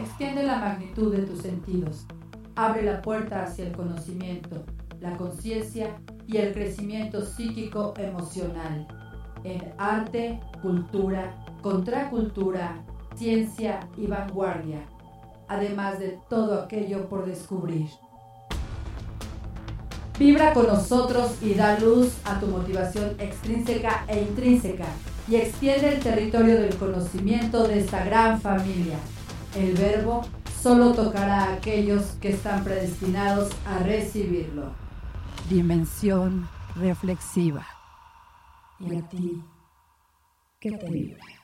extiende 0.00 0.42
la 0.42 0.58
magnitud 0.58 1.14
de 1.14 1.22
tus 1.22 1.40
sentidos, 1.40 2.06
abre 2.54 2.82
la 2.82 3.02
puerta 3.02 3.44
hacia 3.44 3.66
el 3.66 3.72
conocimiento, 3.72 4.64
la 5.00 5.16
conciencia 5.16 5.96
y 6.26 6.38
el 6.38 6.52
crecimiento 6.52 7.24
psíquico 7.24 7.94
emocional 7.96 8.86
en 9.44 9.72
arte, 9.78 10.40
cultura, 10.62 11.34
contracultura, 11.62 12.84
ciencia 13.14 13.80
y 13.96 14.06
vanguardia, 14.06 14.80
además 15.48 15.98
de 15.98 16.18
todo 16.28 16.62
aquello 16.62 17.08
por 17.08 17.26
descubrir. 17.26 17.88
Vibra 20.18 20.52
con 20.52 20.66
nosotros 20.66 21.36
y 21.42 21.54
da 21.54 21.78
luz 21.78 22.12
a 22.24 22.40
tu 22.40 22.46
motivación 22.48 23.14
extrínseca 23.20 24.04
e 24.08 24.20
intrínseca 24.20 24.86
y 25.28 25.36
extiende 25.36 25.94
el 25.94 26.00
territorio 26.00 26.60
del 26.60 26.74
conocimiento 26.76 27.68
de 27.68 27.80
esta 27.80 28.04
gran 28.04 28.40
familia. 28.40 28.98
El 29.54 29.74
verbo 29.74 30.22
solo 30.62 30.92
tocará 30.92 31.44
a 31.44 31.52
aquellos 31.54 32.16
que 32.20 32.30
están 32.30 32.64
predestinados 32.64 33.50
a 33.66 33.78
recibirlo. 33.78 34.72
Dimensión 35.48 36.48
reflexiva. 36.76 37.66
¿Y 38.80 38.96
a 38.96 39.08
ti 39.08 39.42
qué 40.60 40.72
te 40.72 40.90
vibra? 40.90 41.37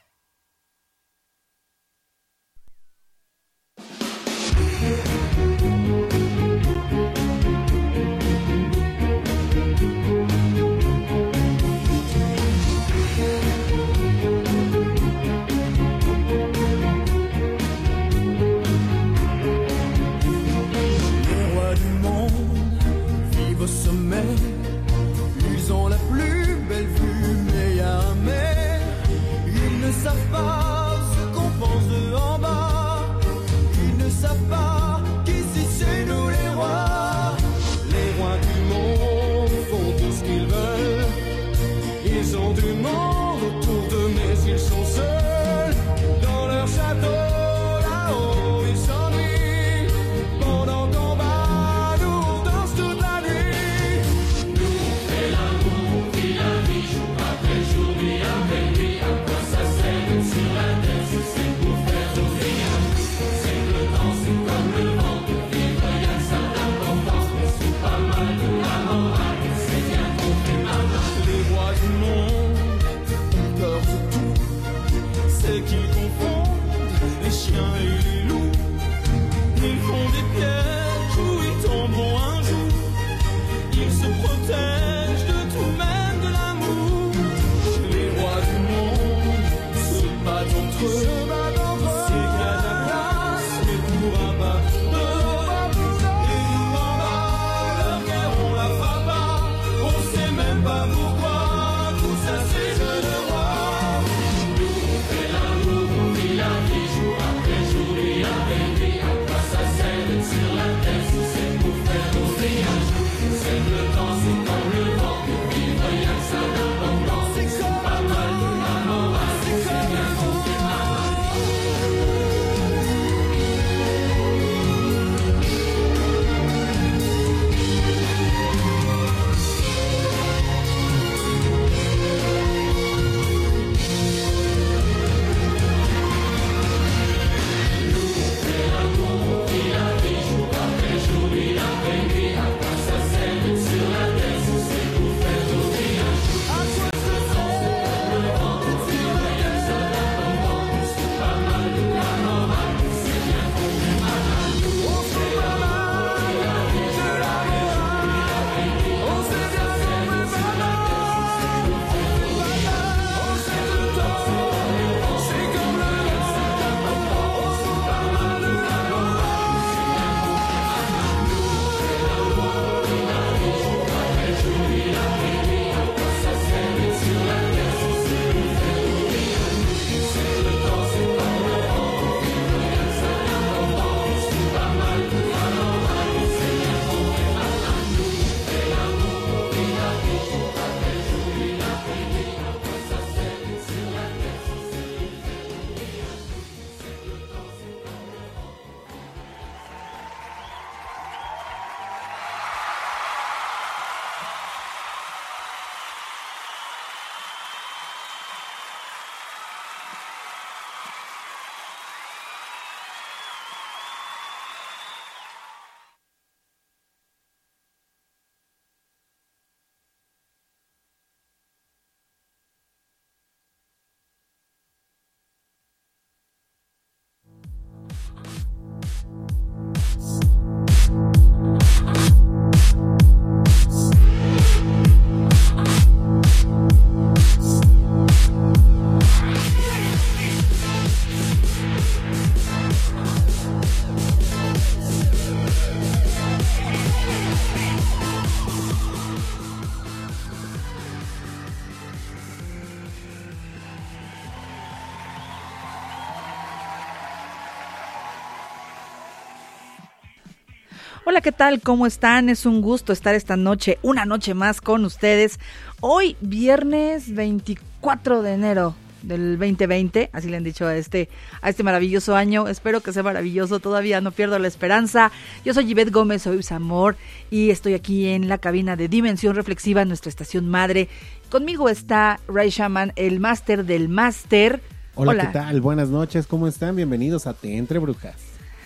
¿Qué 261.25 261.32
tal? 261.32 261.62
¿Cómo 261.62 261.87
están? 261.87 262.29
Es 262.29 262.44
un 262.44 262.61
gusto 262.61 262.93
estar 262.93 263.15
esta 263.15 263.35
noche, 263.38 263.79
una 263.81 264.05
noche 264.05 264.35
más 264.35 264.61
con 264.61 264.85
ustedes. 264.85 265.41
Hoy, 265.81 266.19
viernes 266.21 267.15
24 267.15 268.21
de 268.21 268.35
enero 268.35 268.75
del 269.00 269.38
2020, 269.38 270.11
así 270.12 270.29
le 270.29 270.37
han 270.37 270.44
dicho 270.44 270.67
a 270.67 270.76
este, 270.76 271.09
a 271.41 271.49
este 271.49 271.62
maravilloso 271.62 272.15
año. 272.15 272.47
Espero 272.47 272.82
que 272.82 272.93
sea 272.93 273.03
maravilloso, 273.03 273.59
todavía 273.59 274.03
no 274.03 274.12
pierdo 274.12 274.38
la 274.38 274.49
esperanza. 274.49 275.12
Yo 275.47 275.55
soy 275.55 275.65
Yvette 275.65 275.91
Gómez, 275.91 276.21
soy 276.21 276.43
Samor 276.43 276.94
y 277.31 277.49
estoy 277.49 277.73
aquí 277.73 278.06
en 278.09 278.29
la 278.29 278.37
cabina 278.37 278.76
de 278.76 278.88
Dimensión 278.88 279.35
Reflexiva, 279.35 279.87
nuestra 279.87 280.11
estación 280.11 280.50
madre. 280.50 280.91
Conmigo 281.31 281.71
está 281.71 282.21
Ray 282.29 282.50
Shaman, 282.50 282.93
el 282.97 283.19
máster 283.19 283.65
del 283.65 283.88
máster. 283.88 284.61
Hola, 284.94 285.17
¿qué 285.17 285.32
tal? 285.32 285.62
Buenas 285.62 285.88
noches, 285.88 286.26
¿cómo 286.26 286.47
están? 286.47 286.76
Bienvenidos 286.76 287.26
a 287.26 287.32
Te 287.32 287.56
Entre 287.56 287.79
Brujas. 287.79 288.17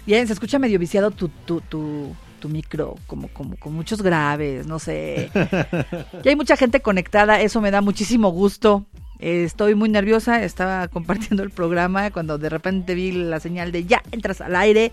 Bien, 0.07 0.27
se 0.27 0.33
escucha 0.33 0.59
medio 0.59 0.81
viciado 0.81 1.13
tu, 1.13 1.29
tu, 1.29 1.61
tu, 1.61 2.17
tu 2.39 2.49
micro, 2.49 2.97
como, 3.07 3.29
como 3.29 3.57
con 3.57 3.75
muchos 3.75 4.03
graves, 4.03 4.67
no 4.67 4.79
sé. 4.79 5.31
y 6.25 6.29
hay 6.29 6.37
mucha 6.37 6.57
gente 6.57 6.81
conectada, 6.81 7.41
eso 7.41 7.61
me 7.61 7.71
da 7.71 7.81
muchísimo 7.81 8.31
gusto. 8.31 8.87
estoy 9.19 9.75
muy 9.75 9.89
nerviosa, 9.89 10.43
estaba 10.43 10.89
compartiendo 10.93 11.43
el 11.43 11.51
programa 11.51 12.11
cuando 12.11 12.39
de 12.39 12.49
repente 12.49 12.95
vi 12.95 13.13
la 13.13 13.41
señal 13.41 13.73
de 13.73 13.85
ya 13.85 14.03
entras 14.13 14.41
al 14.41 14.57
aire 14.57 14.93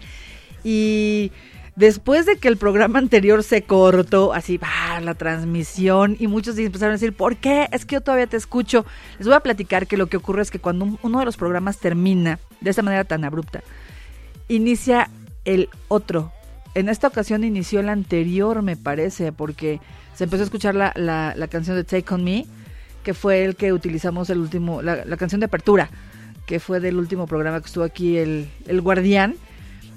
y 0.64 1.32
después 1.76 2.26
de 2.26 2.38
que 2.38 2.48
el 2.48 2.58
programa 2.58 3.00
anterior 3.00 3.44
se 3.44 3.64
cortó, 3.64 4.34
así 4.34 4.58
va 4.58 5.00
la 5.02 5.14
transmisión 5.14 6.16
y 6.20 6.28
muchos 6.28 6.58
empezaron 6.58 6.92
a 6.92 6.98
decir, 6.98 7.14
¿por 7.14 7.38
qué? 7.38 7.68
Es 7.72 7.86
que 7.86 7.96
yo 7.96 8.02
todavía 8.02 8.28
te 8.28 8.38
escucho. 8.38 8.86
Les 9.18 9.28
voy 9.28 9.36
a 9.36 9.42
platicar 9.42 9.88
que 9.88 9.98
lo 9.98 10.08
que 10.08 10.18
ocurre 10.18 10.42
es 10.42 10.52
que 10.52 10.60
cuando 10.60 10.98
uno 11.02 11.20
de 11.20 11.26
los 11.26 11.38
programas 11.38 11.78
termina 11.78 12.40
de 12.62 12.70
esta 12.70 12.82
manera 12.82 13.04
tan 13.04 13.24
abrupta, 13.24 13.62
inicia 14.48 15.10
el 15.44 15.70
otro. 15.88 16.32
En 16.76 16.90
esta 16.90 17.08
ocasión 17.08 17.44
inició 17.44 17.80
el 17.80 17.90
anterior, 17.90 18.62
me 18.62 18.76
parece, 18.76 19.32
porque 19.32 19.80
se 20.14 20.26
empezó 20.26 20.44
a 20.44 20.46
escuchar 20.46 20.76
la, 20.76 20.94
la, 20.96 21.48
canción 21.48 21.76
de 21.78 21.84
Take 21.84 22.14
On 22.14 22.24
Me, 22.24 22.46
que 23.04 23.14
fue 23.14 23.46
el 23.46 23.56
que 23.56 23.74
utilizamos 23.74 24.30
el 24.30 24.40
último, 24.40 24.82
la, 24.82 25.18
canción 25.18 25.40
de 25.40 25.46
apertura, 25.46 25.90
que 26.46 26.60
fue 26.60 26.80
del 26.80 26.98
último 26.98 27.28
programa 27.28 27.62
que 27.62 27.68
estuvo 27.68 27.86
aquí 27.86 28.18
el, 28.18 28.50
el 28.68 28.82
guardián, 28.82 29.36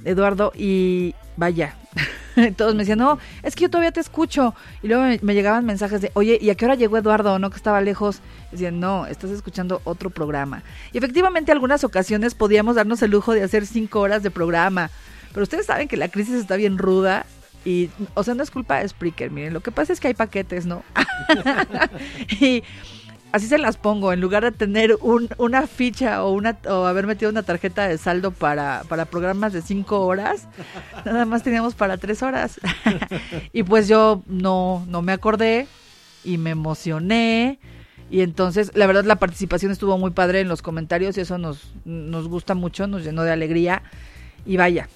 Eduardo, 0.05 0.53
y 0.55 1.15
vaya, 1.37 1.75
todos 2.57 2.75
me 2.75 2.81
decían, 2.81 2.99
no, 2.99 3.19
es 3.43 3.55
que 3.55 3.63
yo 3.63 3.71
todavía 3.71 3.93
te 3.93 4.01
escucho. 4.01 4.55
Y 4.83 4.89
luego 4.89 5.05
me, 5.23 5.35
llegaban 5.35 5.65
mensajes 5.65 6.01
de, 6.01 6.11
oye, 6.15 6.39
¿y 6.41 6.51
a 6.51 6.55
qué 6.55 6.65
hora 6.65 6.75
llegó 6.75 6.97
Eduardo? 6.99 7.39
¿No? 7.39 7.51
Que 7.51 7.57
estaba 7.57 7.81
lejos. 7.81 8.21
Decían, 8.53 8.81
no, 8.81 9.07
estás 9.07 9.31
escuchando 9.31 9.81
otro 9.85 10.11
programa. 10.11 10.63
Y 10.93 10.99
efectivamente, 10.99 11.53
algunas 11.53 11.85
ocasiones 11.85 12.35
podíamos 12.35 12.77
darnos 12.77 13.03
el 13.03 13.11
lujo 13.11 13.33
de 13.33 13.43
hacer 13.43 13.67
cinco 13.67 14.01
horas 14.01 14.23
de 14.23 14.31
programa. 14.31 14.91
Pero 15.39 15.45
ustedes 15.45 15.67
saben 15.67 15.87
que 15.87 15.97
la 15.97 16.09
crisis 16.09 16.35
está 16.35 16.57
bien 16.57 16.79
ruda. 16.79 17.25
Y, 17.65 17.91
o 18.15 18.25
sea, 18.25 18.35
no 18.35 18.43
es 18.43 18.51
culpa 18.51 18.81
de 18.81 18.89
Spreaker, 18.89 19.31
miren, 19.31 19.55
lo 19.55 19.61
que 19.61 19.71
pasa 19.71 19.93
es 19.93 20.01
que 20.01 20.09
hay 20.09 20.15
paquetes, 20.15 20.67
¿no? 20.67 20.83
y 22.41 22.65
así 23.31 23.47
se 23.47 23.57
las 23.57 23.77
pongo, 23.77 24.13
en 24.13 24.21
lugar 24.21 24.43
de 24.43 24.51
tener 24.51 24.99
un, 25.01 25.29
una 25.39 25.69
ficha 25.69 26.25
o, 26.25 26.33
una, 26.33 26.59
o 26.69 26.87
haber 26.87 27.07
metido 27.07 27.31
una 27.31 27.45
tarjeta 27.45 27.87
de 27.87 27.99
saldo 27.99 28.33
para, 28.33 28.83
para 28.89 29.05
programas 29.05 29.53
de 29.53 29.63
cinco 29.63 30.05
horas, 30.05 30.49
nada 31.05 31.25
más 31.25 31.45
teníamos 31.45 31.77
para 31.77 31.99
tres 31.99 32.25
horas. 32.25 32.59
y 33.53 33.63
pues 33.63 33.87
yo 33.87 34.25
no, 34.27 34.85
no 34.89 35.03
me 35.03 35.13
acordé 35.13 35.69
y 36.25 36.37
me 36.37 36.51
emocioné. 36.51 37.61
Y 38.11 38.23
entonces, 38.23 38.73
la 38.75 38.89
verdad, 38.89 39.05
la 39.05 39.21
participación 39.21 39.71
estuvo 39.71 39.99
muy 39.99 40.11
padre 40.11 40.41
en 40.41 40.49
los 40.49 40.63
comentarios 40.63 41.17
y 41.17 41.21
eso 41.21 41.39
nos, 41.39 41.75
nos 41.85 42.27
gusta 42.27 42.57
mucho, 42.57 42.89
nos 42.89 43.05
llenó 43.05 43.23
de 43.23 43.31
alegría. 43.31 43.85
Y 44.45 44.57
vaya, 44.57 44.89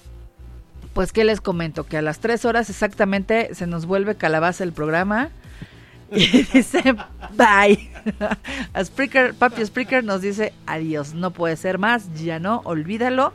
pues, 0.93 1.11
¿qué 1.11 1.23
les 1.23 1.41
comento? 1.41 1.85
Que 1.85 1.97
a 1.97 2.01
las 2.01 2.19
tres 2.19 2.45
horas 2.45 2.69
exactamente 2.69 3.53
se 3.55 3.67
nos 3.67 3.85
vuelve 3.85 4.15
calabaza 4.15 4.63
el 4.63 4.73
programa 4.73 5.29
y 6.11 6.43
dice 6.53 6.95
bye. 7.31 7.89
A 8.73 8.83
Spreaker, 8.83 9.33
papi 9.33 9.65
Spreaker 9.65 10.03
nos 10.03 10.21
dice 10.21 10.53
adiós, 10.65 11.13
no 11.13 11.31
puede 11.31 11.55
ser 11.57 11.77
más, 11.77 12.13
ya 12.21 12.39
no, 12.39 12.61
olvídalo, 12.65 13.33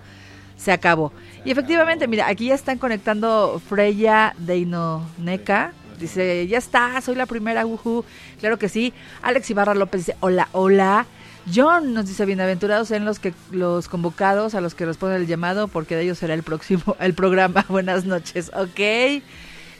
se 0.56 0.72
acabó. 0.72 1.12
Y 1.44 1.50
efectivamente, 1.50 2.06
mira, 2.08 2.28
aquí 2.28 2.46
ya 2.46 2.54
están 2.54 2.78
conectando 2.78 3.60
Freya 3.68 4.34
Deinoneca. 4.38 5.72
Dice, 5.98 6.46
ya 6.46 6.58
está, 6.58 7.00
soy 7.00 7.16
la 7.16 7.26
primera, 7.26 7.66
uhu. 7.66 8.04
Claro 8.38 8.58
que 8.58 8.68
sí. 8.68 8.92
Alex 9.22 9.50
Ibarra 9.50 9.74
López 9.74 10.06
dice, 10.06 10.16
hola, 10.20 10.48
hola. 10.52 11.06
John 11.54 11.94
nos 11.94 12.06
dice, 12.06 12.26
bienaventurados 12.26 12.90
en 12.90 13.04
los 13.04 13.18
que 13.18 13.32
los 13.50 13.88
convocados, 13.88 14.54
a 14.54 14.60
los 14.60 14.74
que 14.74 14.84
responden 14.84 15.22
el 15.22 15.26
llamado, 15.26 15.68
porque 15.68 15.96
de 15.96 16.02
ellos 16.02 16.18
será 16.18 16.34
el 16.34 16.42
próximo, 16.42 16.96
el 17.00 17.14
programa. 17.14 17.64
Buenas 17.68 18.04
noches, 18.04 18.50
ok. 18.54 18.78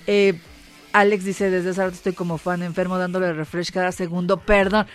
Eh, 0.07 0.41
Alex 0.93 1.25
dice, 1.25 1.51
desde 1.51 1.71
esa 1.71 1.87
estoy 1.87 2.15
como 2.15 2.39
fan 2.39 2.63
enfermo 2.63 2.97
dándole 2.99 3.33
refresh 3.33 3.71
cada 3.71 3.93
segundo. 3.93 4.39
Perdón. 4.39 4.87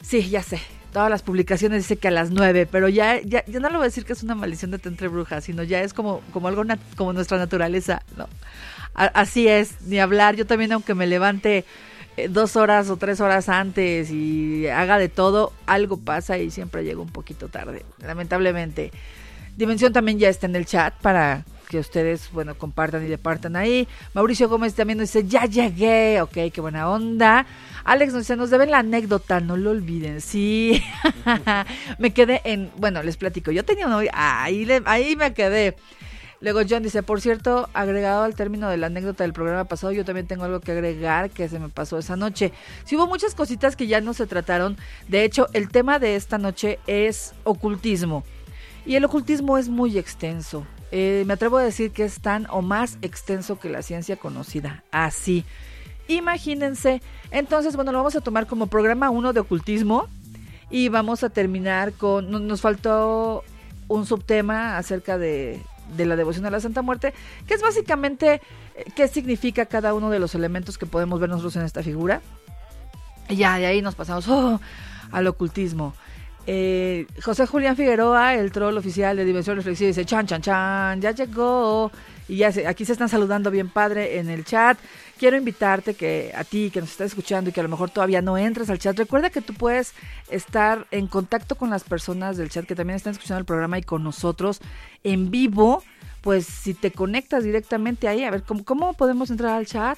Sí, 0.00 0.28
ya 0.28 0.42
sé. 0.42 0.60
Todas 0.92 1.10
las 1.10 1.22
publicaciones 1.22 1.82
dice 1.82 1.98
que 1.98 2.08
a 2.08 2.10
las 2.10 2.30
nueve, 2.30 2.66
pero 2.70 2.88
ya, 2.88 3.20
ya, 3.20 3.44
ya 3.46 3.60
no 3.60 3.68
le 3.68 3.76
voy 3.76 3.84
a 3.84 3.88
decir 3.88 4.06
que 4.06 4.14
es 4.14 4.22
una 4.22 4.34
maldición 4.34 4.70
de 4.70 4.80
entre 4.82 5.08
brujas, 5.08 5.44
sino 5.44 5.62
ya 5.62 5.82
es 5.82 5.92
como, 5.92 6.22
como 6.32 6.48
algo 6.48 6.62
como 6.96 7.12
nuestra 7.12 7.36
naturaleza. 7.36 8.02
No. 8.16 8.28
así 8.94 9.46
es, 9.46 9.82
ni 9.82 9.98
hablar. 9.98 10.36
Yo 10.36 10.46
también, 10.46 10.72
aunque 10.72 10.94
me 10.94 11.06
levante 11.06 11.66
dos 12.28 12.56
horas 12.56 12.90
o 12.90 12.96
tres 12.96 13.20
horas 13.20 13.48
antes 13.48 14.10
y 14.10 14.66
haga 14.68 14.98
de 14.98 15.08
todo, 15.08 15.52
algo 15.66 15.98
pasa 15.98 16.38
y 16.38 16.50
siempre 16.50 16.84
llego 16.84 17.02
un 17.02 17.10
poquito 17.10 17.48
tarde, 17.48 17.84
lamentablemente. 17.98 18.90
Dimensión 19.56 19.92
también 19.92 20.18
ya 20.18 20.28
está 20.28 20.46
en 20.46 20.56
el 20.56 20.66
chat 20.66 20.94
para 21.00 21.44
que 21.68 21.78
ustedes, 21.78 22.30
bueno, 22.32 22.56
compartan 22.56 23.04
y 23.04 23.08
departan 23.08 23.56
ahí. 23.56 23.88
Mauricio 24.14 24.48
Gómez 24.48 24.74
también 24.74 24.98
nos 24.98 25.12
dice, 25.12 25.26
ya 25.26 25.46
llegué, 25.46 26.20
ok, 26.20 26.52
qué 26.52 26.60
buena 26.60 26.88
onda. 26.88 27.46
Alex 27.84 28.12
nos 28.12 28.22
dice, 28.22 28.36
nos 28.36 28.50
deben 28.50 28.70
la 28.70 28.78
anécdota, 28.78 29.40
no 29.40 29.56
lo 29.56 29.70
olviden. 29.70 30.20
Sí, 30.20 30.82
me 31.98 32.12
quedé 32.12 32.40
en, 32.44 32.70
bueno, 32.76 33.02
les 33.02 33.16
platico, 33.16 33.50
yo 33.50 33.64
tenía 33.64 33.86
un 33.86 34.08
ahí, 34.12 34.68
ahí 34.84 35.16
me 35.16 35.32
quedé. 35.34 35.76
Luego 36.40 36.60
John 36.68 36.82
dice, 36.82 37.02
por 37.02 37.20
cierto, 37.20 37.68
agregado 37.72 38.24
al 38.24 38.34
término 38.34 38.68
de 38.68 38.76
la 38.76 38.88
anécdota 38.88 39.24
del 39.24 39.32
programa 39.32 39.64
pasado, 39.64 39.92
yo 39.92 40.04
también 40.04 40.26
tengo 40.26 40.44
algo 40.44 40.60
que 40.60 40.72
agregar 40.72 41.30
que 41.30 41.48
se 41.48 41.58
me 41.58 41.68
pasó 41.68 41.98
esa 41.98 42.16
noche. 42.16 42.52
Sí 42.84 42.96
hubo 42.96 43.06
muchas 43.06 43.34
cositas 43.34 43.74
que 43.74 43.86
ya 43.86 44.00
no 44.00 44.12
se 44.12 44.26
trataron. 44.26 44.76
De 45.08 45.24
hecho, 45.24 45.48
el 45.54 45.70
tema 45.70 45.98
de 45.98 46.16
esta 46.16 46.36
noche 46.36 46.78
es 46.86 47.32
ocultismo. 47.44 48.24
Y 48.84 48.96
el 48.96 49.04
ocultismo 49.04 49.56
es 49.56 49.68
muy 49.68 49.98
extenso. 49.98 50.66
Eh, 50.92 51.24
me 51.26 51.32
atrevo 51.32 51.56
a 51.56 51.62
decir 51.62 51.90
que 51.90 52.04
es 52.04 52.20
tan 52.20 52.46
o 52.50 52.62
más 52.62 52.98
extenso 53.02 53.58
que 53.58 53.70
la 53.70 53.82
ciencia 53.82 54.16
conocida. 54.16 54.84
Así. 54.90 55.44
Imagínense. 56.06 57.02
Entonces, 57.30 57.76
bueno, 57.76 57.92
lo 57.92 57.98
vamos 57.98 58.14
a 58.14 58.20
tomar 58.20 58.46
como 58.46 58.66
programa 58.66 59.10
1 59.10 59.32
de 59.32 59.40
ocultismo. 59.40 60.06
Y 60.70 60.88
vamos 60.88 61.24
a 61.24 61.30
terminar 61.30 61.92
con. 61.94 62.46
Nos 62.46 62.60
faltó 62.60 63.42
un 63.88 64.04
subtema 64.04 64.78
acerca 64.78 65.16
de, 65.16 65.60
de 65.96 66.06
la 66.06 66.16
devoción 66.16 66.46
a 66.46 66.50
la 66.50 66.60
Santa 66.60 66.82
Muerte, 66.82 67.12
que 67.46 67.54
es 67.54 67.62
básicamente 67.62 68.40
eh, 68.74 68.84
qué 68.94 69.08
significa 69.08 69.66
cada 69.66 69.94
uno 69.94 70.10
de 70.10 70.18
los 70.18 70.34
elementos 70.34 70.78
que 70.78 70.86
podemos 70.86 71.20
ver 71.20 71.30
nosotros 71.30 71.56
en 71.56 71.62
esta 71.62 71.82
figura. 71.82 72.20
Y 73.28 73.36
ya 73.36 73.58
de 73.58 73.66
ahí 73.66 73.82
nos 73.82 73.94
pasamos 73.94 74.28
oh, 74.28 74.60
al 75.10 75.26
ocultismo. 75.26 75.94
Eh, 76.48 77.06
José 77.22 77.46
Julián 77.46 77.76
Figueroa, 77.76 78.34
el 78.34 78.52
troll 78.52 78.76
oficial 78.76 79.16
de 79.16 79.24
Dimensión 79.24 79.56
Reflexiva, 79.56 79.88
dice, 79.88 80.04
chan, 80.04 80.26
chan, 80.26 80.40
chan, 80.40 81.00
ya 81.00 81.10
llegó. 81.10 81.90
Y 82.28 82.38
ya 82.38 82.52
se, 82.52 82.66
aquí 82.66 82.84
se 82.84 82.92
están 82.92 83.08
saludando 83.08 83.50
bien 83.50 83.68
padre 83.68 84.18
en 84.18 84.30
el 84.30 84.44
chat. 84.44 84.78
Quiero 85.18 85.36
invitarte 85.38 85.94
que 85.94 86.32
a 86.36 86.44
ti 86.44 86.70
que 86.70 86.80
nos 86.80 86.90
estás 86.90 87.08
escuchando 87.08 87.48
y 87.48 87.52
que 87.52 87.60
a 87.60 87.62
lo 87.62 87.70
mejor 87.70 87.88
todavía 87.88 88.20
no 88.20 88.36
entras 88.36 88.68
al 88.68 88.78
chat, 88.78 88.98
recuerda 88.98 89.30
que 89.30 89.40
tú 89.40 89.54
puedes 89.54 89.94
estar 90.28 90.86
en 90.90 91.06
contacto 91.06 91.54
con 91.54 91.70
las 91.70 91.84
personas 91.84 92.36
del 92.36 92.50
chat 92.50 92.66
que 92.66 92.74
también 92.74 92.96
están 92.96 93.12
escuchando 93.12 93.38
el 93.38 93.46
programa 93.46 93.78
y 93.78 93.82
con 93.82 94.04
nosotros 94.04 94.60
en 95.04 95.30
vivo. 95.30 95.82
Pues 96.20 96.44
si 96.44 96.74
te 96.74 96.90
conectas 96.90 97.44
directamente 97.44 98.08
ahí, 98.08 98.24
a 98.24 98.30
ver, 98.30 98.42
¿cómo, 98.42 98.92
podemos 98.94 99.30
entrar 99.30 99.52
al 99.52 99.66
chat? 99.66 99.96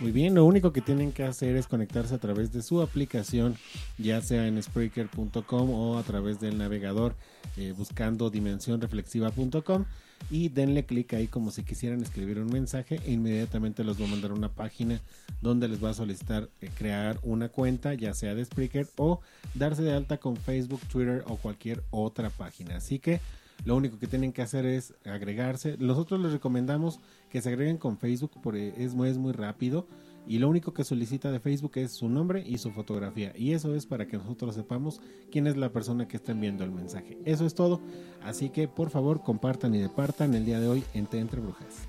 Muy 0.00 0.12
bien, 0.12 0.34
lo 0.34 0.44
único 0.44 0.72
que 0.72 0.80
tienen 0.80 1.12
que 1.12 1.24
hacer 1.24 1.56
es 1.56 1.66
conectarse 1.66 2.14
a 2.14 2.18
través 2.18 2.52
de 2.52 2.62
su 2.62 2.80
aplicación, 2.80 3.56
ya 3.98 4.22
sea 4.22 4.46
en 4.46 4.62
Spreaker.com 4.62 5.70
o 5.70 5.98
a 5.98 6.02
través 6.04 6.40
del 6.40 6.56
navegador 6.56 7.14
eh, 7.56 7.74
buscando 7.76 8.30
dimensionreflexiva.com 8.30 9.84
y 10.30 10.48
denle 10.48 10.84
clic 10.84 11.14
ahí 11.14 11.26
como 11.26 11.50
si 11.50 11.62
quisieran 11.62 12.02
escribir 12.02 12.38
un 12.38 12.52
mensaje 12.52 13.00
e 13.04 13.12
inmediatamente 13.12 13.84
los 13.84 14.00
va 14.00 14.04
a 14.04 14.08
mandar 14.08 14.30
a 14.30 14.34
una 14.34 14.50
página 14.50 15.00
donde 15.40 15.68
les 15.68 15.82
va 15.82 15.90
a 15.90 15.94
solicitar 15.94 16.48
eh, 16.60 16.70
crear 16.76 17.18
una 17.22 17.48
cuenta, 17.48 17.94
ya 17.94 18.12
sea 18.14 18.34
de 18.34 18.44
Spreaker 18.44 18.86
o 18.96 19.20
darse 19.54 19.82
de 19.82 19.92
alta 19.92 20.18
con 20.18 20.36
Facebook, 20.36 20.80
Twitter 20.90 21.24
o 21.26 21.36
cualquier 21.36 21.82
otra 21.90 22.30
página. 22.30 22.76
Así 22.76 22.98
que 22.98 23.20
lo 23.64 23.76
único 23.76 23.98
que 23.98 24.06
tienen 24.06 24.32
que 24.32 24.42
hacer 24.42 24.66
es 24.66 24.94
agregarse. 25.04 25.76
Nosotros 25.78 26.20
les 26.20 26.32
recomendamos 26.32 27.00
que 27.30 27.42
se 27.42 27.48
agreguen 27.48 27.78
con 27.78 27.98
Facebook 27.98 28.32
porque 28.42 28.74
es 28.76 28.94
muy, 28.94 29.08
es 29.08 29.18
muy 29.18 29.32
rápido. 29.32 29.86
Y 30.28 30.38
lo 30.38 30.48
único 30.48 30.74
que 30.74 30.84
solicita 30.84 31.32
de 31.32 31.40
Facebook 31.40 31.72
es 31.76 31.92
su 31.92 32.08
nombre 32.08 32.44
y 32.46 32.58
su 32.58 32.70
fotografía. 32.70 33.32
Y 33.34 33.54
eso 33.54 33.74
es 33.74 33.86
para 33.86 34.06
que 34.06 34.18
nosotros 34.18 34.54
sepamos 34.54 35.00
quién 35.32 35.46
es 35.46 35.56
la 35.56 35.70
persona 35.70 36.06
que 36.06 36.18
está 36.18 36.32
enviando 36.32 36.64
el 36.64 36.70
mensaje. 36.70 37.16
Eso 37.24 37.46
es 37.46 37.54
todo. 37.54 37.80
Así 38.22 38.50
que 38.50 38.68
por 38.68 38.90
favor 38.90 39.22
compartan 39.22 39.74
y 39.74 39.78
departan 39.78 40.34
el 40.34 40.44
día 40.44 40.60
de 40.60 40.68
hoy 40.68 40.84
en 40.92 41.08
Entre 41.12 41.40
Brujas. 41.40 41.88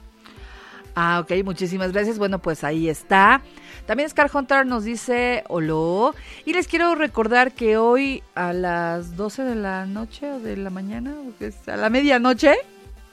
Ah, 0.95 1.19
ok, 1.19 1.43
muchísimas 1.43 1.91
gracias. 1.91 2.17
Bueno, 2.17 2.39
pues 2.39 2.63
ahí 2.63 2.87
está. 2.87 3.41
También 3.85 4.09
Scar 4.09 4.31
Hunter 4.33 4.65
nos 4.65 4.85
dice 4.85 5.43
hola. 5.49 6.13
Y 6.45 6.53
les 6.53 6.67
quiero 6.67 6.95
recordar 6.95 7.51
que 7.51 7.77
hoy 7.77 8.23
a 8.35 8.53
las 8.53 9.17
12 9.17 9.43
de 9.43 9.55
la 9.55 9.85
noche 9.85 10.31
o 10.31 10.39
de 10.39 10.55
la 10.55 10.69
mañana, 10.69 11.13
es 11.41 11.67
a 11.67 11.75
la 11.75 11.89
medianoche, 11.89 12.55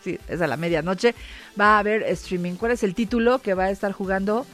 sí, 0.02 0.18
es 0.28 0.40
a 0.40 0.46
la 0.46 0.56
medianoche, 0.56 1.14
va 1.60 1.76
a 1.76 1.78
haber 1.80 2.02
streaming. 2.04 2.54
¿Cuál 2.54 2.72
es 2.72 2.82
el 2.82 2.94
título 2.94 3.40
que 3.40 3.54
va 3.54 3.64
a 3.64 3.70
estar 3.70 3.92
jugando? 3.92 4.46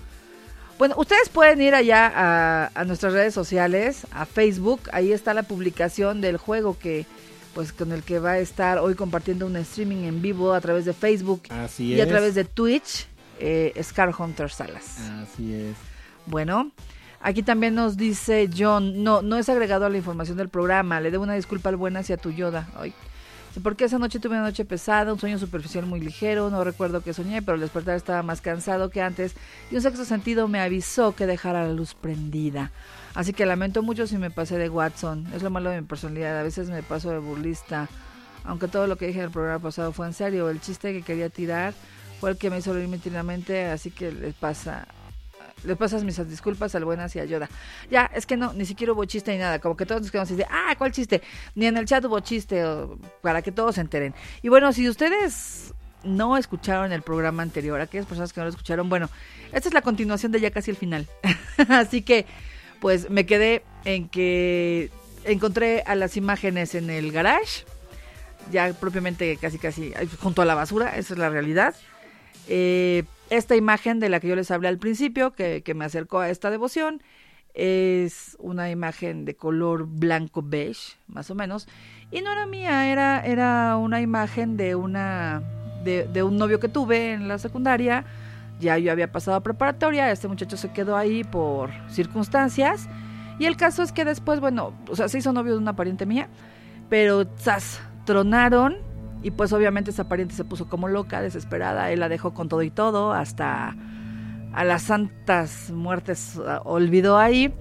Bueno, 0.78 0.94
ustedes 0.98 1.28
pueden 1.28 1.60
ir 1.60 1.74
allá 1.74 2.10
a, 2.14 2.70
a 2.74 2.84
nuestras 2.84 3.12
redes 3.12 3.34
sociales, 3.34 4.06
a 4.10 4.26
Facebook, 4.26 4.80
ahí 4.92 5.12
está 5.12 5.32
la 5.34 5.44
publicación 5.44 6.20
del 6.20 6.36
juego 6.36 6.76
que 6.78 7.06
pues 7.54 7.72
con 7.72 7.92
el 7.92 8.02
que 8.02 8.18
va 8.18 8.32
a 8.32 8.38
estar 8.38 8.78
hoy 8.78 8.94
compartiendo 8.94 9.46
un 9.46 9.56
streaming 9.56 10.04
en 10.04 10.22
vivo 10.22 10.54
a 10.54 10.60
través 10.60 10.84
de 10.84 10.92
Facebook 10.92 11.42
Así 11.50 11.94
y 11.94 12.00
a 12.00 12.08
través 12.08 12.34
de 12.34 12.44
Twitch, 12.44 13.06
eh, 13.38 13.72
Scar 13.82 14.14
Hunter 14.18 14.50
Salas. 14.50 14.98
Así 15.22 15.52
es. 15.52 15.76
Bueno, 16.26 16.72
aquí 17.20 17.42
también 17.42 17.74
nos 17.74 17.96
dice 17.96 18.48
John, 18.56 19.02
no, 19.02 19.22
no 19.22 19.36
es 19.36 19.48
agregado 19.48 19.86
a 19.86 19.90
la 19.90 19.96
información 19.98 20.36
del 20.36 20.48
programa, 20.48 21.00
le 21.00 21.10
debo 21.10 21.24
una 21.24 21.34
disculpa 21.34 21.68
al 21.68 21.76
buen 21.76 21.96
hacia 21.96 22.16
tu 22.16 22.30
Yoda. 22.30 22.68
Ay. 22.76 22.94
Porque 23.61 23.85
esa 23.85 23.99
noche 23.99 24.18
tuve 24.18 24.35
una 24.35 24.44
noche 24.44 24.64
pesada, 24.64 25.12
un 25.12 25.18
sueño 25.18 25.38
superficial 25.38 25.85
muy 25.85 26.00
ligero, 26.00 26.49
no 26.49 26.64
recuerdo 26.64 27.02
qué 27.02 27.12
soñé, 27.12 27.42
pero 27.42 27.54
al 27.54 27.61
despertar 27.61 27.97
estaba 27.97 28.23
más 28.23 28.40
cansado 28.40 28.88
que 28.88 29.02
antes 29.02 29.35
y 29.71 29.76
un 29.76 29.82
sexto 29.82 30.04
sentido 30.04 30.49
me 30.49 30.61
avisó 30.61 31.14
que 31.14 31.26
dejara 31.26 31.66
la 31.66 31.73
luz 31.73 31.94
prendida. 31.94 32.71
Así 33.14 33.35
que 33.35 33.44
lamento 33.44 33.82
mucho 33.82 34.06
si 34.06 34.16
me 34.16 34.30
pasé 34.30 34.56
de 34.56 34.71
Watson, 34.71 35.26
es 35.35 35.42
lo 35.42 35.50
malo 35.50 35.68
de 35.71 35.82
mi 35.82 35.87
personalidad, 35.87 36.38
a 36.38 36.42
veces 36.42 36.71
me 36.71 36.82
paso 36.82 37.11
de 37.11 37.18
burlista, 37.18 37.88
aunque 38.44 38.68
todo 38.68 38.87
lo 38.87 38.97
que 38.97 39.06
dije 39.06 39.18
en 39.18 39.26
el 39.26 39.30
programa 39.30 39.59
pasado 39.59 39.92
fue 39.92 40.06
en 40.06 40.14
serio, 40.14 40.49
el 40.49 40.61
chiste 40.61 40.94
que 40.94 41.02
quería 41.02 41.28
tirar 41.28 41.75
fue 42.21 42.30
el 42.30 42.38
que 42.38 42.49
me 42.49 42.59
hizo 42.59 42.73
reír 42.73 42.88
mente, 43.23 43.66
así 43.66 43.90
que 43.90 44.12
les 44.12 44.35
pasa 44.35 44.88
le 45.64 45.76
pasas 45.76 46.04
mis 46.04 46.16
disculpas 46.28 46.75
al 46.75 46.85
buen 46.85 47.00
hacia 47.00 47.25
Yoda. 47.25 47.49
Ya, 47.90 48.11
es 48.14 48.26
que 48.26 48.37
no, 48.37 48.52
ni 48.52 48.66
siquiera 48.66 48.92
hubo 48.92 49.04
chiste 49.04 49.32
ni 49.32 49.38
nada. 49.38 49.59
Como 49.59 49.76
que 49.76 49.87
todos 49.87 50.02
nos 50.02 50.11
quedamos 50.11 50.28
así 50.28 50.37
de, 50.37 50.47
ah, 50.50 50.75
¿cuál 50.76 50.92
chiste? 50.92 51.23
Ni 51.54 51.66
en 51.66 51.76
el 51.76 51.87
chat 51.87 52.04
hubo 52.04 52.21
chiste, 52.21 52.64
para 53.21 53.42
que 53.42 53.52
todos 53.52 53.76
se 53.76 53.80
enteren. 53.80 54.14
Y 54.42 54.49
bueno, 54.49 54.73
si 54.73 54.88
ustedes 54.88 55.75
no 56.04 56.37
escucharon 56.37 56.92
el 56.92 57.02
programa 57.02 57.42
anterior, 57.42 57.80
aquellas 57.80 58.06
personas 58.06 58.32
que 58.32 58.40
no 58.40 58.44
lo 58.44 58.50
escucharon, 58.50 58.88
bueno, 58.88 59.09
esta 59.52 59.68
es 59.68 59.75
la 59.75 59.82
continuación 59.82 60.32
de 60.32 60.40
ya 60.40 60.50
casi 60.50 60.71
el 60.71 60.76
final. 60.76 61.06
así 61.68 62.02
que, 62.02 62.26
pues 62.80 63.11
me 63.11 63.26
quedé 63.26 63.62
en 63.85 64.09
que 64.09 64.90
encontré 65.25 65.82
a 65.87 65.94
las 65.94 66.16
imágenes 66.16 66.75
en 66.75 66.90
el 66.90 67.12
garage, 67.12 67.64
ya 68.50 68.73
propiamente 68.73 69.37
casi 69.37 69.59
casi 69.59 69.92
junto 70.21 70.42
a 70.42 70.44
la 70.44 70.54
basura, 70.54 70.97
esa 70.97 71.14
es 71.14 71.18
la 71.18 71.30
realidad. 71.30 71.75
Eh, 72.49 73.04
esta 73.32 73.56
imagen 73.56 73.98
de 73.98 74.10
la 74.10 74.20
que 74.20 74.28
yo 74.28 74.36
les 74.36 74.50
hablé 74.50 74.68
al 74.68 74.78
principio, 74.78 75.32
que, 75.32 75.62
me 75.74 75.86
acercó 75.86 76.20
a 76.20 76.28
esta 76.28 76.50
devoción, 76.50 77.02
es 77.54 78.36
una 78.38 78.70
imagen 78.70 79.24
de 79.24 79.36
color 79.36 79.86
blanco 79.86 80.42
beige, 80.42 80.96
más 81.06 81.30
o 81.30 81.34
menos, 81.34 81.66
y 82.10 82.20
no 82.20 82.30
era 82.30 82.44
mía, 82.44 82.92
era, 82.92 83.20
era 83.24 83.76
una 83.78 84.02
imagen 84.02 84.58
de 84.58 84.74
una 84.74 85.42
de, 85.82 86.22
un 86.22 86.36
novio 86.36 86.60
que 86.60 86.68
tuve 86.68 87.12
en 87.12 87.26
la 87.26 87.38
secundaria. 87.38 88.04
Ya 88.60 88.78
yo 88.78 88.92
había 88.92 89.10
pasado 89.10 89.40
preparatoria, 89.42 90.10
este 90.12 90.28
muchacho 90.28 90.56
se 90.56 90.70
quedó 90.70 90.96
ahí 90.96 91.24
por 91.24 91.70
circunstancias. 91.88 92.86
Y 93.38 93.46
el 93.46 93.56
caso 93.56 93.82
es 93.82 93.92
que 93.92 94.04
después, 94.04 94.40
bueno, 94.40 94.74
o 94.88 94.94
sea, 94.94 95.08
se 95.08 95.18
hizo 95.18 95.32
novio 95.32 95.52
de 95.52 95.58
una 95.58 95.74
pariente 95.74 96.06
mía, 96.06 96.28
pero 96.88 97.26
tronaron 98.04 98.76
y 99.22 99.30
pues 99.30 99.52
obviamente 99.52 99.90
esa 99.90 100.08
pariente 100.08 100.34
se 100.34 100.44
puso 100.44 100.68
como 100.68 100.88
loca, 100.88 101.20
desesperada, 101.20 101.90
él 101.90 102.00
la 102.00 102.08
dejó 102.08 102.34
con 102.34 102.48
todo 102.48 102.62
y 102.62 102.70
todo, 102.70 103.12
hasta 103.12 103.76
a 104.52 104.64
las 104.64 104.82
santas 104.82 105.70
muertes 105.70 106.40
ah, 106.46 106.60
olvidó 106.64 107.18
ahí. 107.18 107.54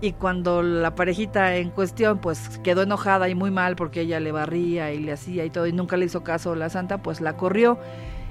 Y 0.00 0.14
cuando 0.14 0.62
la 0.62 0.96
parejita 0.96 1.56
en 1.56 1.70
cuestión 1.70 2.18
pues 2.18 2.58
quedó 2.64 2.82
enojada 2.82 3.28
y 3.28 3.36
muy 3.36 3.52
mal 3.52 3.76
porque 3.76 4.00
ella 4.00 4.18
le 4.18 4.32
barría 4.32 4.92
y 4.92 4.98
le 4.98 5.12
hacía 5.12 5.44
y 5.44 5.50
todo 5.50 5.68
y 5.68 5.72
nunca 5.72 5.96
le 5.96 6.06
hizo 6.06 6.24
caso 6.24 6.56
la 6.56 6.70
santa, 6.70 7.02
pues 7.02 7.20
la 7.20 7.36
corrió. 7.36 7.78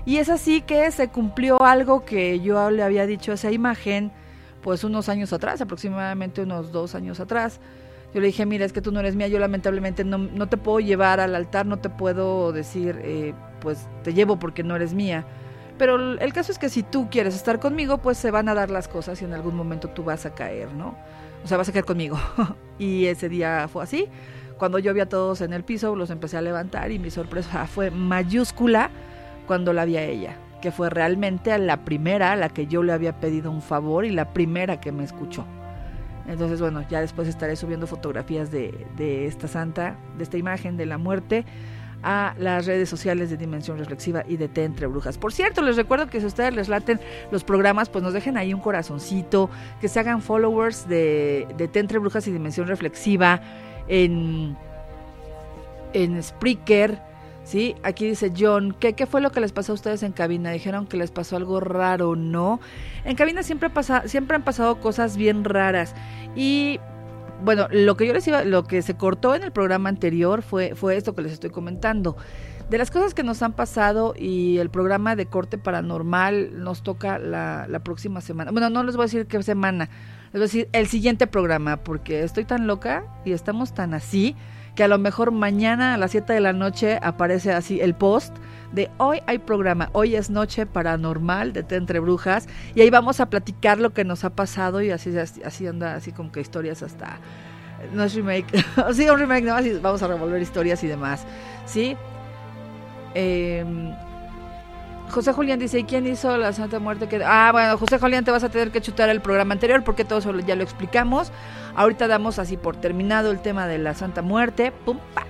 Y 0.05 0.17
es 0.17 0.27
así 0.27 0.61
que 0.61 0.91
se 0.91 1.07
cumplió 1.07 1.61
algo 1.61 2.03
que 2.03 2.41
yo 2.41 2.71
le 2.71 2.83
había 2.83 3.05
dicho 3.05 3.31
a 3.31 3.35
esa 3.35 3.51
imagen 3.51 4.11
pues 4.61 4.83
unos 4.83 5.07
años 5.09 5.31
atrás, 5.31 5.61
aproximadamente 5.61 6.41
unos 6.41 6.71
dos 6.73 6.93
años 6.93 7.21
atrás. 7.21 7.61
Yo 8.13 8.19
le 8.19 8.27
dije, 8.27 8.45
mira, 8.45 8.65
es 8.65 8.73
que 8.73 8.81
tú 8.81 8.91
no 8.91 8.99
eres 8.99 9.15
mía, 9.15 9.27
yo 9.27 9.39
lamentablemente 9.39 10.03
no, 10.03 10.17
no 10.17 10.47
te 10.49 10.57
puedo 10.57 10.79
llevar 10.79 11.19
al 11.19 11.33
altar, 11.33 11.65
no 11.65 11.79
te 11.79 11.89
puedo 11.89 12.51
decir, 12.51 12.99
eh, 13.03 13.33
pues 13.61 13.87
te 14.03 14.13
llevo 14.13 14.37
porque 14.37 14.63
no 14.63 14.75
eres 14.75 14.93
mía. 14.93 15.25
Pero 15.77 15.95
el 16.19 16.33
caso 16.33 16.51
es 16.51 16.59
que 16.59 16.69
si 16.69 16.83
tú 16.83 17.09
quieres 17.09 17.35
estar 17.35 17.59
conmigo, 17.59 17.99
pues 17.99 18.17
se 18.17 18.29
van 18.29 18.49
a 18.49 18.53
dar 18.53 18.69
las 18.69 18.87
cosas 18.87 19.21
y 19.21 19.25
en 19.25 19.33
algún 19.33 19.55
momento 19.55 19.89
tú 19.89 20.03
vas 20.03 20.25
a 20.25 20.35
caer, 20.35 20.73
¿no? 20.73 20.95
O 21.43 21.47
sea, 21.47 21.57
vas 21.57 21.69
a 21.69 21.71
caer 21.71 21.85
conmigo. 21.85 22.19
y 22.77 23.05
ese 23.05 23.29
día 23.29 23.67
fue 23.67 23.83
así. 23.83 24.07
Cuando 24.57 24.77
yo 24.77 24.93
vi 24.93 24.99
a 24.99 25.09
todos 25.09 25.41
en 25.41 25.53
el 25.53 25.63
piso, 25.63 25.95
los 25.95 26.11
empecé 26.11 26.37
a 26.37 26.41
levantar 26.41 26.91
y 26.91 26.99
mi 26.99 27.09
sorpresa 27.09 27.65
fue 27.73 27.89
mayúscula 27.89 28.91
cuando 29.47 29.73
la 29.73 29.85
vi 29.85 29.97
a 29.97 30.03
ella, 30.03 30.35
que 30.61 30.71
fue 30.71 30.89
realmente 30.89 31.57
la 31.57 31.83
primera 31.83 32.33
a 32.33 32.35
la 32.35 32.49
que 32.49 32.67
yo 32.67 32.83
le 32.83 32.93
había 32.93 33.19
pedido 33.19 33.49
un 33.49 33.61
favor 33.61 34.05
y 34.05 34.11
la 34.11 34.33
primera 34.33 34.79
que 34.79 34.91
me 34.91 35.03
escuchó. 35.03 35.45
Entonces, 36.27 36.61
bueno, 36.61 36.85
ya 36.89 37.01
después 37.01 37.27
estaré 37.27 37.55
subiendo 37.55 37.87
fotografías 37.87 38.51
de, 38.51 38.85
de 38.95 39.27
esta 39.27 39.47
santa, 39.47 39.97
de 40.17 40.23
esta 40.23 40.37
imagen 40.37 40.77
de 40.77 40.85
la 40.85 40.97
muerte, 40.97 41.45
a 42.03 42.33
las 42.39 42.65
redes 42.65 42.89
sociales 42.89 43.29
de 43.29 43.37
Dimensión 43.37 43.77
Reflexiva 43.77 44.23
y 44.27 44.37
de 44.37 44.47
Té 44.47 44.63
Entre 44.63 44.87
Brujas. 44.87 45.17
Por 45.17 45.33
cierto, 45.33 45.61
les 45.61 45.75
recuerdo 45.75 46.07
que 46.07 46.19
si 46.19 46.25
ustedes 46.25 46.53
les 46.55 46.67
laten 46.67 46.99
los 47.31 47.43
programas, 47.43 47.89
pues 47.89 48.03
nos 48.03 48.13
dejen 48.13 48.37
ahí 48.37 48.53
un 48.53 48.59
corazoncito, 48.59 49.49
que 49.79 49.87
se 49.87 49.99
hagan 49.99 50.21
followers 50.21 50.87
de, 50.87 51.47
de 51.57 51.67
Té 51.67 51.79
Entre 51.79 51.99
Brujas 51.99 52.27
y 52.27 52.31
Dimensión 52.31 52.67
Reflexiva 52.67 53.41
en, 53.87 54.57
en 55.93 56.21
Spreaker. 56.23 57.10
Sí, 57.43 57.75
aquí 57.83 58.07
dice 58.07 58.31
John, 58.37 58.75
¿qué, 58.79 58.93
¿qué 58.93 59.05
fue 59.07 59.19
lo 59.19 59.31
que 59.31 59.41
les 59.41 59.51
pasó 59.51 59.71
a 59.71 59.75
ustedes 59.75 60.03
en 60.03 60.11
cabina? 60.11 60.51
Dijeron 60.51 60.85
que 60.85 60.97
les 60.97 61.11
pasó 61.11 61.35
algo 61.35 61.59
raro, 61.59 62.15
¿no? 62.15 62.59
En 63.03 63.15
cabina 63.15 63.43
siempre, 63.43 63.69
pasa, 63.69 64.07
siempre 64.07 64.35
han 64.35 64.43
pasado 64.43 64.79
cosas 64.79 65.17
bien 65.17 65.43
raras. 65.43 65.95
Y 66.35 66.79
bueno, 67.43 67.67
lo 67.71 67.97
que 67.97 68.05
yo 68.05 68.13
les 68.13 68.27
iba, 68.27 68.43
lo 68.43 68.65
que 68.65 68.81
se 68.83 68.95
cortó 68.95 69.33
en 69.33 69.43
el 69.43 69.51
programa 69.51 69.89
anterior 69.89 70.43
fue, 70.43 70.75
fue 70.75 70.95
esto 70.95 71.15
que 71.15 71.23
les 71.23 71.33
estoy 71.33 71.49
comentando. 71.49 72.15
De 72.69 72.77
las 72.77 72.91
cosas 72.91 73.13
que 73.13 73.23
nos 73.23 73.41
han 73.41 73.53
pasado 73.53 74.13
y 74.17 74.59
el 74.59 74.69
programa 74.69 75.15
de 75.15 75.25
corte 75.25 75.57
paranormal 75.57 76.63
nos 76.63 76.83
toca 76.83 77.19
la, 77.19 77.65
la 77.67 77.79
próxima 77.79 78.21
semana. 78.21 78.51
Bueno, 78.51 78.69
no 78.69 78.83
les 78.83 78.95
voy 78.95 79.03
a 79.03 79.07
decir 79.07 79.25
qué 79.25 79.41
semana, 79.43 79.89
les 80.31 80.33
voy 80.33 80.41
a 80.41 80.45
decir 80.45 80.69
el 80.71 80.87
siguiente 80.87 81.27
programa, 81.27 81.77
porque 81.77 82.23
estoy 82.23 82.45
tan 82.45 82.67
loca 82.67 83.03
y 83.25 83.33
estamos 83.33 83.73
tan 83.73 83.93
así 83.93 84.35
que 84.75 84.83
a 84.83 84.87
lo 84.87 84.97
mejor 84.97 85.31
mañana 85.31 85.93
a 85.93 85.97
las 85.97 86.11
7 86.11 86.33
de 86.33 86.39
la 86.39 86.53
noche 86.53 86.99
aparece 87.01 87.51
así 87.51 87.81
el 87.81 87.93
post 87.93 88.35
de 88.71 88.89
hoy 88.97 89.21
hay 89.27 89.39
programa, 89.39 89.89
hoy 89.91 90.15
es 90.15 90.29
noche 90.29 90.65
paranormal 90.65 91.51
de 91.51 91.63
Té 91.63 91.75
Entre 91.75 91.99
Brujas 91.99 92.47
y 92.73 92.81
ahí 92.81 92.89
vamos 92.89 93.19
a 93.19 93.29
platicar 93.29 93.79
lo 93.79 93.91
que 93.91 94.05
nos 94.05 94.23
ha 94.23 94.29
pasado 94.29 94.81
y 94.81 94.91
así, 94.91 95.17
así, 95.17 95.41
así 95.43 95.67
anda, 95.67 95.95
así 95.95 96.11
como 96.11 96.31
que 96.31 96.39
historias 96.39 96.81
hasta, 96.81 97.17
no 97.93 98.03
es 98.03 98.13
remake, 98.13 98.47
sí, 98.93 99.09
un 99.09 99.19
remake, 99.19 99.43
no, 99.43 99.55
así 99.55 99.73
vamos 99.81 100.01
a 100.03 100.07
revolver 100.07 100.41
historias 100.41 100.83
y 100.83 100.87
demás, 100.87 101.25
¿sí? 101.65 101.97
Eh, 103.13 103.65
José 105.11 105.33
Julián 105.33 105.59
dice, 105.59 105.79
¿y 105.79 105.83
quién 105.83 106.07
hizo 106.07 106.37
la 106.37 106.53
Santa 106.53 106.79
Muerte? 106.79 107.07
Ah, 107.25 107.49
bueno, 107.51 107.77
José 107.77 107.99
Julián, 107.99 108.23
te 108.23 108.31
vas 108.31 108.43
a 108.43 108.49
tener 108.49 108.71
que 108.71 108.81
chutar 108.81 109.09
el 109.09 109.21
programa 109.21 109.53
anterior 109.53 109.83
porque 109.83 110.05
todo 110.05 110.19
eso 110.19 110.37
ya 110.39 110.55
lo 110.55 110.63
explicamos. 110.63 111.31
Ahorita 111.75 112.07
damos 112.07 112.39
así 112.39 112.57
por 112.57 112.77
terminado 112.77 113.31
el 113.31 113.41
tema 113.41 113.67
de 113.67 113.77
la 113.77 113.93
Santa 113.93 114.21
Muerte. 114.21 114.71
Pum, 114.71 114.97
pa. 115.13 115.25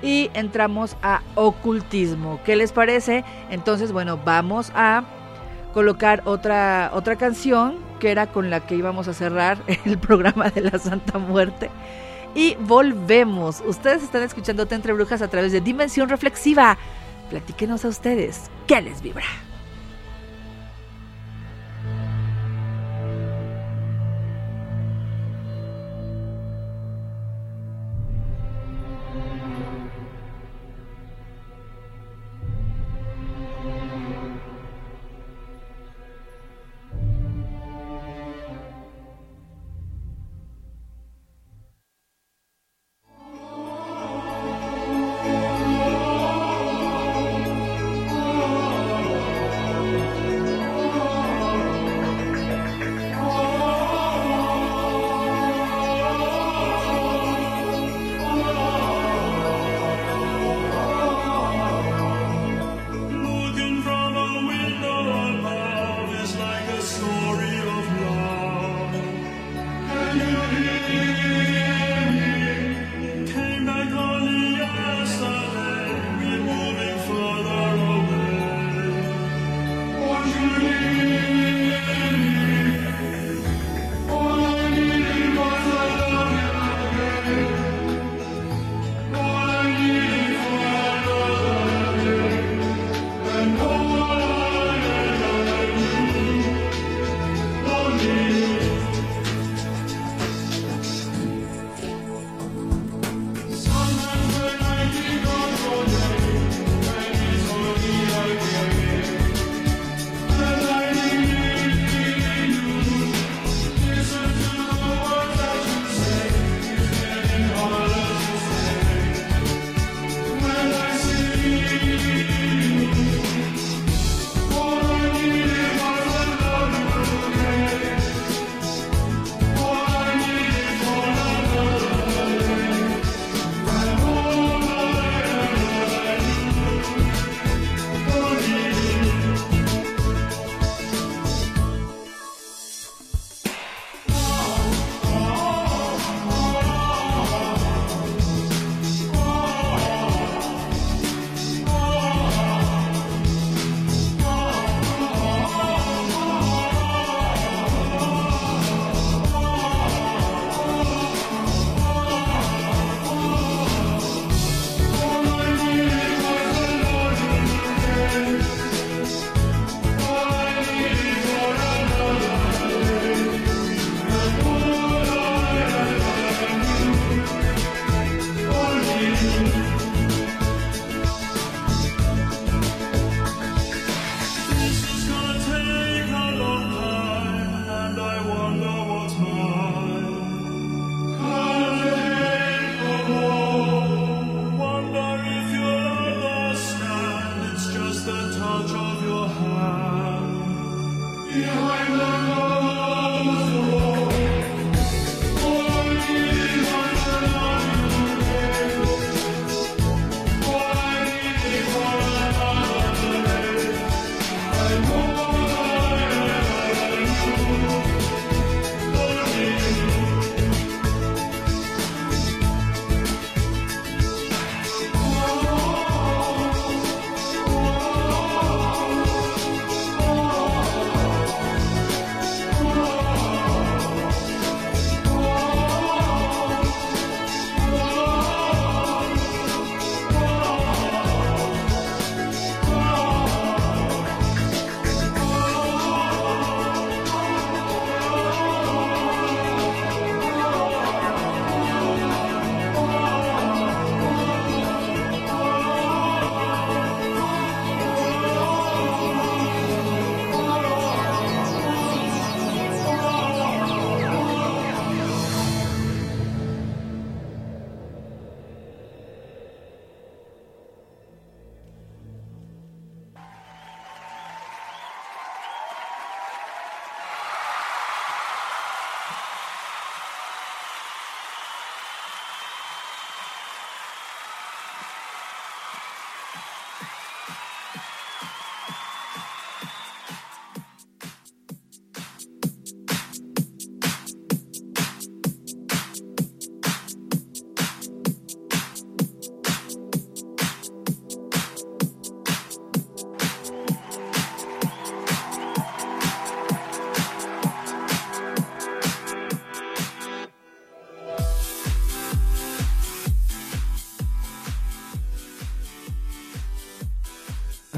Y 0.00 0.30
entramos 0.34 0.96
a 1.02 1.22
ocultismo. 1.34 2.40
¿Qué 2.44 2.54
les 2.54 2.72
parece? 2.72 3.24
Entonces, 3.50 3.92
bueno, 3.92 4.18
vamos 4.24 4.70
a 4.74 5.04
colocar 5.74 6.22
otra, 6.24 6.90
otra 6.94 7.16
canción 7.16 7.78
que 7.98 8.10
era 8.10 8.28
con 8.28 8.50
la 8.50 8.60
que 8.60 8.76
íbamos 8.76 9.08
a 9.08 9.14
cerrar 9.14 9.58
el 9.84 9.98
programa 9.98 10.50
de 10.50 10.60
la 10.60 10.78
Santa 10.78 11.18
Muerte. 11.18 11.70
Y 12.34 12.54
volvemos. 12.60 13.62
Ustedes 13.66 14.02
están 14.02 14.22
escuchando 14.22 14.68
Entre 14.70 14.92
Brujas 14.92 15.22
a 15.22 15.28
través 15.28 15.52
de 15.52 15.60
Dimensión 15.60 16.08
Reflexiva. 16.08 16.78
Platíquenos 17.30 17.84
a 17.84 17.88
ustedes. 17.88 18.50
¿Qué 18.66 18.80
les 18.80 19.02
vibra? 19.02 19.24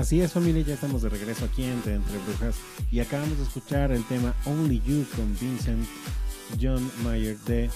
Así 0.09 0.23
es 0.23 0.33
familia, 0.33 0.63
ya 0.63 0.73
estamos 0.73 1.03
de 1.03 1.11
regreso 1.11 1.45
aquí 1.45 1.65
entre, 1.65 1.97
entre 1.97 2.17
Brujas 2.27 2.55
y 2.91 3.01
acabamos 3.01 3.37
de 3.37 3.45
escuchar 3.45 3.93
el 3.93 4.03
tema 4.05 4.33
Only 4.47 4.81
You 4.87 5.05
con 5.15 5.37
Vincent 5.39 5.87
John 6.59 6.91
Mayer 7.05 7.37
de 7.41 7.69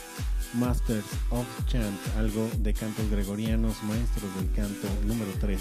Masters 0.55 1.05
of 1.29 1.45
Chant, 1.67 1.95
algo 2.17 2.49
de 2.57 2.73
cantos 2.73 3.11
gregorianos, 3.11 3.83
maestros 3.83 4.35
del 4.37 4.51
canto 4.53 4.89
número 5.07 5.31
3. 5.43 5.61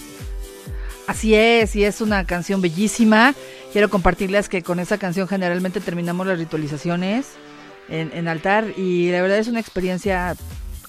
Así 1.08 1.36
es, 1.36 1.76
y 1.76 1.84
es 1.84 2.00
una 2.00 2.24
canción 2.24 2.62
bellísima. 2.62 3.36
Quiero 3.74 3.90
compartirles 3.90 4.48
que 4.48 4.64
con 4.64 4.80
esa 4.80 4.98
canción 4.98 5.28
generalmente 5.28 5.82
terminamos 5.82 6.26
las 6.26 6.40
ritualizaciones 6.40 7.32
en, 7.90 8.14
en 8.14 8.30
altar 8.30 8.66
y 8.78 9.12
la 9.12 9.22
verdad 9.22 9.40
es 9.40 9.50
una 9.50 9.60
experiencia 9.60 10.38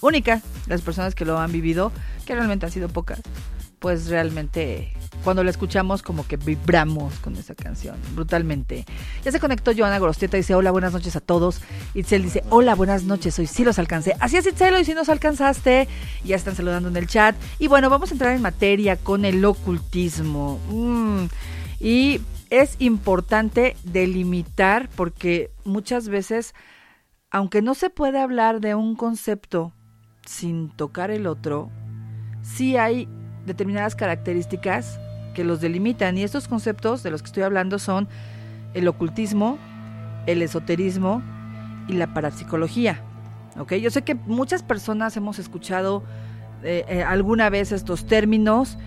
única. 0.01 0.43
Las 0.69 0.81
personas 0.81 1.17
que 1.17 1.25
lo 1.25 1.41
han 1.41 1.51
vivido, 1.51 1.91
que 2.25 2.37
realmente 2.37 2.67
han 2.67 2.71
sido 2.71 2.89
pocas, 2.89 3.21
pues 3.81 4.07
realmente 4.07 4.93
cuando 5.23 5.45
la 5.45 5.51
escuchamos 5.51 6.03
como 6.03 6.27
que 6.27 6.37
vibramos 6.37 7.15
con 7.21 7.37
esa 7.37 7.55
canción, 7.55 7.97
brutalmente. 8.15 8.85
Ya 9.25 9.33
se 9.33 9.41
conectó 9.41 9.73
Joana 9.77 9.99
Gorostieta, 9.99 10.37
dice 10.37 10.55
hola, 10.55 10.71
buenas 10.71 10.93
noches 10.93 11.17
a 11.17 11.21
todos. 11.21 11.61
Itzel 11.95 12.23
dice 12.23 12.45
hola, 12.51 12.75
buenas 12.75 13.05
noches, 13.05 13.39
hoy 13.39 13.47
sí 13.47 13.65
los 13.65 13.79
alcancé. 13.79 14.15
Así 14.21 14.37
es 14.37 14.47
Itzel, 14.47 14.75
hoy 14.75 14.85
sí 14.85 14.95
nos 14.95 15.09
alcanzaste. 15.09 15.89
Ya 16.25 16.37
están 16.37 16.57
saludando 16.57 16.89
en 16.89 16.97
el 16.97 17.07
chat. 17.07 17.37
Y 17.59 17.69
bueno, 17.69 17.91
vamos 17.91 18.11
a 18.11 18.15
entrar 18.15 18.35
en 18.35 18.43
materia 18.43 18.97
con 18.97 19.25
el 19.25 19.45
ocultismo. 19.45 20.61
Mm. 20.69 21.27
Y 21.81 22.21
es 22.51 22.77
importante 22.79 23.77
delimitar 23.85 24.89
porque 24.95 25.51
muchas 25.65 26.09
veces 26.09 26.55
aunque 27.33 27.63
no 27.63 27.75
se 27.75 27.89
puede 27.89 28.21
hablar 28.21 28.61
de 28.61 28.75
un 28.75 28.95
concepto 28.95 29.73
sin 30.27 30.69
tocar 30.69 31.11
el 31.11 31.27
otro, 31.27 31.71
sí 32.43 32.77
hay 32.77 33.09
determinadas 33.47 33.97
características 33.97 35.01
que 35.33 35.45
los 35.45 35.61
delimitan 35.61 36.19
y 36.19 36.23
estos 36.23 36.49
conceptos 36.49 37.03
de 37.03 37.11
los 37.11 37.23
que 37.23 37.27
estoy 37.27 37.43
hablando 37.43 37.79
son 37.79 38.09
el 38.75 38.89
ocultismo, 38.89 39.59
el 40.27 40.43
esoterismo 40.43 41.23
y 41.89 41.95
la 41.95 42.15
parapsicología. 42.15 43.03
¿ok? 43.59 43.75
Yo 43.75 43.91
sé 43.91 44.03
que 44.03 44.15
muchas 44.15 44.63
personas 44.63 45.17
hemos 45.17 45.39
escuchado 45.39 46.03
eh, 46.63 46.85
eh, 46.89 47.03
alguna 47.03 47.51
vez 47.51 47.73
estos 47.73 48.07
términos 48.07 48.79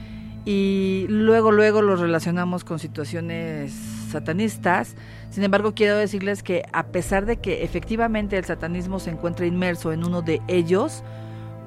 y 0.45 1.07
luego 1.09 1.51
luego 1.51 1.81
los 1.81 1.99
relacionamos 1.99 2.63
con 2.63 2.79
situaciones 2.79 3.73
satanistas. 4.11 4.95
Sin 5.29 5.43
embargo, 5.43 5.73
quiero 5.73 5.97
decirles 5.97 6.43
que 6.43 6.63
a 6.71 6.87
pesar 6.87 7.25
de 7.25 7.37
que 7.37 7.63
efectivamente 7.63 8.37
el 8.37 8.45
satanismo 8.45 8.99
se 8.99 9.09
encuentra 9.09 9.45
inmerso 9.45 9.91
en 9.91 10.05
uno 10.05 10.21
de 10.21 10.41
ellos, 10.47 11.03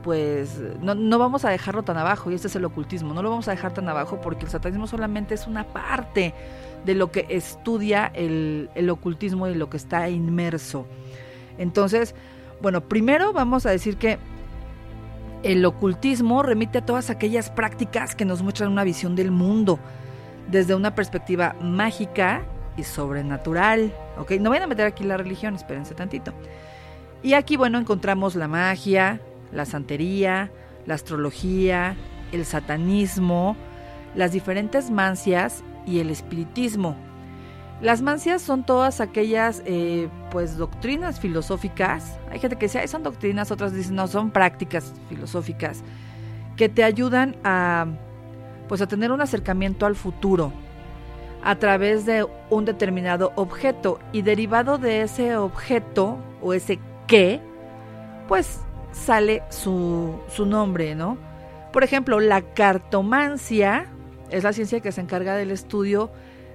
pues 0.08 0.58
no, 0.80 0.94
no, 0.94 1.18
vamos 1.18 1.44
a 1.44 1.50
dejarlo 1.50 1.82
tan 1.82 1.98
abajo, 1.98 2.30
y 2.30 2.34
este 2.34 2.46
es 2.46 2.56
el 2.56 2.64
ocultismo, 2.64 3.12
no 3.12 3.22
lo 3.22 3.28
vamos 3.28 3.46
a 3.46 3.50
dejar 3.50 3.74
tan 3.74 3.90
abajo 3.90 4.22
porque 4.22 4.46
el 4.46 4.50
satanismo 4.50 4.86
solamente 4.86 5.34
es 5.34 5.46
una 5.46 5.64
parte 5.64 6.32
de 6.86 6.94
lo 6.94 7.12
que 7.12 7.26
estudia 7.28 8.10
el, 8.14 8.70
el 8.74 8.88
ocultismo 8.88 9.48
y 9.48 9.54
lo 9.54 9.68
que 9.68 9.76
está 9.76 10.08
inmerso. 10.08 10.86
Entonces, 11.58 12.14
bueno, 12.62 12.80
primero 12.80 13.34
vamos 13.34 13.66
a 13.66 13.70
decir 13.70 13.98
que 13.98 14.18
el 15.42 15.62
ocultismo 15.66 16.42
remite 16.42 16.78
a 16.78 16.86
todas 16.86 17.10
aquellas 17.10 17.50
prácticas 17.50 18.14
que 18.14 18.24
nos 18.24 18.40
muestran 18.40 18.72
una 18.72 18.84
visión 18.84 19.14
del 19.14 19.30
mundo 19.30 19.78
desde 20.50 20.74
una 20.74 20.94
perspectiva 20.94 21.54
mágica 21.60 22.46
y 22.78 22.82
sobrenatural. 22.82 23.92
¿ok? 24.16 24.30
No 24.40 24.48
vayan 24.48 24.62
a 24.62 24.68
meter 24.68 24.86
aquí 24.86 25.04
la 25.04 25.18
religión, 25.18 25.54
espérense 25.54 25.94
tantito. 25.94 26.32
Y 27.22 27.34
aquí, 27.34 27.58
bueno, 27.58 27.76
encontramos 27.76 28.36
la 28.36 28.48
magia, 28.48 29.20
la 29.52 29.64
santería, 29.64 30.50
la 30.86 30.94
astrología, 30.94 31.96
el 32.32 32.44
satanismo, 32.44 33.56
las 34.14 34.32
diferentes 34.32 34.90
mancias 34.90 35.62
y 35.86 36.00
el 36.00 36.10
espiritismo. 36.10 36.96
Las 37.80 38.02
mancias 38.02 38.42
son 38.42 38.64
todas 38.64 39.00
aquellas 39.00 39.62
eh, 39.64 40.08
pues 40.30 40.56
doctrinas 40.56 41.20
filosóficas. 41.20 42.18
Hay 42.30 42.40
gente 42.40 42.56
que 42.56 42.66
dice, 42.66 42.86
son 42.88 43.04
doctrinas, 43.04 43.52
otras 43.52 43.72
dicen, 43.72 43.94
no, 43.94 44.08
son 44.08 44.30
prácticas 44.30 44.92
filosóficas 45.08 45.84
que 46.56 46.68
te 46.68 46.82
ayudan 46.82 47.36
a 47.44 47.86
pues 48.68 48.82
a 48.82 48.86
tener 48.86 49.12
un 49.12 49.20
acercamiento 49.22 49.86
al 49.86 49.96
futuro 49.96 50.52
a 51.42 51.56
través 51.56 52.04
de 52.04 52.26
un 52.50 52.64
determinado 52.64 53.32
objeto 53.36 53.98
y 54.12 54.22
derivado 54.22 54.76
de 54.76 55.02
ese 55.02 55.36
objeto 55.36 56.18
o 56.42 56.52
ese 56.52 56.78
qué, 57.06 57.40
pues 58.26 58.60
sale 58.92 59.42
su, 59.50 60.18
su 60.28 60.46
nombre, 60.46 60.94
¿no? 60.94 61.18
Por 61.72 61.84
ejemplo, 61.84 62.20
la 62.20 62.42
cartomancia 62.42 63.86
es 64.30 64.44
la 64.44 64.52
ciencia 64.52 64.80
que 64.80 64.92
se 64.92 65.00
encarga 65.00 65.36
del 65.36 65.50
estudio 65.50 66.10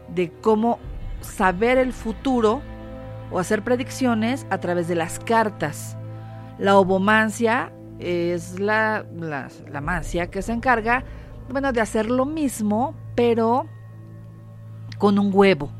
de 0.09 0.31
cómo 0.41 0.79
saber 1.21 1.77
el 1.77 1.93
futuro 1.93 2.61
o 3.31 3.39
hacer 3.39 3.63
predicciones 3.63 4.45
a 4.49 4.59
través 4.59 4.87
de 4.87 4.95
las 4.95 5.19
cartas. 5.19 5.97
La 6.59 6.77
obomancia 6.77 7.71
es 7.99 8.59
la, 8.59 9.05
la, 9.17 9.81
mancia 9.81 10.29
que 10.29 10.41
se 10.41 10.51
encarga, 10.51 11.03
bueno, 11.49 11.71
de 11.71 11.81
hacer 11.81 12.09
lo 12.09 12.25
mismo, 12.25 12.95
pero 13.15 13.65
con 14.97 15.17
un 15.17 15.31
huevo. 15.33 15.71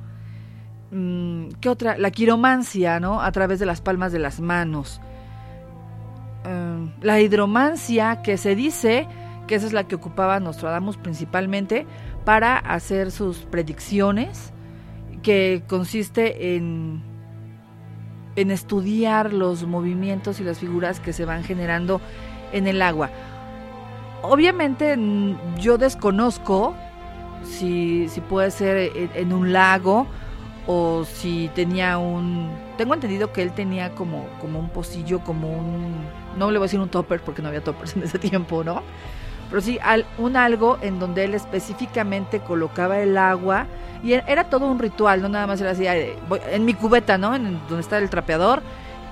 Mm, 0.92 1.50
¿Qué 1.60 1.70
otra? 1.70 1.98
La 1.98 2.12
quiromancia, 2.12 3.00
¿no? 3.00 3.22
A 3.22 3.32
través 3.32 3.60
de 3.60 3.66
las 3.66 3.82
palmas 3.82 4.12
de 4.12 4.20
las 4.20 4.40
manos. 4.40 5.02
Em, 6.46 6.92
la 7.02 7.20
hidromancia, 7.22 8.22
que 8.22 8.38
se 8.38 8.56
dice 8.56 9.08
que 9.48 9.56
esa 9.56 9.68
es 9.68 9.74
la 9.74 9.86
que 9.86 9.96
ocupaba 9.96 10.40
Nostradamus 10.40 10.98
principalmente 10.98 11.86
para 12.26 12.58
hacer 12.58 13.12
sus 13.12 13.40
predicciones 13.40 14.54
que 15.22 15.64
consiste 15.68 16.56
en, 16.56 17.02
en 18.36 18.52
estudiar 18.52 19.34
los 19.34 19.66
movimientos 19.66 20.40
y 20.40 20.44
las 20.44 20.60
figuras 20.60 21.00
que 21.00 21.14
se 21.14 21.26
van 21.26 21.44
generando 21.44 22.02
en 22.52 22.68
el 22.68 22.82
agua. 22.82 23.10
Obviamente 24.22 24.98
yo 25.60 25.78
desconozco 25.78 26.74
si, 27.44 28.08
si 28.08 28.22
puede 28.22 28.52
ser 28.52 28.92
en, 28.96 29.34
un 29.34 29.52
lago 29.52 30.08
o 30.66 31.04
si 31.04 31.50
tenía 31.56 31.98
un... 31.98 32.50
Tengo 32.78 32.94
entendido 32.94 33.34
que 33.34 33.42
él 33.42 33.52
tenía 33.52 33.94
como, 33.96 34.26
como 34.40 34.60
un 34.60 34.70
pocillo, 34.70 35.20
como 35.24 35.52
un... 35.52 36.23
No 36.38 36.52
le 36.52 36.58
voy 36.58 36.66
a 36.66 36.68
decir 36.68 36.80
un 36.80 36.90
topper 36.90 37.22
porque 37.22 37.42
no 37.42 37.50
había 37.50 37.64
toppers 37.64 37.96
en 37.96 38.04
ese 38.04 38.20
tiempo, 38.20 38.64
¿no? 38.64 38.82
Pero 39.50 39.62
sí 39.62 39.80
un 40.18 40.36
algo 40.36 40.78
en 40.82 41.00
donde 41.00 41.26
él 41.26 41.36
específicamente 41.36 42.40
colocaba 42.40 43.00
el 43.00 43.18
agua 43.18 43.68
y 44.04 44.14
e, 44.14 44.24
era 44.28 44.50
todo 44.50 44.68
un 44.68 44.80
ritual, 44.80 45.22
no 45.22 45.30
nada 45.30 45.48
más 45.48 45.62
era 45.62 45.72
así, 45.72 45.86
en 45.88 46.66
mi 46.66 46.74
cubeta, 46.74 47.18
¿no? 47.18 47.36
En 47.36 47.60
donde 47.68 47.82
está 47.82 47.98
el 48.00 48.10
trapeador 48.10 48.62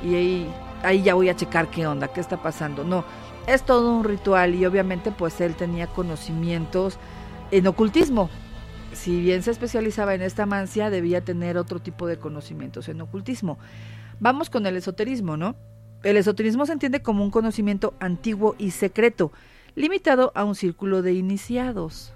y 0.04 0.16
ahí, 0.16 0.54
ahí 0.84 1.04
ya 1.04 1.14
voy 1.14 1.30
a 1.30 1.36
checar 1.36 1.68
qué 1.70 1.86
onda, 1.86 2.08
qué 2.08 2.20
está 2.20 2.38
pasando. 2.38 2.84
No, 2.84 3.06
es 3.48 3.64
todo 3.64 3.92
un 3.92 4.04
ritual 4.04 4.56
y 4.56 4.66
obviamente 4.66 5.12
pues 5.12 5.40
él 5.42 5.56
tenía 5.56 5.88
conocimientos 5.88 6.98
en 7.52 7.68
ocultismo. 7.68 8.30
Si 8.94 9.22
bien 9.22 9.44
se 9.44 9.52
especializaba 9.52 10.16
en 10.16 10.22
esta 10.22 10.46
mancia, 10.46 10.90
debía 10.90 11.22
tener 11.22 11.58
otro 11.58 11.80
tipo 11.80 12.08
de 12.08 12.18
conocimientos 12.18 12.90
en 12.90 13.00
ocultismo. 13.02 13.58
Vamos 14.20 14.50
con 14.50 14.66
el 14.66 14.76
esoterismo, 14.76 15.38
¿no? 15.38 15.56
El 16.04 16.18
esoterismo 16.18 16.66
se 16.66 16.74
entiende 16.74 17.02
como 17.02 17.24
un 17.24 17.32
conocimiento 17.32 17.94
antiguo 18.00 18.56
y 18.58 18.72
secreto, 18.72 19.32
limitado 19.76 20.32
a 20.36 20.44
un 20.44 20.56
círculo 20.56 21.02
de 21.02 21.14
iniciados. 21.14 22.14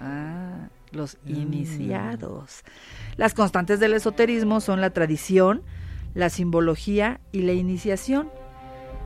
Ah, 0.00 0.68
los 0.92 1.18
mm. 1.24 1.34
iniciados. 1.34 2.62
Las 3.16 3.34
constantes 3.34 3.80
del 3.80 3.92
esoterismo 3.92 4.60
son 4.60 4.80
la 4.80 4.90
tradición, 4.90 5.62
la 6.14 6.30
simbología 6.30 7.20
y 7.32 7.42
la 7.42 7.52
iniciación. 7.52 8.30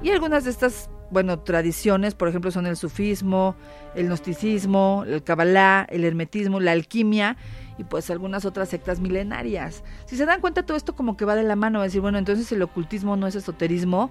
Y 0.02 0.10
algunas 0.10 0.44
de 0.44 0.50
estas, 0.50 0.90
bueno, 1.10 1.40
tradiciones, 1.40 2.14
por 2.14 2.28
ejemplo, 2.28 2.50
son 2.50 2.66
el 2.66 2.76
sufismo, 2.76 3.56
el 3.94 4.06
gnosticismo, 4.06 5.04
el 5.06 5.22
cabalá, 5.22 5.86
el 5.90 6.04
hermetismo, 6.04 6.60
la 6.60 6.72
alquimia 6.72 7.36
y 7.78 7.84
pues 7.84 8.10
algunas 8.10 8.44
otras 8.44 8.68
sectas 8.68 9.00
milenarias. 9.00 9.82
Si 10.06 10.16
se 10.16 10.26
dan 10.26 10.40
cuenta, 10.40 10.64
todo 10.64 10.76
esto 10.76 10.94
como 10.94 11.16
que 11.16 11.24
va 11.24 11.34
de 11.34 11.42
la 11.42 11.56
mano, 11.56 11.82
decir, 11.82 12.00
bueno, 12.00 12.18
entonces 12.18 12.50
el 12.52 12.62
ocultismo 12.62 13.16
no 13.16 13.26
es 13.26 13.34
esoterismo. 13.34 14.10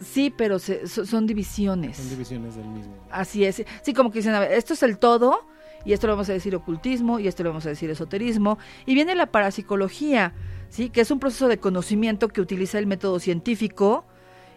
Sí, 0.00 0.32
pero 0.36 0.58
son 0.58 1.26
divisiones. 1.26 1.96
Son 1.96 2.10
divisiones 2.10 2.54
del 2.54 2.66
mismo. 2.66 2.94
Así 3.10 3.44
es. 3.44 3.64
Sí, 3.82 3.94
como 3.94 4.10
que 4.10 4.20
dicen, 4.20 4.34
a 4.34 4.40
ver, 4.40 4.52
esto 4.52 4.74
es 4.74 4.82
el 4.82 4.98
todo 4.98 5.40
y 5.84 5.92
esto 5.92 6.06
lo 6.06 6.14
vamos 6.14 6.28
a 6.28 6.32
decir 6.32 6.54
ocultismo, 6.54 7.18
y 7.18 7.28
esto 7.28 7.42
lo 7.42 7.50
vamos 7.50 7.66
a 7.66 7.70
decir 7.70 7.90
esoterismo, 7.90 8.58
y 8.86 8.94
viene 8.94 9.14
la 9.14 9.26
parapsicología, 9.26 10.34
¿sí? 10.68 10.90
que 10.90 11.00
es 11.00 11.10
un 11.10 11.20
proceso 11.20 11.48
de 11.48 11.58
conocimiento 11.58 12.28
que 12.28 12.40
utiliza 12.40 12.78
el 12.78 12.86
método 12.86 13.20
científico, 13.20 14.04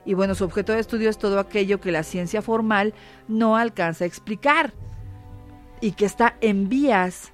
y 0.03 0.13
bueno, 0.13 0.33
su 0.35 0.43
objeto 0.43 0.73
de 0.73 0.79
estudio 0.79 1.09
es 1.09 1.17
todo 1.17 1.39
aquello 1.39 1.79
que 1.79 1.91
la 1.91 2.03
ciencia 2.03 2.41
formal 2.41 2.93
no 3.27 3.55
alcanza 3.55 4.03
a 4.03 4.07
explicar, 4.07 4.73
y 5.79 5.93
que 5.93 6.05
está 6.05 6.35
en 6.41 6.69
vías 6.69 7.33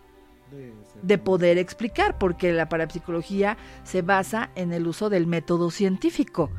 de 1.02 1.18
poder 1.18 1.58
explicar, 1.58 2.18
porque 2.18 2.52
la 2.54 2.70
parapsicología 2.70 3.58
se 3.84 4.02
basa 4.02 4.50
en 4.56 4.74
el 4.74 4.88
uso 4.88 5.10
del 5.10 5.28
método 5.28 5.72
científico 5.72 6.50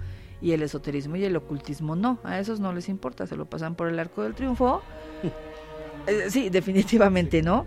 y 0.40 0.52
el 0.52 0.62
esoterismo 0.62 1.16
y 1.16 1.24
el 1.24 1.36
ocultismo 1.36 1.96
no, 1.96 2.18
a 2.22 2.38
esos 2.38 2.60
no 2.60 2.72
les 2.72 2.88
importa, 2.88 3.26
se 3.26 3.36
lo 3.36 3.46
pasan 3.46 3.74
por 3.74 3.88
el 3.88 3.98
arco 3.98 4.22
del 4.22 4.34
triunfo 4.34 4.82
eh, 6.06 6.26
sí, 6.28 6.48
definitivamente, 6.48 7.42
¿no? 7.42 7.66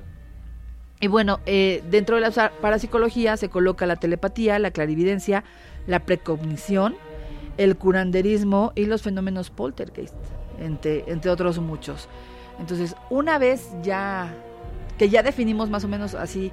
Y 1.01 1.07
bueno, 1.07 1.39
eh, 1.47 1.83
dentro 1.89 2.15
de 2.15 2.21
la 2.21 2.51
parapsicología 2.61 3.35
se 3.35 3.49
coloca 3.49 3.87
la 3.87 3.95
telepatía, 3.95 4.59
la 4.59 4.69
clarividencia, 4.69 5.43
la 5.87 6.01
precognición, 6.05 6.95
el 7.57 7.75
curanderismo 7.75 8.71
y 8.75 8.85
los 8.85 9.01
fenómenos 9.01 9.49
poltergeist, 9.49 10.13
entre, 10.59 11.03
entre 11.07 11.31
otros 11.31 11.57
muchos. 11.57 12.07
Entonces, 12.59 12.95
una 13.09 13.39
vez 13.39 13.69
ya 13.81 14.31
que 14.97 15.09
ya 15.09 15.23
definimos 15.23 15.69
más 15.69 15.83
o 15.83 15.87
menos 15.87 16.15
así, 16.15 16.51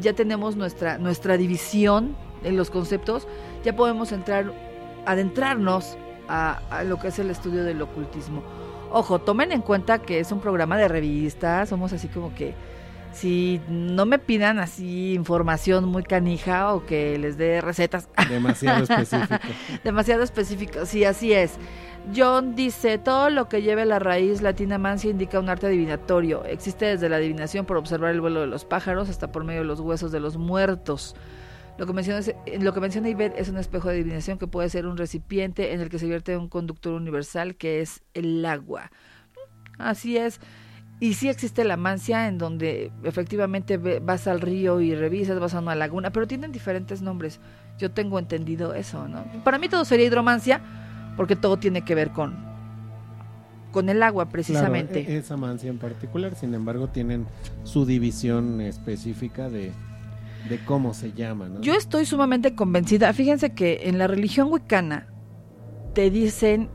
ya 0.00 0.12
tenemos 0.12 0.56
nuestra, 0.56 0.98
nuestra 0.98 1.36
división 1.36 2.16
en 2.44 2.56
los 2.56 2.70
conceptos, 2.70 3.26
ya 3.64 3.76
podemos 3.76 4.12
entrar, 4.12 4.52
adentrarnos 5.06 5.96
a, 6.28 6.60
a 6.70 6.84
lo 6.84 6.98
que 6.98 7.08
es 7.08 7.18
el 7.18 7.30
estudio 7.30 7.64
del 7.64 7.80
ocultismo. 7.82 8.42
Ojo, 8.90 9.20
tomen 9.20 9.52
en 9.52 9.62
cuenta 9.62 9.98
que 9.98 10.20
es 10.20 10.32
un 10.32 10.40
programa 10.40 10.76
de 10.76 10.88
revista, 10.88 11.64
somos 11.66 11.92
así 11.92 12.08
como 12.08 12.34
que 12.34 12.54
si 13.12 13.60
no 13.68 14.06
me 14.06 14.18
pidan 14.18 14.58
así 14.58 15.12
información 15.14 15.84
muy 15.84 16.02
canija 16.02 16.72
o 16.74 16.84
que 16.84 17.18
les 17.18 17.36
dé 17.36 17.60
recetas. 17.60 18.08
Demasiado 18.28 18.84
específico. 18.88 19.36
Demasiado 19.84 20.22
específico, 20.22 20.86
sí, 20.86 21.04
así 21.04 21.32
es. 21.32 21.52
John 22.14 22.54
dice, 22.56 22.98
todo 22.98 23.30
lo 23.30 23.48
que 23.48 23.62
lleve 23.62 23.86
la 23.86 23.98
raíz 23.98 24.42
latina 24.42 24.76
mancia 24.76 25.10
indica 25.10 25.38
un 25.38 25.48
arte 25.48 25.66
adivinatorio. 25.66 26.44
Existe 26.44 26.86
desde 26.86 27.08
la 27.08 27.16
adivinación 27.16 27.64
por 27.64 27.76
observar 27.76 28.10
el 28.10 28.20
vuelo 28.20 28.40
de 28.40 28.48
los 28.48 28.64
pájaros 28.64 29.08
hasta 29.08 29.30
por 29.30 29.44
medio 29.44 29.60
de 29.60 29.66
los 29.66 29.80
huesos 29.80 30.10
de 30.10 30.20
los 30.20 30.36
muertos. 30.36 31.14
Lo 31.78 31.86
que, 31.86 31.92
menciona, 31.92 32.20
lo 32.60 32.74
que 32.74 33.32
es 33.36 33.48
un 33.48 33.56
espejo 33.56 33.88
de 33.88 33.94
adivinación 33.94 34.38
que 34.38 34.46
puede 34.46 34.68
ser 34.68 34.86
un 34.86 34.96
recipiente 34.96 35.72
en 35.72 35.80
el 35.80 35.88
que 35.88 35.98
se 35.98 36.06
vierte 36.06 36.36
un 36.36 36.48
conductor 36.48 36.92
universal 36.92 37.54
que 37.54 37.80
es 37.80 38.02
el 38.14 38.44
agua. 38.44 38.90
Así 39.78 40.16
es. 40.16 40.40
Y 41.00 41.14
sí 41.14 41.28
existe 41.28 41.64
la 41.64 41.76
mancia 41.76 42.28
en 42.28 42.38
donde 42.38 42.92
efectivamente 43.02 43.78
vas 43.78 44.28
al 44.28 44.40
río 44.40 44.80
y 44.80 44.94
revisas, 44.94 45.40
vas 45.40 45.54
a 45.54 45.60
una 45.60 45.74
laguna, 45.74 46.10
pero 46.10 46.26
tienen 46.26 46.52
diferentes 46.52 47.00
nombres. 47.00 47.40
Yo 47.78 47.90
tengo 47.90 48.18
entendido 48.18 48.74
eso, 48.74 49.08
¿no? 49.08 49.24
Para 49.42 49.58
mí 49.58 49.68
todo 49.68 49.84
sería 49.84 50.06
hidromancia 50.06 50.60
porque 51.16 51.36
todo 51.36 51.58
tiene 51.58 51.82
que 51.82 51.94
ver 51.94 52.10
con 52.10 52.52
con 53.72 53.88
el 53.88 54.02
agua 54.02 54.28
precisamente. 54.28 55.00
E-, 55.00 55.16
esa 55.16 55.36
mancia 55.36 55.70
en 55.70 55.78
particular, 55.78 56.34
sin 56.36 56.54
embargo, 56.54 56.88
tienen 56.88 57.26
su 57.64 57.86
división 57.86 58.60
específica 58.60 59.48
de, 59.48 59.72
de 60.48 60.58
cómo 60.64 60.94
se 60.94 61.12
llama. 61.12 61.48
¿no? 61.48 61.60
Yo 61.60 61.74
estoy 61.74 62.04
sumamente 62.04 62.54
convencida. 62.54 63.12
Fíjense 63.12 63.54
que 63.54 63.80
en 63.84 63.98
la 63.98 64.06
religión 64.06 64.52
wicana 64.52 65.08
te 65.94 66.10
dicen 66.10 66.68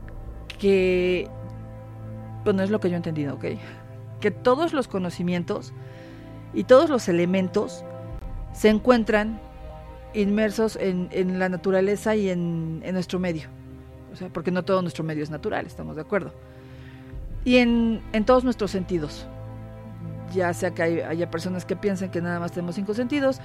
que, 0.58 1.28
bueno, 2.44 2.62
es 2.62 2.70
lo 2.70 2.80
que 2.80 2.88
yo 2.88 2.94
he 2.94 2.96
entendido, 2.96 3.34
¿ok? 3.34 3.44
Que 4.20 4.30
todos 4.30 4.72
los 4.72 4.88
conocimientos 4.88 5.72
y 6.52 6.64
todos 6.64 6.90
los 6.90 7.08
elementos 7.08 7.84
se 8.52 8.68
encuentran 8.68 9.40
inmersos 10.14 10.76
en, 10.76 11.08
en 11.12 11.38
la 11.38 11.48
naturaleza 11.48 12.16
y 12.16 12.30
en, 12.30 12.80
en, 12.84 12.94
nuestro 12.94 13.18
medio. 13.18 13.48
Sea, 14.18 14.28
porque 14.28 14.50
no 14.50 14.64
todo 14.64 14.82
nuestro 14.82 15.04
medio 15.04 15.22
es 15.22 15.30
natural, 15.30 15.66
estamos 15.66 15.96
de 15.96 16.02
acuerdo. 16.02 16.32
Y 17.44 17.56
en, 17.58 18.02
en 18.12 18.24
todos 18.24 18.44
nuestros 18.44 18.70
sentidos. 18.70 19.26
Ya 20.34 20.52
sea 20.52 20.72
que 20.72 20.82
hay, 20.82 21.00
haya 21.00 21.30
personas 21.30 21.64
que 21.64 21.76
piensen 21.76 22.10
que 22.10 22.20
nada 22.20 22.38
más 22.38 22.52
tenemos 22.52 22.74
cinco 22.74 22.92
sentidos, 22.92 23.40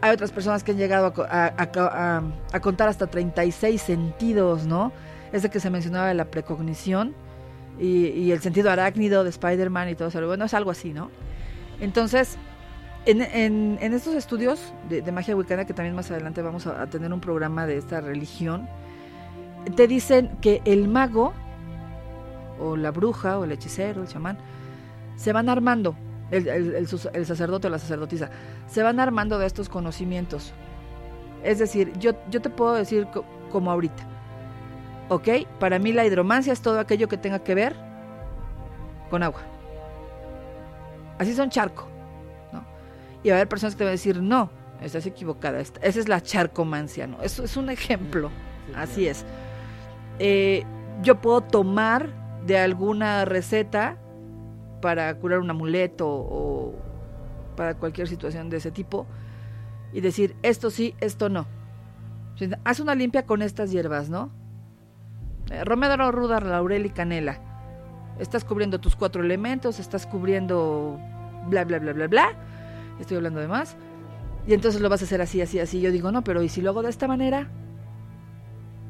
hay 0.00 0.12
otras 0.12 0.30
personas 0.30 0.62
que 0.62 0.72
han 0.72 0.78
llegado 0.78 1.14
a, 1.30 1.52
a, 1.56 2.22
a, 2.52 2.60
contar 2.60 2.88
hasta 2.88 3.06
36 3.06 3.80
sentidos, 3.80 4.66
¿no? 4.66 4.92
Ese 5.32 5.48
que 5.48 5.60
se 5.60 5.70
mencionaba 5.70 6.08
de 6.08 6.14
la 6.14 6.26
precognición 6.26 7.14
y, 7.78 8.08
y 8.08 8.32
el 8.32 8.40
sentido 8.40 8.70
arácnido 8.70 9.24
de 9.24 9.30
Spider-Man 9.30 9.88
y 9.88 9.94
todo 9.94 10.08
eso. 10.08 10.26
Bueno, 10.26 10.44
es 10.44 10.54
algo 10.54 10.70
así, 10.70 10.92
¿no? 10.92 11.10
Entonces, 11.80 12.36
en, 13.06 13.22
en, 13.22 13.78
en 13.80 13.94
estos 13.94 14.14
estudios 14.14 14.72
de, 14.88 15.00
de, 15.00 15.12
magia 15.12 15.36
wicana, 15.36 15.64
que 15.64 15.72
también 15.72 15.94
más 15.94 16.10
adelante 16.10 16.42
vamos 16.42 16.66
a, 16.66 16.82
a, 16.82 16.86
tener 16.88 17.12
un 17.12 17.20
programa 17.20 17.66
de 17.66 17.78
esta 17.78 18.00
religión, 18.00 18.68
te 19.74 19.86
dicen 19.86 20.36
que 20.40 20.62
el 20.64 20.88
mago, 20.88 21.32
o 22.60 22.76
la 22.76 22.90
bruja, 22.90 23.38
o 23.38 23.44
el 23.44 23.52
hechicero, 23.52 24.02
el 24.02 24.08
chamán, 24.08 24.38
se 25.16 25.32
van 25.32 25.48
armando, 25.48 25.96
el, 26.30 26.46
el, 26.48 26.74
el, 26.74 26.88
el 27.12 27.26
sacerdote 27.26 27.66
o 27.66 27.70
la 27.70 27.78
sacerdotisa, 27.78 28.30
se 28.66 28.82
van 28.82 29.00
armando 29.00 29.38
de 29.38 29.46
estos 29.46 29.68
conocimientos. 29.68 30.52
Es 31.42 31.58
decir, 31.58 31.92
yo, 31.98 32.12
yo 32.30 32.40
te 32.40 32.50
puedo 32.50 32.74
decir 32.74 33.06
co 33.12 33.24
como 33.50 33.70
ahorita, 33.70 34.02
¿ok? 35.08 35.28
Para 35.60 35.78
mí 35.78 35.92
la 35.92 36.04
hidromancia 36.04 36.52
es 36.52 36.60
todo 36.60 36.80
aquello 36.80 37.08
que 37.08 37.16
tenga 37.16 37.38
que 37.38 37.54
ver 37.54 37.76
con 39.08 39.22
agua. 39.22 39.40
Así 41.18 41.34
son 41.34 41.50
charco. 41.50 41.88
Y 43.22 43.30
va 43.30 43.36
a 43.36 43.38
haber 43.38 43.48
personas 43.48 43.74
que 43.74 43.78
te 43.78 43.84
van 43.84 43.90
a 43.90 43.92
decir, 43.92 44.22
no, 44.22 44.50
estás 44.80 45.06
equivocada, 45.06 45.58
esa 45.58 45.80
es 45.82 46.08
la 46.08 46.20
charcomancia, 46.20 47.06
¿no? 47.06 47.20
Eso 47.22 47.42
es 47.42 47.56
un 47.56 47.70
ejemplo, 47.70 48.28
sí, 48.28 48.72
así 48.76 49.08
es. 49.08 49.24
Eh, 50.18 50.64
yo 51.02 51.20
puedo 51.20 51.40
tomar 51.42 52.10
de 52.46 52.58
alguna 52.58 53.24
receta 53.24 53.98
para 54.80 55.14
curar 55.18 55.40
un 55.40 55.50
amuleto 55.50 56.08
o 56.08 56.74
para 57.56 57.74
cualquier 57.74 58.08
situación 58.08 58.50
de 58.50 58.58
ese 58.58 58.70
tipo 58.70 59.06
y 59.92 60.00
decir, 60.00 60.36
esto 60.42 60.70
sí, 60.70 60.94
esto 61.00 61.28
no. 61.28 61.46
Haz 62.64 62.80
una 62.80 62.94
limpia 62.94 63.24
con 63.24 63.42
estas 63.42 63.70
hierbas, 63.70 64.10
¿no? 64.10 64.30
Eh, 65.50 65.64
romero, 65.64 66.12
ruda, 66.12 66.40
laurel 66.40 66.86
y 66.86 66.90
canela. 66.90 67.40
Estás 68.18 68.44
cubriendo 68.44 68.80
tus 68.80 68.96
cuatro 68.96 69.22
elementos, 69.22 69.78
estás 69.78 70.06
cubriendo 70.06 70.98
bla, 71.48 71.64
bla, 71.64 71.78
bla, 71.78 71.92
bla, 71.92 72.06
bla 72.08 72.28
estoy 73.00 73.16
hablando 73.16 73.40
de 73.40 73.48
más, 73.48 73.76
y 74.46 74.54
entonces 74.54 74.80
lo 74.80 74.88
vas 74.88 75.02
a 75.02 75.04
hacer 75.04 75.20
así, 75.20 75.40
así, 75.40 75.58
así. 75.58 75.80
Yo 75.80 75.90
digo, 75.90 76.12
no, 76.12 76.22
pero 76.22 76.42
¿y 76.42 76.48
si 76.48 76.62
lo 76.62 76.70
hago 76.70 76.82
de 76.82 76.90
esta 76.90 77.08
manera? 77.08 77.48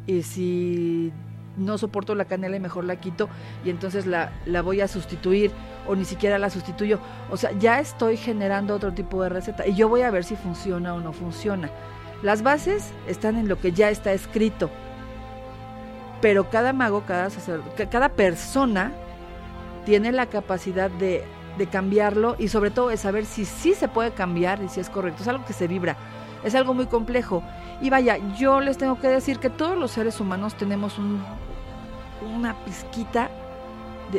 Y 0.06 0.22
si 0.22 1.12
no 1.56 1.78
soporto 1.78 2.14
la 2.14 2.26
canela 2.26 2.58
mejor 2.58 2.84
la 2.84 2.96
quito 2.96 3.28
y 3.64 3.70
entonces 3.70 4.04
la, 4.06 4.30
la 4.44 4.60
voy 4.60 4.82
a 4.82 4.88
sustituir 4.88 5.50
o 5.86 5.96
ni 5.96 6.04
siquiera 6.04 6.38
la 6.38 6.50
sustituyo. 6.50 7.00
O 7.30 7.36
sea, 7.36 7.52
ya 7.52 7.80
estoy 7.80 8.16
generando 8.16 8.74
otro 8.74 8.92
tipo 8.92 9.22
de 9.22 9.28
receta 9.28 9.66
y 9.66 9.74
yo 9.74 9.88
voy 9.88 10.02
a 10.02 10.10
ver 10.10 10.24
si 10.24 10.36
funciona 10.36 10.94
o 10.94 11.00
no 11.00 11.12
funciona. 11.12 11.70
Las 12.22 12.42
bases 12.42 12.92
están 13.06 13.36
en 13.36 13.48
lo 13.48 13.60
que 13.60 13.72
ya 13.72 13.90
está 13.90 14.12
escrito. 14.12 14.70
Pero 16.20 16.48
cada 16.50 16.72
mago, 16.72 17.04
cada 17.06 17.30
sacerdote, 17.30 17.88
cada 17.88 18.08
persona 18.10 18.92
tiene 19.84 20.12
la 20.12 20.26
capacidad 20.26 20.90
de 20.90 21.24
de 21.56 21.66
cambiarlo 21.66 22.36
y 22.38 22.48
sobre 22.48 22.70
todo 22.70 22.88
de 22.88 22.96
saber 22.96 23.24
si 23.24 23.44
sí 23.44 23.74
se 23.74 23.88
puede 23.88 24.12
cambiar 24.12 24.62
y 24.62 24.68
si 24.68 24.80
es 24.80 24.90
correcto. 24.90 25.22
Es 25.22 25.28
algo 25.28 25.44
que 25.44 25.52
se 25.52 25.68
vibra, 25.68 25.96
es 26.44 26.54
algo 26.54 26.74
muy 26.74 26.86
complejo. 26.86 27.42
Y 27.80 27.90
vaya, 27.90 28.18
yo 28.38 28.60
les 28.60 28.78
tengo 28.78 28.98
que 29.00 29.08
decir 29.08 29.38
que 29.38 29.50
todos 29.50 29.78
los 29.78 29.90
seres 29.90 30.20
humanos 30.20 30.56
tenemos 30.56 30.98
un, 30.98 31.22
una 32.34 32.54
pizquita 32.64 33.30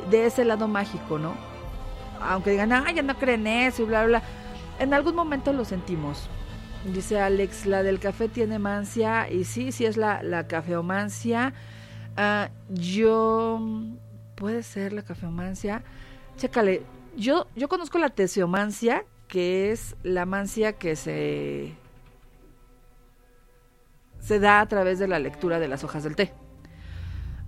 de, 0.09 0.25
ese 0.25 0.45
lado 0.45 0.67
mágico, 0.67 1.17
¿no? 1.17 1.33
Aunque 2.21 2.51
digan, 2.51 2.71
ah, 2.73 2.91
ya 2.91 3.01
no 3.01 3.17
creen 3.17 3.47
eso 3.47 3.83
y 3.83 3.85
bla, 3.85 4.05
bla, 4.05 4.19
bla. 4.19 4.23
En 4.79 4.93
algún 4.93 5.15
momento 5.15 5.53
lo 5.53 5.65
sentimos. 5.65 6.29
Dice 6.85 7.19
Alex, 7.19 7.65
la 7.65 7.83
del 7.83 7.99
café 7.99 8.29
tiene 8.29 8.59
mancia 8.59 9.29
y 9.29 9.43
sí, 9.43 9.71
sí 9.71 9.85
es 9.85 9.97
la, 9.97 10.21
la 10.23 10.47
cafeomancia. 10.47 11.53
Uh, 12.17 12.49
yo, 12.69 13.59
puede 14.35 14.63
ser 14.63 14.93
la 14.93 15.01
cafeomancia. 15.01 15.83
Chécale, 16.37 16.83
yo, 17.15 17.47
yo 17.55 17.67
conozco 17.67 17.97
la 17.97 18.09
tesiomancia, 18.09 19.05
que 19.27 19.71
es 19.71 19.95
la 20.03 20.25
mancia 20.25 20.73
que 20.73 20.95
se, 20.95 21.75
se 24.27 24.39
da 24.41 24.59
a 24.59 24.67
través 24.67 24.99
de 24.99 25.07
la 25.07 25.19
lectura 25.19 25.57
de 25.57 25.69
las 25.69 25.85
hojas 25.85 26.03
del 26.03 26.17
té. 26.17 26.33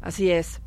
Así 0.01 0.31
es. 0.31 0.61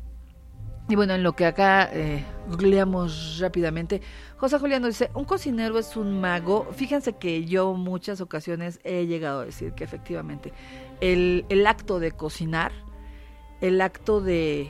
Y 0.87 0.95
bueno, 0.95 1.15
en 1.15 1.23
lo 1.23 1.33
que 1.33 1.47
acá 1.47 1.89
eh, 1.91 2.23
googleamos 2.47 3.39
rápidamente, 3.39 3.99
José 4.37 4.59
Juliano 4.59 4.85
dice, 4.85 5.09
un 5.15 5.25
cocinero 5.25 5.79
es 5.79 5.97
un 5.97 6.21
mago. 6.21 6.67
Fíjense 6.71 7.13
que 7.13 7.45
yo 7.45 7.73
muchas 7.73 8.21
ocasiones 8.21 8.79
he 8.83 9.07
llegado 9.07 9.39
a 9.39 9.45
decir 9.45 9.73
que 9.73 9.83
efectivamente 9.83 10.53
el, 11.01 11.47
el 11.49 11.65
acto 11.65 11.99
de 11.99 12.11
cocinar, 12.11 12.71
el 13.59 13.81
acto 13.81 14.21
de, 14.21 14.69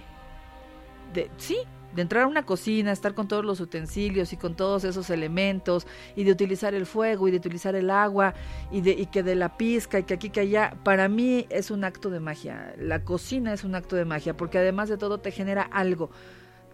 de, 1.13 1.29
sí, 1.35 1.57
de 1.93 2.01
entrar 2.01 2.23
a 2.23 2.27
una 2.27 2.45
cocina, 2.45 2.91
estar 2.91 3.13
con 3.13 3.27
todos 3.27 3.45
los 3.45 3.59
utensilios 3.59 4.33
y 4.33 4.37
con 4.37 4.55
todos 4.55 4.83
esos 4.83 5.09
elementos, 5.09 5.87
y 6.15 6.23
de 6.23 6.31
utilizar 6.31 6.73
el 6.73 6.85
fuego 6.85 7.27
y 7.27 7.31
de 7.31 7.37
utilizar 7.37 7.75
el 7.75 7.89
agua, 7.89 8.33
y, 8.71 8.81
de, 8.81 8.91
y 8.91 9.05
que 9.07 9.23
de 9.23 9.35
la 9.35 9.57
pizca 9.57 9.99
y 9.99 10.03
que 10.03 10.13
aquí 10.13 10.29
que 10.29 10.41
allá, 10.41 10.75
para 10.83 11.07
mí 11.07 11.45
es 11.49 11.71
un 11.71 11.83
acto 11.83 12.09
de 12.09 12.19
magia. 12.19 12.73
La 12.77 13.03
cocina 13.03 13.53
es 13.53 13.63
un 13.63 13.75
acto 13.75 13.95
de 13.95 14.05
magia, 14.05 14.35
porque 14.35 14.57
además 14.57 14.89
de 14.89 14.97
todo 14.97 15.19
te 15.19 15.31
genera 15.31 15.63
algo. 15.63 16.09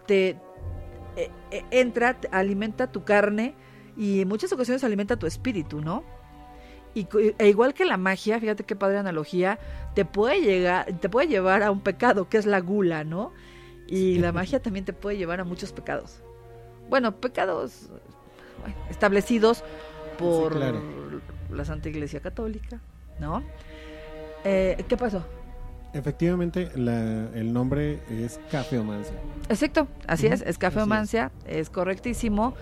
Te 0.06 0.38
eh, 1.16 1.30
eh, 1.50 1.64
entra, 1.70 2.20
te 2.20 2.28
alimenta 2.28 2.90
tu 2.90 3.04
carne 3.04 3.54
y 3.96 4.22
en 4.22 4.28
muchas 4.28 4.52
ocasiones 4.52 4.84
alimenta 4.84 5.18
tu 5.18 5.26
espíritu, 5.26 5.80
¿no? 5.80 6.04
Y, 6.94 7.06
e 7.38 7.48
igual 7.48 7.74
que 7.74 7.84
la 7.84 7.96
magia, 7.96 8.40
fíjate 8.40 8.64
qué 8.64 8.74
padre 8.74 8.98
analogía, 8.98 9.58
te 9.94 10.04
puede 10.04 10.40
llegar, 10.40 10.86
te 11.00 11.08
puede 11.08 11.28
llevar 11.28 11.62
a 11.62 11.70
un 11.70 11.80
pecado 11.80 12.28
que 12.28 12.38
es 12.38 12.46
la 12.46 12.60
gula, 12.60 13.04
¿no? 13.04 13.32
Y 13.90 14.18
la 14.18 14.32
magia 14.32 14.62
también 14.62 14.84
te 14.84 14.92
puede 14.92 15.16
llevar 15.16 15.40
a 15.40 15.44
muchos 15.44 15.72
pecados. 15.72 16.22
Bueno, 16.88 17.16
pecados 17.16 17.90
establecidos 18.88 19.64
por 20.18 20.52
sí, 20.52 20.58
claro. 20.58 20.80
la 21.50 21.64
Santa 21.64 21.88
Iglesia 21.88 22.20
Católica, 22.20 22.80
¿no? 23.18 23.42
Eh, 24.44 24.84
¿Qué 24.88 24.96
pasó? 24.96 25.24
Efectivamente, 25.92 26.70
la, 26.76 27.28
el 27.34 27.52
nombre 27.52 28.00
es 28.08 28.40
cafeomancia. 28.50 29.14
Exacto, 29.48 29.88
así 30.06 30.26
uh 30.26 30.30
-huh. 30.30 30.34
es, 30.34 30.42
es 30.42 30.58
cafeomancia, 30.58 31.32
es. 31.46 31.56
es 31.56 31.70
correctísimo. 31.70 32.54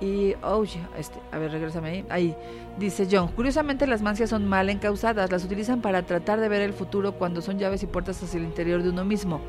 Y, 0.00 0.34
oh, 0.42 0.64
este, 0.98 1.18
a 1.32 1.38
ver, 1.38 1.50
regrésame 1.50 1.88
ahí. 1.88 2.04
Ahí 2.10 2.36
dice 2.78 3.08
John. 3.10 3.28
Curiosamente, 3.28 3.86
las 3.86 4.02
mancias 4.02 4.30
son 4.30 4.46
mal 4.46 4.68
encausadas. 4.68 5.30
Las 5.30 5.44
utilizan 5.44 5.80
para 5.80 6.02
tratar 6.02 6.40
de 6.40 6.48
ver 6.48 6.62
el 6.62 6.72
futuro 6.72 7.12
cuando 7.12 7.40
son 7.40 7.58
llaves 7.58 7.82
y 7.82 7.86
puertas 7.86 8.22
hacia 8.22 8.38
el 8.38 8.44
interior 8.44 8.82
de 8.82 8.90
uno 8.90 9.04
mismo. 9.04 9.40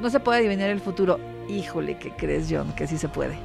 No 0.00 0.10
se 0.10 0.20
puede 0.20 0.38
adivinar 0.38 0.70
el 0.70 0.80
futuro. 0.80 1.18
Híjole, 1.48 1.98
¿qué 1.98 2.10
crees, 2.12 2.48
John? 2.50 2.72
Que 2.74 2.86
sí 2.86 2.96
se 2.96 3.08
puede. 3.08 3.36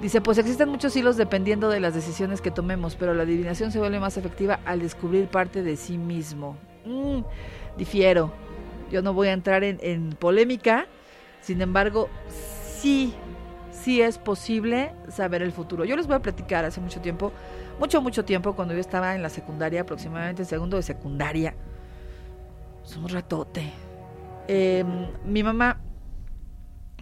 Dice, 0.00 0.20
pues 0.20 0.36
existen 0.38 0.68
muchos 0.68 0.94
hilos 0.96 1.16
dependiendo 1.16 1.70
de 1.70 1.80
las 1.80 1.94
decisiones 1.94 2.40
que 2.40 2.50
tomemos, 2.50 2.96
pero 2.96 3.14
la 3.14 3.22
adivinación 3.22 3.72
se 3.72 3.78
vuelve 3.78 3.98
más 3.98 4.16
efectiva 4.16 4.60
al 4.66 4.80
descubrir 4.80 5.28
parte 5.28 5.62
de 5.62 5.76
sí 5.76 5.96
mismo. 5.96 6.56
Mm, 6.84 7.20
difiero. 7.78 8.32
Yo 8.90 9.02
no 9.02 9.14
voy 9.14 9.28
a 9.28 9.32
entrar 9.32 9.64
en, 9.64 9.78
en 9.80 10.10
polémica. 10.10 10.86
Sin 11.40 11.62
embargo, 11.62 12.08
sí, 12.28 13.14
sí 13.70 14.02
es 14.02 14.18
posible 14.18 14.92
saber 15.08 15.42
el 15.42 15.52
futuro. 15.52 15.84
Yo 15.84 15.96
les 15.96 16.06
voy 16.06 16.16
a 16.16 16.20
platicar 16.20 16.64
hace 16.64 16.80
mucho 16.80 17.00
tiempo, 17.00 17.32
mucho, 17.78 18.02
mucho 18.02 18.24
tiempo, 18.24 18.54
cuando 18.54 18.74
yo 18.74 18.80
estaba 18.80 19.14
en 19.14 19.22
la 19.22 19.28
secundaria, 19.28 19.82
aproximadamente 19.82 20.42
en 20.42 20.46
segundo 20.46 20.76
de 20.76 20.82
secundaria. 20.82 21.54
Es 22.84 22.96
un 22.96 23.08
ratote. 23.08 23.72
Em, 24.48 25.08
mi 25.24 25.42
mamá 25.42 25.80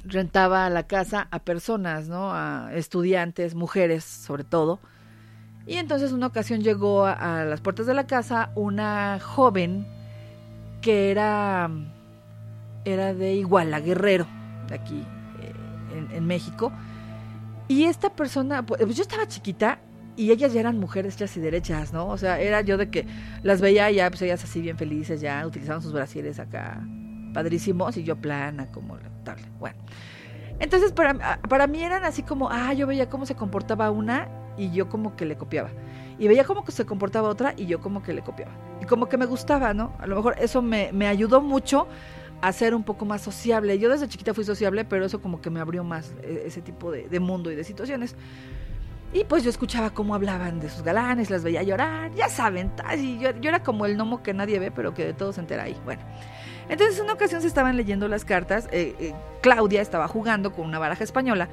rentaba 0.04 0.68
la 0.70 0.86
casa 0.86 1.28
a 1.30 1.38
personas, 1.40 2.08
¿no? 2.08 2.32
A 2.32 2.70
estudiantes, 2.74 3.54
mujeres 3.54 4.04
sobre 4.04 4.44
todo. 4.44 4.80
Y 5.66 5.76
entonces 5.76 6.12
una 6.12 6.26
ocasión 6.26 6.60
llegó 6.60 7.06
a, 7.06 7.44
las 7.44 7.60
puertas 7.60 7.86
de 7.86 7.94
la 7.94 8.06
casa 8.06 8.50
una 8.54 9.18
joven 9.20 9.86
que 10.82 11.10
era, 11.10 11.70
era 12.84 13.14
de 13.14 13.34
Iguala, 13.34 13.80
Guerrero, 13.80 14.26
de 14.68 14.74
aquí 14.74 15.06
eh, 15.40 16.06
en, 16.12 16.26
México. 16.26 16.70
Y 17.66 17.84
esta 17.84 18.14
persona, 18.14 18.64
pues, 18.66 18.94
yo 18.94 19.02
estaba 19.02 19.26
chiquita 19.26 19.78
y 20.16 20.30
ellas 20.30 20.52
ya 20.52 20.60
eran 20.60 20.78
mujeres 20.78 21.14
hechas 21.14 21.34
y 21.38 21.40
derechas, 21.40 21.94
¿no? 21.94 22.08
O 22.08 22.18
sea, 22.18 22.38
era 22.40 22.60
yo 22.60 22.76
de 22.76 22.90
que 22.90 23.06
las 23.42 23.62
veía 23.62 23.90
ya, 23.90 24.10
pues 24.10 24.20
ellas 24.20 24.44
así 24.44 24.60
bien 24.60 24.76
felices, 24.76 25.22
ya 25.22 25.46
utilizaban 25.46 25.80
sus 25.80 25.94
brasieres 25.94 26.38
acá 26.38 26.82
padrísimos 27.34 27.98
y 27.98 28.04
yo 28.04 28.16
plana 28.16 28.72
como 28.72 28.96
tal. 29.24 29.36
Bueno, 29.58 29.76
entonces 30.58 30.92
para, 30.92 31.40
para 31.40 31.66
mí 31.66 31.82
eran 31.82 32.04
así 32.04 32.22
como, 32.22 32.48
ah, 32.50 32.72
yo 32.72 32.86
veía 32.86 33.10
cómo 33.10 33.26
se 33.26 33.34
comportaba 33.34 33.90
una 33.90 34.28
y 34.56 34.70
yo 34.70 34.88
como 34.88 35.16
que 35.16 35.26
le 35.26 35.36
copiaba. 35.36 35.68
Y 36.18 36.28
veía 36.28 36.44
cómo 36.44 36.64
se 36.66 36.86
comportaba 36.86 37.28
otra 37.28 37.52
y 37.56 37.66
yo 37.66 37.80
como 37.80 38.02
que 38.02 38.14
le 38.14 38.22
copiaba. 38.22 38.52
Y 38.80 38.86
como 38.86 39.08
que 39.08 39.18
me 39.18 39.26
gustaba, 39.26 39.74
¿no? 39.74 39.92
A 39.98 40.06
lo 40.06 40.16
mejor 40.16 40.36
eso 40.38 40.62
me, 40.62 40.90
me 40.92 41.08
ayudó 41.08 41.42
mucho 41.42 41.88
a 42.40 42.52
ser 42.52 42.74
un 42.74 42.84
poco 42.84 43.04
más 43.04 43.20
sociable. 43.20 43.78
Yo 43.78 43.88
desde 43.88 44.08
chiquita 44.08 44.32
fui 44.32 44.44
sociable, 44.44 44.84
pero 44.84 45.04
eso 45.04 45.20
como 45.20 45.40
que 45.40 45.50
me 45.50 45.60
abrió 45.60 45.82
más 45.82 46.14
e, 46.22 46.44
ese 46.46 46.62
tipo 46.62 46.90
de, 46.92 47.08
de 47.08 47.20
mundo 47.20 47.50
y 47.50 47.56
de 47.56 47.64
situaciones. 47.64 48.14
Y 49.14 49.24
pues 49.24 49.44
yo 49.44 49.50
escuchaba 49.50 49.90
cómo 49.90 50.14
hablaban 50.14 50.58
de 50.58 50.68
sus 50.68 50.82
galanes, 50.82 51.30
las 51.30 51.44
veía 51.44 51.62
llorar, 51.62 52.12
ya 52.14 52.28
saben, 52.28 52.72
y 52.98 53.20
yo, 53.20 53.30
yo, 53.40 53.48
era 53.48 53.62
como 53.62 53.86
el 53.86 53.96
gnomo 53.96 54.24
que 54.24 54.34
nadie 54.34 54.58
ve, 54.58 54.72
pero 54.72 54.92
que 54.92 55.04
de 55.04 55.14
todo 55.14 55.32
se 55.32 55.40
entera 55.40 55.62
ahí. 55.62 55.76
Bueno, 55.84 56.02
entonces, 56.68 56.98
en 56.98 57.04
una 57.04 57.14
ocasión 57.14 57.42
se 57.42 57.48
estaban 57.48 57.76
leyendo 57.76 58.08
las 58.08 58.24
cartas. 58.24 58.68
Eh, 58.72 58.94
eh, 58.98 59.14
Claudia 59.42 59.82
estaba 59.82 60.08
jugando 60.08 60.52
con 60.52 60.66
una 60.66 60.78
baraja 60.78 61.04
española. 61.04 61.48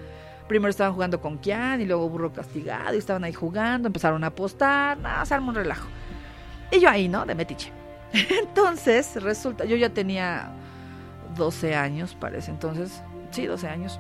Primero 0.48 0.70
estaban 0.70 0.94
jugando 0.94 1.22
con 1.22 1.38
Kian 1.38 1.82
y 1.82 1.86
luego 1.86 2.10
Burro 2.10 2.34
Castigado 2.34 2.96
y 2.96 2.98
estaban 2.98 3.24
ahí 3.24 3.34
jugando, 3.34 3.88
empezaron 3.88 4.24
a 4.24 4.28
apostar, 4.28 4.98
nada, 4.98 5.26
se 5.26 5.34
armó 5.34 5.50
un 5.50 5.56
relajo. 5.56 5.88
Y 6.72 6.80
yo 6.80 6.90
ahí, 6.90 7.08
¿no? 7.08 7.26
De 7.26 7.36
metiche. 7.36 7.72
Entonces, 8.14 9.22
resulta, 9.22 9.66
yo 9.66 9.76
ya 9.76 9.90
tenía 9.90 10.52
12 11.36 11.76
años, 11.76 12.16
parece 12.20 12.52
entonces. 12.52 13.02
Sí, 13.32 13.46
12 13.46 13.68
años. 13.68 14.00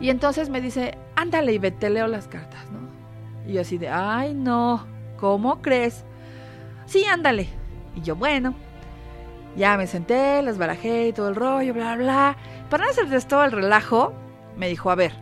Y 0.00 0.10
entonces 0.10 0.48
me 0.48 0.60
dice, 0.60 0.96
ándale 1.16 1.52
y 1.52 1.58
vete, 1.58 1.90
leo 1.90 2.06
las 2.06 2.28
cartas, 2.28 2.60
¿no? 2.70 2.78
Y 3.50 3.54
yo 3.54 3.60
así 3.60 3.78
de, 3.78 3.88
ay, 3.88 4.32
no, 4.32 4.86
¿cómo 5.18 5.60
crees? 5.60 6.04
Sí, 6.86 7.04
ándale. 7.04 7.48
Y 7.96 8.02
yo, 8.02 8.14
bueno, 8.14 8.54
ya 9.58 9.76
me 9.76 9.86
senté, 9.86 10.40
las 10.40 10.56
barajé 10.56 11.08
y 11.08 11.12
todo 11.12 11.28
el 11.28 11.34
rollo, 11.34 11.74
bla, 11.74 11.96
bla. 11.96 12.36
Para 12.70 12.84
no 12.84 12.90
hacerles 12.90 13.26
todo 13.26 13.44
el 13.44 13.52
relajo, 13.52 14.14
me 14.56 14.68
dijo, 14.68 14.90
a 14.90 14.94
ver, 14.94 15.12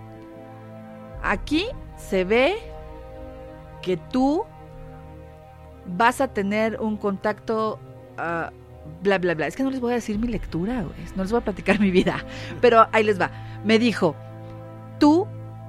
aquí 1.23 1.67
se 1.97 2.25
ve 2.25 2.57
que 3.81 3.97
tú 3.97 4.45
vas 5.87 6.21
a 6.21 6.29
tener 6.29 6.79
un 6.81 6.99
contacto, 6.99 7.81
uh, 8.19 8.51
bla, 9.03 9.19
bla, 9.19 9.35
bla. 9.35 9.47
Es 9.47 9.57
que 9.57 9.63
no 9.63 9.71
les 9.71 9.81
voy 9.81 9.93
a 9.93 9.95
decir 9.97 10.19
mi 10.19 10.29
lectura, 10.29 10.85
no 11.17 11.23
les 11.23 11.33
voy 11.33 11.41
a 11.41 11.45
platicar 11.45 11.81
mi 11.81 11.91
vida, 11.91 12.23
pero 12.61 12.87
ahí 12.93 13.05
les 13.05 13.19
va. 13.19 13.31
Me 13.65 13.79
dijo, 13.79 14.15
tú 14.99 15.27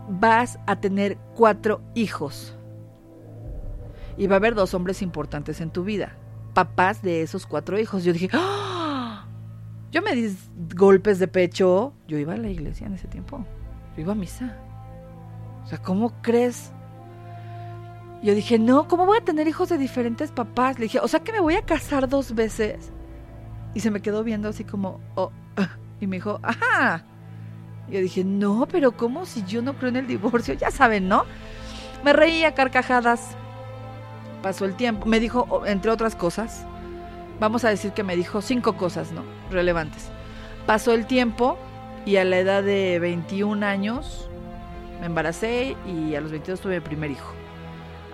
vas 0.10 0.60
a 0.68 0.76
tener 0.76 1.18
cuatro 1.36 1.82
hijos 1.96 2.58
y 4.18 4.28
va 4.28 4.36
a 4.36 4.38
haber 4.38 4.56
dos 4.56 4.74
hombres 4.74 5.02
importantes 5.02 5.62
en 5.62 5.70
tu 5.70 5.84
vida 5.84 6.18
papás 6.58 7.04
de 7.04 7.22
esos 7.22 7.46
cuatro 7.46 7.78
hijos. 7.78 8.04
Yo 8.04 8.14
dije, 8.14 8.32
¡Ah! 8.34 9.28
yo 9.92 10.02
me 10.02 10.16
di 10.16 10.36
golpes 10.76 11.20
de 11.20 11.28
pecho. 11.28 11.94
Yo 12.08 12.18
iba 12.18 12.34
a 12.34 12.38
la 12.38 12.50
iglesia 12.50 12.88
en 12.88 12.96
ese 12.96 13.08
tiempo. 13.08 13.46
Yo 13.96 14.02
iba 14.02 14.14
a 14.14 14.16
misa. 14.16 14.58
O 15.64 15.68
sea, 15.68 15.78
¿cómo 15.78 16.20
crees? 16.24 16.72
Yo 18.24 18.34
dije, 18.34 18.58
no, 18.58 18.88
¿cómo 18.88 19.06
voy 19.06 19.20
a 19.20 19.24
tener 19.24 19.48
hijos 19.48 19.70
de 19.70 19.78
diferentes 19.78 20.32
papás? 20.32 20.80
Le 20.80 20.86
dije, 20.86 21.00
o 21.00 21.08
sea 21.08 21.20
que 21.20 21.32
me 21.32 21.40
voy 21.40 21.54
a 21.54 21.62
casar 21.62 22.10
dos 22.10 22.34
veces. 22.34 22.92
Y 23.76 23.82
se 23.82 23.92
me 23.92 24.02
quedó 24.02 24.24
viendo 24.24 24.50
así 24.50 24.64
como, 24.64 25.00
oh, 25.14 25.32
ah", 25.58 25.78
y 26.02 26.08
me 26.08 26.16
dijo, 26.16 26.40
ajá. 26.42 27.06
Yo 27.88 28.00
dije, 28.00 28.24
no, 28.24 28.68
pero 28.68 28.98
¿cómo 28.98 29.28
si 29.28 29.44
yo 29.44 29.62
no 29.62 29.78
creo 29.78 29.90
en 29.90 29.98
el 29.98 30.08
divorcio? 30.08 30.56
Ya 30.56 30.72
saben, 30.72 31.08
¿no? 31.08 31.26
Me 32.04 32.14
reía 32.14 32.56
carcajadas 32.56 33.38
pasó 34.42 34.66
el 34.66 34.76
tiempo, 34.76 35.06
me 35.06 35.20
dijo, 35.20 35.66
entre 35.66 35.92
otras 35.92 36.16
cosas, 36.16 36.66
vamos 37.40 37.64
a 37.64 37.70
decir 37.70 37.92
que 37.92 38.04
me 38.04 38.16
dijo 38.16 38.42
cinco 38.42 38.78
cosas, 38.78 39.12
¿no? 39.12 39.24
Relevantes. 39.52 40.10
Pasó 40.66 40.94
el 40.94 41.06
tiempo 41.06 41.58
y 42.06 42.18
a 42.18 42.24
la 42.24 42.40
edad 42.40 42.64
de 42.64 43.00
21 43.00 43.66
años 43.66 44.30
me 45.00 45.06
embaracé 45.06 45.76
y 45.86 46.16
a 46.16 46.22
los 46.22 46.32
22 46.32 46.60
tuve 46.60 46.76
mi 46.76 46.82
primer 46.82 47.12
hijo. 47.12 47.34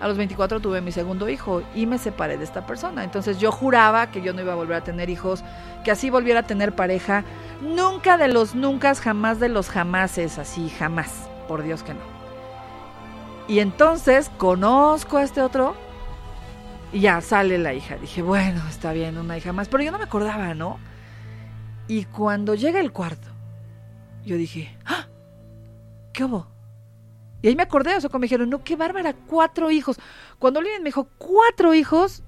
A 0.00 0.08
los 0.08 0.16
24 0.18 0.60
tuve 0.60 0.80
mi 0.80 0.92
segundo 0.92 1.28
hijo 1.28 1.62
y 1.74 1.86
me 1.86 1.98
separé 1.98 2.36
de 2.36 2.44
esta 2.44 2.66
persona. 2.66 3.04
Entonces 3.04 3.38
yo 3.38 3.52
juraba 3.52 4.10
que 4.10 4.20
yo 4.20 4.32
no 4.32 4.42
iba 4.42 4.52
a 4.52 4.56
volver 4.56 4.76
a 4.76 4.84
tener 4.84 5.08
hijos, 5.08 5.42
que 5.84 5.90
así 5.90 6.10
volviera 6.10 6.40
a 6.40 6.42
tener 6.42 6.74
pareja. 6.74 7.24
Nunca 7.62 8.18
de 8.18 8.28
los 8.28 8.54
nunca, 8.54 8.94
jamás 8.94 9.40
de 9.40 9.48
los 9.48 9.68
jamases, 9.70 10.38
así, 10.38 10.68
jamás. 10.68 11.28
Por 11.48 11.62
Dios 11.62 11.82
que 11.82 11.94
no. 11.94 12.00
Y 13.46 13.60
entonces 13.60 14.30
conozco 14.36 15.18
a 15.18 15.22
este 15.22 15.40
otro 15.40 15.74
y 16.94 17.00
ya 17.00 17.20
sale 17.20 17.58
la 17.58 17.74
hija. 17.74 17.96
Dije, 17.96 18.22
bueno, 18.22 18.62
está 18.68 18.92
bien, 18.92 19.18
una 19.18 19.36
hija 19.36 19.52
más. 19.52 19.68
Pero 19.68 19.82
yo 19.82 19.90
no 19.90 19.98
me 19.98 20.04
acordaba, 20.04 20.54
¿no? 20.54 20.78
Y 21.88 22.04
cuando 22.04 22.54
llega 22.54 22.78
el 22.78 22.92
cuarto, 22.92 23.28
yo 24.24 24.36
dije, 24.36 24.78
¡ah! 24.86 25.08
¿Qué 26.12 26.22
hubo? 26.22 26.46
Y 27.42 27.48
ahí 27.48 27.56
me 27.56 27.64
acordé, 27.64 27.96
o 27.96 28.00
sea, 28.00 28.08
cuando 28.08 28.20
me 28.20 28.26
dijeron, 28.26 28.48
no, 28.48 28.62
qué 28.62 28.76
bárbara, 28.76 29.12
cuatro 29.12 29.72
hijos. 29.72 29.98
Cuando 30.38 30.60
alguien 30.60 30.82
me 30.82 30.88
dijo, 30.88 31.08
cuatro 31.18 31.74
hijos, 31.74 32.22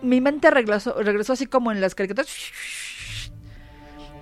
mi 0.00 0.22
mente 0.22 0.50
regresó, 0.50 0.94
regresó 1.00 1.34
así 1.34 1.46
como 1.46 1.70
en 1.70 1.82
las 1.82 1.94
caricaturas. 1.94 2.34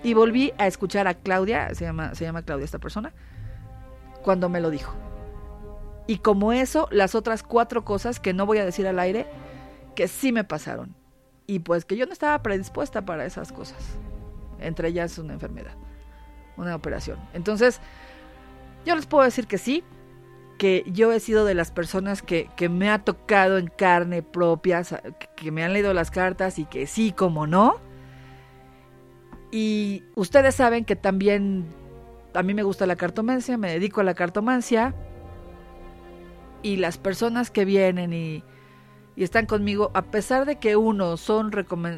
Y 0.02 0.14
volví 0.14 0.52
a 0.58 0.66
escuchar 0.66 1.06
a 1.06 1.14
Claudia, 1.14 1.72
se 1.76 1.84
llama, 1.84 2.14
se 2.16 2.24
llama 2.24 2.42
Claudia 2.42 2.64
esta 2.64 2.80
persona, 2.80 3.12
cuando 4.22 4.48
me 4.48 4.60
lo 4.60 4.70
dijo. 4.70 5.07
Y 6.08 6.18
como 6.18 6.54
eso, 6.54 6.88
las 6.90 7.14
otras 7.14 7.42
cuatro 7.42 7.84
cosas 7.84 8.18
que 8.18 8.32
no 8.32 8.46
voy 8.46 8.56
a 8.58 8.64
decir 8.64 8.88
al 8.88 8.98
aire, 8.98 9.26
que 9.94 10.08
sí 10.08 10.32
me 10.32 10.42
pasaron. 10.42 10.96
Y 11.46 11.58
pues 11.58 11.84
que 11.84 11.96
yo 11.96 12.06
no 12.06 12.12
estaba 12.12 12.42
predispuesta 12.42 13.04
para 13.04 13.26
esas 13.26 13.52
cosas. 13.52 13.78
Entre 14.58 14.88
ellas 14.88 15.18
una 15.18 15.34
enfermedad, 15.34 15.74
una 16.56 16.74
operación. 16.74 17.18
Entonces, 17.34 17.80
yo 18.86 18.96
les 18.96 19.04
puedo 19.04 19.22
decir 19.22 19.46
que 19.46 19.58
sí, 19.58 19.84
que 20.56 20.82
yo 20.86 21.12
he 21.12 21.20
sido 21.20 21.44
de 21.44 21.52
las 21.52 21.70
personas 21.70 22.22
que, 22.22 22.48
que 22.56 22.70
me 22.70 22.88
ha 22.88 23.04
tocado 23.04 23.58
en 23.58 23.66
carne 23.66 24.22
propia, 24.22 24.82
que 25.36 25.52
me 25.52 25.62
han 25.62 25.74
leído 25.74 25.92
las 25.92 26.10
cartas 26.10 26.58
y 26.58 26.64
que 26.64 26.86
sí, 26.86 27.12
como 27.12 27.46
no. 27.46 27.76
Y 29.52 30.04
ustedes 30.14 30.54
saben 30.54 30.86
que 30.86 30.96
también 30.96 31.66
a 32.32 32.42
mí 32.42 32.54
me 32.54 32.62
gusta 32.62 32.86
la 32.86 32.96
cartomancia, 32.96 33.58
me 33.58 33.72
dedico 33.72 34.00
a 34.00 34.04
la 34.04 34.14
cartomancia 34.14 34.94
y 36.62 36.76
las 36.76 36.98
personas 36.98 37.50
que 37.50 37.64
vienen 37.64 38.12
y, 38.12 38.44
están 39.16 39.46
conmigo, 39.46 39.90
a 39.94 40.02
pesar 40.02 40.46
de 40.46 40.56
que 40.56 40.76
uno 40.76 41.16
son, 41.16 41.50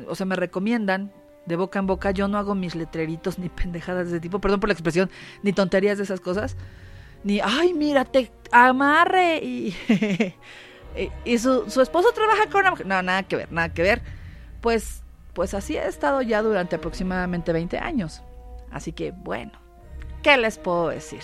o 0.08 0.14
sea, 0.14 0.24
me 0.24 0.36
recomiendan 0.36 1.12
de 1.44 1.56
boca 1.56 1.78
en 1.78 1.86
boca, 1.86 2.12
yo 2.12 2.28
no 2.28 2.38
hago 2.38 2.54
mis 2.54 2.74
letreritos 2.74 3.38
ni 3.38 3.48
pendejadas 3.50 4.06
de 4.06 4.16
ese 4.16 4.20
tipo, 4.20 4.40
perdón 4.40 4.60
por 4.60 4.68
la 4.68 4.72
expresión, 4.72 5.10
ni 5.42 5.52
tonterías 5.52 5.98
de 5.98 6.04
esas 6.04 6.20
cosas, 6.20 6.56
ni, 7.22 7.40
ay, 7.40 7.74
mira, 7.74 8.06
te 8.06 8.32
amarre 8.52 9.38
y, 9.44 9.76
y 11.24 11.38
su, 11.38 11.68
su, 11.68 11.82
esposo 11.82 12.12
trabaja 12.12 12.48
con 12.48 12.62
una 12.62 12.70
mujer. 12.70 12.86
No, 12.86 13.02
nada 13.02 13.22
que 13.24 13.36
ver, 13.36 13.52
nada 13.52 13.68
que 13.68 13.82
ver. 13.82 14.02
Pues, 14.62 15.02
pues 15.34 15.52
así 15.52 15.76
he 15.76 15.86
estado 15.86 16.22
ya 16.22 16.40
durante 16.40 16.76
aproximadamente 16.76 17.52
20 17.52 17.78
años. 17.78 18.22
Así 18.70 18.92
que, 18.92 19.10
bueno, 19.10 19.52
¿qué 20.22 20.38
les 20.38 20.56
puedo 20.56 20.88
decir? 20.88 21.20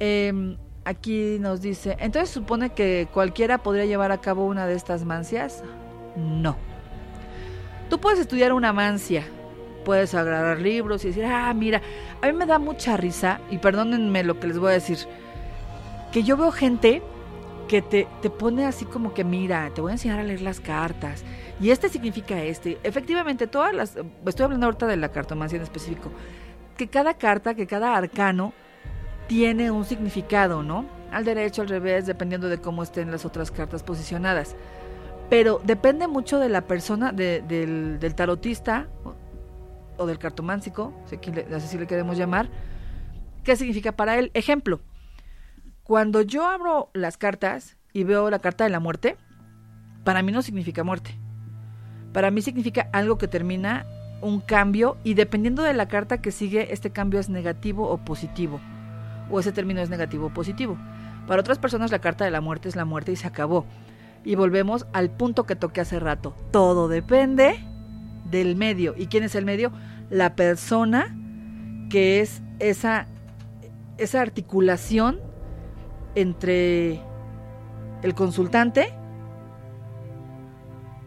Eh, 0.00 0.56
Aquí 0.84 1.38
nos 1.38 1.62
dice, 1.62 1.96
entonces 2.00 2.30
supone 2.30 2.70
que 2.70 3.06
cualquiera 3.12 3.58
podría 3.58 3.84
llevar 3.84 4.10
a 4.10 4.20
cabo 4.20 4.46
una 4.46 4.66
de 4.66 4.74
estas 4.74 5.04
mancias. 5.04 5.62
No. 6.16 6.56
Tú 7.88 8.00
puedes 8.00 8.18
estudiar 8.18 8.52
una 8.52 8.72
mancia, 8.72 9.24
puedes 9.84 10.14
agarrar 10.14 10.60
libros 10.60 11.04
y 11.04 11.08
decir, 11.08 11.24
ah, 11.24 11.52
mira, 11.54 11.82
a 12.20 12.26
mí 12.26 12.32
me 12.32 12.46
da 12.46 12.58
mucha 12.58 12.96
risa, 12.96 13.40
y 13.50 13.58
perdónenme 13.58 14.24
lo 14.24 14.40
que 14.40 14.48
les 14.48 14.58
voy 14.58 14.70
a 14.70 14.74
decir, 14.74 14.98
que 16.10 16.24
yo 16.24 16.36
veo 16.36 16.50
gente 16.50 17.02
que 17.68 17.80
te, 17.80 18.08
te 18.20 18.30
pone 18.30 18.64
así 18.66 18.84
como 18.84 19.14
que, 19.14 19.24
mira, 19.24 19.70
te 19.74 19.80
voy 19.80 19.90
a 19.90 19.94
enseñar 19.94 20.18
a 20.18 20.24
leer 20.24 20.40
las 20.40 20.58
cartas, 20.58 21.22
y 21.60 21.70
este 21.70 21.88
significa 21.88 22.42
este. 22.42 22.78
Efectivamente, 22.82 23.46
todas 23.46 23.72
las, 23.72 23.96
estoy 24.26 24.44
hablando 24.44 24.66
ahorita 24.66 24.86
de 24.86 24.96
la 24.96 25.10
cartomancia 25.10 25.56
en 25.56 25.62
específico, 25.62 26.10
que 26.76 26.88
cada 26.88 27.14
carta, 27.14 27.54
que 27.54 27.66
cada 27.66 27.96
arcano 27.96 28.52
tiene 29.32 29.70
un 29.70 29.86
significado, 29.86 30.62
¿no? 30.62 30.84
Al 31.10 31.24
derecho, 31.24 31.62
al 31.62 31.68
revés, 31.70 32.04
dependiendo 32.04 32.50
de 32.50 32.58
cómo 32.58 32.82
estén 32.82 33.10
las 33.10 33.24
otras 33.24 33.50
cartas 33.50 33.82
posicionadas. 33.82 34.54
Pero 35.30 35.58
depende 35.64 36.06
mucho 36.06 36.38
de 36.38 36.50
la 36.50 36.66
persona, 36.66 37.12
del, 37.12 37.98
del, 37.98 38.14
tarotista 38.14 38.88
o, 39.96 40.04
del 40.04 40.18
cartomántico, 40.18 40.92
así 41.50 41.78
le 41.78 41.86
queremos 41.86 42.18
llamar, 42.18 42.50
qué 43.42 43.56
significa 43.56 43.92
para 43.92 44.18
él. 44.18 44.30
Ejemplo, 44.34 44.82
cuando 45.82 46.20
yo 46.20 46.46
abro 46.46 46.90
las 46.92 47.16
cartas 47.16 47.78
y 47.94 48.04
veo 48.04 48.28
la 48.28 48.40
carta 48.40 48.64
de 48.64 48.70
la 48.70 48.80
muerte, 48.80 49.16
para 50.04 50.22
mí 50.22 50.30
no 50.30 50.42
significa 50.42 50.84
muerte. 50.84 51.16
Para 52.12 52.30
mí 52.30 52.42
significa 52.42 52.90
algo 52.92 53.16
que 53.16 53.28
termina 53.28 53.86
un 54.20 54.40
cambio 54.40 54.98
y 55.04 55.14
dependiendo 55.14 55.62
de 55.62 55.72
la 55.72 55.88
carta 55.88 56.20
que 56.20 56.32
sigue, 56.32 56.74
este 56.74 56.90
cambio 56.90 57.18
es 57.18 57.30
negativo 57.30 57.88
o 57.88 57.96
positivo. 57.96 58.60
O 59.30 59.40
ese 59.40 59.52
término 59.52 59.80
es 59.80 59.90
negativo 59.90 60.26
o 60.26 60.34
positivo. 60.34 60.76
Para 61.26 61.40
otras 61.40 61.58
personas 61.58 61.90
la 61.90 62.00
carta 62.00 62.24
de 62.24 62.30
la 62.30 62.40
muerte 62.40 62.68
es 62.68 62.76
la 62.76 62.84
muerte 62.84 63.12
y 63.12 63.16
se 63.16 63.26
acabó. 63.26 63.64
Y 64.24 64.34
volvemos 64.34 64.86
al 64.92 65.10
punto 65.10 65.44
que 65.44 65.56
toqué 65.56 65.80
hace 65.80 65.98
rato. 65.98 66.34
Todo 66.50 66.88
depende 66.88 67.58
del 68.30 68.56
medio. 68.56 68.94
¿Y 68.96 69.06
quién 69.06 69.24
es 69.24 69.34
el 69.34 69.44
medio? 69.44 69.72
La 70.10 70.34
persona 70.34 71.16
que 71.90 72.20
es 72.20 72.42
esa, 72.58 73.06
esa 73.98 74.20
articulación 74.20 75.20
entre 76.14 77.00
el 78.02 78.14
consultante 78.14 78.92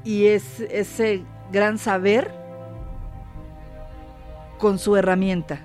y 0.04 0.28
es 0.28 0.60
ese 0.62 1.24
gran 1.52 1.78
saber 1.78 2.32
con 4.60 4.80
su 4.80 4.96
herramienta. 4.96 5.60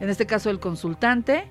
En 0.00 0.08
este 0.10 0.26
caso 0.26 0.50
el 0.50 0.58
consultante 0.58 1.44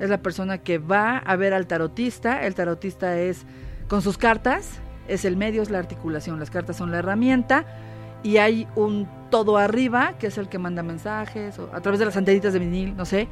es 0.00 0.08
la 0.08 0.18
persona 0.18 0.58
que 0.58 0.78
va 0.78 1.18
a 1.18 1.36
ver 1.36 1.54
al 1.54 1.66
tarotista, 1.66 2.44
el 2.44 2.54
tarotista 2.54 3.18
es 3.18 3.44
con 3.86 4.02
sus 4.02 4.18
cartas, 4.18 4.80
es 5.06 5.24
el 5.24 5.36
medio, 5.36 5.62
es 5.62 5.70
la 5.70 5.78
articulación, 5.78 6.40
las 6.40 6.50
cartas 6.50 6.76
son 6.76 6.90
la 6.90 6.98
herramienta 6.98 7.66
y 8.22 8.38
hay 8.38 8.66
un 8.74 9.08
todo 9.30 9.58
arriba 9.58 10.14
que 10.18 10.28
es 10.28 10.38
el 10.38 10.48
que 10.48 10.58
manda 10.58 10.82
mensajes 10.82 11.58
o 11.58 11.70
a 11.72 11.80
través 11.80 12.00
de 12.00 12.06
las 12.06 12.16
antenitas 12.16 12.52
de 12.52 12.58
vinil, 12.58 12.96
no 12.96 13.04
sé. 13.04 13.28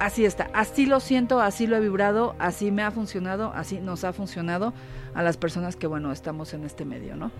Así 0.00 0.24
está, 0.24 0.48
así 0.54 0.86
lo 0.86 1.00
siento, 1.00 1.40
así 1.40 1.66
lo 1.66 1.76
he 1.76 1.80
vibrado, 1.80 2.34
así 2.38 2.70
me 2.70 2.82
ha 2.82 2.90
funcionado, 2.90 3.52
así 3.54 3.80
nos 3.80 4.04
ha 4.04 4.12
funcionado 4.12 4.74
a 5.14 5.22
las 5.22 5.36
personas 5.36 5.76
que, 5.76 5.86
bueno, 5.86 6.10
estamos 6.10 6.52
en 6.52 6.64
este 6.64 6.84
medio, 6.84 7.16
¿no? 7.16 7.30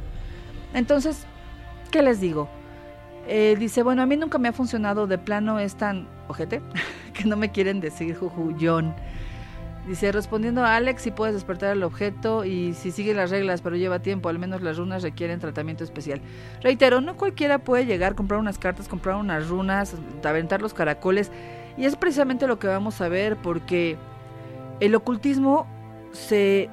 Entonces, 0.72 1.26
¿qué 1.90 2.02
les 2.02 2.20
digo? 2.20 2.48
Eh, 3.26 3.56
dice, 3.58 3.82
bueno, 3.82 4.02
a 4.02 4.06
mí 4.06 4.16
nunca 4.16 4.38
me 4.38 4.48
ha 4.48 4.52
funcionado, 4.52 5.06
de 5.06 5.18
plano 5.18 5.58
es 5.58 5.76
tan 5.76 6.08
ojete 6.28 6.60
que 7.14 7.24
no 7.24 7.36
me 7.36 7.50
quieren 7.50 7.80
decir 7.80 8.16
jujuyón. 8.16 8.94
Dice, 9.86 10.12
respondiendo 10.12 10.64
a 10.64 10.76
Alex, 10.76 11.02
si 11.02 11.10
puedes 11.10 11.34
despertar 11.34 11.76
el 11.76 11.82
objeto 11.82 12.46
y 12.46 12.72
si 12.72 12.90
sigue 12.90 13.12
las 13.12 13.30
reglas, 13.30 13.60
pero 13.60 13.76
lleva 13.76 13.98
tiempo, 13.98 14.30
al 14.30 14.38
menos 14.38 14.62
las 14.62 14.78
runas 14.78 15.02
requieren 15.02 15.40
tratamiento 15.40 15.84
especial. 15.84 16.22
Reitero, 16.62 17.02
no 17.02 17.18
cualquiera 17.18 17.58
puede 17.58 17.84
llegar, 17.84 18.14
comprar 18.14 18.40
unas 18.40 18.58
cartas, 18.58 18.88
comprar 18.88 19.16
unas 19.16 19.48
runas, 19.48 19.94
aventar 20.24 20.62
los 20.62 20.72
caracoles. 20.72 21.30
Y 21.76 21.84
es 21.84 21.96
precisamente 21.96 22.46
lo 22.46 22.58
que 22.58 22.66
vamos 22.66 23.02
a 23.02 23.08
ver 23.08 23.36
porque 23.36 23.98
el 24.80 24.94
ocultismo 24.94 25.66
se 26.12 26.70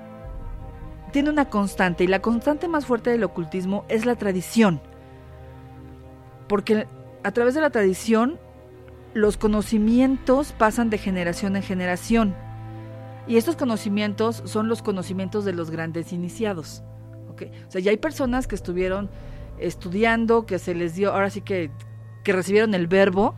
tiene 1.12 1.30
una 1.30 1.50
constante 1.50 2.06
y 2.06 2.08
la 2.08 2.22
constante 2.22 2.70
más 2.70 2.86
fuerte 2.86 3.10
del 3.10 3.26
ocultismo 3.26 3.84
es 3.90 4.06
la 4.06 4.16
tradición. 4.16 4.80
Porque 6.52 6.86
a 7.24 7.32
través 7.32 7.56
de 7.56 7.62
la 7.62 7.70
tradición 7.70 8.38
los 9.14 9.38
conocimientos 9.38 10.52
pasan 10.52 10.90
de 10.90 10.98
generación 10.98 11.56
en 11.56 11.64
generación. 11.64 12.36
Y 13.26 13.38
estos 13.38 13.56
conocimientos 13.56 14.44
son 14.44 14.68
los 14.68 14.82
conocimientos 14.82 15.46
de 15.46 15.54
los 15.54 15.72
grandes 15.72 16.12
iniciados. 16.12 16.84
¿okay? 17.30 17.54
O 17.70 17.72
sea, 17.72 17.80
ya 17.80 17.92
hay 17.92 17.96
personas 17.96 18.48
que 18.48 18.56
estuvieron 18.56 19.10
estudiando, 19.60 20.46
que 20.46 20.60
se 20.60 20.76
les 20.76 20.94
dio, 20.94 21.14
ahora 21.14 21.30
sí 21.30 21.40
que, 21.40 21.72
que 22.26 22.34
recibieron 22.34 22.74
el 22.74 22.88
verbo, 22.88 23.34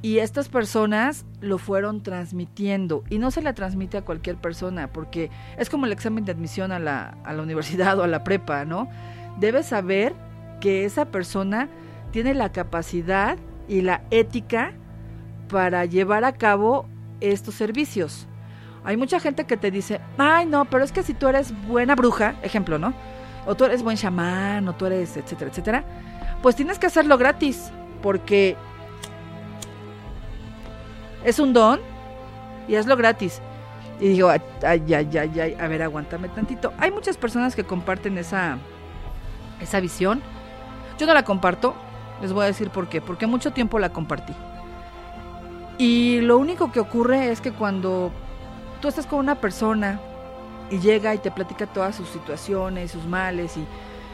y 0.00 0.20
estas 0.20 0.48
personas 0.48 1.26
lo 1.42 1.58
fueron 1.58 2.02
transmitiendo. 2.02 3.04
Y 3.10 3.18
no 3.18 3.30
se 3.30 3.42
la 3.42 3.52
transmite 3.52 3.98
a 3.98 4.06
cualquier 4.06 4.36
persona, 4.36 4.90
porque 4.90 5.30
es 5.58 5.68
como 5.68 5.84
el 5.84 5.92
examen 5.92 6.24
de 6.24 6.32
admisión 6.32 6.72
a 6.72 6.78
la, 6.78 7.18
a 7.24 7.34
la 7.34 7.42
universidad 7.42 7.98
o 7.98 8.04
a 8.04 8.08
la 8.08 8.24
prepa, 8.24 8.64
¿no? 8.64 8.88
Debes 9.38 9.66
saber 9.66 10.14
que 10.62 10.86
esa 10.86 11.04
persona 11.04 11.68
tiene 12.12 12.34
la 12.34 12.52
capacidad 12.52 13.36
y 13.66 13.80
la 13.80 14.02
ética 14.10 14.72
para 15.48 15.84
llevar 15.84 16.24
a 16.24 16.32
cabo 16.32 16.86
estos 17.20 17.54
servicios. 17.54 18.28
Hay 18.84 18.96
mucha 18.96 19.20
gente 19.20 19.44
que 19.44 19.56
te 19.56 19.70
dice, 19.70 20.00
ay 20.18 20.46
no, 20.46 20.64
pero 20.66 20.84
es 20.84 20.92
que 20.92 21.02
si 21.02 21.14
tú 21.14 21.28
eres 21.28 21.52
buena 21.66 21.94
bruja, 21.94 22.34
ejemplo, 22.42 22.78
¿no? 22.78 22.92
O 23.46 23.54
tú 23.54 23.64
eres 23.64 23.82
buen 23.82 23.96
chamán, 23.96 24.68
o 24.68 24.74
tú 24.74 24.86
eres, 24.86 25.16
etcétera, 25.16 25.50
etcétera, 25.50 25.84
pues 26.42 26.56
tienes 26.56 26.78
que 26.78 26.86
hacerlo 26.86 27.18
gratis, 27.18 27.72
porque 28.02 28.56
es 31.24 31.38
un 31.38 31.52
don 31.52 31.80
y 32.68 32.74
hazlo 32.76 32.96
gratis. 32.96 33.40
Y 34.00 34.08
digo, 34.08 34.30
ay, 34.30 34.40
ay, 34.64 34.84
ay, 34.94 35.38
ay, 35.40 35.56
a 35.60 35.68
ver, 35.68 35.82
aguántame 35.82 36.28
tantito. 36.28 36.72
Hay 36.78 36.90
muchas 36.90 37.16
personas 37.16 37.54
que 37.54 37.64
comparten 37.64 38.18
esa, 38.18 38.58
esa 39.60 39.78
visión. 39.78 40.20
Yo 40.98 41.06
no 41.06 41.14
la 41.14 41.24
comparto, 41.24 41.74
les 42.22 42.32
voy 42.32 42.44
a 42.44 42.46
decir 42.46 42.70
por 42.70 42.88
qué, 42.88 43.00
porque 43.00 43.26
mucho 43.26 43.52
tiempo 43.52 43.78
la 43.78 43.92
compartí. 43.92 44.32
Y 45.76 46.20
lo 46.20 46.38
único 46.38 46.72
que 46.72 46.80
ocurre 46.80 47.30
es 47.30 47.40
que 47.40 47.52
cuando 47.52 48.12
tú 48.80 48.88
estás 48.88 49.06
con 49.06 49.18
una 49.18 49.40
persona 49.40 50.00
y 50.70 50.78
llega 50.78 51.14
y 51.14 51.18
te 51.18 51.30
platica 51.30 51.66
todas 51.66 51.96
sus 51.96 52.08
situaciones, 52.08 52.92
sus 52.92 53.04
males 53.04 53.56
y 53.56 53.66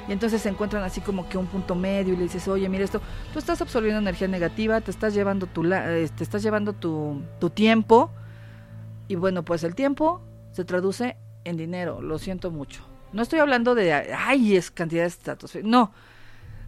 entonces 0.09 0.41
se 0.41 0.49
encuentran 0.49 0.83
así 0.83 1.03
como 1.03 1.29
que 1.29 1.37
un 1.37 1.47
punto 1.47 1.75
medio 1.75 2.15
y 2.15 2.17
le 2.17 2.23
dices, 2.23 2.49
oye, 2.49 2.69
mira 2.69 2.85
esto, 2.85 3.03
tú 3.33 3.39
estás 3.39 3.61
absorbiendo 3.61 3.99
energía 3.99 4.27
negativa, 4.27 4.81
te 4.81 4.91
estás 4.91 5.13
llevando 5.13 5.47
tu, 5.47 5.71
eh, 5.71 6.09
te 6.17 6.25
estás 6.25 6.43
llevando 6.43 6.73
tu, 6.73 7.23
tu 7.39 7.51
tiempo 7.51 8.11
y 9.07 9.17
bueno, 9.17 9.45
pues 9.45 9.65
el 9.65 9.75
tiempo 9.75 10.23
se 10.53 10.65
traduce 10.65 11.17
en 11.45 11.57
dinero, 11.57 12.01
lo 12.01 12.19
siento 12.19 12.51
mucho. 12.51 12.83
No 13.13 13.23
estoy 13.23 13.41
hablando 13.41 13.75
de, 13.75 13.93
ay, 13.93 14.57
es 14.57 14.71
cantidad 14.71 15.03
de 15.03 15.09
estatus, 15.09 15.59
no. 15.63 15.93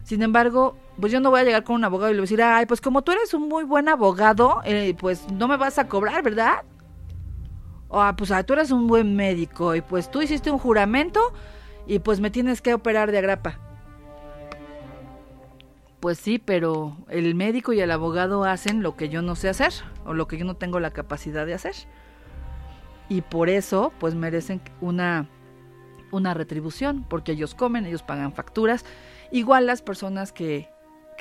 Sin 0.03 0.23
embargo, 0.23 0.75
pues 0.99 1.11
yo 1.11 1.19
no 1.19 1.31
voy 1.31 1.41
a 1.41 1.43
llegar 1.43 1.63
con 1.63 1.75
un 1.75 1.83
abogado 1.83 2.11
y 2.11 2.13
le 2.13 2.19
voy 2.19 2.23
a 2.23 2.29
decir, 2.29 2.41
ay, 2.41 2.65
pues 2.65 2.81
como 2.81 3.01
tú 3.01 3.11
eres 3.11 3.33
un 3.33 3.47
muy 3.47 3.63
buen 3.63 3.89
abogado, 3.89 4.61
eh, 4.65 4.95
pues 4.99 5.31
no 5.31 5.47
me 5.47 5.57
vas 5.57 5.77
a 5.79 5.87
cobrar, 5.87 6.23
¿verdad? 6.23 6.63
O, 7.87 8.01
ah, 8.01 8.15
pues 8.15 8.31
ah, 8.31 8.43
tú 8.43 8.53
eres 8.53 8.71
un 8.71 8.87
buen 8.87 9.15
médico 9.15 9.75
y 9.75 9.81
pues 9.81 10.09
tú 10.09 10.21
hiciste 10.21 10.49
un 10.49 10.57
juramento 10.57 11.19
y 11.87 11.99
pues 11.99 12.19
me 12.19 12.29
tienes 12.31 12.61
que 12.61 12.73
operar 12.73 13.11
de 13.11 13.17
agrapa. 13.17 13.59
Pues 15.99 16.17
sí, 16.17 16.39
pero 16.39 16.97
el 17.09 17.35
médico 17.35 17.73
y 17.73 17.79
el 17.79 17.91
abogado 17.91 18.43
hacen 18.43 18.81
lo 18.81 18.95
que 18.95 19.09
yo 19.09 19.21
no 19.21 19.35
sé 19.35 19.49
hacer 19.49 19.71
o 20.03 20.15
lo 20.15 20.27
que 20.27 20.37
yo 20.37 20.45
no 20.45 20.55
tengo 20.55 20.79
la 20.79 20.91
capacidad 20.91 21.45
de 21.45 21.53
hacer. 21.53 21.75
Y 23.07 23.21
por 23.21 23.49
eso, 23.49 23.93
pues 23.99 24.15
merecen 24.15 24.61
una, 24.79 25.27
una 26.11 26.33
retribución, 26.33 27.05
porque 27.07 27.33
ellos 27.33 27.53
comen, 27.53 27.85
ellos 27.85 28.01
pagan 28.01 28.33
facturas, 28.33 28.83
igual 29.31 29.67
las 29.67 29.83
personas 29.83 30.31
que, 30.31 30.70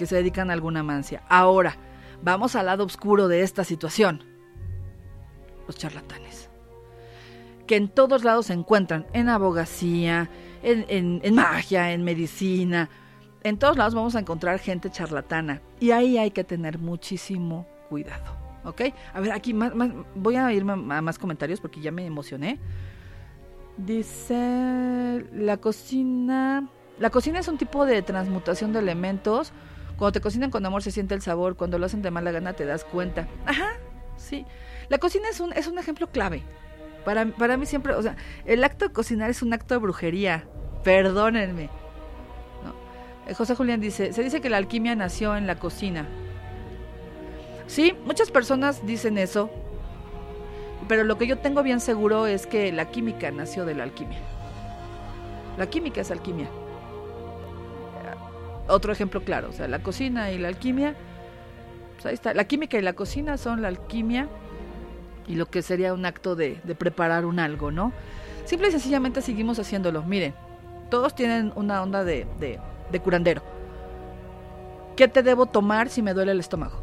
que 0.00 0.06
se 0.06 0.16
dedican 0.16 0.48
a 0.48 0.54
alguna 0.54 0.82
mancia. 0.82 1.22
Ahora, 1.28 1.76
vamos 2.22 2.56
al 2.56 2.64
lado 2.64 2.86
oscuro 2.86 3.28
de 3.28 3.42
esta 3.42 3.64
situación. 3.64 4.24
Los 5.66 5.76
charlatanes. 5.76 6.48
Que 7.66 7.76
en 7.76 7.90
todos 7.90 8.24
lados 8.24 8.46
se 8.46 8.54
encuentran, 8.54 9.06
en 9.12 9.28
abogacía, 9.28 10.30
en, 10.62 11.34
magia, 11.34 11.92
en 11.92 12.02
medicina. 12.02 12.88
En 13.42 13.58
todos 13.58 13.76
lados 13.76 13.94
vamos 13.94 14.16
a 14.16 14.20
encontrar 14.20 14.58
gente 14.58 14.88
charlatana. 14.88 15.60
Y 15.80 15.90
ahí 15.90 16.16
hay 16.16 16.30
que 16.30 16.44
tener 16.44 16.78
muchísimo 16.78 17.66
cuidado. 17.90 18.34
¿Ok? 18.64 18.80
A 19.12 19.20
ver, 19.20 19.32
aquí 19.32 19.52
más, 19.52 19.70
voy 20.14 20.36
a 20.36 20.50
irme 20.50 20.72
a 20.72 21.02
más 21.02 21.18
comentarios 21.18 21.60
porque 21.60 21.82
ya 21.82 21.92
me 21.92 22.06
emocioné. 22.06 22.58
Dice 23.76 25.26
la 25.34 25.58
cocina. 25.58 26.70
La 26.98 27.10
cocina 27.10 27.38
es 27.38 27.48
un 27.48 27.58
tipo 27.58 27.84
de 27.84 28.00
transmutación 28.00 28.72
de 28.72 28.78
elementos. 28.78 29.52
Cuando 30.00 30.12
te 30.12 30.22
cocinan 30.22 30.50
con 30.50 30.64
amor 30.64 30.82
se 30.82 30.90
siente 30.90 31.14
el 31.14 31.20
sabor. 31.20 31.56
Cuando 31.56 31.78
lo 31.78 31.84
hacen 31.84 32.00
de 32.00 32.10
mala 32.10 32.30
gana 32.30 32.54
te 32.54 32.64
das 32.64 32.84
cuenta. 32.84 33.28
Ajá, 33.44 33.74
sí. 34.16 34.46
La 34.88 34.96
cocina 34.96 35.28
es 35.28 35.40
un, 35.40 35.52
es 35.52 35.66
un 35.66 35.78
ejemplo 35.78 36.10
clave. 36.10 36.42
Para, 37.04 37.26
para 37.26 37.58
mí 37.58 37.66
siempre, 37.66 37.92
o 37.92 38.00
sea, 38.00 38.16
el 38.46 38.64
acto 38.64 38.88
de 38.88 38.94
cocinar 38.94 39.28
es 39.28 39.42
un 39.42 39.52
acto 39.52 39.74
de 39.74 39.78
brujería. 39.78 40.46
Perdónenme. 40.84 41.68
Eh, 43.26 43.34
José 43.34 43.54
Julián 43.54 43.82
dice, 43.82 44.14
se 44.14 44.22
dice 44.22 44.40
que 44.40 44.48
la 44.48 44.56
alquimia 44.56 44.94
nació 44.94 45.36
en 45.36 45.46
la 45.46 45.56
cocina. 45.56 46.08
Sí, 47.66 47.94
muchas 48.06 48.30
personas 48.30 48.86
dicen 48.86 49.18
eso, 49.18 49.50
pero 50.88 51.04
lo 51.04 51.18
que 51.18 51.26
yo 51.26 51.36
tengo 51.40 51.62
bien 51.62 51.78
seguro 51.78 52.26
es 52.26 52.46
que 52.46 52.72
la 52.72 52.90
química 52.90 53.30
nació 53.32 53.66
de 53.66 53.74
la 53.74 53.82
alquimia. 53.82 54.20
La 55.58 55.68
química 55.68 56.00
es 56.00 56.10
alquimia. 56.10 56.48
Otro 58.70 58.92
ejemplo 58.92 59.22
claro, 59.22 59.50
o 59.50 59.52
sea, 59.52 59.68
la 59.68 59.82
cocina 59.82 60.30
y 60.30 60.38
la 60.38 60.48
alquimia 60.48 60.94
Pues 61.94 62.06
ahí 62.06 62.14
está. 62.14 62.32
La 62.34 62.44
química 62.44 62.78
y 62.78 62.82
la 62.82 62.92
cocina 62.94 63.36
son 63.36 63.62
la 63.62 63.68
alquimia 63.68 64.28
y 65.26 65.34
lo 65.34 65.46
que 65.46 65.62
sería 65.62 65.92
un 65.94 66.06
acto 66.06 66.34
de, 66.36 66.60
de 66.64 66.74
preparar 66.74 67.24
un 67.24 67.38
algo, 67.38 67.70
¿no? 67.70 67.92
Simple 68.46 68.68
y 68.68 68.70
sencillamente 68.72 69.22
seguimos 69.22 69.58
haciéndolo. 69.58 70.02
Miren, 70.02 70.34
todos 70.90 71.14
tienen 71.14 71.52
una 71.56 71.82
onda 71.82 72.02
de, 72.04 72.26
de, 72.40 72.58
de 72.90 73.00
curandero. 73.00 73.42
¿Qué 74.96 75.06
te 75.08 75.22
debo 75.22 75.46
tomar 75.46 75.88
si 75.88 76.02
me 76.02 76.14
duele 76.14 76.32
el 76.32 76.40
estómago? 76.40 76.82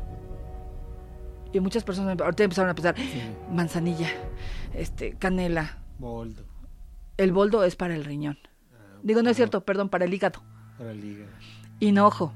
Y 1.51 1.59
muchas 1.59 1.83
personas 1.83 2.19
ahorita 2.19 2.43
empezaron 2.43 2.69
a 2.69 2.75
pensar, 2.75 2.95
Sí. 2.95 3.21
manzanilla, 3.51 4.09
este, 4.73 5.13
canela. 5.13 5.79
Boldo. 5.97 6.43
El 7.17 7.31
boldo 7.31 7.63
es 7.63 7.75
para 7.75 7.95
el 7.95 8.05
riñón. 8.05 8.37
Ah, 8.73 8.99
Digo, 9.01 9.23
no 9.23 9.29
es 9.29 9.35
cierto, 9.37 9.61
perdón, 9.65 9.89
para 9.89 10.05
el 10.05 10.13
hígado. 10.13 10.41
Para 10.77 10.91
el 10.91 11.03
hígado. 11.03 11.31
Hinojo. 11.79 12.33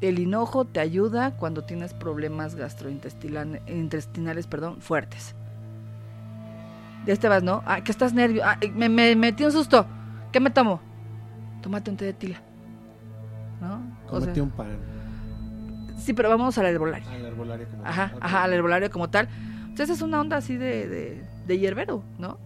El 0.00 0.18
hinojo 0.18 0.64
te 0.64 0.80
ayuda 0.80 1.32
cuando 1.36 1.64
tienes 1.64 1.92
problemas 1.92 2.54
gastrointestinales 2.54 3.62
intestinales, 3.68 4.46
perdón, 4.46 4.80
fuertes. 4.80 5.34
Ya 7.06 7.16
te 7.16 7.28
vas, 7.28 7.42
¿no? 7.42 7.62
Ah, 7.66 7.82
que 7.82 7.92
estás 7.92 8.12
nervioso. 8.12 8.48
Ah, 8.48 8.58
me, 8.74 8.88
me 8.88 9.14
metí 9.16 9.44
un 9.44 9.52
susto. 9.52 9.86
¿Qué 10.32 10.40
me 10.40 10.50
tomo? 10.50 10.80
Tómate 11.62 11.90
un 11.90 11.96
té 11.96 12.06
de 12.06 12.12
tila. 12.12 12.42
¿No? 13.60 13.82
O 14.10 14.20
sea, 14.20 14.42
un 14.42 14.50
pan. 14.50 14.78
sí, 15.98 16.14
pero 16.14 16.30
vamos 16.30 16.56
al 16.56 16.66
herbolario. 16.66 17.08
Al 17.10 17.26
herbolario 17.26 17.68
como 17.68 17.84
Ajá, 17.84 18.10
tal. 18.10 18.18
Ajá, 18.22 18.44
al 18.44 18.52
herbolario 18.54 18.90
como 18.90 19.10
tal. 19.10 19.28
Entonces 19.62 19.90
es 19.96 20.02
una 20.02 20.20
onda 20.20 20.38
así 20.38 20.56
de, 20.56 20.88
de, 20.88 21.24
de 21.46 21.58
hierbero, 21.58 22.02
¿no? 22.18 22.38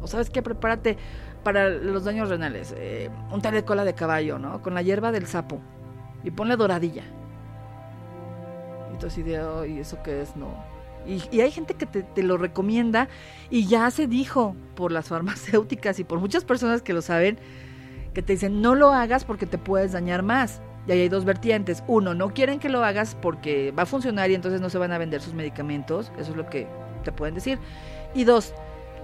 O 0.00 0.08
sabes 0.08 0.30
qué, 0.30 0.42
prepárate 0.42 0.98
para 1.42 1.68
los 1.70 2.04
daños 2.04 2.28
renales. 2.28 2.74
eh, 2.76 3.10
un 3.30 3.42
té 3.42 3.50
de 3.50 3.64
cola 3.64 3.84
de 3.84 3.94
caballo, 3.94 4.38
¿no? 4.38 4.62
Con 4.62 4.74
la 4.74 4.82
hierba 4.82 5.12
del 5.12 5.26
sapo. 5.26 5.60
Y 6.22 6.30
ponle 6.32 6.56
doradilla. 6.56 7.04
Y 8.88 8.96
tú 8.98 9.06
así 9.06 9.22
de, 9.22 9.38
ay, 9.38 9.78
¿eso 9.80 10.02
qué 10.02 10.22
es? 10.22 10.36
No. 10.36 10.66
Y, 11.04 11.22
y 11.30 11.40
hay 11.40 11.50
gente 11.50 11.74
que 11.74 11.86
te, 11.86 12.02
te 12.04 12.22
lo 12.22 12.36
recomienda 12.38 13.08
y 13.50 13.66
ya 13.66 13.90
se 13.90 14.06
dijo 14.06 14.56
por 14.74 14.92
las 14.92 15.08
farmacéuticas 15.08 15.98
y 15.98 16.04
por 16.04 16.20
muchas 16.20 16.44
personas 16.44 16.82
que 16.82 16.92
lo 16.92 17.02
saben, 17.02 17.38
que 18.14 18.22
te 18.22 18.34
dicen, 18.34 18.60
no 18.62 18.74
lo 18.74 18.90
hagas 18.92 19.24
porque 19.24 19.46
te 19.46 19.58
puedes 19.58 19.92
dañar 19.92 20.22
más. 20.22 20.62
Y 20.86 20.92
ahí 20.92 21.00
hay 21.02 21.08
dos 21.08 21.24
vertientes. 21.24 21.82
Uno, 21.86 22.14
no 22.14 22.34
quieren 22.34 22.58
que 22.58 22.68
lo 22.68 22.84
hagas 22.84 23.16
porque 23.20 23.72
va 23.72 23.84
a 23.84 23.86
funcionar 23.86 24.30
y 24.30 24.34
entonces 24.34 24.60
no 24.60 24.68
se 24.70 24.78
van 24.78 24.92
a 24.92 24.98
vender 24.98 25.22
sus 25.22 25.34
medicamentos. 25.34 26.12
Eso 26.18 26.32
es 26.32 26.36
lo 26.36 26.46
que 26.48 26.68
te 27.04 27.12
pueden 27.12 27.34
decir. 27.36 27.60
Y 28.14 28.24
dos, 28.24 28.54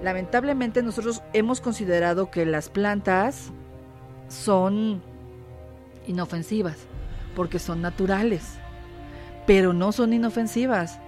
lamentablemente 0.02 0.82
nosotros 0.82 1.22
hemos 1.32 1.60
considerado 1.60 2.30
que 2.30 2.46
las 2.46 2.68
plantas 2.68 3.50
son 4.28 5.02
inofensivas 6.06 6.76
porque 7.34 7.58
son 7.58 7.80
naturales, 7.82 8.58
pero 9.46 9.72
no 9.72 9.92
son 9.92 10.12
inofensivas. 10.12 10.98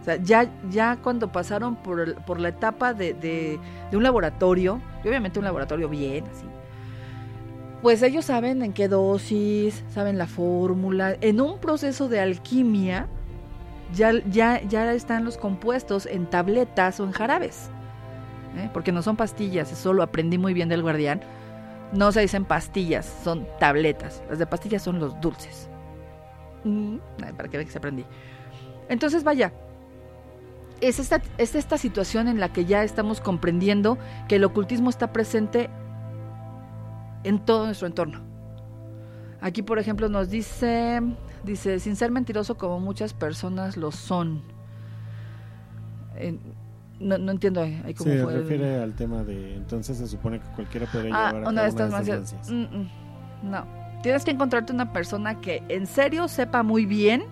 O 0.00 0.04
sea, 0.04 0.16
ya, 0.16 0.50
ya 0.70 0.96
cuando 1.02 1.30
pasaron 1.32 1.76
por, 1.76 2.14
por 2.24 2.40
la 2.40 2.48
etapa 2.48 2.94
de, 2.94 3.14
de- 3.14 3.58
de 3.90 3.96
un 3.96 4.02
laboratorio, 4.02 4.80
y 5.04 5.08
obviamente 5.08 5.38
un 5.38 5.44
laboratorio 5.44 5.88
bien, 5.88 6.24
así, 6.26 6.44
pues 7.82 8.02
ellos 8.02 8.24
saben 8.24 8.62
en 8.62 8.72
qué 8.72 8.88
dosis, 8.88 9.84
saben 9.92 10.18
la 10.18 10.26
fórmula. 10.26 11.16
En 11.20 11.40
un 11.40 11.58
proceso 11.60 12.08
de 12.08 12.20
alquimia 12.20 13.06
ya, 13.94 14.12
ya, 14.28 14.60
ya 14.62 14.92
están 14.92 15.24
los 15.24 15.36
compuestos 15.36 16.06
en 16.06 16.26
tabletas 16.26 16.98
o 17.00 17.04
en 17.04 17.12
jarabes. 17.12 17.70
¿Eh? 18.56 18.70
Porque 18.72 18.92
no 18.92 19.02
son 19.02 19.16
pastillas, 19.16 19.72
eso 19.72 19.92
lo 19.92 20.02
aprendí 20.02 20.38
muy 20.38 20.54
bien 20.54 20.68
del 20.68 20.82
guardián. 20.82 21.20
No 21.92 22.12
se 22.12 22.20
dicen 22.20 22.44
pastillas, 22.44 23.06
son 23.24 23.46
tabletas. 23.58 24.22
Las 24.28 24.38
de 24.38 24.46
pastillas 24.46 24.82
son 24.82 24.98
los 24.98 25.18
dulces. 25.20 25.68
Mm, 26.64 26.96
para 27.36 27.48
que 27.48 27.56
vean 27.56 27.66
que 27.66 27.72
se 27.72 27.78
aprendí. 27.78 28.04
Entonces, 28.88 29.24
vaya, 29.24 29.52
es 30.80 30.98
esta, 30.98 31.22
es 31.38 31.54
esta 31.54 31.78
situación 31.78 32.28
en 32.28 32.40
la 32.40 32.52
que 32.52 32.64
ya 32.64 32.84
estamos 32.84 33.20
comprendiendo 33.20 33.98
que 34.28 34.36
el 34.36 34.44
ocultismo 34.44 34.90
está 34.90 35.12
presente 35.12 35.70
en 37.24 37.38
todo 37.38 37.66
nuestro 37.66 37.86
entorno. 37.86 38.20
Aquí, 39.40 39.62
por 39.62 39.78
ejemplo, 39.78 40.08
nos 40.08 40.30
dice, 40.30 41.00
dice, 41.44 41.78
sin 41.80 41.96
ser 41.96 42.10
mentiroso 42.10 42.56
como 42.56 42.80
muchas 42.80 43.12
personas 43.12 43.76
lo 43.76 43.92
son. 43.92 44.42
No, 47.00 47.18
no 47.18 47.32
entiendo 47.32 47.62
ahí, 47.62 47.80
ahí 47.84 47.94
cómo 47.94 48.10
Se 48.10 48.22
fue 48.22 48.32
el- 48.34 48.40
refiere 48.42 48.82
al 48.82 48.94
tema 48.94 49.22
de. 49.24 49.54
Entonces 49.56 49.96
se 49.98 50.06
supone 50.08 50.40
que 50.40 50.46
cualquiera 50.54 50.86
podría 50.86 51.14
Ah, 51.14 51.26
llevar 51.28 51.44
a 51.44 51.48
una 51.48 51.62
de 51.62 51.68
estas 51.68 51.90
más. 51.90 52.08
Mm, 52.50 52.62
mm, 52.62 52.88
no. 53.50 53.66
Tienes 54.02 54.24
que 54.24 54.30
encontrarte 54.30 54.72
una 54.72 54.92
persona 54.92 55.40
que 55.40 55.62
en 55.68 55.86
serio 55.86 56.28
sepa 56.28 56.62
muy 56.62 56.86
bien, 56.86 57.24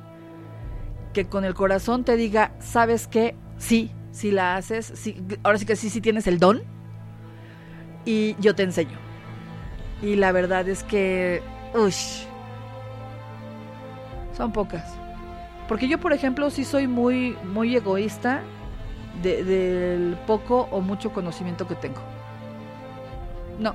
que 1.13 1.27
con 1.27 1.45
el 1.45 1.55
corazón 1.55 2.05
te 2.05 2.17
diga, 2.17 2.53
¿sabes 2.59 3.07
qué? 3.07 3.37
Sí, 3.59 3.91
sí 4.11 4.31
la 4.33 4.57
haces, 4.57 4.87
sí, 4.95 5.23
ahora 5.45 5.59
sí 5.59 5.65
que 5.67 5.77
sí, 5.77 5.91
sí 5.91 6.01
tienes 6.01 6.27
el 6.27 6.39
don. 6.39 6.63
Y 8.05 8.37
yo 8.41 8.55
te 8.55 8.63
enseño. 8.63 8.99
Y 10.03 10.17
la 10.17 10.31
verdad 10.33 10.69
es 10.69 10.83
que, 10.85 11.41
ush, 11.75 12.25
son 14.37 14.53
pocas. 14.53 14.95
Porque 15.69 15.89
yo, 15.89 15.99
por 15.99 16.13
ejemplo, 16.13 16.51
sí 16.51 16.65
soy 16.65 16.87
muy, 16.87 17.37
muy 17.53 17.75
egoísta 17.77 18.43
de- 19.23 19.45
del 19.45 20.17
poco 20.27 20.69
o 20.71 20.81
mucho 20.81 21.13
conocimiento 21.13 21.67
que 21.67 21.75
tengo. 21.75 22.01
No. 23.59 23.75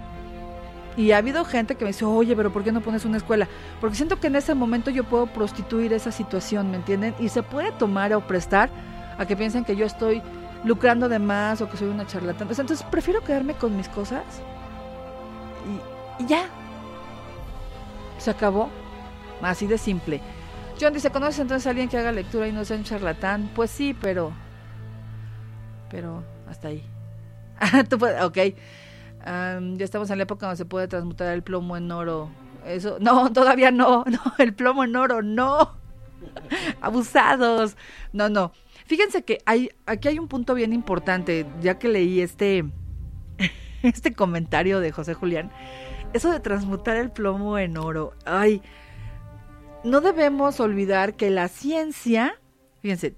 Y 0.97 1.11
ha 1.11 1.17
habido 1.17 1.45
gente 1.45 1.75
que 1.75 1.85
me 1.85 1.91
dice, 1.91 2.03
oye, 2.05 2.35
pero 2.35 2.51
¿por 2.51 2.63
qué 2.63 2.71
no 2.71 2.81
pones 2.81 3.05
una 3.05 3.17
escuela? 3.17 3.47
Porque 3.79 3.95
siento 3.95 4.19
que 4.19 4.27
en 4.27 4.35
ese 4.35 4.53
momento 4.55 4.91
yo 4.91 5.05
puedo 5.05 5.25
prostituir 5.27 5.93
esa 5.93 6.11
situación, 6.11 6.69
¿me 6.69 6.77
entienden? 6.77 7.15
Y 7.17 7.29
se 7.29 7.43
puede 7.43 7.71
tomar 7.71 8.13
o 8.13 8.21
prestar 8.21 8.69
a 9.17 9.25
que 9.25 9.37
piensen 9.37 9.63
que 9.63 9.75
yo 9.75 9.85
estoy 9.85 10.21
lucrando 10.65 11.07
de 11.09 11.17
más 11.19 11.61
o 11.61 11.69
que 11.69 11.77
soy 11.77 11.87
una 11.87 12.05
charlatán. 12.05 12.47
O 12.47 12.51
entonces 12.51 12.83
prefiero 12.83 13.21
quedarme 13.23 13.53
con 13.53 13.75
mis 13.77 13.87
cosas 13.87 14.23
y, 16.19 16.23
y 16.23 16.27
ya. 16.27 16.43
Se 18.17 18.29
acabó. 18.29 18.69
Así 19.41 19.65
de 19.67 19.77
simple. 19.77 20.21
John 20.79 20.93
dice, 20.93 21.09
¿conoces 21.09 21.39
entonces 21.39 21.65
a 21.67 21.71
alguien 21.71 21.89
que 21.89 21.97
haga 21.97 22.11
lectura 22.11 22.47
y 22.47 22.51
no 22.51 22.65
sea 22.65 22.77
un 22.77 22.83
charlatán? 22.83 23.49
Pues 23.55 23.71
sí, 23.71 23.95
pero... 23.99 24.33
Pero 25.91 26.23
hasta 26.47 26.69
ahí. 26.69 26.83
Tú 27.89 27.99
puedes, 27.99 28.21
ok. 28.23 28.37
Ya 29.23 29.85
estamos 29.85 30.09
en 30.09 30.17
la 30.17 30.23
época 30.23 30.47
donde 30.47 30.57
se 30.57 30.65
puede 30.65 30.87
transmutar 30.87 31.31
el 31.33 31.43
plomo 31.43 31.77
en 31.77 31.91
oro. 31.91 32.29
Eso, 32.65 32.97
no, 33.01 33.31
todavía 33.31 33.71
no, 33.71 34.03
no, 34.05 34.19
el 34.37 34.53
plomo 34.53 34.83
en 34.83 34.95
oro, 34.95 35.21
no. 35.21 35.77
Abusados. 36.81 37.75
No, 38.13 38.29
no. 38.29 38.51
Fíjense 38.85 39.23
que 39.23 39.39
hay, 39.45 39.69
aquí 39.85 40.07
hay 40.09 40.19
un 40.19 40.27
punto 40.27 40.53
bien 40.53 40.73
importante, 40.73 41.45
ya 41.61 41.79
que 41.79 41.87
leí 41.87 42.21
este, 42.21 42.65
este 43.83 44.13
comentario 44.13 44.79
de 44.79 44.91
José 44.91 45.13
Julián. 45.13 45.51
Eso 46.13 46.29
de 46.31 46.41
transmutar 46.41 46.97
el 46.97 47.09
plomo 47.09 47.57
en 47.57 47.77
oro. 47.77 48.13
Ay, 48.25 48.61
no 49.83 50.01
debemos 50.01 50.59
olvidar 50.59 51.15
que 51.15 51.29
la 51.29 51.47
ciencia, 51.47 52.33
fíjense, 52.81 53.15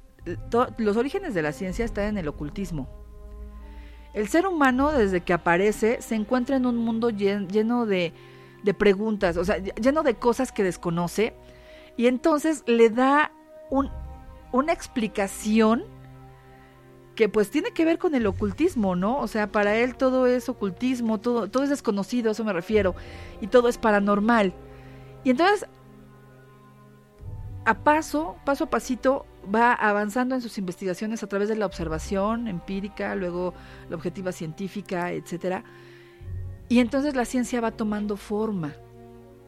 los 0.78 0.98
orígenes 0.98 1.34
de 1.34 1.42
la 1.42 1.52
ciencia 1.52 1.86
están 1.86 2.06
en 2.06 2.18
el 2.18 2.28
ocultismo. 2.28 2.88
El 4.14 4.28
ser 4.28 4.46
humano, 4.48 4.92
desde 4.92 5.22
que 5.22 5.34
aparece, 5.34 6.02
se 6.02 6.16
encuentra 6.16 6.56
en 6.56 6.66
un 6.66 6.78
mundo 6.78 7.10
llen- 7.10 7.48
lleno 7.48 7.86
de, 7.86 8.14
preguntas, 8.78 9.38
o 9.38 9.44
sea, 9.44 9.58
ll- 9.58 9.74
lleno 9.82 10.04
de 10.04 10.16
cosas 10.16 10.52
que 10.52 10.64
desconoce, 10.64 11.34
y 11.98 12.08
entonces 12.08 12.64
le 12.68 12.90
da 12.90 13.32
un- 13.70 13.90
una 14.52 14.72
explicación 14.72 15.84
que 17.16 17.28
pues 17.30 17.50
tiene 17.52 17.72
que 17.72 17.86
ver 17.86 17.98
con 18.00 18.16
el 18.16 18.26
ocultismo, 18.26 18.96
¿no? 18.96 19.20
O 19.20 19.28
sea, 19.28 19.52
para 19.52 19.76
él 19.76 19.96
todo 19.96 20.26
es 20.28 20.48
ocultismo, 20.50 21.20
todo, 21.20 21.48
todo 21.50 21.64
es 21.64 21.70
desconocido, 21.70 22.30
a 22.30 22.32
eso 22.32 22.44
me 22.44 22.54
refiero, 22.54 22.96
y 23.42 23.48
todo 23.48 23.68
es 23.68 23.78
paranormal. 23.78 24.54
Y 25.24 25.32
entonces, 25.32 25.68
a 27.66 27.76
paso, 27.84 28.36
paso 28.46 28.66
a 28.66 28.70
pasito, 28.70 29.26
va 29.54 29.74
avanzando 29.74 30.36
en 30.36 30.42
sus 30.42 30.58
investigaciones 30.58 31.24
a 31.24 31.28
través 31.28 31.50
de 31.50 31.56
la 31.56 31.66
observación 31.66 32.48
empírica, 32.48 33.16
luego 33.16 33.54
la 33.90 33.96
objetiva 33.96 34.32
científica, 34.32 35.12
etcétera. 35.12 35.64
Y 36.70 36.80
entonces 36.80 37.16
la 37.16 37.26
ciencia 37.26 37.62
va 37.62 37.72
tomando 37.72 38.18
forma. 38.18 38.74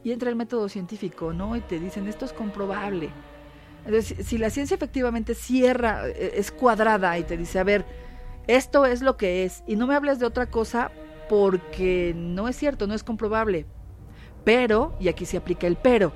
Y 0.03 0.11
entra 0.11 0.29
el 0.29 0.35
método 0.35 0.69
científico, 0.69 1.33
¿no? 1.33 1.55
Y 1.55 1.61
te 1.61 1.79
dicen, 1.79 2.07
esto 2.07 2.25
es 2.25 2.33
comprobable. 2.33 3.09
Entonces, 3.85 4.25
si- 4.27 4.37
la 4.37 4.49
ciencia 4.49 4.75
efectivamente 4.75 5.33
cierra, 5.33 6.07
eh, 6.07 6.33
es 6.35 6.51
cuadrada 6.51 7.17
y 7.17 7.23
te 7.23 7.37
dice, 7.37 7.59
a 7.59 7.63
ver, 7.63 7.85
esto 8.47 8.85
es 8.85 9.01
lo 9.01 9.17
que 9.17 9.43
es, 9.45 9.63
y 9.65 9.75
no 9.75 9.87
me 9.87 9.95
hables 9.95 10.19
de 10.19 10.25
otra 10.25 10.47
cosa 10.51 10.91
porque 11.29 12.13
no 12.15 12.47
es 12.47 12.55
cierto, 12.55 12.85
no 12.85 12.93
es 12.93 13.03
comprobable. 13.03 13.65
Pero, 14.43 14.95
y 14.99 15.07
aquí 15.07 15.25
se 15.25 15.37
aplica 15.37 15.65
el 15.65 15.75
pero, 15.77 16.13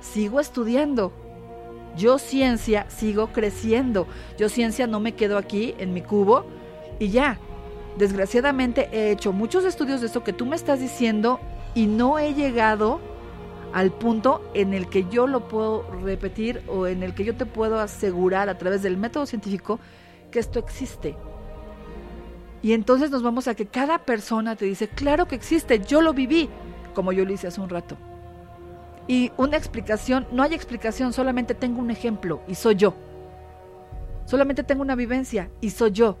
sigo 0.00 0.40
estudiando. 0.40 1.12
Yo 1.96 2.18
ciencia 2.18 2.86
sigo 2.88 3.28
creciendo. 3.28 4.06
Yo 4.38 4.48
ciencia 4.48 4.86
no 4.86 5.00
me 5.00 5.14
quedo 5.14 5.38
aquí 5.38 5.74
en 5.78 5.92
mi 5.92 6.02
cubo 6.02 6.44
y 6.98 7.08
ya. 7.08 7.38
Desgraciadamente 7.98 8.88
he 8.92 9.12
hecho 9.12 9.32
muchos 9.32 9.64
estudios 9.64 10.00
de 10.00 10.08
esto 10.08 10.24
que 10.24 10.32
tú 10.32 10.46
me 10.46 10.56
estás 10.56 10.80
diciendo 10.80 11.40
y 11.74 11.86
no 11.86 12.18
he 12.18 12.34
llegado 12.34 13.00
al 13.72 13.92
punto 13.92 14.48
en 14.54 14.74
el 14.74 14.88
que 14.88 15.06
yo 15.10 15.26
lo 15.26 15.48
puedo 15.48 15.84
repetir 16.02 16.62
o 16.68 16.86
en 16.86 17.02
el 17.02 17.14
que 17.14 17.24
yo 17.24 17.34
te 17.36 17.46
puedo 17.46 17.80
asegurar 17.80 18.48
a 18.48 18.58
través 18.58 18.82
del 18.82 18.96
método 18.96 19.26
científico 19.26 19.80
que 20.30 20.38
esto 20.38 20.58
existe. 20.58 21.16
Y 22.62 22.72
entonces 22.72 23.10
nos 23.10 23.22
vamos 23.22 23.46
a 23.46 23.54
que 23.54 23.66
cada 23.66 23.98
persona 23.98 24.56
te 24.56 24.64
dice, 24.64 24.88
claro 24.88 25.26
que 25.26 25.34
existe, 25.34 25.80
yo 25.80 26.00
lo 26.00 26.14
viví, 26.14 26.48
como 26.94 27.12
yo 27.12 27.24
lo 27.24 27.32
hice 27.32 27.48
hace 27.48 27.60
un 27.60 27.68
rato. 27.68 27.96
Y 29.06 29.32
una 29.36 29.56
explicación, 29.56 30.26
no 30.32 30.42
hay 30.42 30.54
explicación, 30.54 31.12
solamente 31.12 31.54
tengo 31.54 31.80
un 31.80 31.90
ejemplo 31.90 32.42
y 32.48 32.54
soy 32.54 32.76
yo. 32.76 32.94
Solamente 34.24 34.64
tengo 34.64 34.82
una 34.82 34.94
vivencia 34.94 35.50
y 35.60 35.70
soy 35.70 35.92
yo. 35.92 36.18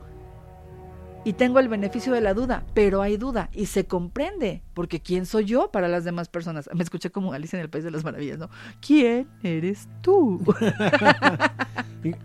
Y 1.26 1.32
tengo 1.32 1.58
el 1.58 1.68
beneficio 1.68 2.12
de 2.12 2.20
la 2.20 2.34
duda, 2.34 2.66
pero 2.74 3.00
hay 3.00 3.16
duda 3.16 3.48
y 3.54 3.64
se 3.64 3.86
comprende, 3.86 4.62
porque 4.74 5.00
¿quién 5.00 5.24
soy 5.24 5.46
yo 5.46 5.70
para 5.70 5.88
las 5.88 6.04
demás 6.04 6.28
personas? 6.28 6.68
Me 6.74 6.82
escuché 6.82 7.10
como 7.10 7.32
Alicia 7.32 7.56
en 7.56 7.62
el 7.62 7.70
País 7.70 7.82
de 7.82 7.90
las 7.90 8.04
Maravillas, 8.04 8.36
¿no? 8.36 8.50
¿Quién 8.86 9.26
eres 9.42 9.88
tú? 10.02 10.42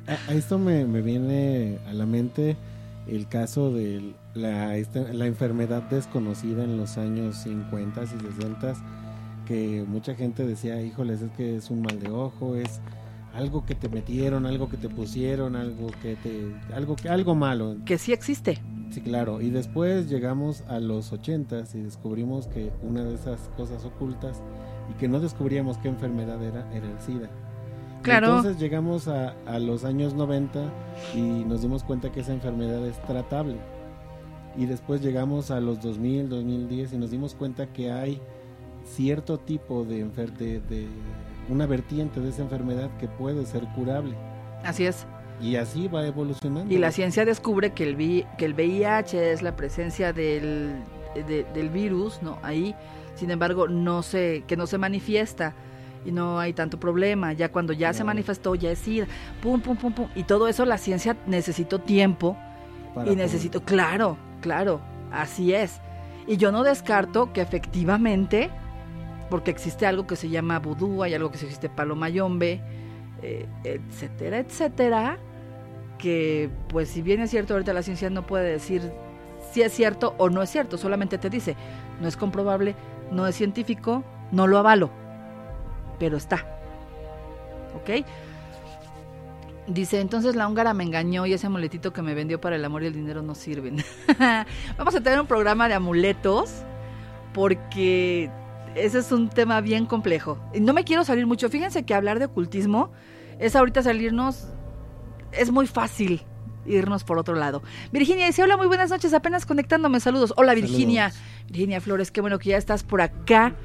a, 0.05 0.34
esto 0.34 0.60
me, 0.60 0.84
viene 1.01 1.80
a 1.88 1.93
la 1.93 2.05
mente 2.05 2.57
el 3.07 3.30
caso 3.30 3.72
de 3.72 4.14
la, 4.34 4.76
la 5.14 5.26
enfermedad 5.26 5.84
desconocida 5.84 6.66
en 6.66 6.76
los 6.76 6.97
años 6.97 7.38
50 7.38 8.03
y 8.03 8.07
60 8.07 8.99
que 9.50 9.84
mucha 9.88 10.14
gente 10.14 10.45
decía, 10.45 10.80
híjoles, 10.80 11.24
es 11.24 11.32
que 11.32 11.56
es 11.56 11.72
un 11.72 11.82
mal 11.82 12.00
de 12.00 12.12
ojo, 12.12 12.56
es 12.56 12.80
algo 13.34 13.66
que 13.66 13.74
te 13.74 13.89
metieron, 13.89 14.45
algo 14.45 14.70
que 14.70 14.78
te 14.78 14.89
pusieron, 14.89 15.56
algo 15.56 15.88
que 16.04 16.16
te 16.18 16.54
algo 16.72 16.95
que 16.95 17.10
algo 17.10 17.34
malo. 17.34 17.78
Que 17.84 17.97
sí 17.97 18.14
existe. 18.14 18.60
Sí, 18.91 19.02
claro, 19.02 19.41
y 19.41 19.50
después 19.50 20.08
llegamos 20.08 20.62
a 20.68 20.80
los 20.80 21.12
ochentas 21.12 21.74
y 21.74 21.82
descubrimos 21.82 22.45
que 22.45 22.72
una 22.84 23.04
de 23.04 23.16
esas 23.16 23.50
cosas 23.58 23.84
ocultas 23.86 24.39
y 24.91 24.93
que 25.00 25.08
no 25.08 25.20
descubríamos 25.20 25.80
qué 25.80 25.88
enfermedad 25.88 26.43
era 26.43 26.72
era 26.72 26.86
el 26.86 27.00
SIDA. 27.00 27.32
Claro. 28.04 28.28
Entonces 28.28 28.60
llegamos 28.60 29.08
a, 29.08 29.34
a 29.47 29.58
los 29.58 29.84
años 29.84 30.14
90 30.14 30.60
y 31.16 31.22
nos 31.22 31.64
dimos 31.64 31.84
cuenta 31.84 32.12
que 32.12 32.20
esa 32.20 32.34
enfermedad 32.34 32.86
es 32.86 33.02
tratable. 33.02 33.58
Y 34.56 34.68
después 34.68 35.02
llegamos 35.02 35.50
a 35.50 35.60
los 35.60 35.82
2000, 35.82 36.30
2010 36.30 36.93
y 36.93 36.97
nos 36.97 37.10
dimos 37.10 37.34
cuenta 37.34 37.66
que 37.74 37.91
hay 37.91 38.22
cierto 38.96 39.38
tipo 39.38 39.84
de, 39.84 40.06
de, 40.06 40.60
de 40.62 40.88
una 41.50 41.66
vertiente 41.66 42.20
de 42.20 42.30
esa 42.30 42.42
enfermedad 42.42 42.90
que 43.00 43.08
puede 43.08 43.46
ser 43.46 43.64
curable. 43.76 44.16
Así 44.64 44.86
es. 44.86 45.06
Y 45.42 45.56
así 45.56 45.88
va 45.88 46.06
evolucionando. 46.06 46.74
Y 46.74 46.78
la 46.78 46.92
ciencia 46.92 47.24
descubre 47.24 47.72
que 47.72 47.84
el, 47.84 48.26
que 48.38 48.46
el 48.46 48.54
VIH 48.54 49.32
es 49.32 49.42
la 49.42 49.56
presencia 49.56 50.12
del, 50.12 50.76
del 51.16 51.70
virus, 51.70 52.22
¿no? 52.22 52.38
Ahí, 52.44 52.76
sin 53.16 53.32
embargo, 53.32 53.68
no 53.68 54.04
se, 54.04 54.44
que 54.48 54.58
no 54.58 54.68
se 54.68 54.78
manifiesta 54.78 55.54
y 56.06 56.12
no 56.12 56.40
hay 56.40 56.54
tanto 56.54 56.80
problema. 56.80 57.32
Ya 57.34 57.52
cuando 57.52 57.72
ya 57.72 57.94
se 57.94 58.04
manifestó, 58.04 58.56
ya 58.56 58.72
es 58.72 58.80
SIDA, 58.80 59.08
pum, 59.42 59.62
pum, 59.62 59.78
pum, 59.78 59.94
pum. 59.94 60.08
Y 60.16 60.24
todo 60.24 60.48
eso 60.48 60.66
la 60.66 60.78
ciencia 60.78 61.16
necesitó 61.26 61.80
tiempo 61.80 62.38
y 63.06 63.16
necesito, 63.16 63.64
claro, 63.64 64.18
claro, 64.42 64.82
así 65.12 65.54
es. 65.54 65.80
Y 66.28 66.36
yo 66.38 66.52
no 66.52 66.64
descarto 66.64 67.32
que 67.32 67.42
efectivamente 67.42 68.50
porque 69.30 69.52
existe 69.52 69.86
algo 69.86 70.08
que 70.08 70.16
se 70.16 70.30
llama 70.30 70.60
vudú, 70.60 71.04
hay 71.04 71.14
algo 71.14 71.32
que 71.32 71.38
se 71.38 71.46
existe 71.46 71.70
palomayombe, 71.70 72.62
eh, 73.22 73.46
etcétera, 73.64 74.40
etcétera, 74.40 75.20
que 75.98 76.50
pues 76.70 76.90
si 76.90 77.02
bien 77.02 77.22
es 77.22 77.30
cierto, 77.30 77.54
ahorita 77.54 77.74
la 77.74 77.84
ciencia 77.84 78.10
no 78.10 78.26
puede 78.26 78.52
decir 78.52 78.92
si 79.52 79.62
es 79.62 79.74
cierto 79.74 80.16
o 80.18 80.30
no 80.30 80.42
es 80.42 80.50
cierto, 80.50 80.78
solamente 80.78 81.18
te 81.18 81.30
dice, 81.30 81.56
no 82.00 82.08
es 82.08 82.18
comprobable, 82.18 82.76
no 83.12 83.28
es 83.28 83.36
científico, 83.36 84.04
no 84.32 84.48
lo 84.48 84.58
avalo, 84.58 84.90
pero 85.98 86.18
está. 86.18 86.46
¿Ok? 87.76 88.06
Dice, 89.68 90.02
entonces 90.02 90.36
la 90.36 90.48
húngara 90.48 90.74
me 90.74 90.84
engañó 90.84 91.26
y 91.26 91.34
ese 91.34 91.46
amuletito 91.46 91.94
que 91.94 92.02
me 92.02 92.16
vendió 92.16 92.42
para 92.42 92.56
el 92.56 92.66
amor 92.66 92.84
y 92.84 92.88
el 92.88 92.94
dinero 92.94 93.22
no 93.22 93.36
sirven. 93.36 93.84
Vamos 94.78 94.96
a 94.96 95.02
tener 95.02 95.22
un 95.22 95.28
programa 95.28 95.68
de 95.68 95.76
amuletos 95.76 96.64
porque 97.34 98.32
ese 98.76 99.00
es 99.00 99.12
un 99.12 99.30
tema 99.30 99.62
bien 99.62 99.86
complejo. 99.86 100.40
Y 100.54 100.60
no 100.60 100.74
me 100.74 100.84
quiero 100.84 101.04
salir 101.04 101.26
mucho. 101.28 101.50
Fíjense 101.50 101.84
que 101.84 101.94
hablar 101.94 102.20
de 102.20 102.26
ocultismo 102.26 102.92
es 103.40 103.56
ahorita 103.56 103.82
salirnos, 103.82 104.48
es 105.32 105.52
muy 105.52 105.68
fácil 105.68 106.22
irnos 106.66 107.04
por 107.04 107.18
otro 107.18 107.36
lado. 107.36 107.64
Virginia 107.92 108.26
dice, 108.26 108.44
hola, 108.44 108.58
muy 108.58 108.68
buenas 108.68 108.90
noches, 108.90 109.14
apenas 109.14 109.46
conectándome, 109.46 110.00
saludos. 110.00 110.34
Hola 110.38 110.54
Virginia, 110.54 111.12
Virginia 111.48 111.82
Flores, 111.82 112.12
qué 112.12 112.22
bueno 112.22 112.38
que 112.40 112.50
ya 112.50 112.58
estás 112.58 112.84
por 112.84 113.02
acá. 113.02 113.56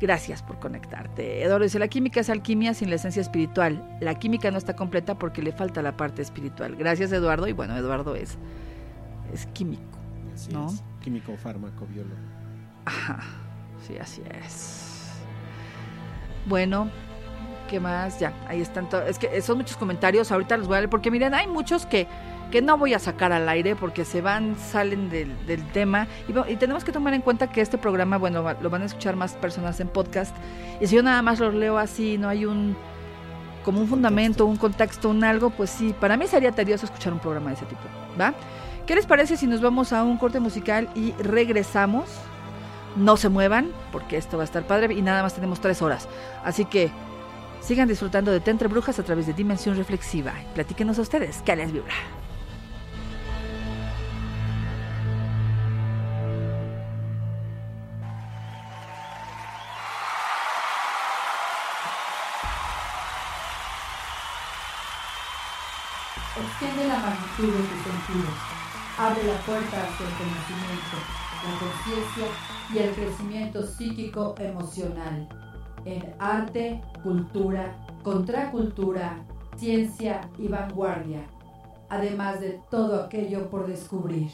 Gracias 0.00 0.42
por 0.42 0.58
conectarte. 0.58 1.44
Eduardo 1.44 1.64
dice, 1.64 1.78
la 1.78 1.86
química 1.86 2.20
es 2.20 2.28
alquimia 2.28 2.74
sin 2.74 2.90
la 2.90 2.96
esencia 2.96 3.22
espiritual. 3.22 3.96
La 4.00 4.18
química 4.18 4.50
no 4.50 4.58
está 4.58 4.74
completa 4.74 5.16
porque 5.16 5.42
le 5.42 5.52
falta 5.52 5.80
la 5.80 5.96
parte 5.96 6.22
espiritual. 6.22 6.74
Gracias 6.74 7.12
Eduardo. 7.12 7.46
Y 7.46 7.52
bueno, 7.52 7.76
Eduardo 7.76 8.16
es, 8.16 8.36
es 9.32 9.46
químico. 9.46 9.98
¿no? 10.50 10.74
Químico, 11.00 11.36
fármaco, 11.36 11.86
biólogo. 11.86 12.16
Ajá. 12.84 13.20
Sí, 13.86 13.96
así 13.98 14.22
es. 14.44 15.10
Bueno, 16.46 16.90
¿qué 17.68 17.80
más? 17.80 18.18
Ya, 18.18 18.32
ahí 18.48 18.60
están. 18.60 18.88
Es 19.06 19.18
que 19.18 19.40
son 19.42 19.58
muchos 19.58 19.76
comentarios, 19.76 20.30
ahorita 20.30 20.56
los 20.56 20.68
voy 20.68 20.76
a 20.76 20.80
leer, 20.80 20.90
porque 20.90 21.10
miren, 21.10 21.34
hay 21.34 21.46
muchos 21.46 21.86
que, 21.86 22.06
que 22.50 22.62
no 22.62 22.78
voy 22.78 22.94
a 22.94 22.98
sacar 22.98 23.32
al 23.32 23.48
aire 23.48 23.76
porque 23.76 24.04
se 24.04 24.20
van, 24.20 24.56
salen 24.56 25.10
del, 25.10 25.46
del 25.46 25.64
tema. 25.72 26.06
Y, 26.48 26.56
tenemos 26.56 26.84
que 26.84 26.92
tomar 26.92 27.14
en 27.14 27.22
cuenta 27.22 27.50
que 27.50 27.60
este 27.60 27.78
programa, 27.78 28.18
bueno, 28.18 28.44
lo 28.60 28.70
van 28.70 28.82
a 28.82 28.84
escuchar 28.84 29.16
más 29.16 29.34
personas 29.34 29.80
en 29.80 29.88
podcast. 29.88 30.34
Y 30.80 30.86
si 30.86 30.96
yo 30.96 31.02
nada 31.02 31.22
más 31.22 31.40
lo 31.40 31.50
leo 31.50 31.78
así, 31.78 32.18
no 32.18 32.28
hay 32.28 32.44
un 32.44 32.76
como 33.64 33.80
un 33.80 33.86
fundamento, 33.86 34.44
un 34.44 34.56
contexto, 34.56 35.08
un 35.08 35.22
algo, 35.22 35.50
pues 35.50 35.70
sí, 35.70 35.94
para 36.00 36.16
mí 36.16 36.26
sería 36.26 36.50
tedioso 36.50 36.86
escuchar 36.86 37.12
un 37.12 37.20
programa 37.20 37.50
de 37.50 37.54
ese 37.54 37.66
tipo, 37.66 37.82
¿va? 38.20 38.34
¿Qué 38.86 38.96
les 38.96 39.06
parece 39.06 39.36
si 39.36 39.46
nos 39.46 39.60
vamos 39.60 39.92
a 39.92 40.02
un 40.02 40.18
corte 40.18 40.40
musical 40.40 40.88
y 40.96 41.12
regresamos? 41.12 42.10
No 42.96 43.16
se 43.16 43.30
muevan, 43.30 43.72
porque 43.90 44.18
esto 44.18 44.36
va 44.36 44.42
a 44.42 44.44
estar 44.44 44.66
padre 44.66 44.92
y 44.94 45.02
nada 45.02 45.22
más 45.22 45.34
tenemos 45.34 45.60
tres 45.60 45.80
horas. 45.80 46.08
Así 46.44 46.66
que 46.66 46.90
sigan 47.60 47.88
disfrutando 47.88 48.30
de 48.30 48.40
Tentre 48.40 48.68
Brujas 48.68 48.98
a 48.98 49.02
través 49.02 49.26
de 49.26 49.32
Dimensión 49.32 49.76
Reflexiva. 49.76 50.34
Platíquenos 50.54 50.98
a 50.98 51.02
ustedes, 51.02 51.40
¿qué 51.42 51.56
les 51.56 51.72
vibra? 51.72 51.94
Extiende 66.34 66.88
la 66.88 66.98
magnitud 66.98 67.52
de 67.52 67.62
tus 67.62 67.82
sentidos. 67.82 68.34
Abre 68.98 69.24
la 69.24 69.38
puerta 69.40 69.82
hacia 69.82 70.06
el 70.06 70.12
conocimiento, 70.12 70.96
la 71.44 71.58
conciencia 71.58 72.51
y 72.74 72.78
el 72.78 72.90
crecimiento 72.90 73.66
psíquico 73.66 74.34
emocional 74.38 75.28
en 75.84 76.14
arte, 76.18 76.80
cultura, 77.02 77.76
contracultura, 78.02 79.24
ciencia 79.56 80.20
y 80.38 80.48
vanguardia, 80.48 81.26
además 81.88 82.40
de 82.40 82.60
todo 82.70 83.02
aquello 83.02 83.50
por 83.50 83.66
descubrir. 83.66 84.30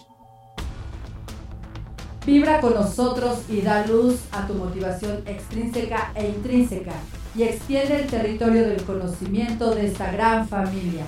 Vibra 2.26 2.61
con 2.61 2.74
nosotros 2.74 3.49
y 3.49 3.62
da 3.62 3.86
luz 3.86 4.20
a 4.32 4.47
tu 4.47 4.55
motivación 4.55 5.22
extrínseca 5.26 6.12
e 6.14 6.28
intrínseca 6.28 6.93
y 7.34 7.45
extiende 7.45 8.03
el 8.03 8.07
territorio 8.07 8.68
del 8.68 8.82
conocimiento 8.82 9.74
de 9.74 9.86
esta 9.86 10.12
gran 10.12 10.47
familia. 10.47 11.07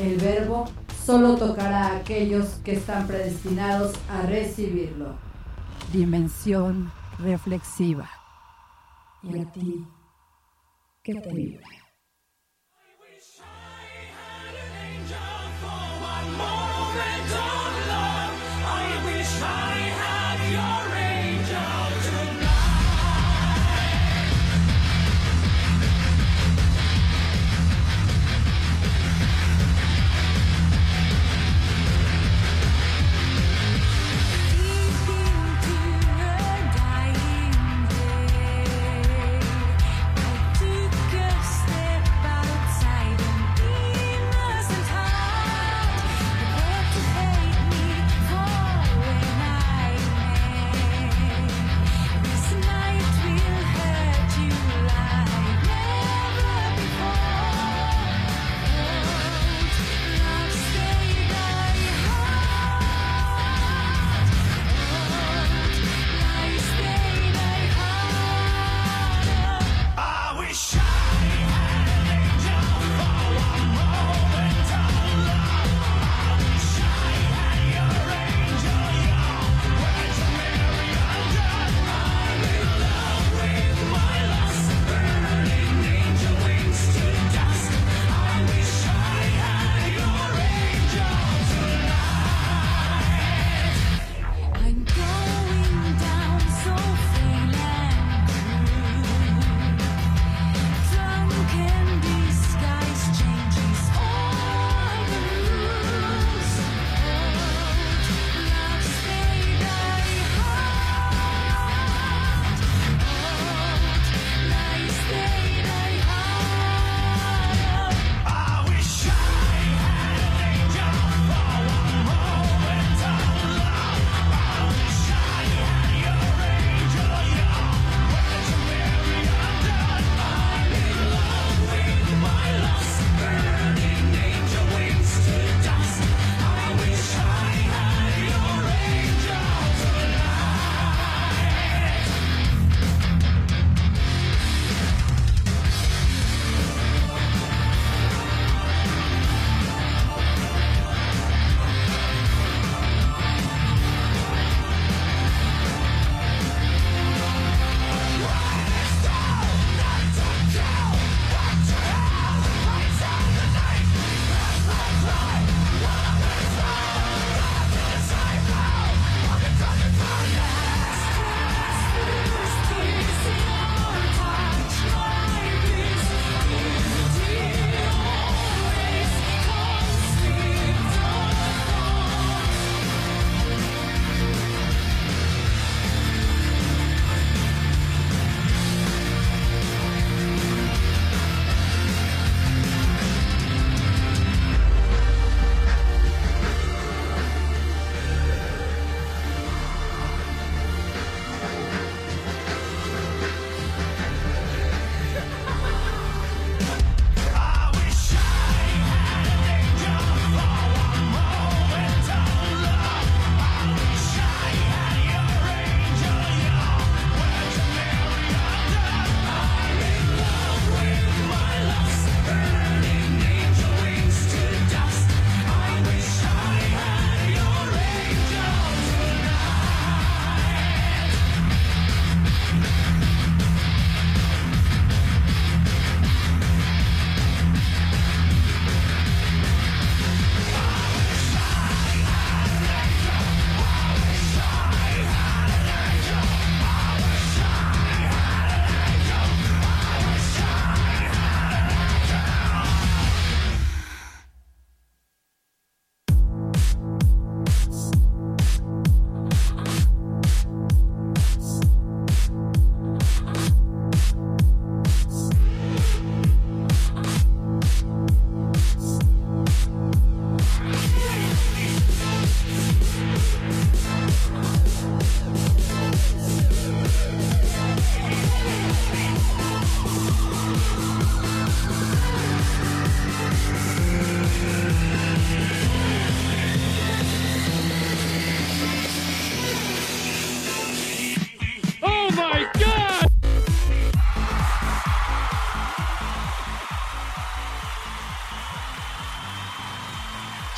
El 0.00 0.16
verbo 0.16 0.64
solo 1.04 1.36
tocará 1.36 1.88
a 1.88 1.96
aquellos 1.96 2.46
que 2.64 2.72
están 2.72 3.06
predestinados 3.06 3.92
a 4.08 4.22
recibirlo. 4.22 5.23
Dimensión 5.94 6.90
reflexiva. 7.20 8.10
¿Y 9.22 9.38
a 9.38 9.52
ti 9.52 9.86
qué 11.04 11.14
te 11.14 11.32
vibra? 11.32 11.83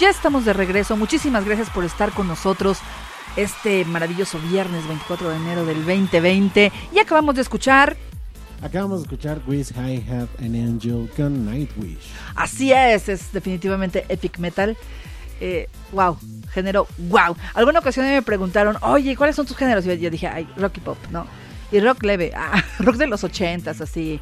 Ya 0.06 0.10
estamos 0.10 0.44
de 0.44 0.52
regreso. 0.52 0.96
Muchísimas 0.96 1.44
gracias 1.44 1.68
por 1.68 1.84
estar 1.84 2.12
con 2.12 2.28
nosotros 2.28 2.78
este 3.34 3.84
maravilloso 3.84 4.38
viernes 4.38 4.86
24 4.86 5.30
de 5.30 5.36
enero 5.36 5.64
del 5.64 5.84
2020. 5.84 6.70
Y 6.94 6.98
acabamos 7.00 7.34
de 7.34 7.42
escuchar 7.42 7.96
Acabamos 8.62 9.00
de 9.00 9.02
escuchar 9.06 9.40
Wish 9.48 9.72
I 9.72 10.04
Had 10.08 10.28
an 10.38 10.54
Angel 10.54 11.10
con 11.16 11.44
Nightwish. 11.44 12.12
Así 12.36 12.70
es, 12.70 13.08
es 13.08 13.32
definitivamente 13.32 14.04
epic 14.08 14.38
metal. 14.38 14.76
Eh, 15.40 15.68
wow, 15.90 16.16
género 16.52 16.86
wow. 17.08 17.36
Alguna 17.54 17.80
ocasión 17.80 18.06
me 18.06 18.22
preguntaron, 18.22 18.76
oye, 18.82 19.16
¿cuáles 19.16 19.34
son 19.34 19.44
tus 19.44 19.56
géneros? 19.56 19.84
Y 19.86 19.98
yo 19.98 20.08
dije, 20.08 20.28
ay, 20.28 20.48
rock 20.56 20.76
y 20.76 20.80
pop, 20.82 20.98
¿no? 21.10 21.26
Y 21.72 21.80
rock 21.80 22.04
leve, 22.04 22.30
ah, 22.32 22.62
rock 22.78 22.94
de 22.94 23.08
los 23.08 23.24
ochentas, 23.24 23.80
así. 23.80 24.20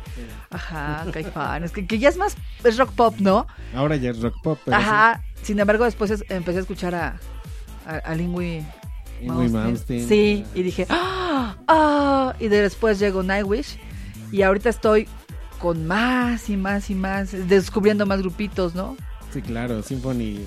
Ajá, 0.49 1.05
Caifán. 1.12 1.64
Es 1.64 1.72
que, 1.72 1.87
que, 1.87 1.99
ya 1.99 2.09
es 2.09 2.16
más, 2.16 2.37
es 2.64 2.78
rock 2.78 2.93
pop, 2.93 3.16
¿no? 3.18 3.47
Ahora 3.74 3.97
ya 3.97 4.12
es 4.12 4.22
rock 4.22 4.35
pop. 4.43 4.59
Pero 4.64 4.78
Ajá. 4.78 5.20
Sí. 5.34 5.34
Sin 5.45 5.61
embargo, 5.61 5.84
después 5.84 6.11
es, 6.11 6.24
empecé 6.28 6.59
a 6.59 6.62
escuchar 6.62 6.95
a, 6.95 7.20
a, 7.86 7.97
a 7.97 8.14
Lingui 8.16 8.64
Malmsteen. 9.22 10.09
Sí, 10.09 10.45
y 10.55 10.62
dije, 10.62 10.86
¡ah! 10.88 11.55
¡ah! 11.68 12.34
Y 12.40 12.49
después 12.49 12.99
llegó 12.99 13.22
Nightwish. 13.22 13.78
Y 14.32 14.42
ahorita 14.42 14.70
estoy 14.70 15.07
con 15.61 15.86
más 15.86 16.51
y 16.51 16.57
más 16.57 16.90
y 16.90 16.95
más, 16.95 17.30
descubriendo 17.49 18.05
más 18.07 18.20
grupitos, 18.20 18.74
¿no? 18.74 18.97
Sí, 19.32 19.42
claro, 19.42 19.82
Symphony, 19.82 20.40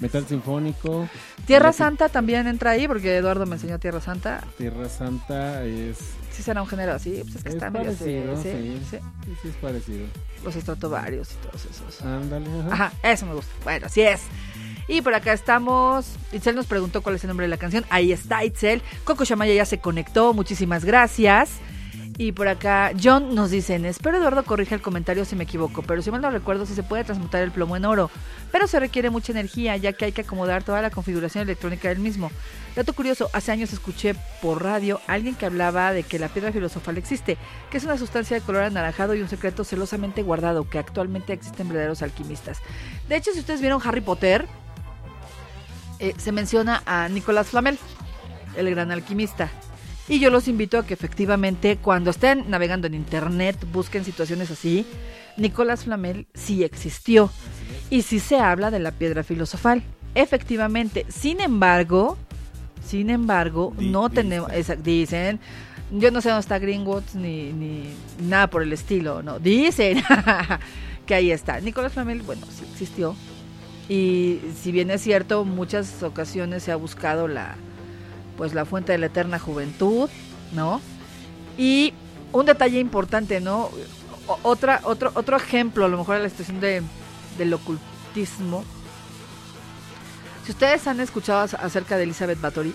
metal 0.00 0.26
sinfónico. 0.26 1.08
Tierra 1.46 1.72
Santa 1.72 2.08
también 2.08 2.46
entra 2.46 2.72
ahí, 2.72 2.88
porque 2.88 3.16
Eduardo 3.16 3.46
me 3.46 3.54
enseñó 3.54 3.78
Tierra 3.78 4.00
Santa. 4.00 4.42
Tierra 4.56 4.88
Santa 4.88 5.64
es... 5.64 5.98
Sí 6.38 6.44
será 6.44 6.62
un 6.62 6.68
género 6.68 6.92
así, 6.92 7.20
pues 7.24 7.34
es 7.34 7.42
que 7.42 7.48
es 7.48 7.54
está 7.56 7.68
parecido, 7.72 8.36
medio... 8.36 8.36
sí, 8.36 8.42
Sí, 8.52 8.78
sí, 8.78 8.86
sí. 8.92 9.36
sí, 9.42 9.48
es 9.48 9.54
parecido. 9.56 10.06
Los 10.44 10.54
estratovarios 10.54 11.32
y 11.32 11.46
todos 11.46 11.64
esos. 11.64 12.00
Ándale, 12.02 12.46
ajá. 12.60 12.72
Ajá, 12.72 12.92
eso 13.02 13.26
me 13.26 13.34
gusta. 13.34 13.50
Bueno, 13.64 13.86
así 13.86 14.02
es. 14.02 14.20
Y 14.86 15.02
por 15.02 15.14
acá 15.14 15.32
estamos. 15.32 16.06
Itzel 16.30 16.54
nos 16.54 16.66
preguntó 16.66 17.02
cuál 17.02 17.16
es 17.16 17.24
el 17.24 17.28
nombre 17.28 17.46
de 17.46 17.50
la 17.50 17.56
canción. 17.56 17.84
Ahí 17.90 18.12
está 18.12 18.44
Itzel. 18.44 18.82
Coco 19.02 19.24
Shamaya 19.24 19.52
ya 19.52 19.64
se 19.66 19.80
conectó. 19.80 20.32
Muchísimas 20.32 20.84
gracias. 20.84 21.50
Y 22.18 22.30
por 22.32 22.46
acá 22.46 22.92
John 23.00 23.34
nos 23.34 23.50
dicen, 23.50 23.84
espero 23.84 24.18
Eduardo 24.18 24.44
corrija 24.44 24.76
el 24.76 24.80
comentario 24.80 25.24
si 25.24 25.36
me 25.36 25.44
equivoco, 25.44 25.82
pero 25.82 26.02
si 26.02 26.10
mal 26.12 26.20
no 26.20 26.30
recuerdo 26.30 26.66
si 26.66 26.74
se 26.74 26.82
puede 26.82 27.04
transmutar 27.04 27.42
el 27.42 27.52
plomo 27.52 27.76
en 27.76 27.84
oro, 27.84 28.10
pero 28.50 28.66
se 28.66 28.80
requiere 28.80 29.08
mucha 29.08 29.30
energía 29.30 29.76
ya 29.76 29.92
que 29.92 30.06
hay 30.06 30.12
que 30.12 30.22
acomodar 30.22 30.64
toda 30.64 30.82
la 30.82 30.90
configuración 30.90 31.42
electrónica 31.42 31.88
del 31.88 32.00
mismo. 32.00 32.32
Dato 32.78 32.92
curioso, 32.92 33.28
hace 33.32 33.50
años 33.50 33.72
escuché 33.72 34.14
por 34.40 34.62
radio 34.62 35.00
a 35.08 35.14
alguien 35.14 35.34
que 35.34 35.46
hablaba 35.46 35.92
de 35.92 36.04
que 36.04 36.20
la 36.20 36.28
piedra 36.28 36.52
filosofal 36.52 36.96
existe, 36.96 37.36
que 37.72 37.76
es 37.76 37.82
una 37.82 37.98
sustancia 37.98 38.38
de 38.38 38.46
color 38.46 38.62
anaranjado 38.62 39.16
y 39.16 39.20
un 39.20 39.28
secreto 39.28 39.64
celosamente 39.64 40.22
guardado, 40.22 40.70
que 40.70 40.78
actualmente 40.78 41.32
existen 41.32 41.66
verdaderos 41.66 42.02
alquimistas. 42.02 42.60
De 43.08 43.16
hecho, 43.16 43.32
si 43.32 43.40
ustedes 43.40 43.60
vieron 43.60 43.80
Harry 43.84 44.00
Potter, 44.00 44.46
eh, 45.98 46.14
se 46.18 46.30
menciona 46.30 46.84
a 46.86 47.08
Nicolás 47.08 47.48
Flamel, 47.48 47.80
el 48.56 48.70
gran 48.70 48.92
alquimista. 48.92 49.50
Y 50.06 50.20
yo 50.20 50.30
los 50.30 50.46
invito 50.46 50.78
a 50.78 50.86
que 50.86 50.94
efectivamente 50.94 51.78
cuando 51.78 52.10
estén 52.10 52.48
navegando 52.48 52.86
en 52.86 52.94
internet 52.94 53.56
busquen 53.72 54.04
situaciones 54.04 54.52
así. 54.52 54.86
Nicolás 55.36 55.82
Flamel 55.82 56.28
sí 56.32 56.62
existió 56.62 57.28
y 57.90 58.02
sí 58.02 58.20
se 58.20 58.38
habla 58.38 58.70
de 58.70 58.78
la 58.78 58.92
piedra 58.92 59.24
filosofal. 59.24 59.82
Efectivamente, 60.14 61.06
sin 61.08 61.40
embargo, 61.40 62.16
sin 62.88 63.10
embargo, 63.10 63.72
no 63.78 64.08
dicen. 64.08 64.14
tenemos, 64.28 64.52
esa- 64.52 64.76
dicen, 64.76 65.38
yo 65.90 66.10
no 66.10 66.20
sé 66.20 66.28
dónde 66.30 66.40
está 66.40 66.58
Greenwoods 66.58 67.14
ni, 67.14 67.52
ni 67.52 67.84
nada 68.20 68.48
por 68.48 68.62
el 68.62 68.72
estilo, 68.72 69.22
no, 69.22 69.38
dicen 69.38 70.02
que 71.06 71.14
ahí 71.14 71.30
está. 71.30 71.60
Nicolás 71.60 71.92
Flamel, 71.92 72.22
bueno, 72.22 72.46
sí 72.50 72.64
existió. 72.70 73.14
Y 73.88 74.40
si 74.62 74.70
bien 74.72 74.90
es 74.90 75.00
cierto, 75.02 75.44
muchas 75.44 76.02
ocasiones 76.02 76.62
se 76.62 76.72
ha 76.72 76.76
buscado 76.76 77.26
la, 77.28 77.56
pues 78.36 78.52
la 78.54 78.64
fuente 78.66 78.92
de 78.92 78.98
la 78.98 79.06
eterna 79.06 79.38
juventud, 79.38 80.10
¿no? 80.52 80.80
Y 81.56 81.94
un 82.32 82.44
detalle 82.44 82.80
importante, 82.80 83.40
¿no? 83.40 83.70
O- 84.26 84.38
otra, 84.42 84.80
otro, 84.84 85.10
otro 85.14 85.36
ejemplo, 85.38 85.86
a 85.86 85.88
lo 85.88 85.96
mejor 85.96 86.16
a 86.16 86.18
la 86.20 86.28
situación 86.28 86.60
de, 86.60 86.82
del 87.38 87.54
ocultismo. 87.54 88.62
Si 90.48 90.52
ustedes 90.52 90.86
han 90.86 90.98
escuchado 90.98 91.46
ac- 91.46 91.58
acerca 91.62 91.98
de 91.98 92.04
Elizabeth 92.04 92.40
Bathory, 92.40 92.74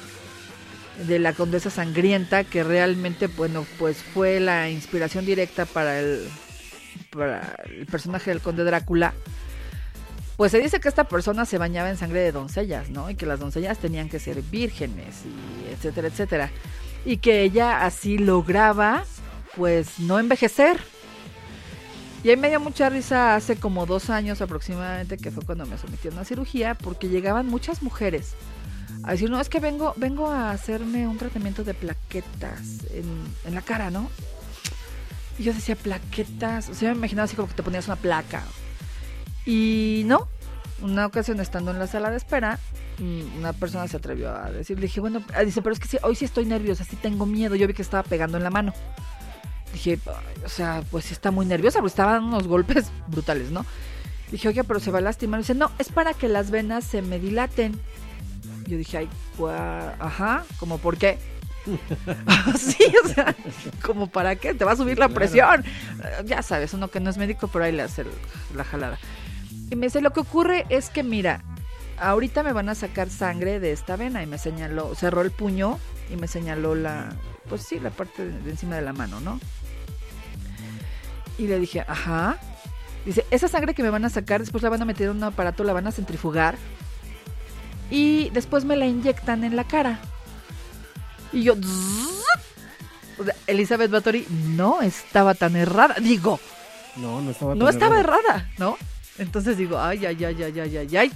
de 1.08 1.18
la 1.18 1.34
condesa 1.34 1.72
sangrienta, 1.72 2.44
que 2.44 2.64
realmente, 2.64 3.26
bueno, 3.26 3.66
pues 3.80 3.98
fue 3.98 4.40
la 4.40 4.70
inspiración 4.70 5.26
directa 5.26 5.66
para 5.66 6.00
el, 6.00 6.30
para 7.10 7.56
el 7.66 7.88
personaje 7.88 8.30
del 8.30 8.42
conde 8.42 8.64
Drácula, 8.64 9.16
pues 10.38 10.52
se 10.52 10.60
dice 10.60 10.80
que 10.80 10.88
esta 10.88 11.06
persona 11.06 11.46
se 11.46 11.58
bañaba 11.58 11.90
en 11.90 11.98
sangre 11.98 12.20
de 12.20 12.32
doncellas, 12.32 12.92
¿no? 12.92 13.10
Y 13.10 13.16
que 13.16 13.26
las 13.26 13.40
doncellas 13.40 13.80
tenían 13.80 14.08
que 14.08 14.20
ser 14.20 14.44
vírgenes, 14.44 15.24
y 15.26 15.74
etcétera, 15.74 16.10
etcétera. 16.10 16.52
Y 17.06 17.18
que 17.18 17.42
ella 17.42 17.88
así 17.88 18.20
lograba, 18.20 19.04
pues, 19.56 19.98
no 19.98 20.20
envejecer. 20.20 20.78
Y 22.24 22.30
ahí 22.30 22.38
me 22.38 22.50
dio 22.50 22.62
mucha 22.62 22.90
risa 22.90 23.36
hace 23.36 23.58
como 23.58 23.86
dos 23.86 24.10
años 24.10 24.42
aproximadamente, 24.42 25.18
que 25.18 25.30
fue 25.30 25.44
cuando 25.44 25.66
me 25.66 25.78
sometí 25.78 26.08
a 26.08 26.12
una 26.12 26.24
cirugía, 26.24 26.74
porque 26.74 27.10
llegaban 27.10 27.48
muchas 27.48 27.84
mujeres 27.84 28.36
a 29.04 29.12
decir, 29.12 29.30
no, 29.30 29.40
es 29.42 29.50
que 29.50 29.60
vengo, 29.60 29.94
vengo 29.98 30.30
a 30.30 30.52
hacerme 30.52 31.08
un 31.08 31.18
tratamiento 31.18 31.66
de 31.66 31.74
plaquetas 31.74 32.86
en, 32.92 33.54
la 33.54 33.62
cara, 33.62 33.92
¿no? 33.92 34.10
Y 35.38 35.44
yo 35.44 35.54
decía, 35.54 35.76
plaquetas, 35.76 36.70
o 36.70 36.74
sea, 36.74 36.92
me 36.92 37.00
imaginaba 37.00 37.26
así 37.26 37.36
como 37.36 37.50
que 37.50 37.56
te 37.56 37.64
ponías 37.64 37.88
una 37.88 37.98
placa. 37.98 38.44
Y 39.46 40.04
no, 40.06 40.30
una 40.82 41.06
ocasión 41.06 41.42
estando 41.42 41.72
en 41.72 41.80
la 41.80 41.88
sala 41.88 42.10
de 42.10 42.18
espera, 42.18 42.58
mm, 43.00 43.40
una 43.40 43.52
persona 43.52 43.90
se 43.90 43.98
atrevió 43.98 44.34
a 44.34 44.50
decir, 44.50 44.78
le 44.78 44.84
dije, 44.84 45.02
bueno, 45.02 45.22
ah, 45.36 45.44
dice, 45.44 45.62
pero 45.62 45.74
es 45.74 45.82
que 45.82 45.90
sí, 45.90 45.98
hoy 46.04 46.16
sí 46.16 46.24
estoy 46.24 46.46
nerviosa, 46.46 46.86
sí 46.86 46.96
tengo 46.96 47.26
miedo, 47.26 47.56
yo 47.56 47.68
vi 47.68 47.74
que 47.74 47.82
estaba 47.82 48.04
pegando 48.04 48.38
en 48.38 48.44
la 48.44 48.50
mano. 48.50 48.74
Dije, 49.74 50.00
"Ay, 50.06 50.44
o 50.46 50.50
sea, 50.50 50.84
pues 50.92 51.12
está 51.12 51.32
muy 51.32 51.46
nerviosa, 51.46 51.80
porque 51.80 51.90
estaban 51.90 52.24
unos 52.24 52.48
golpes 52.48 52.92
brutales, 53.08 53.52
¿no? 53.52 53.66
Dije, 54.32 54.48
oye, 54.48 54.64
pero 54.64 54.80
se 54.80 54.90
va 54.92 55.00
a 55.00 55.02
lastimar. 55.02 55.40
dice, 55.42 55.54
no, 55.54 55.72
es 55.80 55.90
para 55.90 56.14
que 56.14 56.28
las 56.28 56.50
venas 56.52 56.84
se 56.86 57.02
me 57.02 57.20
dilaten. 57.20 57.80
Yo 58.68 58.78
dije, 58.78 58.98
ay, 59.00 59.10
gua- 59.38 59.94
ajá, 60.00 60.44
¿como 60.58 60.78
por 60.80 60.98
qué? 60.98 61.20
sí, 62.58 62.84
o 63.04 63.08
sea, 63.10 63.36
¿como 63.84 64.08
para 64.08 64.36
qué? 64.36 64.54
Te 64.54 64.66
va 64.66 64.72
a 64.72 64.76
subir 64.76 64.98
la 65.00 65.10
presión. 65.10 65.64
Eh, 65.66 66.24
Ya 66.26 66.42
sabes, 66.42 66.74
uno 66.74 66.90
que 66.90 67.00
no 67.00 67.10
es 67.10 67.18
médico, 67.18 67.48
pero 67.48 67.66
ahí 67.66 67.72
le 67.72 67.84
hace 67.84 68.06
la 68.56 68.64
jalada. 68.64 68.98
Y 69.70 69.76
me 69.76 69.88
dice, 69.88 70.02
lo 70.02 70.12
que 70.14 70.20
ocurre 70.22 70.66
es 70.70 70.90
que, 70.90 71.04
mira, 71.04 71.42
ahorita 72.00 72.44
me 72.44 72.54
van 72.54 72.70
a 72.70 72.76
sacar 72.76 73.10
sangre 73.10 73.60
de 73.60 73.72
esta 73.72 73.96
vena. 73.96 74.24
Y 74.24 74.26
me 74.28 74.38
señaló, 74.38 74.94
cerró 74.96 75.22
el 75.22 75.32
puño 75.32 75.80
y 76.12 76.16
me 76.16 76.28
señaló 76.28 76.76
la, 76.76 77.10
pues 77.54 77.68
sí, 77.68 77.80
la 77.80 77.92
parte 77.92 78.26
de, 78.26 78.40
de 78.42 78.50
encima 78.50 78.76
de 78.78 78.82
la 78.82 78.94
mano, 78.94 79.20
¿no? 79.20 79.40
Y 81.38 81.46
le 81.46 81.60
dije, 81.60 81.82
ajá. 81.88 82.40
Dice, 83.06 83.28
esa 83.30 83.48
sangre 83.48 83.76
que 83.76 83.84
me 83.84 83.92
van 83.92 84.06
a 84.06 84.10
sacar, 84.10 84.40
después 84.40 84.64
la 84.64 84.70
van 84.70 84.82
a 84.82 84.86
meter 84.86 85.10
en 85.10 85.18
un 85.18 85.24
aparato, 85.24 85.64
la 85.64 85.72
van 85.74 85.86
a 85.86 85.92
centrifugar. 85.92 86.56
Y 87.92 88.32
después 88.32 88.66
me 88.66 88.76
la 88.76 88.88
inyectan 88.88 89.44
en 89.44 89.56
la 89.56 89.66
cara. 89.66 90.00
Y 91.32 91.44
yo... 91.44 91.54
zzz. 91.56 92.24
O 93.20 93.24
sea, 93.24 93.36
Elizabeth 93.46 93.92
Bathory 93.92 94.26
no 94.30 94.82
estaba 94.82 95.36
tan 95.36 95.56
errada. 95.56 95.94
Digo, 96.02 96.40
No, 96.96 97.22
no 97.22 97.30
estaba 97.30 97.54
no 97.54 97.66
tan 97.66 97.74
estaba 97.76 98.00
errado. 98.00 98.20
errada, 98.24 98.50
¿no? 98.58 98.78
Entonces 99.18 99.58
digo, 99.58 99.80
ay, 99.80 100.06
ay, 100.06 100.24
ay, 100.24 100.44
ay, 100.44 100.60
ay, 100.60 100.78
ay, 100.78 100.98
ay. 100.98 101.12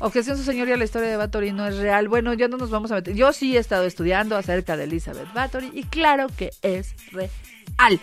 Objeción, 0.00 0.36
su 0.36 0.44
señoría, 0.44 0.76
la 0.76 0.84
historia 0.84 1.08
de 1.08 1.16
Bathory 1.16 1.52
no 1.52 1.66
es 1.66 1.76
real. 1.76 2.08
Bueno, 2.08 2.32
ya 2.34 2.48
no 2.48 2.56
nos 2.56 2.70
vamos 2.70 2.90
a 2.92 2.96
meter. 2.96 3.14
Yo 3.14 3.32
sí 3.32 3.56
he 3.56 3.60
estado 3.60 3.84
estudiando 3.84 4.36
acerca 4.36 4.76
de 4.76 4.84
Elizabeth 4.84 5.32
Bathory 5.32 5.70
y 5.72 5.84
claro 5.84 6.28
que 6.36 6.50
es 6.62 6.94
real. 7.12 8.00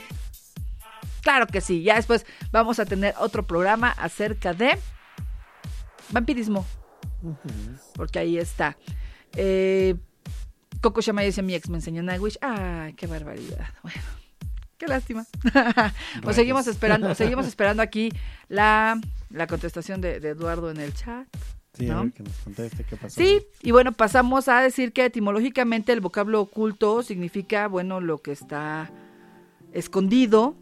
Claro 1.22 1.48
que 1.48 1.62
sí. 1.62 1.84
Ya 1.84 1.96
después 1.96 2.26
vamos 2.52 2.80
a 2.80 2.86
tener 2.86 3.16
otro 3.18 3.48
programa 3.48 3.92
acerca 3.92 4.54
de 4.54 4.78
vampirismo, 6.10 6.66
porque 7.96 8.20
ahí 8.20 8.38
está. 8.38 8.78
Eh, 9.34 9.96
Coco 10.82 11.02
Shamay 11.02 11.26
dice, 11.26 11.42
mi 11.42 11.56
ex 11.56 11.70
me 11.70 11.78
enseñó 11.78 12.04
Nightwish. 12.04 12.38
Ay, 12.42 12.94
qué 12.94 13.08
barbaridad. 13.08 13.70
Bueno, 13.82 14.02
qué 14.78 14.88
lástima. 14.88 15.26
pues 16.24 16.36
seguimos 16.36 16.68
esperando, 16.68 17.14
seguimos 17.16 17.48
esperando 17.48 17.82
aquí 17.84 18.12
la, 18.48 19.00
la 19.30 19.48
contestación 19.48 20.02
de, 20.02 20.20
de 20.20 20.30
Eduardo 20.30 20.70
en 20.72 20.78
el 20.80 20.94
chat. 20.94 21.28
Sí, 21.74 21.90
a 21.90 21.96
¿no? 21.96 22.04
ver 22.04 22.14
que 22.14 22.24
nos 22.24 22.34
conteste 22.38 22.84
qué 22.86 22.96
pasó. 22.96 23.20
Sí, 23.22 23.42
y 23.62 23.72
bueno, 23.72 23.92
pasamos 23.92 24.48
a 24.48 24.62
decir 24.62 24.94
que 24.94 25.06
etimológicamente 25.06 25.92
el 25.92 26.00
vocablo 26.00 26.40
oculto 26.42 27.04
significa, 27.04 27.68
bueno, 27.68 28.00
lo 28.00 28.20
que 28.20 28.32
está 28.32 28.92
escondido 29.74 30.56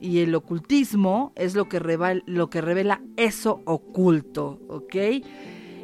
y 0.00 0.18
el 0.20 0.34
ocultismo 0.34 1.32
es 1.36 1.54
lo 1.54 1.68
que, 1.68 1.78
reva- 1.80 2.22
lo 2.26 2.50
que 2.50 2.60
revela 2.60 3.00
eso 3.16 3.62
oculto, 3.64 4.60
¿ok? 4.68 4.94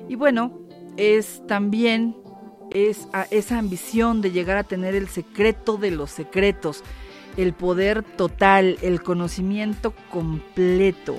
Y 0.09 0.15
bueno, 0.17 0.59
es 0.97 1.43
también 1.47 2.17
es 2.73 3.07
a- 3.13 3.27
esa 3.31 3.59
ambición 3.59 4.21
de 4.21 4.33
llegar 4.33 4.57
a 4.57 4.65
tener 4.65 4.95
el 4.95 5.09
secreto 5.09 5.77
de 5.77 5.93
los 5.93 6.11
secretos, 6.11 6.83
el 7.37 7.53
poder 7.53 8.03
total, 8.03 8.79
el 8.83 9.03
conocimiento 9.03 9.95
completo. 10.11 11.17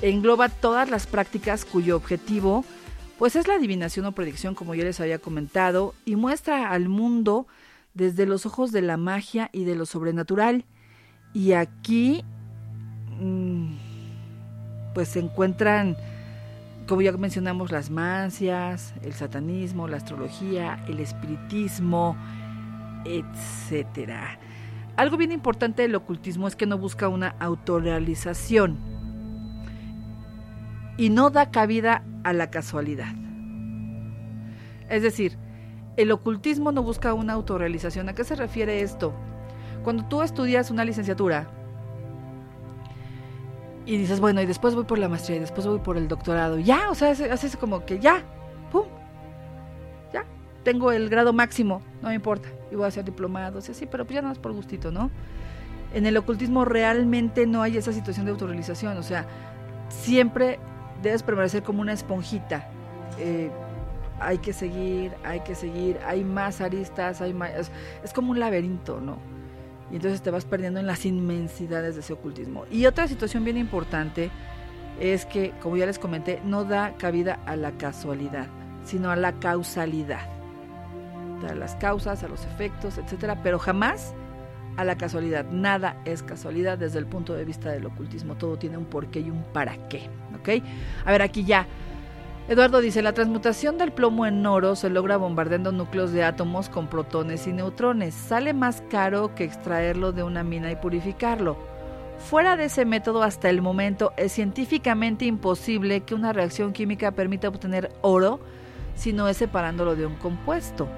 Engloba 0.00 0.48
todas 0.48 0.90
las 0.90 1.06
prácticas 1.06 1.64
cuyo 1.64 1.96
objetivo 1.96 2.64
pues 3.18 3.36
es 3.36 3.46
la 3.46 3.54
adivinación 3.54 4.04
o 4.06 4.12
predicción 4.12 4.56
como 4.56 4.74
ya 4.74 4.82
les 4.82 5.00
había 5.00 5.20
comentado 5.20 5.94
y 6.04 6.16
muestra 6.16 6.70
al 6.72 6.88
mundo 6.88 7.46
desde 7.94 8.26
los 8.26 8.46
ojos 8.46 8.72
de 8.72 8.82
la 8.82 8.96
magia 8.96 9.48
y 9.52 9.62
de 9.64 9.76
lo 9.76 9.86
sobrenatural. 9.86 10.64
Y 11.32 11.52
aquí 11.52 12.24
mm, 13.20 13.74
pues 14.92 15.08
se 15.08 15.20
encuentran 15.20 15.96
como 16.86 17.02
ya 17.02 17.12
mencionamos, 17.12 17.70
las 17.70 17.90
mancias, 17.90 18.94
el 19.02 19.12
satanismo, 19.12 19.88
la 19.88 19.98
astrología, 19.98 20.84
el 20.88 21.00
espiritismo, 21.00 22.16
etcétera. 23.04 24.38
Algo 24.96 25.16
bien 25.16 25.32
importante 25.32 25.82
del 25.82 25.94
ocultismo 25.94 26.48
es 26.48 26.56
que 26.56 26.66
no 26.66 26.78
busca 26.78 27.08
una 27.08 27.34
autorrealización 27.40 28.78
y 30.96 31.08
no 31.10 31.30
da 31.30 31.50
cabida 31.50 32.04
a 32.24 32.32
la 32.32 32.50
casualidad. 32.50 33.14
Es 34.88 35.02
decir, 35.02 35.38
el 35.96 36.12
ocultismo 36.12 36.72
no 36.72 36.82
busca 36.82 37.14
una 37.14 37.32
autorrealización. 37.32 38.08
¿A 38.08 38.14
qué 38.14 38.24
se 38.24 38.36
refiere 38.36 38.82
esto? 38.82 39.14
Cuando 39.82 40.04
tú 40.04 40.22
estudias 40.22 40.70
una 40.70 40.84
licenciatura, 40.84 41.48
y 43.84 43.96
dices, 43.96 44.20
bueno, 44.20 44.40
y 44.40 44.46
después 44.46 44.74
voy 44.74 44.84
por 44.84 44.98
la 44.98 45.08
maestría 45.08 45.38
y 45.38 45.40
después 45.40 45.66
voy 45.66 45.80
por 45.80 45.96
el 45.96 46.08
doctorado. 46.08 46.58
Ya, 46.58 46.90
o 46.90 46.94
sea, 46.94 47.10
haces 47.10 47.56
como 47.56 47.84
que 47.84 47.98
ya, 47.98 48.22
tengo 50.62 50.92
el 50.92 51.08
grado 51.08 51.32
máximo, 51.32 51.82
no 52.02 52.08
me 52.08 52.14
importa, 52.14 52.48
y 52.70 52.76
voy 52.76 52.84
a 52.84 52.88
hacer 52.88 53.04
diplomados, 53.04 53.64
sí, 53.64 53.86
pero 53.90 54.04
pues 54.04 54.14
ya 54.14 54.22
no 54.22 54.32
es 54.32 54.38
por 54.38 54.52
gustito, 54.52 54.90
¿no? 54.90 55.10
En 55.94 56.06
el 56.06 56.16
ocultismo 56.16 56.64
realmente 56.64 57.46
no 57.46 57.62
hay 57.62 57.76
esa 57.76 57.92
situación 57.92 58.26
de 58.26 58.32
autorrealización, 58.32 58.96
o 58.96 59.02
sea, 59.02 59.26
siempre 59.88 60.58
debes 61.02 61.22
permanecer 61.22 61.62
como 61.62 61.80
una 61.82 61.92
esponjita. 61.92 62.68
Eh, 63.18 63.50
hay 64.20 64.38
que 64.38 64.52
seguir, 64.52 65.12
hay 65.24 65.40
que 65.40 65.54
seguir, 65.54 65.98
hay 66.06 66.24
más 66.24 66.60
aristas, 66.60 67.20
hay 67.20 67.34
más, 67.34 67.50
es 68.02 68.12
como 68.12 68.30
un 68.30 68.38
laberinto, 68.38 69.00
¿no? 69.00 69.18
y 69.92 69.96
entonces 69.96 70.22
te 70.22 70.30
vas 70.30 70.46
perdiendo 70.46 70.80
en 70.80 70.86
las 70.86 71.04
inmensidades 71.04 71.94
de 71.94 72.00
ese 72.00 72.14
ocultismo. 72.14 72.64
Y 72.70 72.86
otra 72.86 73.06
situación 73.06 73.44
bien 73.44 73.58
importante 73.58 74.30
es 74.98 75.26
que, 75.26 75.52
como 75.62 75.76
ya 75.76 75.84
les 75.84 75.98
comenté, 75.98 76.40
no 76.44 76.64
da 76.64 76.94
cabida 76.96 77.40
a 77.44 77.56
la 77.56 77.72
casualidad, 77.72 78.46
sino 78.84 79.10
a 79.10 79.16
la 79.16 79.32
causalidad. 79.32 80.20
A 81.48 81.54
las 81.54 81.74
causas, 81.76 82.22
a 82.22 82.28
los 82.28 82.44
efectos, 82.44 82.98
etcétera, 82.98 83.42
pero 83.42 83.58
jamás 83.58 84.14
a 84.76 84.84
la 84.84 84.96
casualidad. 84.96 85.44
Nada 85.50 85.96
es 86.04 86.22
casualidad 86.22 86.78
desde 86.78 86.98
el 86.98 87.06
punto 87.06 87.34
de 87.34 87.44
vista 87.44 87.70
del 87.70 87.86
ocultismo. 87.86 88.36
Todo 88.36 88.56
tiene 88.56 88.78
un 88.78 88.86
porqué 88.86 89.20
y 89.20 89.30
un 89.30 89.42
para 89.52 89.88
qué. 89.88 90.08
¿Ok? 90.38 90.64
A 91.04 91.12
ver, 91.12 91.22
aquí 91.22 91.44
ya 91.44 91.66
Eduardo 92.48 92.80
dice, 92.80 93.02
la 93.02 93.12
transmutación 93.12 93.78
del 93.78 93.92
plomo 93.92 94.26
en 94.26 94.44
oro 94.44 94.74
se 94.74 94.90
logra 94.90 95.16
bombardeando 95.16 95.70
núcleos 95.70 96.10
de 96.10 96.24
átomos 96.24 96.68
con 96.68 96.88
protones 96.88 97.46
y 97.46 97.52
neutrones. 97.52 98.14
Sale 98.14 98.52
más 98.52 98.82
caro 98.90 99.32
que 99.36 99.44
extraerlo 99.44 100.10
de 100.10 100.24
una 100.24 100.42
mina 100.42 100.70
y 100.72 100.76
purificarlo. 100.76 101.56
Fuera 102.18 102.56
de 102.56 102.64
ese 102.64 102.84
método 102.84 103.22
hasta 103.22 103.48
el 103.48 103.62
momento 103.62 104.12
es 104.16 104.32
científicamente 104.32 105.24
imposible 105.24 106.00
que 106.00 106.16
una 106.16 106.32
reacción 106.32 106.72
química 106.72 107.12
permita 107.12 107.48
obtener 107.48 107.90
oro 108.00 108.40
si 108.96 109.12
no 109.12 109.28
es 109.28 109.36
separándolo 109.36 109.94
de 109.94 110.06
un 110.06 110.16
compuesto. 110.16 110.88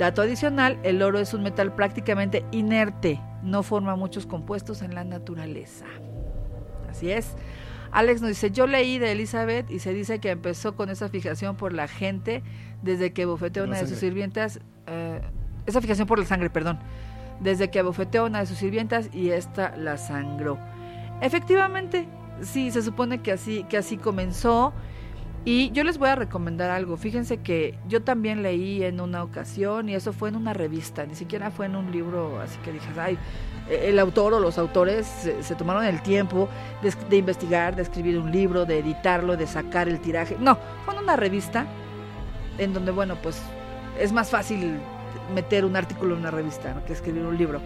Dato 0.00 0.22
adicional, 0.22 0.78
el 0.82 1.02
oro 1.02 1.18
es 1.18 1.34
un 1.34 1.42
metal 1.42 1.74
prácticamente 1.74 2.42
inerte, 2.52 3.20
no 3.42 3.62
forma 3.62 3.96
muchos 3.96 4.24
compuestos 4.24 4.80
en 4.80 4.94
la 4.94 5.04
naturaleza. 5.04 5.84
Así 6.88 7.10
es. 7.10 7.34
Alex 7.92 8.22
nos 8.22 8.30
dice, 8.30 8.50
yo 8.50 8.66
leí 8.66 8.96
de 8.96 9.12
Elizabeth 9.12 9.70
y 9.70 9.78
se 9.78 9.92
dice 9.92 10.18
que 10.18 10.30
empezó 10.30 10.74
con 10.74 10.88
esa 10.88 11.10
fijación 11.10 11.54
por 11.54 11.74
la 11.74 11.86
gente 11.86 12.42
desde 12.80 13.12
que 13.12 13.26
bofeteó 13.26 13.64
una 13.64 13.76
de 13.76 13.86
sus 13.86 13.98
sirvientas, 13.98 14.60
eh, 14.86 15.20
esa 15.66 15.82
fijación 15.82 16.08
por 16.08 16.18
la 16.18 16.24
sangre, 16.24 16.48
perdón, 16.48 16.78
desde 17.40 17.70
que 17.70 17.82
bofeteó 17.82 18.24
una 18.24 18.40
de 18.40 18.46
sus 18.46 18.56
sirvientas 18.56 19.10
y 19.12 19.32
esta 19.32 19.76
la 19.76 19.98
sangró. 19.98 20.58
Efectivamente, 21.20 22.08
sí, 22.40 22.70
se 22.70 22.80
supone 22.80 23.20
que 23.20 23.32
así, 23.32 23.64
que 23.64 23.76
así 23.76 23.98
comenzó. 23.98 24.72
Y 25.44 25.70
yo 25.70 25.84
les 25.84 25.96
voy 25.96 26.10
a 26.10 26.16
recomendar 26.16 26.70
algo. 26.70 26.96
Fíjense 26.98 27.38
que 27.38 27.78
yo 27.88 28.02
también 28.02 28.42
leí 28.42 28.82
en 28.82 29.00
una 29.00 29.22
ocasión 29.22 29.88
y 29.88 29.94
eso 29.94 30.12
fue 30.12 30.28
en 30.28 30.36
una 30.36 30.52
revista, 30.52 31.06
ni 31.06 31.14
siquiera 31.14 31.50
fue 31.50 31.66
en 31.66 31.76
un 31.76 31.90
libro, 31.90 32.40
así 32.40 32.58
que 32.58 32.72
dije, 32.72 32.88
ay, 32.98 33.18
el 33.70 33.98
autor 33.98 34.34
o 34.34 34.40
los 34.40 34.58
autores 34.58 35.06
se, 35.40 35.54
tomaron 35.54 35.84
el 35.84 36.02
tiempo 36.02 36.48
de, 36.82 37.16
investigar, 37.16 37.74
de 37.74 37.82
escribir 37.82 38.18
un 38.18 38.30
libro, 38.30 38.66
de 38.66 38.80
editarlo, 38.80 39.36
de 39.36 39.46
sacar 39.46 39.88
el 39.88 40.00
tiraje. 40.00 40.36
No, 40.38 40.58
fue 40.84 40.98
una 40.98 41.16
revista 41.16 41.66
en 42.58 42.74
donde, 42.74 42.92
bueno, 42.92 43.16
pues 43.22 43.40
es 43.98 44.12
más 44.12 44.28
fácil 44.28 44.78
meter 45.34 45.64
un 45.64 45.76
artículo 45.76 46.14
en 46.14 46.20
una 46.20 46.30
revista 46.30 46.82
que 46.86 46.92
escribir 46.92 47.24
un 47.24 47.38
libro. 47.38 47.60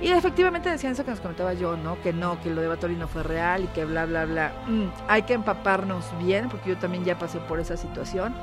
Y 0.00 0.08
efectivamente 0.08 0.68
decían 0.68 0.92
eso 0.92 1.04
que 1.04 1.12
nos 1.12 1.20
comentaba 1.20 1.54
yo, 1.54 1.76
¿no? 1.76 2.00
Que 2.02 2.12
no, 2.12 2.40
que 2.40 2.50
lo 2.50 2.60
de 2.60 2.68
Batori 2.68 2.96
no 2.96 3.08
fue 3.08 3.22
real 3.22 3.64
y 3.64 3.66
que 3.68 3.84
bla, 3.84 4.06
bla, 4.06 4.24
bla. 4.24 4.52
Mm, 4.66 4.86
hay 5.08 5.22
que 5.22 5.34
empaparnos 5.34 6.04
bien, 6.18 6.48
porque 6.48 6.70
yo 6.70 6.76
también 6.78 7.04
ya 7.04 7.18
pasé 7.18 7.38
por 7.38 7.60
esa 7.60 7.76
situación. 7.76 8.34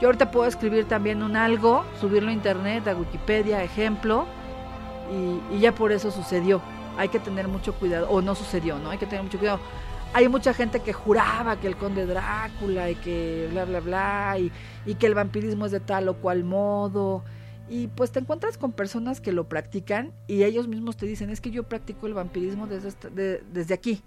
Yo 0.00 0.08
ahorita 0.08 0.30
puedo 0.30 0.46
escribir 0.46 0.86
también 0.86 1.22
un 1.22 1.36
algo, 1.36 1.84
subirlo 2.00 2.30
a 2.30 2.32
internet, 2.32 2.88
a 2.88 2.96
Wikipedia, 2.96 3.62
ejemplo, 3.62 4.26
y, 5.52 5.58
ya 5.60 5.72
por 5.72 5.92
eso 5.92 6.10
sucedió. 6.10 6.60
Hay 6.96 7.08
que 7.08 7.20
tener 7.20 7.48
mucho 7.48 7.74
cuidado, 7.74 8.08
o 8.10 8.20
no 8.20 8.34
sucedió, 8.34 8.78
¿no? 8.78 8.90
Hay 8.90 8.98
que 8.98 9.06
tener 9.06 9.22
mucho 9.22 9.38
cuidado. 9.38 9.60
Hay 10.12 10.28
mucha 10.28 10.54
gente 10.54 10.80
que 10.80 10.92
juraba 10.92 11.56
que 11.56 11.68
el 11.68 11.76
conde 11.76 12.04
Drácula 12.04 12.90
y 12.90 12.96
que 12.96 13.48
bla, 13.52 13.64
bla, 13.64 13.80
bla, 13.80 14.36
y, 14.38 14.50
y 14.86 14.96
que 14.96 15.06
el 15.06 15.14
vampirismo 15.14 15.66
es 15.66 15.72
de 15.72 15.80
tal 15.80 16.08
o 16.08 16.14
cual 16.14 16.44
modo. 16.44 17.22
Y 17.70 17.86
pues 17.86 18.10
te 18.10 18.18
encuentras 18.18 18.58
con 18.58 18.72
personas 18.72 19.20
que 19.20 19.32
lo 19.32 19.48
practican 19.48 20.12
y 20.26 20.42
ellos 20.42 20.68
mismos 20.68 20.96
te 20.96 21.06
dicen, 21.06 21.30
es 21.30 21.40
que 21.40 21.50
yo 21.50 21.62
practico 21.62 22.06
el 22.06 22.14
vampirismo 22.14 22.66
desde, 22.66 23.42
desde 23.52 23.74
aquí. 23.74 24.02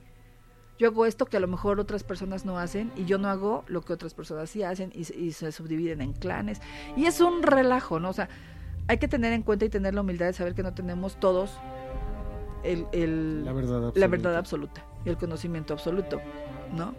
Yo 0.78 0.90
hago 0.90 1.06
esto 1.06 1.26
que 1.26 1.38
a 1.38 1.40
lo 1.40 1.48
mejor 1.48 1.80
otras 1.80 2.04
personas 2.04 2.46
no 2.46 2.60
hacen 2.60 2.92
y 2.98 3.06
yo 3.06 3.18
no 3.18 3.30
hago 3.30 3.64
lo 3.68 3.82
que 3.82 3.94
otras 3.94 4.14
personas 4.14 4.50
sí 4.50 4.64
hacen 4.64 4.92
y, 4.94 5.02
y 5.18 5.32
se 5.32 5.52
subdividen 5.52 6.02
en 6.02 6.12
clanes. 6.14 6.62
Y 6.98 7.06
es 7.06 7.22
un 7.22 7.42
relajo, 7.42 8.00
¿no? 8.00 8.10
O 8.10 8.14
sea, 8.14 8.28
hay 8.88 8.98
que 8.98 9.08
tener 9.08 9.32
en 9.32 9.44
cuenta 9.44 9.66
y 9.66 9.70
tener 9.70 9.94
la 9.94 10.02
humildad 10.02 10.26
de 10.26 10.34
saber 10.34 10.56
que 10.56 10.64
no 10.64 10.74
tenemos 10.74 11.20
todos 11.20 11.52
el, 12.64 13.46
la, 13.46 13.54
verdad 13.54 14.38
absoluta. 14.38 14.86
y 15.06 15.10
el 15.10 15.18
conocimiento 15.18 15.74
absoluto, 15.74 16.22
¿no? 16.76 16.94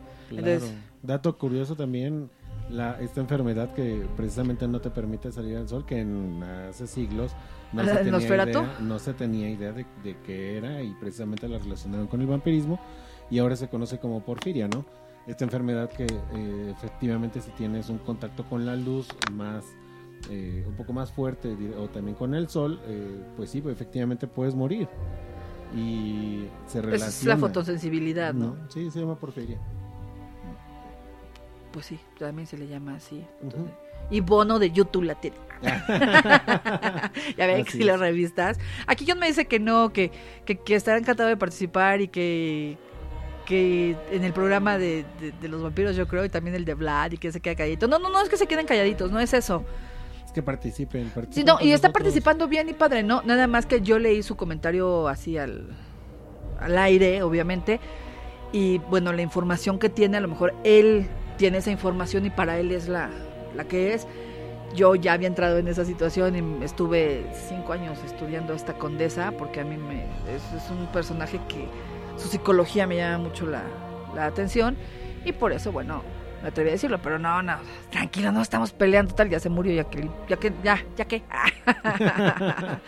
Dato 1.03 1.37
curioso 1.37 1.77
también, 1.77 2.31
la, 2.71 3.01
esta 3.01 3.21
enfermedad 3.21 3.73
que 3.75 4.07
precisamente 4.17 4.67
no 4.67 4.81
te 4.81 4.91
permite 4.91 5.31
salir 5.33 5.57
al 5.57 5.69
sol, 5.69 5.85
que 5.85 6.01
en 6.01 6.43
hace 6.43 6.87
siglos 6.87 7.33
no, 7.73 7.85
se 7.85 7.95
tenía, 7.97 8.45
idea, 8.45 8.77
no 8.81 8.99
se 8.99 9.15
tenía 9.15 9.51
idea 9.51 9.73
de, 9.73 9.85
de 10.03 10.17
qué 10.25 10.59
era 10.59 10.83
y 10.83 10.95
precisamente 10.95 11.49
la 11.49 11.59
relacionaron 11.59 12.07
con 12.07 12.21
el 12.21 12.27
vampirismo 12.27 12.79
y 13.31 13.39
ahora 13.39 13.57
se 13.57 13.69
conoce 13.69 13.99
como 13.99 14.25
porfiria, 14.25 14.69
¿no? 14.69 14.85
Esta 15.27 15.45
enfermedad 15.45 15.91
que 15.91 16.05
eh, 16.05 16.71
efectivamente 16.71 17.41
si 17.41 17.51
tienes 17.53 17.89
un 17.89 17.99
contacto 17.99 18.45
con 18.45 18.67
la 18.67 18.77
luz 18.77 19.09
más 19.33 19.65
eh, 20.31 20.65
un 20.67 20.75
poco 20.75 20.93
más 20.93 21.11
fuerte 21.13 21.57
o 21.79 21.89
también 21.89 22.17
con 22.17 22.35
el 22.35 22.49
sol, 22.49 22.81
eh, 22.87 23.23
pues 23.37 23.51
sí, 23.51 23.61
pues 23.61 23.75
efectivamente 23.75 24.27
puedes 24.27 24.55
morir. 24.55 24.89
Y 25.75 26.47
se 26.67 26.81
relaciona. 26.81 27.09
es 27.09 27.25
la 27.25 27.37
fotosensibilidad, 27.37 28.35
¿no? 28.35 28.57
Sí, 28.69 28.91
se 28.91 29.01
llama 29.01 29.19
porfiria. 29.19 29.59
Pues 31.75 31.87
sí, 31.87 31.99
también 32.21 32.47
se 32.47 32.57
le 32.57 32.69
llama 32.69 32.95
así. 32.95 33.27
Y 34.09 34.21
bono 34.21 34.61
de 34.61 34.71
YouTube 34.71 35.03
la 35.03 35.17
tiene. 35.17 35.37
ya 37.37 37.47
ven 37.49 37.65
que 37.65 37.73
si 37.73 37.83
las 37.83 37.99
revistas. 37.99 38.61
Aquí 38.87 39.05
John 39.09 39.19
me 39.19 39.27
dice 39.27 39.47
que 39.47 39.59
no, 39.59 39.93
que, 39.93 40.13
que, 40.45 40.57
que 40.57 40.77
estará 40.77 40.99
encantado 40.99 41.29
de 41.29 41.37
participar 41.37 42.01
y 42.01 42.07
que, 42.07 42.79
que 43.45 43.97
en 44.13 44.23
el 44.23 44.33
programa 44.33 44.79
de, 44.79 45.05
de, 45.41 45.49
los 45.49 45.65
vampiros, 45.65 45.97
yo 45.97 46.07
creo, 46.07 46.25
y 46.25 46.29
también 46.29 46.55
el 46.55 46.65
de 46.65 46.75
Vlad, 46.75 47.11
y 47.11 47.19
que 47.19 47.33
se 47.33 47.41
quede 47.41 47.57
calladito. 47.57 47.89
No, 47.89 47.99
no, 47.99 48.09
no 48.09 48.23
es 48.23 48.29
que 48.29 48.37
se 48.37 48.47
queden 48.47 48.67
calladitos, 48.67 49.11
no 49.11 49.19
es 49.19 49.35
eso 49.35 49.65
que 50.33 50.43
participen. 50.43 51.13
sí, 51.31 51.45
no, 51.45 51.59
y 51.61 51.73
está 51.73 51.93
participando 51.93 52.49
bien 52.49 52.69
y 52.69 52.73
padre, 52.73 53.03
¿no? 53.03 53.23
Nada 53.23 53.47
más 53.47 53.67
que 53.67 53.81
yo 53.81 53.99
leí 53.99 54.23
su 54.23 54.37
comentario 54.37 55.09
así 55.09 55.39
al, 55.39 55.69
al 56.61 56.77
aire, 56.77 57.23
obviamente. 57.23 57.81
Y 58.53 58.79
bueno, 58.79 59.13
la 59.13 59.23
información 59.23 59.79
que 59.79 59.89
tiene, 59.89 60.17
a 60.17 60.21
lo 60.21 60.29
mejor 60.29 60.55
él 60.65 61.09
tiene 61.37 61.59
esa 61.59 61.71
información 61.71 62.27
y 62.27 62.31
para 62.31 62.59
él 62.59 62.71
es 62.73 62.89
la, 62.89 63.11
la 63.55 63.65
que 63.65 63.95
es. 63.95 64.07
Yo 64.75 64.95
ya 64.97 65.13
había 65.13 65.29
entrado 65.29 65.59
en 65.59 65.69
esa 65.69 65.85
situación 65.85 66.61
y 66.61 66.65
estuve 66.65 67.27
cinco 67.49 67.73
años 67.73 67.99
estudiando 68.05 68.53
a 68.53 68.57
esta 68.57 68.75
condesa 68.75 69.33
porque 69.39 69.61
a 69.61 69.65
mí 69.65 69.77
me, 69.77 70.05
es, 70.35 70.71
un 70.71 70.87
personaje 70.87 71.41
que 71.49 71.69
su 72.17 72.29
psicología 72.29 72.87
me 72.87 72.97
llama 72.97 73.19
mucho 73.19 73.47
la, 73.47 73.63
la 74.15 74.27
atención 74.27 74.77
y 75.25 75.33
por 75.33 75.53
eso, 75.53 75.71
bueno, 75.71 76.03
me 76.43 76.49
atreví 76.49 76.71
a 76.71 76.73
decirlo, 76.73 77.01
pero 77.01 77.19
no, 77.19 77.41
no, 77.43 77.57
tranquilo, 77.91 78.33
no 78.33 78.43
estamos 78.43 78.73
peleando, 78.73 79.15
tal, 79.15 79.31
ya 79.31 79.39
se 79.39 79.49
murió, 79.49 79.73
ya 79.75 79.85
que, 79.85 80.11
ya 80.29 80.37
que, 80.37 80.53
ya, 80.63 80.85
ya 80.97 81.05
que. 81.05 81.23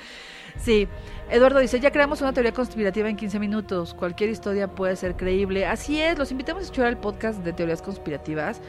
Sí, 0.59 0.89
Eduardo 1.29 1.59
dice, 1.59 1.81
ya 1.81 1.91
creamos 1.91 2.21
una 2.21 2.33
teoría 2.33 2.53
conspirativa 2.53 3.09
en 3.09 3.17
15 3.17 3.41
minutos, 3.41 3.95
cualquier 3.95 4.31
historia 4.31 4.69
puede 4.69 4.95
ser 4.95 5.17
creíble. 5.17 5.67
Así 5.67 6.01
es, 6.01 6.17
los 6.17 6.31
invitamos 6.31 6.63
a 6.63 6.65
escuchar 6.65 6.87
el 6.87 6.99
podcast 6.99 7.41
de 7.43 7.53
teorías 7.53 7.83
conspirativas. 7.83 8.61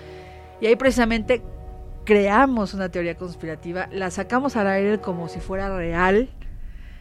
Y 0.59 0.65
ahí 0.65 0.75
precisamente 0.75 1.43
creamos 2.03 2.73
una 2.73 2.89
teoría 2.89 3.15
conspirativa, 3.15 3.87
la 3.91 4.09
sacamos 4.09 4.55
al 4.55 4.67
aire 4.67 4.99
como 4.99 5.29
si 5.29 5.39
fuera 5.39 5.75
real. 5.75 6.29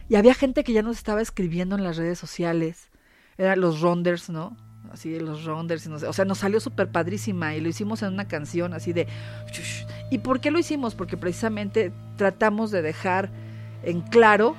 Y 0.09 0.15
había 0.15 0.35
gente 0.35 0.63
que 0.63 0.73
ya 0.73 0.83
nos 0.83 0.97
estaba 0.97 1.21
escribiendo 1.21 1.75
en 1.75 1.83
las 1.83 1.97
redes 1.97 2.19
sociales, 2.19 2.91
eran 3.37 3.59
los 3.59 3.81
ronders, 3.81 4.29
¿no? 4.29 4.55
Así 4.91 5.19
los 5.19 5.43
ronders, 5.43 5.87
o 5.87 6.13
sea, 6.13 6.23
nos 6.23 6.37
salió 6.37 6.59
súper 6.59 6.91
padrísima 6.91 7.55
y 7.55 7.61
lo 7.61 7.67
hicimos 7.67 8.03
en 8.03 8.13
una 8.13 8.27
canción 8.27 8.73
así 8.73 8.93
de... 8.93 9.07
¿Y 10.11 10.19
por 10.19 10.39
qué 10.39 10.49
lo 10.49 10.59
hicimos? 10.59 10.95
Porque 10.95 11.17
precisamente 11.17 11.91
tratamos 12.15 12.71
de 12.71 12.81
dejar 12.81 13.29
en 13.83 14.01
claro 14.01 14.55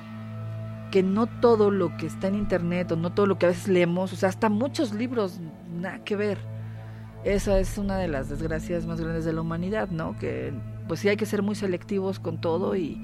que 0.91 1.03
no 1.03 1.27
todo 1.27 1.71
lo 1.71 1.95
que 1.97 2.07
está 2.07 2.27
en 2.27 2.35
internet 2.35 2.91
o 2.91 2.95
no 2.95 3.11
todo 3.11 3.25
lo 3.25 3.37
que 3.37 3.45
a 3.45 3.49
veces 3.49 3.67
leemos, 3.67 4.13
o 4.13 4.15
sea, 4.15 4.29
hasta 4.29 4.49
muchos 4.49 4.93
libros, 4.93 5.39
nada 5.71 6.03
que 6.03 6.15
ver. 6.15 6.37
Esa 7.23 7.59
es 7.59 7.77
una 7.77 7.97
de 7.97 8.07
las 8.07 8.29
desgracias 8.29 8.85
más 8.85 8.99
grandes 8.99 9.25
de 9.25 9.33
la 9.33 9.41
humanidad, 9.41 9.89
¿no? 9.89 10.17
Que 10.17 10.53
pues 10.87 11.01
sí 11.01 11.09
hay 11.09 11.17
que 11.17 11.25
ser 11.25 11.43
muy 11.43 11.55
selectivos 11.55 12.19
con 12.19 12.39
todo 12.39 12.75
y, 12.75 12.99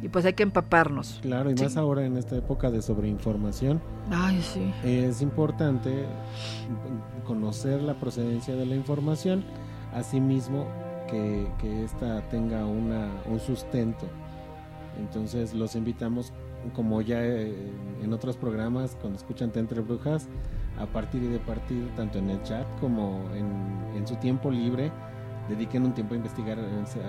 y 0.00 0.08
pues 0.08 0.24
hay 0.24 0.34
que 0.34 0.44
empaparnos. 0.44 1.18
Claro, 1.22 1.50
y 1.50 1.54
más 1.54 1.76
ahora 1.76 2.06
en 2.06 2.16
esta 2.16 2.36
época 2.36 2.70
de 2.70 2.80
sobreinformación. 2.80 3.82
Ay, 4.10 4.40
sí. 4.40 4.72
Es 4.84 5.22
importante 5.22 6.06
conocer 7.24 7.82
la 7.82 7.94
procedencia 7.94 8.54
de 8.54 8.64
la 8.64 8.76
información, 8.76 9.44
asimismo 9.92 10.66
que, 11.10 11.48
que 11.58 11.84
esta 11.84 12.22
tenga 12.28 12.64
una, 12.64 13.10
un 13.26 13.40
sustento. 13.40 14.06
Entonces 14.98 15.52
los 15.52 15.74
invitamos 15.74 16.32
como 16.74 17.00
ya 17.02 17.22
eh, 17.22 17.54
en 18.02 18.12
otros 18.12 18.36
programas, 18.36 18.96
cuando 19.00 19.18
escuchan 19.18 19.52
Entre 19.54 19.80
Brujas, 19.80 20.28
a 20.78 20.86
partir 20.86 21.22
y 21.22 21.28
de 21.28 21.38
partir, 21.38 21.88
tanto 21.96 22.18
en 22.18 22.30
el 22.30 22.42
chat 22.42 22.66
como 22.80 23.24
en, 23.34 24.06
su 24.06 24.14
tiempo 24.16 24.50
libre, 24.50 24.92
dediquen 25.48 25.84
un 25.84 25.94
tiempo 25.94 26.14
a 26.14 26.16
investigar 26.18 26.58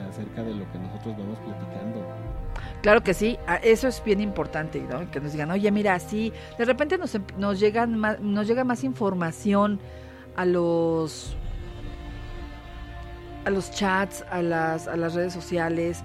acerca 0.09 0.41
de 0.41 0.55
lo 0.55 0.71
que 0.71 0.79
nosotros 0.79 1.15
vamos 1.17 1.37
platicando. 1.39 2.05
Claro 2.81 3.03
que 3.03 3.13
sí, 3.13 3.37
eso 3.61 3.87
es 3.87 4.03
bien 4.03 4.21
importante, 4.21 4.83
que 5.11 5.19
nos 5.19 5.31
digan, 5.31 5.51
oye, 5.51 5.69
mira, 5.71 5.99
sí, 5.99 6.33
de 6.57 6.65
repente 6.65 6.97
nos, 6.97 7.13
em, 7.13 7.23
nos, 7.37 7.59
llegan 7.59 7.97
más, 7.97 8.19
nos 8.19 8.47
llega 8.47 8.63
más 8.63 8.83
información 8.83 9.79
a 10.35 10.45
los 10.45 11.35
a 13.45 13.49
los 13.49 13.71
chats, 13.71 14.25
a 14.29 14.41
las, 14.41 14.87
a 14.87 14.97
las 14.97 15.13
redes 15.13 15.33
sociales, 15.33 16.03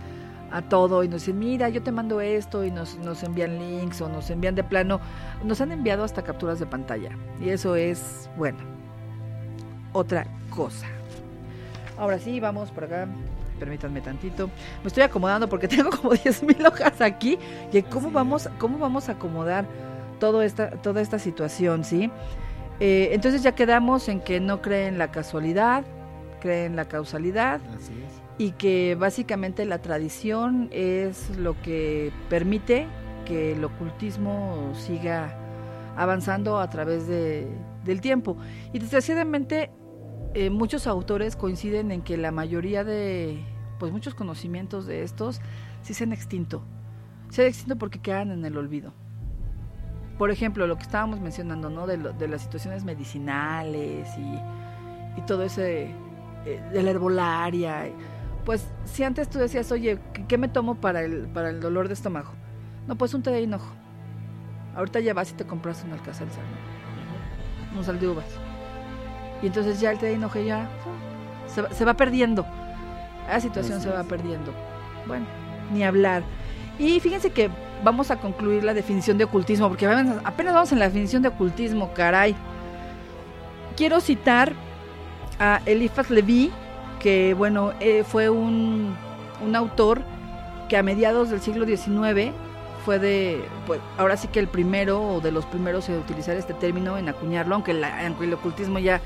a 0.53 0.63
todo 0.63 1.03
y 1.03 1.09
nos 1.09 1.23
dicen, 1.23 1.39
mira, 1.39 1.69
yo 1.71 1.83
te 1.83 1.91
mando 1.91 2.21
esto 2.21 2.65
y 2.65 2.71
nos, 2.71 2.99
nos 2.99 3.23
envían 3.23 3.59
links 3.59 4.01
o 4.03 4.09
nos 4.09 4.31
envían 4.31 4.55
de 4.55 4.63
plano, 4.63 5.01
nos 5.43 5.61
han 5.61 5.73
enviado 5.73 6.05
hasta 6.05 6.23
capturas 6.23 6.59
de 6.59 6.67
pantalla. 6.67 7.11
Y 7.41 7.49
eso 7.49 7.75
es, 7.75 8.29
bueno, 8.37 8.59
otra 9.93 10.27
cosa. 10.51 10.87
Ahora 11.99 12.19
sí, 12.19 12.39
vamos 12.39 12.71
por 12.71 12.85
acá. 12.85 13.09
Permítanme 13.59 14.01
tantito. 14.01 14.51
Me 14.83 14.89
estoy 14.89 15.05
acomodando 15.05 15.49
porque 15.49 15.69
tengo 15.69 15.91
como 15.91 16.13
10 16.13 16.43
mil 16.43 16.67
hojas 16.67 17.01
aquí. 17.01 17.39
Y 17.73 17.83
cómo 17.83 18.11
vamos, 18.11 18.49
cómo 18.59 18.79
vamos 18.79 19.09
a 19.09 19.13
acomodar 19.13 19.65
todo 20.21 20.43
esta, 20.43 20.71
toda 20.71 21.01
esta 21.01 21.19
situación, 21.19 21.85
¿sí? 21.85 22.11
Eh, 22.81 23.11
entonces 23.13 23.43
ya 23.43 23.55
quedamos 23.55 24.09
en 24.09 24.21
que 24.21 24.41
no 24.41 24.61
creen 24.61 24.99
la 24.99 25.11
casualidad, 25.11 25.85
creen 26.41 26.77
la 26.77 26.87
causalidad. 26.87 27.61
Así 27.77 27.93
es 28.07 28.12
y 28.39 28.53
que 28.53 28.97
básicamente 28.99 29.65
la 29.65 29.79
tradición 29.79 30.69
es 30.73 31.37
lo 31.37 31.61
que 31.61 32.13
permite 32.29 32.87
que 33.25 33.53
el 33.53 33.65
ocultismo 33.65 34.73
siga 34.75 35.39
avanzando 35.97 36.59
a 36.59 36.69
través 36.71 37.07
de, 37.07 37.47
del 37.85 38.01
tiempo. 38.01 38.37
Y 38.73 38.79
desgraciadamente 38.79 39.71
eh, 40.35 40.51
muchos 40.51 40.87
autores 40.87 41.37
coinciden 41.37 41.91
en 41.91 42.03
que 42.03 42.17
la 42.17 42.33
mayoría 42.33 42.85
de, 42.85 43.45
pues 43.79 43.93
muchos 43.93 44.15
conocimientos 44.15 44.87
de 44.87 45.03
estos 45.03 45.41
sí 45.83 45.95
se 45.95 46.05
han 46.05 46.13
extinto. 46.13 46.63
Se 47.29 47.43
han 47.43 47.49
extinto 47.49 47.77
porque 47.77 48.01
quedan 48.01 48.31
en 48.31 48.45
el 48.45 48.57
olvido. 48.57 48.93
Por 50.19 50.31
ejemplo, 50.31 50.67
lo 50.67 50.77
que 50.77 50.83
estábamos 50.83 51.21
mencionando, 51.21 51.71
¿no? 51.71 51.87
De, 51.87 51.97
de 51.97 52.29
las 52.29 52.43
situaciones 52.43 52.85
medicinales 52.85 54.09
y, 54.17 55.19
y 55.19 55.23
todo 55.27 55.43
ese, 55.43 55.91
eh, 56.45 56.61
de 56.73 56.83
la 56.83 56.91
herbolaria 56.91 57.87
pues 58.45 58.67
si 58.85 59.05
antes 59.05 59.29
tú 59.29 59.39
decías, 59.39 59.71
oye, 59.73 59.99
¿qué 60.29 60.39
me 60.39 60.49
tomo 60.49 60.77
para 60.77 61.03
el, 61.03 61.29
para 61.29 61.51
el 61.51 61.61
dolor 61.61 61.89
de 61.89 61.95
estómago? 61.95 62.33
No, 62.87 62.97
pues 62.97 63.15
un 63.15 63.23
té 63.23 63.31
de 63.31 63.43
hinojo. 63.43 63.73
Ahorita 64.75 65.01
ya 65.01 65.15
vas 65.15 65.31
y 65.31 65.35
te 65.35 65.45
compras 65.45 65.85
un 65.85 65.93
alcázar, 65.93 66.27
un 67.77 67.85
sal 67.85 68.01
de 68.01 68.09
uvas. 68.09 68.27
Y 69.43 69.47
entonces 69.47 69.81
ya 69.81 69.93
el 69.93 69.99
té 69.99 70.07
de 70.07 70.15
hinojo 70.15 70.41
ya 70.41 70.69
se, 71.47 71.85
va 71.85 71.95
perdiendo. 71.95 72.47
La 73.29 73.41
situación 73.41 73.81
se 73.81 73.91
va 73.91 74.03
perdiendo. 74.05 74.53
Bueno, 75.07 75.27
ni 75.73 75.85
hablar. 75.85 76.23
Y 76.79 76.99
fíjense 77.01 77.31
que 77.31 77.51
vamos 77.85 78.11
a 78.11 78.17
concluir 78.17 78.65
la 78.65 78.75
definición 78.75 79.19
de 79.19 79.25
ocultismo, 79.25 79.69
porque 79.69 79.87
apenas 79.87 80.55
vamos 80.55 80.73
en 80.73 80.79
la 80.79 80.87
definición 80.87 81.23
de 81.23 81.29
ocultismo, 81.29 81.93
caray. 81.93 82.35
Quiero 83.77 84.01
citar 84.01 84.53
a 85.39 85.61
Eliphas 85.67 86.11
Levi, 86.11 86.51
que 87.03 87.35
bueno, 87.35 87.73
eh, 87.81 88.05
fue 88.05 88.31
un, 88.31 88.97
un, 89.45 89.57
autor 89.57 90.03
que 90.69 90.77
a 90.77 90.83
mediados 90.83 91.31
del 91.31 91.41
siglo 91.41 91.67
XIX 91.67 92.33
fue 92.85 92.99
de, 92.99 93.45
pues 93.67 93.81
ahora 93.99 94.17
sí 94.17 94.29
que 94.29 94.39
el 94.39 94.49
primero 94.49 95.03
o 95.03 95.21
de 95.21 95.33
los 95.33 95.45
primeros 95.47 95.89
en 95.89 95.99
utilizar 95.99 96.37
este 96.37 96.55
término, 96.55 96.97
en 96.97 97.09
acuñarlo, 97.09 97.57
aunque, 97.57 97.73
el 97.73 98.35
ocultismo 98.35 98.79
ya 98.79 99.01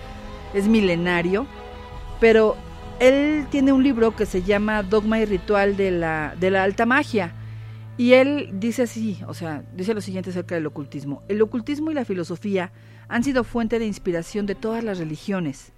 es 0.55 0.69
milenario, 0.69 1.47
pero 2.21 2.57
él 3.01 3.47
tiene 3.51 3.73
un 3.73 3.83
libro 3.83 4.15
que 4.15 4.27
se 4.27 4.43
llama 4.43 4.83
Dogma 4.83 5.19
y 5.19 5.25
Ritual 5.25 5.77
de 5.77 5.91
la, 5.91 6.35
de 6.39 6.51
la 6.51 6.63
Alta 6.63 6.87
Magia. 6.87 7.33
Y 7.99 8.13
él 8.13 8.51
dice 8.53 8.83
así, 8.83 9.19
o 9.27 9.33
sea, 9.33 9.63
dice 9.75 9.95
lo 9.95 10.03
siguiente 10.03 10.29
acerca 10.29 10.55
del 10.55 10.67
ocultismo. 10.67 11.23
El 11.29 11.41
ocultismo 11.41 11.91
y 11.91 11.95
la 11.95 12.05
filosofía 12.05 12.73
han 13.09 13.25
sido 13.25 13.43
fuente 13.43 13.79
de 13.79 13.87
inspiración 13.87 14.45
de 14.45 14.55
todas 14.55 14.85
las 14.85 14.99
religiones 14.99 15.73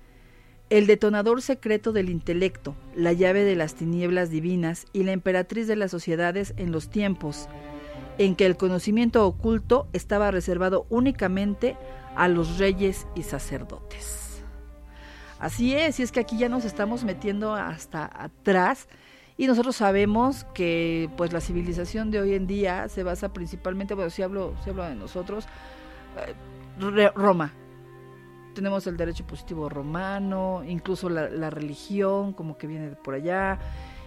el 0.70 0.86
detonador 0.86 1.40
secreto 1.42 1.92
del 1.92 2.10
intelecto, 2.10 2.74
la 2.94 3.12
llave 3.12 3.44
de 3.44 3.56
las 3.56 3.74
tinieblas 3.74 4.30
divinas 4.30 4.86
y 4.92 5.02
la 5.02 5.12
emperatriz 5.12 5.66
de 5.66 5.76
las 5.76 5.90
sociedades 5.90 6.54
en 6.56 6.72
los 6.72 6.90
tiempos 6.90 7.48
en 8.18 8.34
que 8.34 8.46
el 8.46 8.56
conocimiento 8.56 9.26
oculto 9.26 9.88
estaba 9.92 10.30
reservado 10.30 10.86
únicamente 10.90 11.76
a 12.16 12.28
los 12.28 12.58
reyes 12.58 13.06
y 13.14 13.22
sacerdotes. 13.22 14.42
Así 15.38 15.74
es, 15.74 16.00
y 16.00 16.02
es 16.02 16.10
que 16.10 16.20
aquí 16.20 16.36
ya 16.36 16.48
nos 16.48 16.64
estamos 16.64 17.04
metiendo 17.04 17.54
hasta 17.54 18.10
atrás 18.12 18.88
y 19.36 19.46
nosotros 19.46 19.76
sabemos 19.76 20.44
que 20.52 21.08
pues 21.16 21.32
la 21.32 21.40
civilización 21.40 22.10
de 22.10 22.20
hoy 22.20 22.34
en 22.34 22.48
día 22.48 22.88
se 22.88 23.04
basa 23.04 23.32
principalmente, 23.32 23.94
bueno, 23.94 24.10
si 24.10 24.22
hablo, 24.22 24.54
si 24.64 24.70
hablo 24.70 24.82
de 24.82 24.96
nosotros, 24.96 25.46
eh, 26.16 26.34
Roma, 27.14 27.54
tenemos 28.59 28.89
el 28.89 28.97
derecho 28.97 29.25
positivo 29.25 29.68
romano, 29.68 30.64
incluso 30.67 31.09
la, 31.09 31.49
religión 31.49 32.33
como 32.33 32.59
que 32.59 32.67
viene 32.67 32.91
de 32.91 32.97
por 32.97 33.14
allá, 33.14 33.61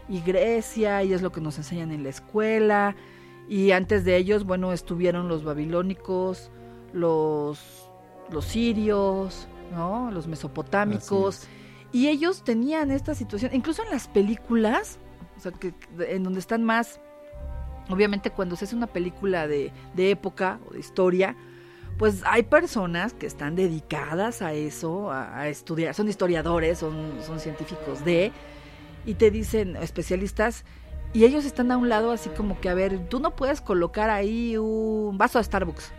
y 0.09 0.19
Grecia, 0.19 1.01
y 1.03 1.13
es 1.13 1.21
lo 1.21 1.31
que 1.31 1.39
nos 1.39 1.57
enseñan 1.57 1.89
en 1.93 2.03
la 2.03 2.09
escuela, 2.09 2.97
y 3.47 3.71
antes 3.71 4.03
de 4.03 4.17
ellos, 4.17 4.43
bueno, 4.43 4.73
estuvieron 4.73 5.29
los 5.29 5.45
babilónicos, 5.45 6.51
los, 6.91 7.89
los 8.29 8.43
sirios, 8.43 9.47
¿no? 9.73 10.11
los 10.11 10.27
mesopotámicos, 10.27 11.47
y 11.93 12.09
ellos 12.09 12.43
tenían 12.43 12.91
esta 12.91 13.15
situación, 13.15 13.51
incluso 13.53 13.83
en 13.83 13.89
las 13.89 14.09
películas, 14.09 14.99
o 15.37 15.39
sea, 15.39 15.53
que, 15.53 15.73
en 16.09 16.23
donde 16.23 16.41
están 16.41 16.65
más, 16.65 16.99
obviamente 17.89 18.31
cuando 18.31 18.57
se 18.57 18.65
hace 18.65 18.75
una 18.75 18.87
película 18.87 19.47
de, 19.47 19.71
de 19.95 20.11
época 20.11 20.59
o 20.67 20.73
de 20.73 20.79
historia, 20.81 21.37
pues 22.01 22.23
hay 22.25 22.41
personas 22.41 23.13
que 23.13 23.27
están 23.27 23.55
dedicadas 23.55 24.41
a 24.41 24.53
eso, 24.53 25.11
a, 25.11 25.47
estudiar, 25.49 25.93
son 25.93 26.09
historiadores, 26.09 26.79
son, 26.79 27.13
son 27.23 27.39
científicos 27.39 28.03
de, 28.03 28.31
y 29.05 29.13
te 29.13 29.29
dicen 29.29 29.75
especialistas, 29.75 30.65
y 31.13 31.25
ellos 31.25 31.45
están 31.45 31.71
a 31.71 31.77
un 31.77 31.89
lado 31.89 32.09
así 32.09 32.31
como 32.31 32.59
que, 32.59 32.69
a 32.69 32.73
ver, 32.73 33.07
tú 33.07 33.19
no 33.19 33.35
puedes 33.35 33.61
colocar 33.61 34.09
ahí 34.09 34.57
un 34.57 35.15
vaso 35.19 35.37
de 35.37 35.43
Starbucks, 35.43 35.91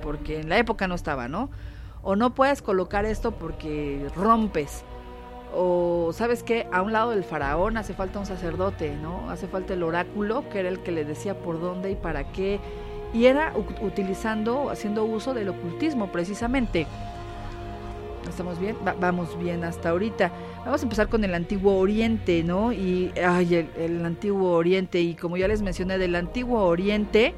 porque 0.00 0.38
en 0.38 0.48
la 0.48 0.58
época 0.58 0.86
no 0.86 0.94
estaba, 0.94 1.26
¿no? 1.26 1.50
O 2.02 2.14
no 2.14 2.32
puedes 2.32 2.62
colocar 2.62 3.04
esto 3.04 3.32
porque 3.32 4.06
rompes. 4.14 4.84
O 5.52 6.12
sabes 6.12 6.44
qué, 6.44 6.68
a 6.70 6.82
un 6.82 6.92
lado 6.92 7.10
del 7.10 7.24
faraón 7.24 7.76
hace 7.76 7.94
falta 7.94 8.20
un 8.20 8.26
sacerdote, 8.26 8.94
¿no? 9.02 9.28
Hace 9.28 9.48
falta 9.48 9.74
el 9.74 9.82
oráculo, 9.82 10.48
que 10.50 10.60
era 10.60 10.68
el 10.68 10.84
que 10.84 10.92
le 10.92 11.04
decía 11.04 11.36
por 11.36 11.60
dónde 11.60 11.90
y 11.90 11.96
para 11.96 12.30
qué 12.30 12.60
y 13.12 13.26
era 13.26 13.52
utilizando, 13.80 14.70
haciendo 14.70 15.04
uso 15.04 15.34
del 15.34 15.48
ocultismo 15.48 16.10
precisamente. 16.12 16.86
¿Estamos 18.28 18.60
bien? 18.60 18.76
vamos 19.00 19.38
bien 19.38 19.64
hasta 19.64 19.90
ahorita. 19.90 20.30
Vamos 20.64 20.82
a 20.82 20.84
empezar 20.84 21.08
con 21.08 21.24
el 21.24 21.34
Antiguo 21.34 21.76
Oriente, 21.78 22.44
¿no? 22.44 22.72
Y, 22.72 23.12
ay, 23.24 23.54
el, 23.54 23.70
el 23.76 24.04
Antiguo 24.04 24.52
Oriente. 24.52 25.00
Y 25.00 25.14
como 25.14 25.36
ya 25.36 25.48
les 25.48 25.62
mencioné, 25.62 25.98
del 25.98 26.14
Antiguo 26.14 26.62
Oriente, 26.62 27.34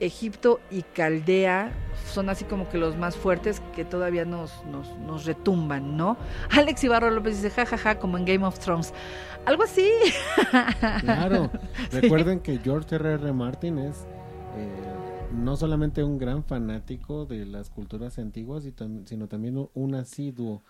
Egipto 0.00 0.60
y 0.70 0.82
Caldea 0.82 1.72
son 2.06 2.28
así 2.30 2.44
como 2.44 2.68
que 2.68 2.78
los 2.78 2.96
más 2.96 3.16
fuertes 3.16 3.60
que 3.74 3.84
todavía 3.84 4.24
nos, 4.24 4.64
nos, 4.66 4.88
nos 4.98 5.24
retumban, 5.24 5.96
¿no? 5.96 6.16
Alex 6.50 6.84
Ibarro 6.84 7.10
López 7.10 7.36
dice, 7.36 7.50
jajaja, 7.50 7.76
ja, 7.76 7.94
ja, 7.94 7.98
como 7.98 8.16
en 8.16 8.24
Game 8.24 8.46
of 8.46 8.58
Thrones. 8.58 8.94
Algo 9.44 9.64
así. 9.64 9.90
Claro. 11.00 11.50
Recuerden 11.92 12.40
que 12.40 12.58
George 12.58 12.94
R. 12.94 13.14
R. 13.14 13.32
Martin 13.32 13.78
es 13.78 14.06
no 15.32 15.56
solamente 15.56 16.04
un 16.04 16.18
gran 16.18 16.44
fanático 16.44 17.26
de 17.26 17.46
las 17.46 17.70
culturas 17.70 18.18
antiguas, 18.18 18.64
sino 19.04 19.28
también 19.28 19.68
un 19.74 19.94
asiduo 19.94 20.62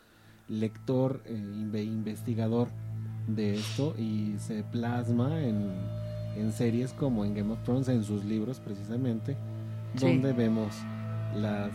lector 0.48 1.23
e 1.27 1.82
investigador 1.82 2.69
de 3.27 3.56
esto 3.56 3.94
y 3.98 4.35
se 4.39 4.62
plasma 4.62 5.43
en 5.43 5.73
en 6.39 6.52
series 6.52 6.93
como 6.93 7.24
en 7.24 7.35
Game 7.35 7.52
of 7.52 7.62
Thrones, 7.65 7.89
en 7.89 8.05
sus 8.05 8.24
libros 8.24 8.60
precisamente, 8.60 9.36
donde 9.94 10.32
vemos 10.32 10.74
las, 11.35 11.73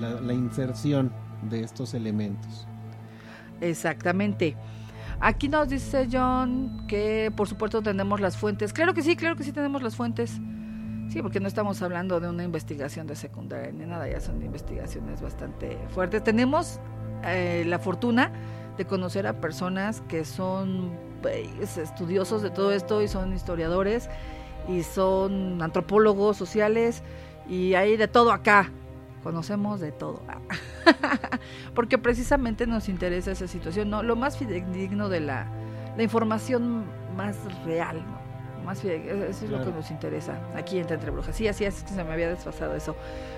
la, 0.00 0.32
inserción 0.32 1.12
de 1.48 1.60
estos 1.60 1.94
elementos. 1.94 2.66
Exactamente. 3.60 4.56
Aquí 5.20 5.48
nos 5.48 5.68
dice 5.68 6.08
John 6.10 6.86
que 6.88 7.32
por 7.34 7.48
supuesto 7.48 7.82
tenemos 7.82 8.20
las 8.20 8.36
fuentes. 8.36 8.72
Claro 8.72 8.92
que 8.94 9.02
sí, 9.02 9.16
claro 9.16 9.36
que 9.36 9.44
sí 9.44 9.52
tenemos 9.52 9.82
las 9.82 9.96
fuentes. 9.96 10.40
Sí, 11.08 11.22
porque 11.22 11.40
no 11.40 11.48
estamos 11.48 11.80
hablando 11.82 12.20
de 12.20 12.28
una 12.28 12.42
investigación 12.42 13.06
de 13.06 13.16
secundaria 13.16 13.70
ni 13.72 13.86
nada, 13.86 14.08
ya 14.08 14.20
son 14.20 14.42
investigaciones 14.42 15.20
bastante 15.20 15.78
fuertes. 15.90 16.24
Tenemos 16.24 16.80
eh, 17.24 17.64
la 17.66 17.78
fortuna 17.78 18.32
de 18.76 18.84
conocer 18.84 19.26
a 19.26 19.40
personas 19.40 20.02
que 20.02 20.24
son 20.24 20.92
pues, 21.22 21.78
estudiosos 21.78 22.42
de 22.42 22.50
todo 22.50 22.72
esto 22.72 23.02
y 23.02 23.08
son 23.08 23.32
historiadores 23.34 24.10
y 24.68 24.82
son 24.82 25.62
antropólogos 25.62 26.36
sociales 26.36 27.02
y 27.48 27.74
hay 27.74 27.96
de 27.96 28.08
todo 28.08 28.32
acá. 28.32 28.70
Conocemos 29.22 29.80
de 29.80 29.92
todo. 29.92 30.22
Porque 31.74 31.98
precisamente 31.98 32.66
nos 32.66 32.88
interesa 32.88 33.32
esa 33.32 33.48
situación, 33.48 33.90
¿no? 33.90 34.02
Lo 34.02 34.14
más 34.14 34.36
fidedigno 34.38 35.08
de 35.08 35.20
la, 35.20 35.46
la 35.96 36.02
información 36.02 36.84
más 37.16 37.36
real, 37.64 38.04
¿no? 38.06 38.25
Más 38.66 38.84
eso 38.84 39.44
es 39.44 39.50
lo 39.50 39.64
que 39.64 39.70
nos 39.70 39.92
interesa 39.92 40.40
aquí 40.56 40.78
en 40.80 40.92
Entre 40.92 41.12
Brujas. 41.12 41.36
Sí, 41.36 41.46
así 41.46 41.64
es, 41.64 41.84
que 41.84 41.94
se 41.94 42.02
me 42.02 42.12
había 42.12 42.28
desfasado 42.28 42.74
eso. 42.74 42.96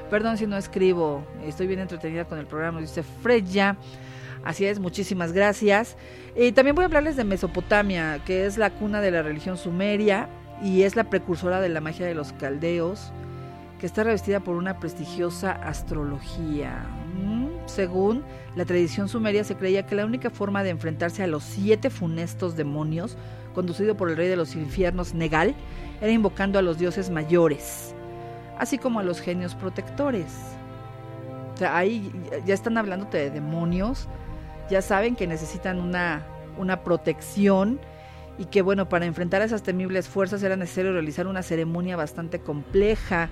Perdón 0.09 0.39
si 0.39 0.47
no 0.47 0.57
escribo, 0.57 1.23
estoy 1.45 1.67
bien 1.67 1.81
entretenida 1.81 2.25
con 2.25 2.39
el 2.39 2.47
programa, 2.47 2.81
dice 2.81 3.03
Freya. 3.03 3.77
Así 4.43 4.65
es, 4.65 4.81
muchísimas 4.81 5.35
gracias. 5.35 5.99
Y 6.35 6.53
también 6.53 6.75
voy 6.75 6.85
a 6.85 6.87
hablarles 6.87 7.17
de 7.17 7.25
Mesopotamia, 7.25 8.21
que 8.25 8.47
es 8.47 8.57
la 8.57 8.71
cuna 8.71 9.03
de 9.03 9.11
la 9.11 9.21
religión 9.21 9.59
sumeria 9.59 10.31
y 10.63 10.85
es 10.85 10.97
la 10.97 11.05
precursora 11.05 11.61
de 11.61 11.69
la 11.69 11.83
magia 11.83 12.07
de 12.07 12.15
los 12.15 12.33
caldeos, 12.33 13.13
que 13.79 13.85
está 13.85 14.05
revestida 14.05 14.41
por 14.41 14.57
una 14.57 14.81
prestigiosa 14.81 15.53
astrología. 15.53 16.87
Mm, 17.23 17.49
según 17.67 18.25
la 18.57 18.65
tradición 18.65 19.11
sumeria, 19.11 19.45
se 19.45 19.57
creía 19.57 19.85
que 19.85 19.95
la 19.95 20.07
única 20.07 20.31
forma 20.31 20.63
de 20.63 20.71
enfrentarse 20.71 21.23
a 21.23 21.27
los 21.27 21.45
siete 21.45 21.91
funestos 21.91 22.57
demonios, 22.57 23.19
conducido 23.55 23.97
por 23.97 24.11
el 24.11 24.17
rey 24.17 24.29
de 24.29 24.37
los 24.37 24.55
infiernos 24.55 25.15
Negal, 25.15 25.55
era 26.01 26.13
invocando 26.13 26.59
a 26.59 26.63
los 26.63 26.79
dioses 26.79 27.11
mayores, 27.11 27.95
así 28.59 28.79
como 28.79 29.01
a 29.01 29.03
los 29.03 29.21
genios 29.21 29.55
protectores. 29.55 30.33
O 31.55 31.57
sea, 31.59 31.77
ahí 31.77 32.13
ya 32.47 32.55
están 32.55 32.79
hablándote 32.79 33.19
de 33.19 33.31
demonios 33.31 34.09
ya 34.69 34.83
saben 34.83 35.17
que 35.17 35.27
necesitan 35.27 35.81
una, 35.81 36.27
una 36.59 36.83
protección 36.83 37.81
y 38.39 38.45
que 38.47 38.63
bueno, 38.63 38.89
para 38.89 39.07
enfrentar 39.07 39.43
a 39.43 39.45
esas 39.45 39.63
temibles 39.63 40.09
fuerzas 40.09 40.43
era 40.43 40.57
necesario 40.57 40.93
realizar 40.93 41.27
una 41.27 41.43
ceremonia 41.43 41.97
bastante 41.97 42.39
compleja 42.41 43.31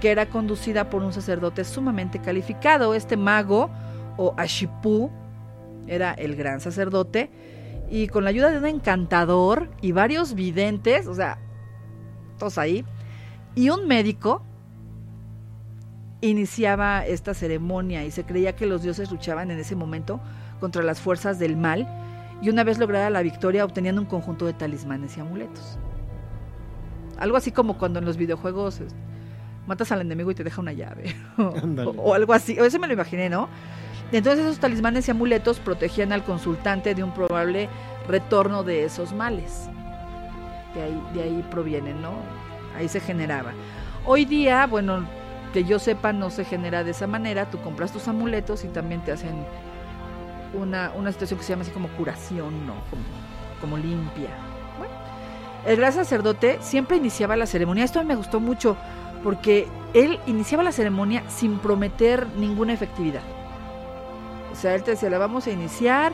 que 0.00 0.10
era 0.10 0.26
conducida 0.26 0.90
por 0.90 1.02
un 1.02 1.12
sacerdote 1.12 1.64
sumamente 1.64 2.18
calificado. 2.18 2.94
Este 2.94 3.16
mago 3.16 3.70
o 4.16 4.34
Ashipu 4.36 5.10
era 5.86 6.12
el 6.14 6.34
gran 6.34 6.60
sacerdote 6.60 7.30
y 7.92 8.08
con 8.08 8.24
la 8.24 8.30
ayuda 8.30 8.50
de 8.50 8.56
un 8.56 8.64
encantador 8.64 9.68
y 9.82 9.92
varios 9.92 10.32
videntes, 10.32 11.06
o 11.06 11.14
sea, 11.14 11.38
todos 12.38 12.56
ahí, 12.56 12.86
y 13.54 13.68
un 13.68 13.86
médico, 13.86 14.42
iniciaba 16.22 17.04
esta 17.04 17.34
ceremonia 17.34 18.02
y 18.06 18.10
se 18.10 18.24
creía 18.24 18.56
que 18.56 18.64
los 18.64 18.82
dioses 18.82 19.10
luchaban 19.10 19.50
en 19.50 19.58
ese 19.58 19.76
momento 19.76 20.22
contra 20.58 20.82
las 20.82 21.02
fuerzas 21.02 21.38
del 21.38 21.54
mal 21.58 21.86
y 22.40 22.48
una 22.48 22.64
vez 22.64 22.78
lograda 22.78 23.10
la 23.10 23.20
victoria 23.20 23.62
obtenían 23.62 23.98
un 23.98 24.06
conjunto 24.06 24.46
de 24.46 24.54
talismanes 24.54 25.18
y 25.18 25.20
amuletos. 25.20 25.78
Algo 27.18 27.36
así 27.36 27.52
como 27.52 27.76
cuando 27.76 27.98
en 27.98 28.06
los 28.06 28.16
videojuegos 28.16 28.80
matas 29.66 29.92
al 29.92 30.00
enemigo 30.00 30.30
y 30.30 30.34
te 30.34 30.44
deja 30.44 30.62
una 30.62 30.72
llave 30.72 31.14
o, 31.36 32.14
algo 32.14 32.32
así, 32.32 32.58
o 32.58 32.64
eso 32.64 32.78
me 32.78 32.86
lo 32.86 32.94
imaginé, 32.94 33.28
¿no? 33.28 33.50
Entonces 34.16 34.44
esos 34.44 34.58
talismanes 34.58 35.08
y 35.08 35.10
amuletos 35.10 35.58
protegían 35.58 36.12
al 36.12 36.24
consultante 36.24 36.94
de 36.94 37.02
un 37.02 37.12
probable 37.12 37.68
retorno 38.08 38.62
de 38.62 38.84
esos 38.84 39.12
males. 39.12 39.68
De 40.74 40.82
ahí, 40.82 41.02
de 41.14 41.22
ahí 41.22 41.44
provienen, 41.50 42.00
¿no? 42.02 42.12
Ahí 42.76 42.88
se 42.88 43.00
generaba. 43.00 43.52
Hoy 44.04 44.24
día, 44.24 44.66
bueno, 44.66 45.06
que 45.52 45.64
yo 45.64 45.78
sepa, 45.78 46.12
no 46.12 46.30
se 46.30 46.44
genera 46.44 46.84
de 46.84 46.90
esa 46.90 47.06
manera. 47.06 47.50
Tú 47.50 47.58
compras 47.58 47.92
tus 47.92 48.08
amuletos 48.08 48.64
y 48.64 48.68
también 48.68 49.02
te 49.02 49.12
hacen 49.12 49.44
una, 50.54 50.92
una 50.96 51.12
situación 51.12 51.38
que 51.38 51.44
se 51.44 51.52
llama 51.52 51.62
así 51.62 51.70
como 51.70 51.88
curación, 51.88 52.66
¿no? 52.66 52.74
Como, 52.90 53.02
como 53.60 53.76
limpia. 53.76 54.30
Bueno, 54.78 54.94
el 55.66 55.76
gran 55.76 55.92
sacerdote 55.92 56.58
siempre 56.60 56.96
iniciaba 56.96 57.36
la 57.36 57.46
ceremonia. 57.46 57.84
Esto 57.84 58.02
me 58.04 58.16
gustó 58.16 58.40
mucho 58.40 58.76
porque 59.22 59.68
él 59.94 60.18
iniciaba 60.26 60.64
la 60.64 60.72
ceremonia 60.72 61.22
sin 61.28 61.58
prometer 61.58 62.26
ninguna 62.36 62.72
efectividad. 62.72 63.22
O 64.52 64.56
sea, 64.56 64.74
él 64.74 64.82
te 64.82 64.92
decía, 64.92 65.10
la 65.10 65.18
vamos 65.18 65.46
a 65.46 65.50
iniciar, 65.50 66.12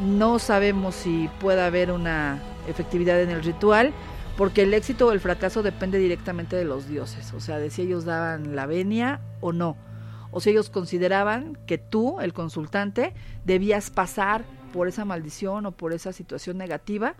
no 0.00 0.38
sabemos 0.38 0.94
si 0.94 1.28
puede 1.40 1.62
haber 1.62 1.92
una 1.92 2.40
efectividad 2.66 3.20
en 3.20 3.30
el 3.30 3.42
ritual, 3.42 3.92
porque 4.36 4.62
el 4.62 4.74
éxito 4.74 5.08
o 5.08 5.12
el 5.12 5.20
fracaso 5.20 5.62
depende 5.62 5.98
directamente 5.98 6.56
de 6.56 6.64
los 6.64 6.88
dioses, 6.88 7.32
o 7.34 7.40
sea, 7.40 7.58
de 7.58 7.70
si 7.70 7.82
ellos 7.82 8.04
daban 8.04 8.56
la 8.56 8.66
venia 8.66 9.20
o 9.40 9.52
no 9.52 9.76
o 10.34 10.40
si 10.40 10.50
ellos 10.50 10.68
consideraban 10.68 11.56
que 11.64 11.78
tú, 11.78 12.20
el 12.20 12.32
consultante, 12.32 13.14
debías 13.44 13.90
pasar 13.90 14.44
por 14.72 14.88
esa 14.88 15.04
maldición 15.04 15.64
o 15.64 15.70
por 15.70 15.92
esa 15.92 16.12
situación 16.12 16.58
negativa 16.58 17.14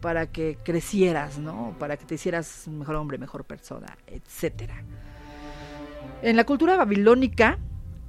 para 0.00 0.28
que 0.28 0.56
crecieras, 0.62 1.38
¿no? 1.38 1.74
Para 1.80 1.96
que 1.96 2.04
te 2.04 2.14
hicieras 2.14 2.68
mejor 2.68 2.94
hombre, 2.94 3.18
mejor 3.18 3.44
persona, 3.44 3.98
etcétera. 4.06 4.84
En 6.22 6.36
la 6.36 6.44
cultura 6.44 6.76
babilónica 6.76 7.58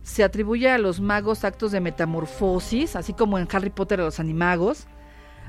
se 0.03 0.23
atribuye 0.23 0.69
a 0.69 0.77
los 0.77 0.99
magos 0.99 1.43
actos 1.43 1.71
de 1.71 1.79
metamorfosis, 1.79 2.95
así 2.95 3.13
como 3.13 3.37
en 3.37 3.47
Harry 3.51 3.69
Potter 3.69 4.01
a 4.01 4.05
los 4.05 4.19
animagos, 4.19 4.87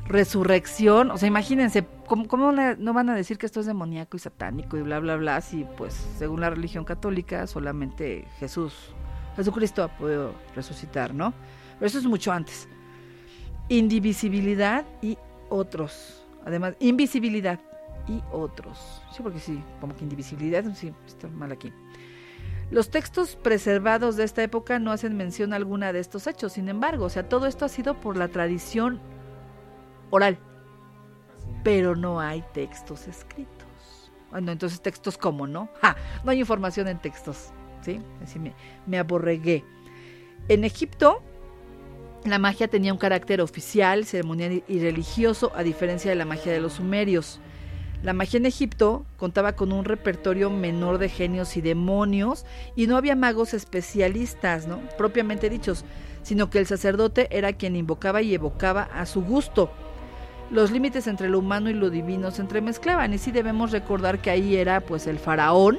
resurrección, 0.07 1.11
o 1.11 1.19
sea, 1.19 1.29
imagínense, 1.29 1.87
¿cómo, 2.07 2.27
¿cómo, 2.27 2.53
no 2.53 2.93
van 2.93 3.09
a 3.09 3.15
decir 3.15 3.39
que 3.39 3.47
esto 3.47 3.61
es 3.61 3.67
demoníaco 3.67 4.17
y 4.17 4.21
satánico 4.21 4.77
y 4.77 4.83
bla, 4.83 4.99
bla, 4.99 5.17
bla? 5.17 5.41
Si, 5.41 5.65
pues, 5.77 5.95
según 6.19 6.41
la 6.41 6.51
religión 6.51 6.85
católica, 6.85 7.47
solamente 7.47 8.27
Jesús 8.39 8.95
Jesucristo 9.37 9.83
ha 9.83 9.89
podido 9.89 10.35
resucitar, 10.55 11.15
¿no? 11.15 11.33
Pero 11.79 11.87
eso 11.87 11.99
es 11.99 12.05
mucho 12.05 12.33
antes. 12.33 12.69
Indivisibilidad 13.69 14.85
y 15.01 15.19
otros. 15.49 16.25
Además, 16.45 16.75
invisibilidad 16.81 17.59
y 18.09 18.21
otros. 18.33 19.03
Sí, 19.13 19.23
porque 19.23 19.39
sí, 19.39 19.63
como 19.81 19.95
que 19.95 20.03
indivisibilidad, 20.03 20.65
sí, 20.75 20.93
está 21.07 21.29
mal 21.29 21.53
aquí. 21.53 21.73
Los 22.73 22.89
textos 22.89 23.37
preservados 23.37 24.17
de 24.17 24.25
esta 24.25 24.43
época 24.43 24.79
no 24.79 24.93
hacen 24.93 25.15
mención 25.15 25.53
alguna 25.53 25.93
de 25.93 26.01
estos 26.01 26.27
hechos, 26.27 26.55
sin 26.55 26.71
embargo, 26.71 27.05
o 27.05 27.11
sea, 27.11 27.29
todo 27.29 27.47
esto 27.47 27.67
ha 27.67 27.69
sido 27.69 28.01
por 28.01 28.17
la 28.17 28.29
tradición 28.29 28.99
oral, 30.09 30.39
pero 31.63 31.95
no 31.95 32.19
hay 32.19 32.43
textos 32.55 33.09
escritos. 33.09 34.11
Bueno, 34.31 34.53
entonces 34.53 34.81
textos 34.81 35.19
cómo, 35.19 35.47
¿no? 35.47 35.69
No 36.25 36.31
hay 36.31 36.41
información 36.41 36.89
en 36.89 36.99
textos. 36.99 37.53
¿sí? 37.83 38.01
Así 38.23 38.39
me, 38.39 38.55
me 38.87 38.99
aborregué. 38.99 39.67
En 40.49 40.65
Egipto, 40.65 41.23
la 42.25 42.39
magia 42.39 42.69
tenía 42.69 42.95
un 42.95 42.99
carácter 42.99 43.43
oficial, 43.43 44.07
ceremonial 44.07 44.65
y 44.67 44.81
religioso, 44.81 45.53
a 45.55 45.63
diferencia 45.63 46.11
de 46.11 46.17
la 46.17 46.25
magia 46.25 46.53
de 46.53 46.61
los 46.61 46.75
sumerios. 46.75 47.39
La 48.03 48.13
magia 48.13 48.39
en 48.39 48.47
Egipto 48.47 49.05
contaba 49.17 49.53
con 49.53 49.71
un 49.71 49.85
repertorio 49.85 50.51
menor 50.51 50.99
de 50.99 51.09
genios 51.09 51.57
y 51.57 51.61
demonios 51.61 52.45
y 52.75 52.89
no 52.89 52.97
había 52.97 53.15
magos 53.15 53.55
especialistas, 53.55 54.67
¿no? 54.67 54.81
propiamente 54.99 55.49
dichos, 55.49 55.85
sino 56.25 56.51
que 56.51 56.59
el 56.59 56.67
sacerdote 56.67 57.29
era 57.31 57.53
quien 57.53 57.77
invocaba 57.77 58.21
y 58.21 58.35
evocaba 58.35 58.83
a 58.83 59.07
su 59.07 59.23
gusto. 59.23 59.71
Los 60.51 60.73
límites 60.73 61.07
entre 61.07 61.29
lo 61.29 61.39
humano 61.39 61.71
y 61.71 61.75
lo 61.75 61.91
divino 61.91 62.33
se 62.33 62.43
entremezclaban 62.43 63.15
y 63.15 63.19
sí 63.19 63.31
debemos 63.31 63.71
recordar 63.71 64.19
que 64.19 64.31
ahí 64.31 64.57
era 64.57 64.81
pues 64.81 65.07
el 65.07 65.21
faraón, 65.21 65.79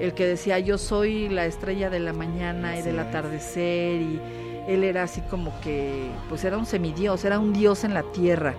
el 0.00 0.14
que 0.14 0.26
decía 0.26 0.58
yo 0.58 0.78
soy 0.78 1.28
la 1.28 1.44
estrella 1.44 1.90
de 1.90 2.00
la 2.00 2.14
mañana 2.14 2.78
y 2.78 2.82
del 2.82 2.98
atardecer 2.98 4.00
y 4.00 4.18
él 4.66 4.82
era 4.82 5.02
así 5.02 5.20
como 5.22 5.60
que 5.60 6.08
pues 6.30 6.42
era 6.44 6.56
un 6.56 6.64
semidios, 6.64 7.24
era 7.26 7.38
un 7.38 7.52
dios 7.52 7.84
en 7.84 7.92
la 7.92 8.02
tierra. 8.02 8.54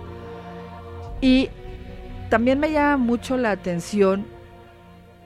Y 1.20 1.50
también 2.30 2.58
me 2.58 2.72
llama 2.72 2.96
mucho 2.96 3.36
la 3.36 3.50
atención, 3.50 4.26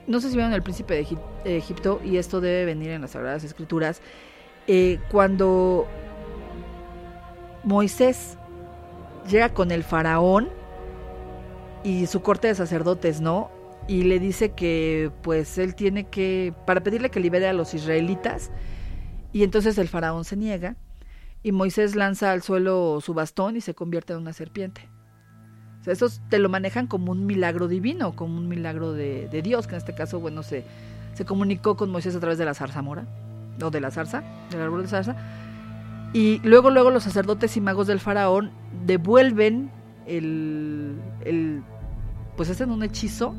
no 0.07 0.19
sé 0.19 0.29
si 0.29 0.35
vieron 0.35 0.53
el 0.53 0.61
príncipe 0.61 0.95
de 0.95 1.05
Egip- 1.05 1.43
de 1.43 1.57
Egipto 1.57 2.01
y 2.03 2.17
esto 2.17 2.41
debe 2.41 2.65
venir 2.65 2.89
en 2.91 3.01
las 3.01 3.11
Sagradas 3.11 3.43
Escrituras, 3.45 4.01
eh, 4.67 4.99
cuando 5.09 5.87
Moisés 7.63 8.37
llega 9.29 9.53
con 9.53 9.71
el 9.71 9.83
faraón 9.83 10.49
y 11.83 12.07
su 12.07 12.21
corte 12.21 12.47
de 12.47 12.55
sacerdotes, 12.55 13.21
¿no? 13.21 13.49
Y 13.87 14.03
le 14.03 14.19
dice 14.19 14.53
que 14.53 15.11
pues 15.21 15.57
él 15.59 15.75
tiene 15.75 16.05
que, 16.05 16.53
para 16.65 16.81
pedirle 16.81 17.11
que 17.11 17.19
libere 17.19 17.47
a 17.47 17.53
los 17.53 17.73
israelitas, 17.75 18.51
y 19.31 19.43
entonces 19.43 19.77
el 19.77 19.87
faraón 19.87 20.25
se 20.25 20.35
niega, 20.35 20.75
y 21.43 21.51
Moisés 21.51 21.95
lanza 21.95 22.31
al 22.31 22.41
suelo 22.41 22.99
su 23.01 23.13
bastón 23.13 23.55
y 23.55 23.61
se 23.61 23.75
convierte 23.75 24.13
en 24.13 24.19
una 24.19 24.33
serpiente. 24.33 24.89
Sea, 25.85 25.93
eso 25.93 26.07
te 26.29 26.39
lo 26.39 26.49
manejan 26.49 26.87
como 26.87 27.11
un 27.11 27.27
milagro 27.27 27.67
divino, 27.67 28.15
como 28.15 28.37
un 28.37 28.47
milagro 28.47 28.93
de, 28.93 29.27
de 29.29 29.41
Dios, 29.43 29.67
que 29.67 29.75
en 29.75 29.77
este 29.77 29.93
caso, 29.93 30.19
bueno, 30.19 30.41
se, 30.41 30.65
se 31.13 31.25
comunicó 31.25 31.77
con 31.77 31.91
Moisés 31.91 32.15
a 32.15 32.19
través 32.19 32.39
de 32.39 32.45
la 32.45 32.55
zarzamora, 32.55 33.05
o 33.61 33.69
de 33.69 33.79
la 33.79 33.91
zarza, 33.91 34.23
del 34.49 34.61
árbol 34.61 34.81
de 34.81 34.87
zarza, 34.87 35.15
y 36.11 36.39
luego, 36.43 36.71
luego 36.71 36.89
los 36.89 37.03
sacerdotes 37.03 37.55
y 37.55 37.61
magos 37.61 37.85
del 37.85 37.99
faraón 37.99 38.49
devuelven 38.87 39.69
el, 40.07 40.95
el 41.23 41.61
pues 42.35 42.49
hacen 42.49 42.71
un 42.71 42.81
hechizo 42.81 43.35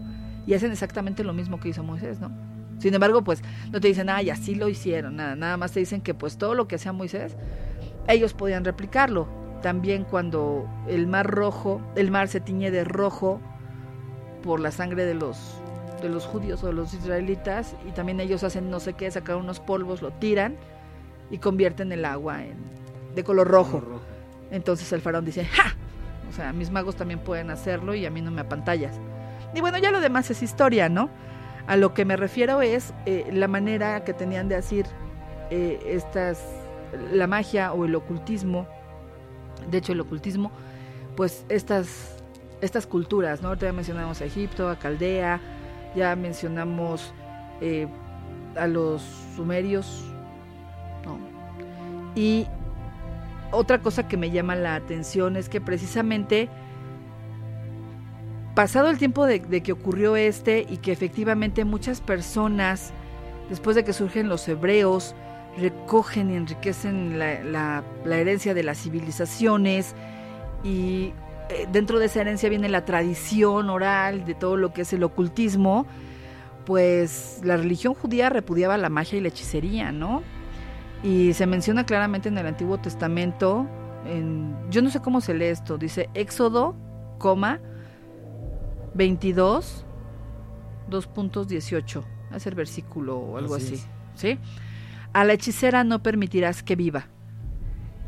y 0.47 0.55
hacen 0.55 0.71
exactamente 0.71 1.25
lo 1.25 1.33
mismo 1.33 1.59
que 1.59 1.71
hizo 1.71 1.83
Moisés, 1.83 2.21
¿no? 2.21 2.31
Sin 2.79 2.95
embargo, 2.95 3.25
pues 3.25 3.43
no 3.73 3.81
te 3.81 3.89
dicen, 3.89 4.09
ay, 4.09 4.31
así 4.31 4.55
lo 4.55 4.69
hicieron, 4.69 5.17
nada, 5.17 5.35
nada 5.35 5.57
más 5.57 5.73
te 5.73 5.81
dicen 5.81 6.01
que 6.01 6.15
pues 6.15 6.39
todo 6.39 6.55
lo 6.55 6.69
que 6.69 6.77
hacía 6.77 6.93
Moisés, 6.93 7.37
ellos 8.07 8.35
podían 8.35 8.65
replicarlo. 8.65 9.46
También 9.67 10.05
cuando 10.05 10.65
el 10.87 11.09
mar 11.09 11.27
rojo, 11.27 11.81
el 11.97 12.13
mar 12.13 12.29
se 12.29 12.39
tiñe 12.39 12.71
de 12.71 12.85
rojo 12.85 13.41
por 14.45 14.61
la 14.61 14.71
sangre 14.71 15.05
de 15.05 15.15
los 15.15 15.61
de 16.01 16.09
los 16.09 16.25
judíos 16.25 16.63
o 16.63 16.69
de 16.69 16.73
los 16.73 16.95
israelitas 16.95 17.75
y 17.85 17.91
también 17.91 18.21
ellos 18.21 18.45
hacen 18.45 18.71
no 18.71 18.79
sé 18.79 18.93
qué, 18.93 19.11
sacan 19.11 19.39
unos 19.39 19.59
polvos, 19.59 20.03
lo 20.03 20.13
tiran 20.13 20.55
y 21.33 21.39
convierten 21.39 21.91
el 21.91 22.05
agua 22.05 22.45
en 22.45 22.55
de 23.17 23.25
color 23.25 23.49
rojo. 23.49 23.83
Entonces 24.53 24.93
el 24.93 25.01
faraón 25.01 25.25
dice, 25.25 25.45
¡ja! 25.45 25.75
O 26.31 26.33
sea, 26.33 26.53
mis 26.53 26.71
magos 26.71 26.95
también 26.95 27.19
pueden 27.19 27.51
hacerlo 27.51 27.93
y 27.97 28.07
a 28.07 28.11
mí 28.11 28.23
no 28.23 28.31
me 28.31 28.43
apantallas. 28.43 29.01
Y 29.53 29.61
bueno, 29.63 29.79
ya 29.79 29.91
lo 29.91 30.01
demás 30.01 30.31
es 30.31 30.45
historia, 30.45 30.89
¿no? 30.89 31.11
A 31.67 31.75
lo 31.75 31.93
que 31.93 32.05
me 32.05 32.15
refiero 32.15 32.63
es 32.63 32.95
eh, 33.05 33.29
la 33.33 33.49
manera 33.49 34.05
que 34.05 34.15
tenían 34.15 34.49
de 34.49 34.55
hacer 34.55 34.87
eh, 35.51 35.81
estas, 35.89 36.41
la 37.11 37.27
magia 37.27 37.73
o 37.73 37.85
el 37.85 37.97
ocultismo, 37.97 38.69
de 39.71 39.79
hecho 39.79 39.93
el 39.93 40.01
ocultismo, 40.01 40.51
pues 41.17 41.45
estas, 41.49 42.23
estas 42.61 42.87
culturas, 42.87 43.43
¿no? 43.43 43.55
Ya 43.55 43.73
mencionamos 43.73 44.21
a 44.21 44.25
Egipto, 44.25 44.69
a 44.69 44.77
Caldea, 44.77 45.41
ya 45.95 46.15
mencionamos 46.17 47.13
eh, 47.61 47.89
a 48.57 48.67
los 48.67 49.03
sumerios, 49.35 50.05
¿no? 51.05 51.19
Y 52.15 52.47
otra 53.51 53.81
cosa 53.81 54.09
que 54.09 54.17
me 54.17 54.31
llama 54.31 54.57
la 54.57 54.75
atención 54.75 55.37
es 55.37 55.49
que 55.49 55.61
precisamente 55.61 56.49
pasado 58.55 58.89
el 58.89 58.99
tiempo 58.99 59.27
de, 59.27 59.41
que 59.41 59.73
ocurrió 59.73 60.17
este 60.17 60.67
y 60.69 60.79
que 60.79 60.91
efectivamente 60.91 61.65
muchas 61.65 62.01
personas, 62.01 62.93
después 63.51 63.77
de 63.77 63.85
que 63.85 63.93
surgen 63.93 64.29
los 64.29 64.49
hebreos, 64.49 65.15
recogen 65.59 66.31
y 66.31 66.37
enriquecen 66.37 67.19
la, 67.19 67.43
la, 67.43 67.85
la 68.05 68.17
herencia 68.17 68.55
de 68.55 68.63
las 68.63 68.83
civilizaciones 68.83 69.95
y 70.63 71.13
eh, 71.49 71.69
dentro 71.71 71.99
de 71.99 72.07
esa 72.07 72.21
herencia 72.23 72.49
viene 72.49 72.69
la 72.69 72.85
tradición 72.85 73.71
oral 73.71 74.25
de 74.25 74.35
todo 74.35 74.57
lo 74.57 74.73
que 74.73 74.83
es 74.83 74.93
el 74.93 75.05
ocultismo, 75.05 75.87
pues 76.65 77.41
la 77.45 77.57
religión 77.57 77.95
judía 77.95 78.31
repudiaba 78.31 78.77
la 78.77 78.89
magia 78.89 79.19
y 79.19 79.21
la 79.21 79.29
hechicería, 79.29 79.93
¿no? 79.93 80.23
Y 81.05 81.35
se 81.35 81.47
menciona 81.47 81.87
claramente 81.87 82.29
en 82.29 82.39
el 82.39 82.47
Antiguo 82.47 82.79
Testamento, 82.79 83.67
en, 84.07 84.57
yo 84.71 84.83
no 84.83 84.91
sé 84.91 85.01
cómo 85.01 85.21
se 85.21 85.35
lee 85.35 85.47
esto, 85.47 85.79
dice 85.79 86.11
Éxodo, 86.15 86.75
coma, 87.19 87.61
22, 88.95 89.85
2.18, 90.91 92.03
es 92.35 92.47
el 92.47 92.55
versículo 92.57 93.19
o 93.19 93.39
algo 93.39 93.55
así, 93.55 93.75
así 93.75 93.87
¿sí? 94.17 94.39
A 95.17 95.25
la 95.25 95.33
hechicera 95.33 95.83
no 95.83 96.03
permitirás 96.03 96.63
que 96.63 96.77
viva. 96.77 97.07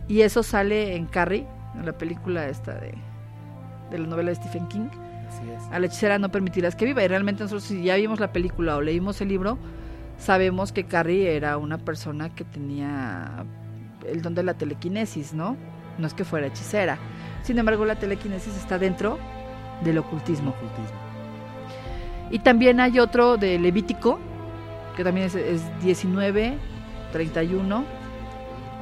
Y 0.09 0.21
eso 0.21 0.43
sale 0.43 0.95
en 0.95 1.07
Carrie, 1.07 1.47
en 1.75 1.87
la 1.87 1.97
película 1.97 2.47
esta 2.49 2.75
de, 2.75 2.93
de 3.91 3.99
la 3.99 4.07
novela 4.07 4.29
de 4.29 4.35
Stephen 4.35 4.69
King. 4.69 4.89
Así 5.27 5.41
es. 5.57 5.73
A 5.73 5.79
la 5.79 5.87
hechicera 5.87 6.19
no 6.19 6.31
permitirás 6.31 6.77
que 6.77 6.85
viva. 6.85 7.03
Y 7.03 7.09
realmente 7.09 7.43
nosotros 7.43 7.65
si 7.65 7.83
ya 7.83 7.97
vimos 7.97 8.21
la 8.21 8.31
película 8.31 8.77
o 8.77 8.83
leímos 8.83 9.23
el 9.23 9.29
libro, 9.29 9.57
sabemos 10.19 10.71
que 10.71 10.85
Carrie 10.85 11.35
era 11.35 11.57
una 11.57 11.79
persona 11.79 12.29
que 12.35 12.45
tenía 12.45 13.47
el 14.07 14.21
don 14.21 14.35
de 14.35 14.43
la 14.43 14.53
telequinesis, 14.53 15.33
¿no? 15.33 15.57
No 15.97 16.07
es 16.07 16.13
que 16.13 16.27
fuera 16.27 16.49
hechicera. 16.49 16.99
Sin 17.43 17.59
embargo, 17.59 17.87
la 17.87 17.99
telequinesis 17.99 18.55
está 18.55 18.79
dentro 18.79 19.19
del 19.83 19.97
ocultismo. 19.97 20.51
Ocultismo. 20.51 21.01
Y 22.31 22.41
también 22.41 22.81
hay 22.81 23.01
otro 23.01 23.39
de 23.39 23.59
Levítico, 23.59 24.19
que 24.95 25.05
también 25.05 25.29
es, 25.29 25.35
es 25.37 25.63
19, 25.81 26.59
31. 27.13 27.85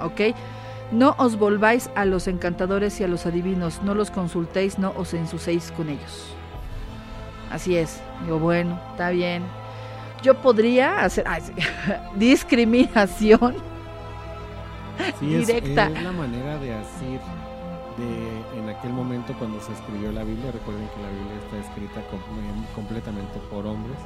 ¿Ok? 0.03 0.21
No 0.93 1.15
os 1.19 1.37
volváis 1.37 1.91
a 1.95 2.05
los 2.05 2.29
encantadores 2.29 3.01
y 3.01 3.05
a 3.05 3.09
los 3.09 3.27
adivinos, 3.27 3.83
no 3.83 3.95
los 3.95 4.11
consultéis, 4.11 4.79
no 4.79 4.93
os 4.97 5.15
ensucéis 5.15 5.73
con 5.73 5.89
ellos. 5.89 6.35
Así 7.51 7.77
es. 7.77 8.01
Digo, 8.25 8.39
bueno, 8.39 8.79
está 8.91 9.11
bien. 9.11 9.43
Yo 10.23 10.35
podría 10.35 11.05
hacer 11.05 11.25
ay, 11.27 11.43
discriminación 12.15 13.57
sí, 15.19 15.27
directa. 15.27 15.87
Es, 15.87 15.97
es 15.97 16.03
la 16.03 16.13
manera 16.13 16.59
de 16.59 16.75
hacer 16.75 17.21
de 17.99 18.59
en 18.59 18.69
aquel 18.69 18.93
momento 18.93 19.35
cuando 19.39 19.61
se 19.61 19.73
escribió 19.73 20.13
la 20.13 20.23
Biblia. 20.23 20.53
Recuerden 20.53 20.89
que 20.89 21.03
la 21.03 21.09
Biblia 21.11 21.37
está 21.45 21.69
escrita 21.69 22.01
com 22.11 22.21
completamente 22.75 23.39
por 23.51 23.67
hombres 23.67 23.99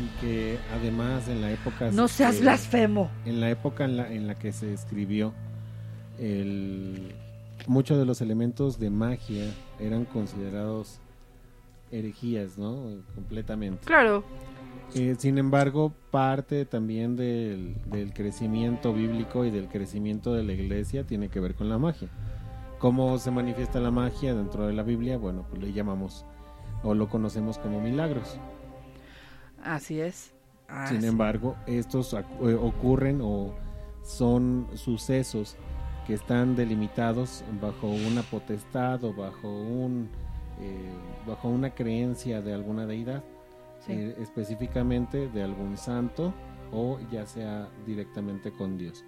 y 0.00 0.20
que 0.20 0.58
además 0.72 1.28
en 1.28 1.40
la 1.42 1.50
época 1.52 1.90
no 1.90 2.08
seas 2.08 2.36
eh, 2.36 2.40
blasfemo 2.40 3.10
en 3.26 3.40
la 3.40 3.50
época 3.50 3.84
en 3.84 3.96
la, 3.96 4.12
en 4.12 4.26
la 4.26 4.34
que 4.34 4.52
se 4.52 4.72
escribió 4.72 5.34
el, 6.18 7.14
muchos 7.66 7.98
de 7.98 8.04
los 8.04 8.20
elementos 8.20 8.78
de 8.78 8.90
magia 8.90 9.44
eran 9.78 10.04
considerados 10.04 11.00
herejías, 11.90 12.58
¿no? 12.58 13.02
Completamente. 13.14 13.86
Claro. 13.86 14.24
Eh, 14.94 15.14
sin 15.18 15.38
embargo, 15.38 15.92
parte 16.10 16.64
también 16.64 17.16
del, 17.16 17.76
del, 17.86 18.12
crecimiento 18.12 18.92
bíblico 18.92 19.44
y 19.44 19.50
del 19.50 19.68
crecimiento 19.68 20.32
de 20.32 20.42
la 20.42 20.52
iglesia 20.52 21.04
tiene 21.04 21.28
que 21.28 21.40
ver 21.40 21.54
con 21.54 21.68
la 21.68 21.78
magia. 21.78 22.08
¿Cómo 22.78 23.18
se 23.18 23.30
manifiesta 23.30 23.78
la 23.78 23.90
magia 23.90 24.34
dentro 24.34 24.66
de 24.66 24.72
la 24.72 24.82
Biblia? 24.82 25.16
Bueno, 25.16 25.46
pues 25.48 25.62
le 25.62 25.72
llamamos 25.72 26.24
o 26.82 26.94
lo 26.94 27.08
conocemos 27.08 27.58
como 27.58 27.80
milagros. 27.80 28.38
Así 29.62 30.00
es. 30.00 30.32
Así. 30.68 30.96
Sin 30.96 31.04
embargo, 31.04 31.56
estos 31.66 32.14
eh, 32.14 32.54
ocurren 32.54 33.20
o 33.22 33.54
son 34.02 34.68
sucesos 34.74 35.56
que 36.06 36.14
están 36.14 36.56
delimitados 36.56 37.44
bajo 37.60 37.88
una 37.88 38.22
potestad 38.22 39.02
o 39.04 39.12
bajo 39.12 39.48
un 39.48 40.08
eh, 40.60 40.90
bajo 41.26 41.48
una 41.48 41.70
creencia 41.70 42.40
de 42.40 42.52
alguna 42.52 42.86
deidad 42.86 43.22
sí. 43.86 43.92
eh, 43.92 44.16
específicamente 44.20 45.28
de 45.28 45.42
algún 45.42 45.76
santo 45.76 46.32
o 46.72 46.98
ya 47.10 47.26
sea 47.26 47.68
directamente 47.86 48.52
con 48.52 48.78
Dios. 48.78 49.04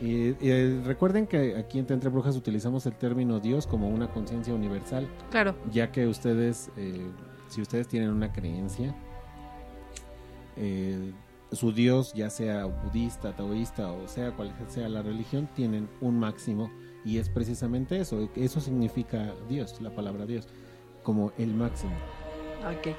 Eh, 0.00 0.82
recuerden 0.84 1.26
que 1.26 1.56
aquí 1.56 1.78
en 1.78 1.86
Entre 1.88 2.10
Brujas 2.10 2.36
utilizamos 2.36 2.86
el 2.86 2.94
término 2.94 3.38
Dios 3.38 3.66
como 3.66 3.88
una 3.88 4.08
conciencia 4.08 4.54
universal. 4.54 5.06
Claro. 5.30 5.54
Ya 5.70 5.92
que 5.92 6.06
ustedes, 6.06 6.70
eh, 6.76 7.06
si 7.48 7.60
ustedes 7.60 7.86
tienen 7.88 8.10
una 8.10 8.32
creencia, 8.32 8.94
eh, 10.56 11.12
su 11.52 11.72
Dios, 11.72 12.12
ya 12.14 12.30
sea 12.30 12.64
budista, 12.64 13.36
taoísta 13.36 13.92
o 13.92 14.08
sea 14.08 14.32
cual 14.32 14.54
sea 14.68 14.88
la 14.88 15.02
religión, 15.02 15.48
tienen 15.54 15.88
un 16.00 16.18
máximo 16.18 16.70
y 17.04 17.18
es 17.18 17.28
precisamente 17.28 18.00
eso. 18.00 18.30
Eso 18.36 18.60
significa 18.60 19.34
Dios, 19.48 19.80
la 19.80 19.90
palabra 19.90 20.26
Dios, 20.26 20.48
como 21.02 21.32
el 21.38 21.54
máximo. 21.54 21.92
Ok. 22.62 22.94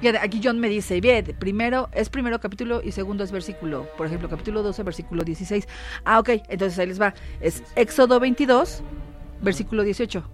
Fíjate, 0.00 0.18
aquí 0.18 0.40
John 0.42 0.58
me 0.58 0.68
dice, 0.68 1.00
bien, 1.00 1.36
primero 1.38 1.88
es 1.92 2.08
primero 2.08 2.40
capítulo 2.40 2.82
y 2.82 2.90
segundo 2.90 3.22
es 3.22 3.30
versículo. 3.30 3.86
Por 3.96 4.06
ejemplo, 4.06 4.28
capítulo 4.28 4.62
12, 4.62 4.82
versículo 4.82 5.22
16. 5.22 5.68
Ah, 6.04 6.18
ok, 6.18 6.30
entonces 6.48 6.78
ahí 6.78 6.86
les 6.86 7.00
va. 7.00 7.14
Es 7.40 7.62
Éxodo 7.76 8.18
22, 8.18 8.82
versículo 9.40 9.84
18. 9.84 10.24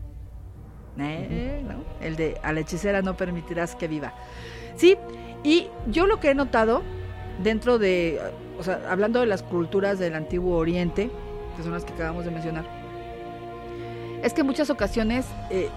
Eh, 0.99 1.63
¿no? 1.67 1.85
El 2.05 2.17
de 2.17 2.39
a 2.43 2.53
la 2.53 2.61
hechicera 2.61 3.03
no 3.03 3.17
permitirás 3.17 3.75
que 3.75 3.89
viva. 3.89 4.15
Sí, 4.77 4.97
y 5.43 5.69
yo 5.87 6.07
lo 6.07 6.21
que 6.21 6.31
he 6.31 6.35
notado 6.35 6.83
dentro 7.43 7.79
de, 7.79 8.21
o 8.59 8.63
sea, 8.63 8.81
hablando 8.91 9.21
de 9.21 9.27
las 9.27 9.43
culturas 9.43 9.99
del 9.99 10.15
antiguo 10.15 10.57
Oriente, 10.57 11.11
que 11.57 11.63
son 11.63 11.73
las 11.73 11.85
que 11.85 11.93
acabamos 11.93 12.25
de 12.25 12.31
mencionar, 12.31 12.65
es 14.23 14.35
que 14.35 14.43
en 14.43 14.47
muchas 14.47 14.71
ocasiones 14.71 15.27
eh, 15.51 15.69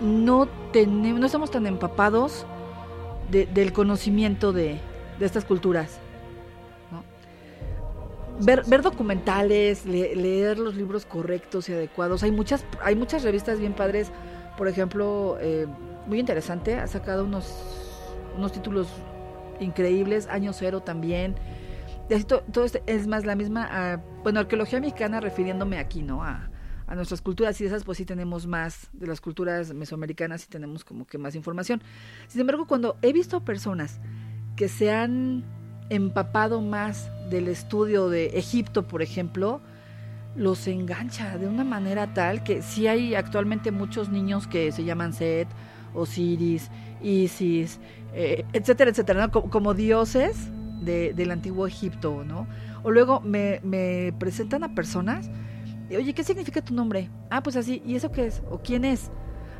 no 0.00 0.48
tenemos, 0.72 1.20
no 1.20 1.26
estamos 1.26 1.50
tan 1.50 1.66
empapados 1.66 2.46
del 3.30 3.72
conocimiento 3.72 4.52
de, 4.52 4.78
estas 5.20 5.44
culturas. 5.44 5.98
Ver, 8.40 8.64
ver, 8.66 8.82
documentales, 8.82 9.86
leer 9.86 10.58
los 10.58 10.74
libros 10.74 11.06
correctos 11.06 11.68
y 11.68 11.72
adecuados. 11.72 12.24
Hay 12.24 12.32
muchas, 12.32 12.64
hay 12.82 12.96
muchas 12.96 13.22
revistas 13.22 13.60
bien 13.60 13.72
padres. 13.72 14.10
Por 14.58 14.68
ejemplo, 14.68 15.38
eh, 15.40 15.66
muy 16.06 16.18
interesante, 16.18 16.74
ha 16.74 16.86
sacado 16.88 17.24
unos, 17.24 17.54
unos 18.36 18.52
títulos 18.52 18.88
increíbles, 19.60 20.26
Año 20.28 20.52
Cero 20.52 20.80
también. 20.80 21.36
todo, 22.26 22.64
este, 22.64 22.82
es 22.86 23.06
más 23.06 23.24
la 23.24 23.34
misma, 23.34 23.68
ah, 23.70 24.00
bueno, 24.22 24.40
arqueología 24.40 24.80
mexicana 24.80 25.20
refiriéndome 25.20 25.78
aquí, 25.78 26.02
¿no? 26.02 26.22
A, 26.22 26.48
nuestras 26.94 27.22
culturas 27.22 27.58
y 27.62 27.64
esas 27.64 27.84
pues 27.84 27.96
sí 27.96 28.04
tenemos 28.04 28.46
más, 28.46 28.90
de 28.92 29.06
las 29.06 29.22
culturas 29.22 29.72
mesoamericanas 29.72 30.44
y 30.44 30.48
tenemos 30.48 30.84
como 30.84 31.06
que 31.06 31.16
más 31.16 31.34
información. 31.34 31.82
Sin 32.28 32.42
embargo, 32.42 32.66
cuando 32.66 32.98
he 33.00 33.14
visto 33.14 33.42
personas 33.42 33.98
que 34.56 34.68
se 34.68 34.90
han 34.90 35.42
empapado 35.88 36.60
más 36.60 37.10
del 37.30 37.48
estudio 37.48 38.10
de 38.10 38.26
Egipto, 38.38 38.88
por 38.88 39.00
ejemplo, 39.00 39.62
los 40.36 40.66
engancha 40.66 41.38
de 41.38 41.46
una 41.46 41.64
manera 41.64 42.14
tal 42.14 42.42
que 42.42 42.62
sí 42.62 42.86
hay 42.86 43.14
actualmente 43.14 43.70
muchos 43.70 44.08
niños 44.08 44.46
que 44.46 44.72
se 44.72 44.84
llaman 44.84 45.12
Set, 45.12 45.48
Osiris, 45.94 46.70
Isis, 47.02 47.80
eh, 48.14 48.44
etcétera, 48.52 48.90
etcétera, 48.90 49.28
como, 49.28 49.74
dioses 49.74 50.50
del 50.80 51.30
antiguo 51.30 51.66
Egipto, 51.66 52.24
¿no? 52.24 52.46
O 52.82 52.90
luego 52.90 53.20
me, 53.20 53.60
presentan 54.18 54.64
a 54.64 54.74
personas 54.74 55.30
oye, 55.96 56.14
¿qué 56.14 56.24
significa 56.24 56.62
tu 56.62 56.74
nombre? 56.74 57.10
Ah, 57.30 57.42
pues 57.42 57.56
así, 57.56 57.82
¿y 57.84 57.96
eso 57.96 58.10
qué 58.10 58.26
es? 58.26 58.42
¿O 58.50 58.58
quién 58.58 58.84
es? 58.84 59.10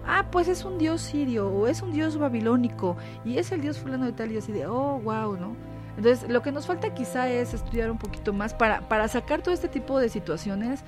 Ah, 0.07 0.29
pues 0.31 0.49
es 0.49 0.65
un 0.65 0.79
dios 0.79 1.01
sirio 1.01 1.49
o 1.49 1.67
es 1.69 1.83
un 1.83 1.93
dios 1.93 2.19
babilónico 2.19 2.97
y 3.25 3.39
es 3.39 3.53
el 3.53 3.61
dios 3.61 3.79
fulano 3.79 4.07
de 4.07 4.13
tal 4.13 4.33
y 4.33 4.39
así 4.39 4.53
de, 4.53 4.67
oh, 4.67 5.01
wow, 5.01 5.37
¿no? 5.37 5.55
Entonces, 5.97 6.29
lo 6.29 6.43
que 6.43 6.53
nos 6.53 6.67
falta 6.67 6.95
quizá 6.95 7.29
es 7.29 7.55
estudiar 7.55 7.91
un 7.91 7.99
poquito 7.99 8.33
más 8.33 8.55
para, 8.55 8.89
para 8.89 9.09
sacar 9.09 9.43
todo 9.43 9.55
este 9.55 9.69
tipo 9.69 10.01
de 10.01 10.09
situaciones, 10.09 10.83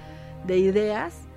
de 0.46 0.58
ideas, 0.58 1.28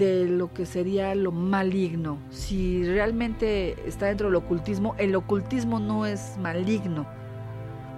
de 0.00 0.26
lo 0.26 0.52
que 0.52 0.66
sería 0.66 1.14
lo 1.14 1.30
maligno. 1.30 2.18
Si 2.30 2.84
realmente 2.84 3.76
está 3.86 4.06
dentro 4.06 4.26
del 4.26 4.36
ocultismo, 4.36 4.96
el 4.98 5.14
ocultismo 5.14 5.78
no 5.78 6.06
es 6.06 6.36
maligno 6.38 7.06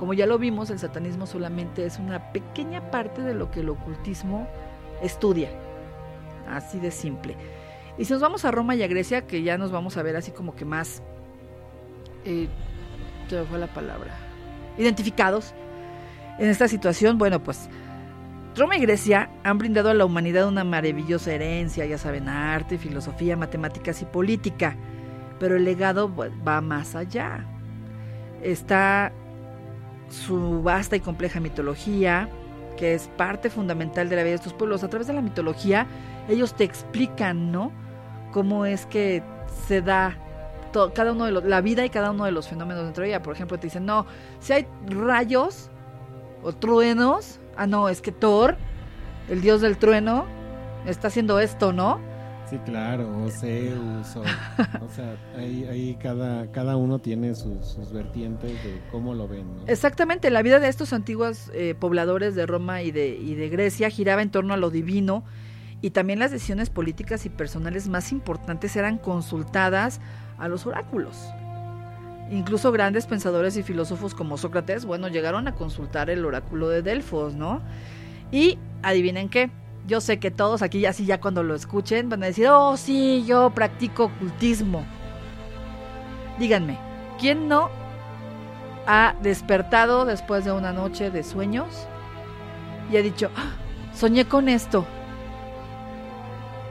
como 0.03 0.15
ya 0.15 0.27
lo 0.27 0.37
vimos, 0.37 0.69
el 0.70 0.81
satanismo 0.81 1.27
solamente 1.27 1.87
es 1.87 2.01
una 2.01 2.33
pequeña 2.33 2.91
parte 2.91 3.23
de 3.23 3.35
lo 3.35 3.53
que 3.53 3.61
el 3.61 3.69
ocultismo 3.69 4.49
estudia. 5.01 5.49
Así 6.51 6.81
de 6.81 6.91
simple. 6.91 7.37
Y 7.97 8.05
si 8.05 8.12
nos 8.12 8.20
vamos 8.20 8.45
a 8.45 8.51
Roma 8.51 8.74
y 8.74 8.83
a 8.83 8.89
Grecia, 8.89 9.29
que 9.29 9.45
ya 9.45 9.57
nos 9.59 9.70
vamos 9.70 9.97
a 9.97 10.03
ver 10.03 10.16
así 10.16 10.33
como 10.33 10.57
que 10.57 10.65
más... 10.65 11.05
Eh, 12.24 12.49
se 13.29 13.45
fue 13.45 13.61
la 13.61 13.69
palabra. 13.69 14.12
Identificados 14.77 15.55
en 16.41 16.49
esta 16.49 16.66
situación, 16.66 17.16
bueno, 17.16 17.41
pues 17.41 17.69
Roma 18.55 18.77
y 18.77 18.81
Grecia 18.81 19.31
han 19.45 19.57
brindado 19.57 19.89
a 19.89 19.95
la 19.95 20.05
humanidad 20.05 20.47
una 20.47 20.62
maravillosa 20.62 21.33
herencia, 21.33 21.87
ya 21.87 21.97
saben, 21.97 22.29
arte, 22.29 22.77
filosofía, 22.77 23.35
matemáticas 23.35 24.03
y 24.03 24.05
política, 24.05 24.77
pero 25.41 25.57
el 25.57 25.65
legado 25.65 26.15
va 26.15 26.61
más 26.61 26.95
allá. 26.95 27.47
Está 28.43 29.11
su 30.11 30.62
vasta 30.62 30.97
y 30.97 31.01
compleja 31.01 31.41
mitología, 31.41 32.29
que 32.77 32.93
es 32.93 33.09
parte 33.16 33.49
fundamental 33.49 34.11
de 34.11 34.16
la 34.16 34.23
vida 34.23 34.33
de 34.33 34.37
estos 34.37 34.53
pueblos. 34.53 34.85
A 34.85 34.91
través 34.91 35.07
de 35.07 35.15
la 35.15 35.23
mitología, 35.23 35.87
ellos 36.29 36.55
te 36.55 36.65
explican, 36.65 37.53
¿no? 37.53 37.73
Cómo 38.33 38.66
es 38.66 38.85
que 38.85 39.23
se 39.66 39.81
da 39.81 40.19
cada 40.95 41.12
uno 41.12 41.24
de 41.24 41.33
la 41.33 41.61
vida 41.62 41.87
y 41.87 41.91
cada 41.91 42.11
uno 42.11 42.24
de 42.27 42.33
los 42.33 42.49
fenómenos 42.49 42.85
dentro 42.85 43.03
de 43.03 43.11
ella. 43.11 43.23
Por 43.23 43.35
ejemplo, 43.35 43.59
te 43.59 43.69
dicen, 43.69 43.87
no, 43.87 44.05
si 44.41 44.53
hay 44.53 44.66
rayos 44.87 45.70
o 46.43 46.53
truenos, 46.53 47.39
ah, 47.57 47.66
no, 47.66 47.89
es 47.89 48.01
que 48.01 48.12
Thor, 48.12 48.57
el 49.29 49.41
dios 49.41 49.61
del 49.61 49.77
trueno, 49.77 50.27
está 50.87 51.09
haciendo 51.09 51.39
esto, 51.39 51.73
¿no? 51.73 52.01
Sí, 52.49 52.59
claro, 52.66 53.24
o 53.24 53.31
Zeus, 53.31 54.15
o, 54.16 54.89
sea, 54.91 55.16
ahí, 55.39 55.97
cada, 56.03 56.51
cada 56.53 56.77
uno 56.77 56.99
tiene 56.99 57.35
sus, 57.35 57.79
vertientes 57.93 58.62
de 58.62 58.79
cómo 58.91 59.15
lo 59.15 59.27
ven. 59.27 59.47
Exactamente, 59.66 60.29
la 60.31 60.43
vida 60.43 60.59
de 60.59 60.69
estos 60.69 60.93
antiguos 60.93 61.51
eh, 61.55 61.74
pobladores 61.79 62.35
de 62.35 62.45
Roma 62.45 62.83
y 62.83 62.91
de, 62.91 63.16
y 63.16 63.37
de 63.37 63.49
Grecia 63.49 63.89
giraba 63.89 64.20
en 64.20 64.31
torno 64.31 64.53
a 64.53 64.59
lo 64.59 64.70
divino 64.70 65.24
y 65.81 65.91
también 65.91 66.19
las 66.19 66.31
decisiones 66.31 66.69
políticas 66.69 67.24
y 67.27 67.31
personales 67.31 67.89
más 67.89 68.12
importantes 68.12 68.77
eran 68.77 68.99
consultadas 68.99 70.01
a 70.39 70.49
los 70.49 70.66
oráculos. 70.66 71.16
Incluso 72.32 72.72
grandes 72.72 73.06
pensadores 73.06 73.59
y 73.59 73.62
filósofos 73.62 74.14
como 74.14 74.38
Sócrates, 74.38 74.86
bueno, 74.86 75.09
llegaron 75.09 75.48
a 75.48 75.54
consultar 75.54 76.09
el 76.09 76.24
oráculo 76.24 76.70
de 76.70 76.80
Delfos, 76.80 77.34
¿no? 77.34 77.60
Y 78.30 78.59
adivinen 78.82 79.28
qué, 79.28 79.50
yo 79.86 80.00
sé 80.00 80.18
que 80.18 80.30
todos 80.30 80.62
aquí, 80.62 80.86
así 80.86 81.04
ya 81.04 81.20
cuando 81.20 81.42
lo 81.42 81.54
escuchen, 81.54 82.09
van 82.09 82.22
a 82.22 82.26
decir, 82.26 82.48
oh 82.48 82.78
sí, 82.78 83.22
yo 83.26 83.50
practico 83.50 84.04
ocultismo. 84.04 84.86
Díganme, 86.38 86.78
¿quién 87.20 87.48
no 87.48 87.68
ha 88.86 89.14
despertado 89.22 90.06
después 90.06 90.46
de 90.46 90.52
una 90.52 90.72
noche 90.72 91.10
de 91.10 91.24
sueños 91.24 91.86
y 92.90 92.96
ha 92.96 93.02
dicho, 93.02 93.30
ah, 93.36 93.56
soñé 93.92 94.24
con 94.24 94.48
esto? 94.48 94.86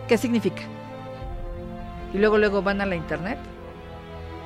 ¿Qué 0.07 0.17
significa? 0.17 0.63
Y 2.15 2.17
luego 2.17 2.39
luego 2.39 2.63
van 2.63 2.81
a 2.81 2.88
la 2.88 2.95
internet 2.95 3.38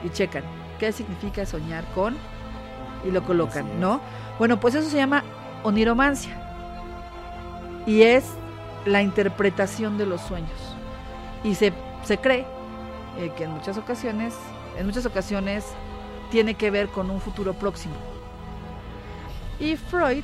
y 0.04 0.10
checan 0.10 0.44
qué 0.80 0.92
significa 0.92 1.46
soñar 1.46 1.84
con 1.94 2.16
y 3.06 3.12
lo 3.12 3.24
colocan, 3.24 3.80
¿no? 3.80 4.02
Bueno, 4.40 4.60
pues 4.60 4.76
eso 4.76 4.90
se 4.90 4.98
llama 4.98 5.24
oniromancia. 5.64 6.42
Y 7.86 8.02
es 8.02 8.26
la 8.86 9.02
interpretación 9.02 9.98
de 9.98 10.06
los 10.06 10.22
sueños. 10.22 10.76
Y 11.44 11.56
se, 11.56 11.74
se 12.04 12.18
cree 12.18 12.46
eh, 13.18 13.32
que 13.38 13.44
en 13.44 13.52
muchas 13.52 13.78
ocasiones, 13.78 14.36
en 14.78 14.86
muchas 14.86 15.06
ocasiones 15.06 15.66
tiene 16.32 16.56
que 16.56 16.72
ver 16.72 16.88
con 16.90 17.10
un 17.10 17.22
futuro 17.22 17.54
próximo. 17.54 17.96
Y 19.60 19.76
Freud, 19.76 20.24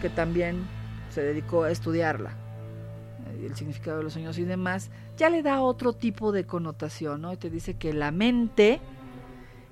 que 0.00 0.08
también 0.08 0.66
se 1.10 1.22
dedicó 1.22 1.64
a 1.64 1.70
estudiarla, 1.70 2.30
eh, 2.30 3.46
el 3.46 3.56
significado 3.56 3.98
de 3.98 4.04
los 4.04 4.12
sueños 4.12 4.38
y 4.38 4.44
demás, 4.44 4.90
ya 5.16 5.30
le 5.30 5.42
da 5.42 5.60
otro 5.60 5.92
tipo 5.92 6.30
de 6.30 6.44
connotación, 6.44 7.22
¿no? 7.22 7.32
Y 7.32 7.36
te 7.36 7.50
dice 7.50 7.74
que 7.74 7.92
la 7.92 8.12
mente 8.12 8.80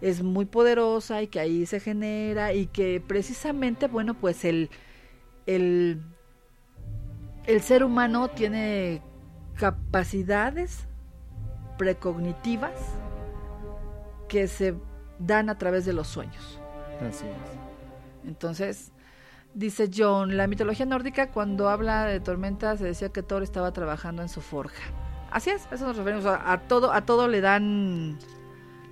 es 0.00 0.22
muy 0.22 0.44
poderosa 0.44 1.22
y 1.22 1.28
que 1.28 1.40
ahí 1.40 1.66
se 1.66 1.80
genera 1.80 2.52
y 2.52 2.66
que 2.66 3.02
precisamente, 3.06 3.88
bueno, 3.88 4.14
pues 4.14 4.44
el, 4.44 4.70
el 5.46 6.00
el 7.46 7.62
ser 7.62 7.84
humano 7.84 8.28
tiene 8.28 9.02
capacidades 9.54 10.86
precognitivas 11.78 12.72
que 14.28 14.48
se 14.48 14.74
dan 15.18 15.48
a 15.48 15.56
través 15.56 15.86
de 15.86 15.92
los 15.92 16.08
sueños. 16.08 16.60
Así 17.08 17.26
es. 17.26 18.28
Entonces, 18.28 18.92
dice 19.54 19.88
John, 19.94 20.36
la 20.36 20.48
mitología 20.48 20.86
nórdica 20.86 21.30
cuando 21.30 21.68
habla 21.68 22.06
de 22.06 22.20
tormentas 22.20 22.80
se 22.80 22.86
decía 22.86 23.10
que 23.10 23.22
Thor 23.22 23.42
estaba 23.42 23.72
trabajando 23.72 24.22
en 24.22 24.28
su 24.28 24.40
forja. 24.40 24.82
Así 25.30 25.50
es, 25.50 25.68
eso 25.70 25.86
nos 25.86 25.96
referimos 25.96 26.26
a, 26.26 26.60
todo, 26.66 26.92
a 26.92 27.02
todo 27.02 27.28
le 27.28 27.40
dan 27.40 28.18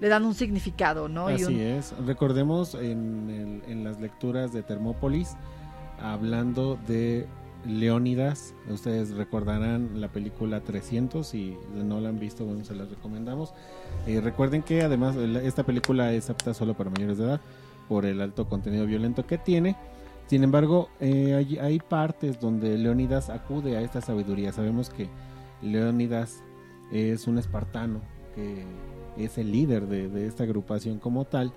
le 0.01 0.09
dan 0.09 0.25
un 0.25 0.35
significado, 0.35 1.09
¿no? 1.09 1.29
Así 1.29 1.61
es. 1.61 1.95
Recordemos 2.05 2.75
en, 2.75 3.63
en 3.67 3.85
las 3.85 4.01
lecturas 4.01 4.53
de 4.53 4.63
Termópolis 4.63 5.37
hablando 6.01 6.79
de 6.87 7.27
Leónidas, 7.67 8.55
ustedes 8.69 9.15
recordarán 9.15 10.01
la 10.01 10.09
película 10.09 10.61
300, 10.61 11.27
si 11.27 11.57
no 11.75 12.01
la 12.01 12.11
han 12.11 12.19
visto, 12.19 12.45
bueno, 12.45 12.65
se 12.65 12.75
las 12.75 12.91
recomendamos. 12.91 13.55
Eh, 14.07 14.21
recuerden 14.21 14.63
que 14.63 14.83
además 14.83 15.17
esta 15.17 15.65
película 15.65 16.13
es 16.13 16.29
apta 16.29 16.53
solo 16.53 16.75
para 16.75 16.91
mayores 16.91 17.17
de 17.17 17.25
edad 17.25 17.41
por 17.89 18.05
el 18.05 18.21
alto 18.21 18.49
contenido 18.49 18.85
violento 18.87 19.27
que 19.27 19.39
tiene. 19.39 19.77
Sin 20.27 20.45
embargo, 20.45 20.89
eh, 21.01 21.59
hay, 21.61 21.79
partes 21.79 22.41
donde 22.41 22.77
Leónidas 22.79 23.31
acude 23.31 23.77
a 23.77 23.83
esta 23.83 24.01
sabiduría. 24.01 24.53
Sabemos 24.53 24.91
que 24.91 25.09
Leónidas 25.63 26.43
es 26.93 27.27
un 27.27 27.39
espartano, 27.39 28.01
que 28.35 28.65
es 29.17 29.39
el 29.39 29.53
líder 29.53 29.87
de, 29.87 30.09
de 30.09 30.27
esta 30.27 30.45
agrupación 30.45 30.99
como 30.99 31.25
tal, 31.25 31.53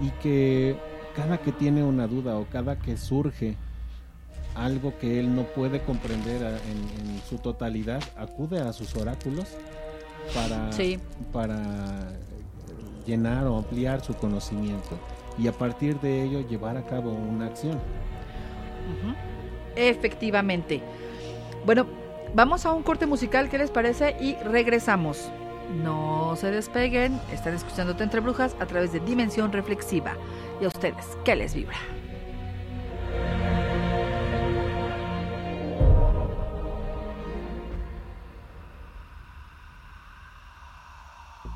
y 0.00 0.10
que 0.22 0.76
cada 1.14 1.38
que 1.38 1.52
tiene 1.52 1.82
una 1.82 2.06
duda 2.06 2.36
o 2.36 2.46
cada 2.46 2.78
que 2.78 2.96
surge 2.96 3.56
algo 4.56 4.96
que 4.98 5.18
él 5.18 5.34
no 5.34 5.44
puede 5.44 5.80
comprender 5.80 6.42
en, 6.42 7.20
su 7.28 7.38
totalidad, 7.38 8.02
acude 8.16 8.60
a 8.60 8.72
sus 8.72 8.94
oráculos 8.94 9.48
para, 10.34 10.70
para 11.32 12.12
llenar 13.06 13.46
o 13.46 13.56
ampliar 13.56 14.04
su 14.04 14.14
conocimiento. 14.14 14.98
y 15.38 15.48
a 15.48 15.52
partir 15.52 16.00
de 16.00 16.22
ello 16.22 16.46
llevar 16.48 16.76
a 16.76 16.86
cabo 16.86 17.10
una 17.10 17.46
acción. 17.46 17.78
Efectivamente. 19.74 20.80
Bueno, 21.66 21.86
vamos 22.34 22.64
a 22.64 22.72
un 22.72 22.82
corte 22.82 23.06
musical, 23.06 23.50
¿qué 23.50 23.58
les 23.58 23.70
parece? 23.70 24.16
Y 24.20 24.36
regresamos. 24.36 25.30
No 25.74 26.34
se 26.36 26.50
despeguen, 26.50 27.20
están 27.32 27.54
escuchándote 27.54 28.04
entre 28.04 28.20
brujas 28.20 28.56
a 28.60 28.66
través 28.66 28.92
de 28.92 29.00
Dimensión 29.00 29.52
Reflexiva. 29.52 30.14
Y 30.60 30.64
a 30.64 30.68
ustedes, 30.68 31.18
¿qué 31.24 31.34
les 31.34 31.54
vibra? 31.54 31.76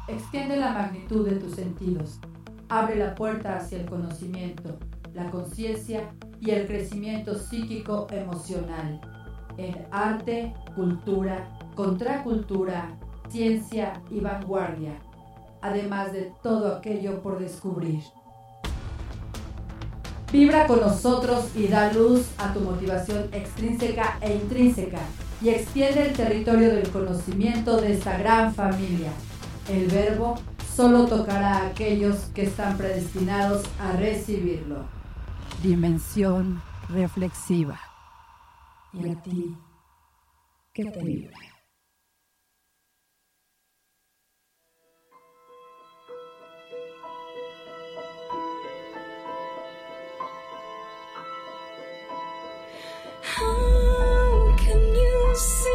Extiende 0.08 0.56
la 0.56 0.72
magnitud 0.72 1.28
de 1.28 1.36
tus 1.36 1.54
sentidos. 1.54 2.18
Abre 2.68 2.96
la 2.96 3.14
puerta 3.14 3.56
hacia 3.56 3.78
el 3.78 3.86
conocimiento, 3.86 4.76
la 5.14 5.30
conciencia 5.30 6.10
y 6.40 6.50
el 6.50 6.66
crecimiento 6.66 7.36
psíquico 7.36 8.08
emocional. 8.10 9.00
En 9.56 9.86
arte, 9.92 10.52
cultura, 10.74 11.48
contracultura, 11.76 12.98
ciencia 13.30 14.02
y 14.10 14.20
vanguardia, 14.20 14.94
además 15.62 16.12
de 16.12 16.32
todo 16.42 16.76
aquello 16.76 17.22
por 17.22 17.38
descubrir. 17.38 18.02
Vibra 20.32 20.66
con 20.66 20.80
nosotros 20.80 21.50
y 21.56 21.66
da 21.66 21.92
luz 21.92 22.28
a 22.38 22.52
tu 22.52 22.60
motivación 22.60 23.28
extrínseca 23.32 24.16
e 24.20 24.34
intrínseca 24.34 25.00
y 25.42 25.48
extiende 25.48 26.06
el 26.06 26.12
territorio 26.12 26.72
del 26.72 26.88
conocimiento 26.90 27.80
de 27.80 27.94
esta 27.94 28.16
gran 28.18 28.54
familia. 28.54 29.10
El 29.68 29.88
verbo 29.88 30.36
solo 30.76 31.06
tocará 31.06 31.58
a 31.58 31.66
aquellos 31.66 32.26
que 32.34 32.42
están 32.42 32.76
predestinados 32.76 33.64
a 33.80 33.92
recibirlo. 33.92 34.84
Dimensión 35.62 36.62
reflexiva. 36.88 37.80
¿Y 38.92 39.10
a 39.10 39.22
ti 39.22 39.56
qué 40.72 40.84
te 40.84 41.02
vibra? 41.02 41.49
How 53.36 54.54
can 54.56 54.82
you 54.94 55.34
see 55.36 55.69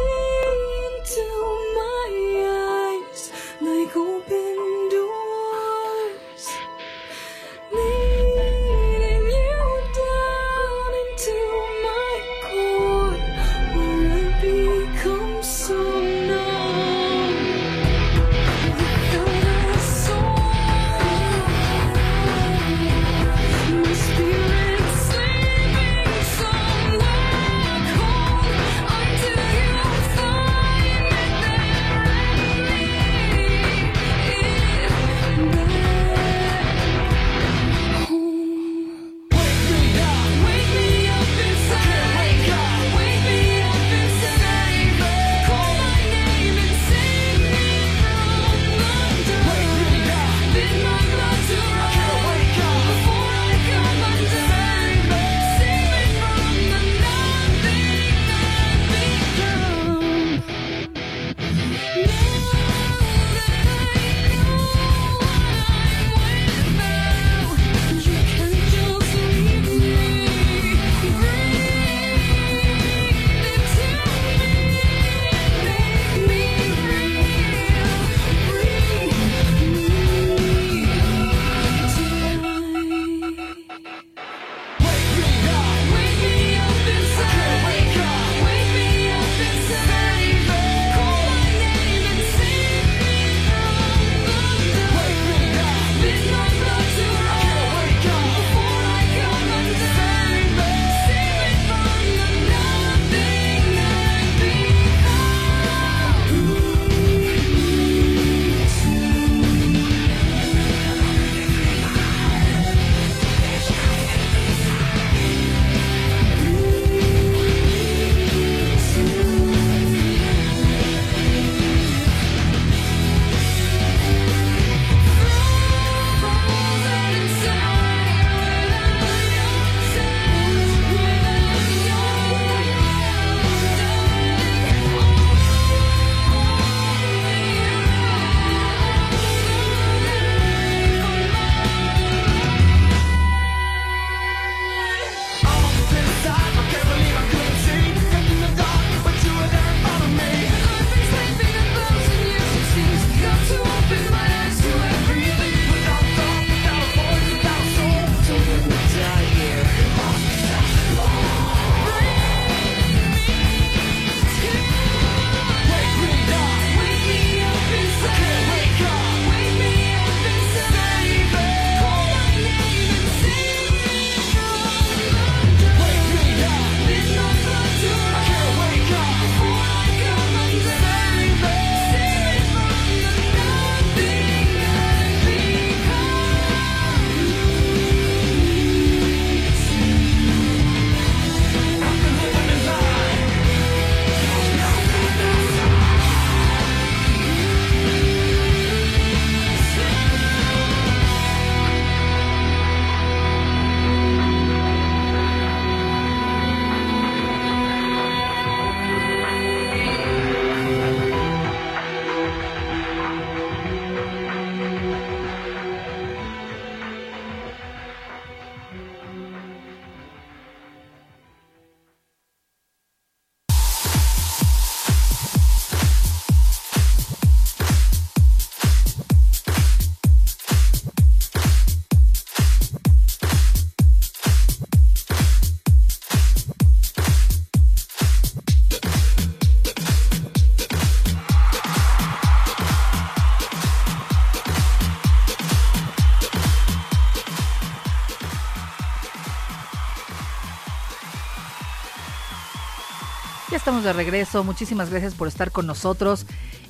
estamos 253.66 253.82
de 253.82 253.92
regreso. 253.92 254.44
Muchísimas 254.44 254.90
gracias 254.90 255.16
por 255.16 255.26
estar 255.26 255.50
con 255.50 255.66
nosotros. 255.66 256.24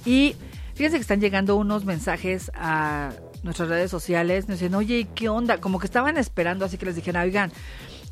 Y 0.07 0.35
fíjense 0.75 0.97
que 0.97 1.03
están 1.03 1.21
llegando 1.21 1.55
unos 1.57 1.85
mensajes 1.85 2.51
a 2.55 3.13
nuestras 3.43 3.69
redes 3.69 3.91
sociales. 3.91 4.49
Nos 4.49 4.61
dicen, 4.61 4.75
oye, 4.75 5.07
¿qué 5.15 5.29
onda? 5.29 5.59
Como 5.59 5.79
que 5.79 5.85
estaban 5.85 6.17
esperando, 6.17 6.65
así 6.65 6.79
que 6.79 6.87
les 6.87 6.97
dijeron, 6.97 7.21
oigan, 7.21 7.53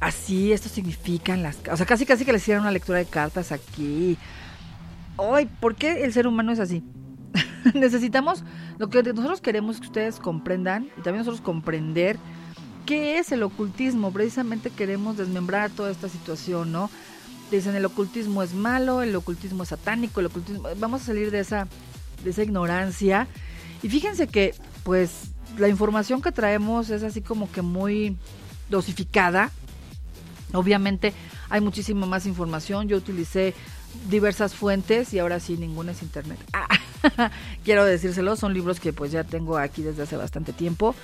así 0.00 0.52
esto 0.52 0.68
significan 0.68 1.42
las... 1.42 1.56
O 1.72 1.78
sea, 1.78 1.86
casi 1.86 2.04
casi 2.04 2.26
que 2.26 2.32
les 2.34 2.42
hicieran 2.42 2.60
una 2.60 2.72
lectura 2.72 2.98
de 2.98 3.06
cartas 3.06 3.52
aquí. 3.52 4.18
Ay, 5.16 5.48
¿por 5.60 5.76
qué 5.76 6.04
el 6.04 6.12
ser 6.12 6.26
humano 6.26 6.52
es 6.52 6.60
así? 6.60 6.84
Necesitamos, 7.72 8.44
lo 8.76 8.90
que 8.90 9.02
nosotros 9.02 9.40
queremos 9.40 9.80
que 9.80 9.86
ustedes 9.86 10.18
comprendan 10.18 10.90
y 10.98 11.00
también 11.00 11.20
nosotros 11.20 11.40
comprender 11.40 12.18
qué 12.84 13.16
es 13.16 13.32
el 13.32 13.44
ocultismo. 13.44 14.12
Precisamente 14.12 14.68
queremos 14.68 15.16
desmembrar 15.16 15.70
toda 15.70 15.90
esta 15.90 16.10
situación, 16.10 16.70
¿no? 16.70 16.90
Dicen 17.50 17.76
el 17.76 17.84
ocultismo 17.84 18.42
es 18.42 18.54
malo, 18.54 19.02
el 19.02 19.14
ocultismo 19.14 19.62
es 19.62 19.68
satánico, 19.68 20.20
el 20.20 20.26
ocultismo... 20.26 20.68
Vamos 20.78 21.02
a 21.02 21.06
salir 21.06 21.30
de 21.30 21.40
esa, 21.40 21.68
de 22.22 22.30
esa 22.30 22.42
ignorancia. 22.42 23.28
Y 23.82 23.88
fíjense 23.88 24.26
que, 24.26 24.54
pues, 24.82 25.30
la 25.58 25.68
información 25.68 26.22
que 26.22 26.32
traemos 26.32 26.90
es 26.90 27.02
así 27.02 27.20
como 27.20 27.50
que 27.50 27.62
muy 27.62 28.16
dosificada. 28.70 29.50
Obviamente 30.52 31.12
hay 31.50 31.60
muchísima 31.60 32.06
más 32.06 32.26
información. 32.26 32.88
Yo 32.88 32.96
utilicé 32.96 33.54
diversas 34.08 34.54
fuentes 34.54 35.12
y 35.12 35.18
ahora 35.18 35.40
sí 35.40 35.56
ninguna 35.56 35.92
es 35.92 36.02
internet. 36.02 36.38
Ah, 37.18 37.30
quiero 37.64 37.84
decírselo, 37.84 38.34
son 38.34 38.54
libros 38.54 38.80
que 38.80 38.94
pues 38.94 39.12
ya 39.12 39.24
tengo 39.24 39.58
aquí 39.58 39.82
desde 39.82 40.04
hace 40.04 40.16
bastante 40.16 40.54
tiempo 40.54 40.94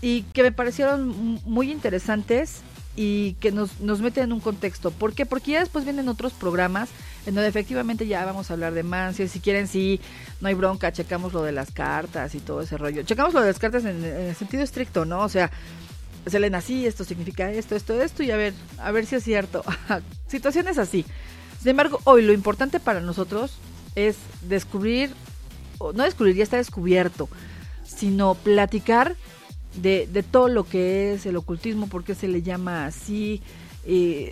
y 0.00 0.22
que 0.32 0.44
me 0.44 0.52
parecieron 0.52 1.40
muy 1.44 1.72
interesantes 1.72 2.60
y 2.96 3.34
que 3.34 3.52
nos, 3.52 3.80
nos 3.80 4.00
meten 4.00 4.24
en 4.24 4.32
un 4.32 4.40
contexto. 4.40 4.90
¿Por 4.90 5.14
qué? 5.14 5.26
Porque 5.26 5.52
ya 5.52 5.60
después 5.60 5.84
vienen 5.84 6.08
otros 6.08 6.32
programas 6.32 6.88
en 7.26 7.34
donde 7.34 7.48
efectivamente 7.48 8.06
ya 8.06 8.24
vamos 8.24 8.50
a 8.50 8.54
hablar 8.54 8.74
de 8.74 8.82
Mancio. 8.82 9.26
Si 9.28 9.40
quieren, 9.40 9.66
sí, 9.66 10.00
no 10.40 10.48
hay 10.48 10.54
bronca, 10.54 10.92
checamos 10.92 11.32
lo 11.32 11.42
de 11.42 11.52
las 11.52 11.72
cartas 11.72 12.34
y 12.34 12.40
todo 12.40 12.62
ese 12.62 12.76
rollo. 12.76 13.02
Checamos 13.02 13.34
lo 13.34 13.40
de 13.40 13.48
las 13.48 13.58
cartas 13.58 13.84
en, 13.84 14.04
en 14.04 14.28
el 14.28 14.34
sentido 14.34 14.62
estricto, 14.62 15.04
¿no? 15.04 15.20
O 15.20 15.28
sea, 15.28 15.50
se 16.26 16.40
leen 16.40 16.54
así, 16.54 16.86
esto 16.86 17.04
significa 17.04 17.50
esto, 17.50 17.74
esto, 17.76 18.00
esto, 18.00 18.22
y 18.22 18.30
a 18.30 18.36
ver, 18.36 18.54
a 18.78 18.90
ver 18.92 19.06
si 19.06 19.16
es 19.16 19.24
cierto. 19.24 19.62
Situaciones 20.28 20.78
así. 20.78 21.04
Sin 21.60 21.70
embargo, 21.70 22.00
hoy 22.04 22.22
lo 22.22 22.32
importante 22.32 22.80
para 22.80 23.00
nosotros 23.00 23.58
es 23.94 24.16
descubrir, 24.42 25.14
no 25.80 26.04
descubrir, 26.04 26.36
ya 26.36 26.42
está 26.42 26.56
descubierto, 26.56 27.28
sino 27.84 28.34
platicar 28.34 29.16
de, 29.80 30.08
de 30.12 30.22
todo 30.22 30.48
lo 30.48 30.64
que 30.64 31.12
es 31.14 31.26
el 31.26 31.36
ocultismo, 31.36 31.88
por 31.88 32.04
qué 32.04 32.14
se 32.14 32.28
le 32.28 32.42
llama 32.42 32.86
así, 32.86 33.42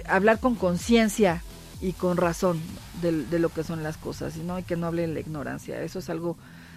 hablar 0.07 0.41
con 0.41 0.55
conciencia 0.55 1.43
y 1.81 1.93
con 1.93 2.17
razón 2.17 2.59
de, 3.03 3.25
de 3.27 3.39
lo 3.39 3.49
que 3.49 3.65
son 3.65 3.83
las 3.83 3.97
cosas, 3.97 4.37
¿no? 4.39 4.59
y 4.59 4.63
que 4.63 4.77
no 4.77 4.87
hable 4.87 5.05
en 5.05 5.15
la 5.15 5.21
ignorancia. 5.21 5.83
Eso 5.83 5.99
es 5.99 6.09
algo 6.11 6.37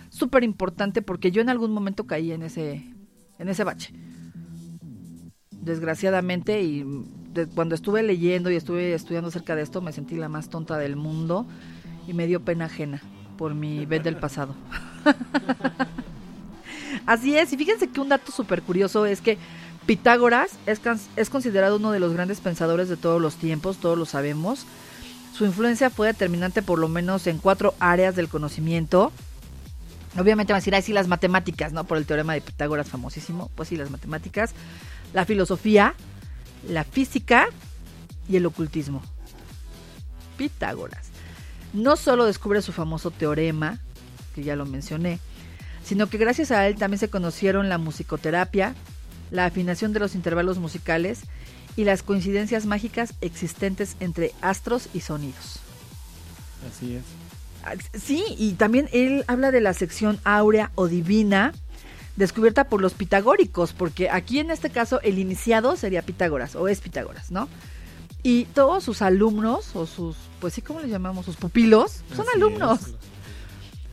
súper 0.09 0.43
importante 0.43 1.01
porque 1.01 1.31
yo 1.31 1.41
en 1.41 1.49
algún 1.49 1.71
momento 1.71 2.05
caí 2.05 2.31
en 2.31 2.43
ese, 2.43 2.85
en 3.39 3.49
ese 3.49 3.63
bache 3.63 3.93
desgraciadamente 5.51 6.61
y 6.61 6.83
de- 7.33 7.47
cuando 7.47 7.75
estuve 7.75 8.03
leyendo 8.03 8.51
y 8.51 8.55
estuve 8.55 8.93
estudiando 8.93 9.29
acerca 9.29 9.55
de 9.55 9.63
esto 9.63 9.81
me 9.81 9.91
sentí 9.91 10.15
la 10.15 10.29
más 10.29 10.49
tonta 10.49 10.77
del 10.77 10.95
mundo 10.95 11.45
y 12.07 12.13
me 12.13 12.27
dio 12.27 12.43
pena 12.43 12.65
ajena 12.65 13.01
por 13.37 13.53
mi 13.55 13.85
vez 13.85 14.03
del 14.03 14.17
pasado. 14.17 14.55
Así 17.05 17.37
es, 17.37 17.51
y 17.53 17.57
fíjense 17.57 17.89
que 17.89 17.99
un 17.99 18.09
dato 18.09 18.31
súper 18.31 18.61
curioso 18.61 19.05
es 19.05 19.21
que 19.21 19.37
Pitágoras 19.85 20.51
es, 20.65 20.81
es 21.15 21.29
considerado 21.29 21.77
uno 21.77 21.91
de 21.91 21.99
los 21.99 22.13
grandes 22.13 22.39
pensadores 22.41 22.89
de 22.89 22.97
todos 22.97 23.21
los 23.21 23.35
tiempos, 23.35 23.77
todos 23.77 23.97
lo 23.97 24.05
sabemos. 24.05 24.65
Su 25.37 25.45
influencia 25.45 25.89
fue 25.89 26.07
determinante 26.07 26.61
por 26.61 26.79
lo 26.79 26.87
menos 26.87 27.27
en 27.27 27.37
cuatro 27.37 27.75
áreas 27.79 28.15
del 28.15 28.29
conocimiento. 28.29 29.11
Obviamente 30.17 30.53
van 30.53 30.57
a 30.57 30.61
decir, 30.61 30.73
ay, 30.73 30.81
sí, 30.81 30.93
las 30.93 31.07
matemáticas, 31.07 31.73
¿no? 31.73 31.83
Por 31.83 31.97
el 31.97 32.05
teorema 32.05 32.33
de 32.33 32.41
Pitágoras 32.41 32.89
famosísimo. 32.89 33.51
Pues 33.53 33.69
sí, 33.69 33.75
las 33.75 33.91
matemáticas, 33.91 34.53
la 35.13 35.25
filosofía, 35.25 35.93
la 36.69 36.85
física 36.85 37.47
y 38.29 38.37
el 38.37 38.45
ocultismo. 38.45 39.03
Pitágoras. 40.37 41.07
No 41.73 41.97
solo 41.97 42.25
descubre 42.25 42.61
su 42.61 42.71
famoso 42.71 43.11
teorema, 43.11 43.79
que 44.33 44.43
ya 44.43 44.55
lo 44.55 44.65
mencioné, 44.65 45.19
sino 45.85 46.07
que 46.07 46.17
gracias 46.17 46.51
a 46.51 46.67
él 46.67 46.75
también 46.75 46.99
se 46.99 47.09
conocieron 47.09 47.69
la 47.69 47.77
musicoterapia, 47.77 48.75
la 49.31 49.45
afinación 49.45 49.93
de 49.93 49.99
los 49.99 50.15
intervalos 50.15 50.57
musicales 50.57 51.21
y 51.77 51.83
las 51.83 52.03
coincidencias 52.03 52.65
mágicas 52.65 53.13
existentes 53.21 53.95
entre 53.99 54.31
astros 54.41 54.89
y 54.93 55.01
sonidos. 55.01 55.59
Así 56.69 56.95
es. 56.95 57.03
Ah, 57.63 57.73
Sí, 57.99 58.23
y 58.37 58.53
también 58.53 58.89
él 58.93 59.23
habla 59.27 59.51
de 59.51 59.61
la 59.61 59.73
sección 59.73 60.19
áurea 60.23 60.71
o 60.75 60.87
divina, 60.87 61.53
descubierta 62.15 62.65
por 62.69 62.81
los 62.81 62.93
pitagóricos, 62.93 63.73
porque 63.73 64.09
aquí 64.09 64.39
en 64.39 64.51
este 64.51 64.69
caso 64.69 65.01
el 65.01 65.19
iniciado 65.19 65.75
sería 65.75 66.01
Pitágoras, 66.01 66.55
o 66.55 66.67
es 66.67 66.79
Pitágoras, 66.81 67.29
¿no? 67.31 67.49
Y 68.23 68.45
todos 68.45 68.83
sus 68.83 69.01
alumnos, 69.01 69.75
o 69.75 69.85
sus, 69.85 70.15
pues 70.39 70.53
sí, 70.53 70.61
¿cómo 70.61 70.79
les 70.79 70.89
llamamos? 70.89 71.25
Sus 71.25 71.35
pupilos, 71.35 72.01
son 72.15 72.21
Así 72.27 72.37
alumnos. 72.37 72.81
es. 72.81 72.95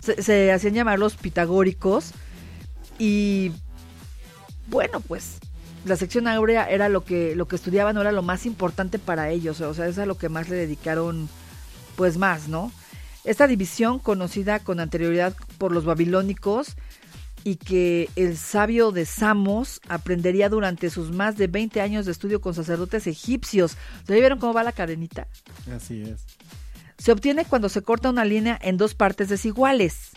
Se, 0.03 0.53
hacían 0.53 0.75
llamar 0.75 0.99
los 0.99 1.17
pitagóricos. 1.17 2.13
Y 2.99 3.53
bueno, 4.69 5.01
pues 5.01 5.39
la 5.85 5.97
sección 5.97 6.29
áurea 6.29 6.69
era 6.69 6.89
lo 6.89 7.05
que, 7.05 7.35
lo 7.37 7.47
que 7.47 7.57
estudiaban, 7.57 7.97
era 7.97 8.13
lo 8.13 8.23
más 8.23 8.47
importante 8.47 8.99
para 8.99 9.31
ellos, 9.31 9.61
o 9.61 9.75
sea, 9.75 9.87
es 9.87 9.99
a 9.99 10.07
lo 10.07 10.17
que 10.17 10.29
más 10.29 10.49
le 10.49 10.57
dedicaron, 10.57 11.29
pues 11.97 12.17
más, 12.17 12.49
¿no? 12.49 12.71
Esta 13.25 13.47
división, 13.47 13.99
conocida 13.99 14.61
con 14.61 14.81
anterioridad 14.81 15.35
por 15.59 15.73
los 15.73 15.85
babilónicos, 15.85 16.77
y 17.45 17.57
que 17.57 18.09
el 18.17 18.37
sabio 18.37 18.93
de 18.93 19.05
Samos 19.05 19.81
aprendería 19.89 20.49
durante 20.49 20.91
sus 20.91 21.11
más 21.11 21.37
de 21.37 21.49
20 21.49 21.81
años 21.81 22.07
de 22.07 22.13
estudio 22.13 22.41
con 22.41 22.55
sacerdotes 22.55 23.07
egipcios. 23.07 23.77
¿Se 24.07 24.15
vieron 24.15 24.39
cómo 24.39 24.53
va 24.53 24.63
la 24.63 24.73
cadenita? 24.73 25.27
Así 25.75 26.03
es. 26.03 26.25
Se 27.03 27.11
obtiene 27.11 27.45
cuando 27.45 27.69
se 27.69 27.83
corta 27.83 28.11
una 28.11 28.25
línea 28.25 28.57
en 28.63 28.77
dos 28.77 28.95
partes 28.95 29.29
desiguales, 29.29 30.11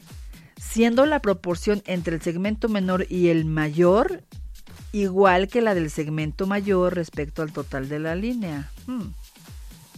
siendo 0.55 1.07
la 1.07 1.19
proporción 1.19 1.81
entre 1.87 2.17
el 2.17 2.21
segmento 2.21 2.69
menor 2.69 3.07
y 3.09 3.29
el 3.29 3.43
mayor 3.45 4.21
igual 4.91 5.47
que 5.47 5.61
la 5.61 5.73
del 5.73 5.89
segmento 5.89 6.45
mayor 6.45 6.93
respecto 6.93 7.41
al 7.41 7.51
total 7.51 7.89
de 7.89 7.97
la 7.97 8.13
línea. 8.13 8.69
Hmm. 8.85 9.13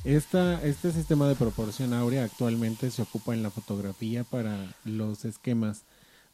Este 0.05 0.93
sistema 0.93 1.27
de 1.27 1.35
proporción 1.35 1.91
áurea 1.91 2.23
actualmente 2.23 2.89
se 2.89 3.01
ocupa 3.01 3.33
en 3.33 3.43
la 3.43 3.51
fotografía 3.51 4.23
para 4.23 4.73
los 4.85 5.25
esquemas 5.25 5.83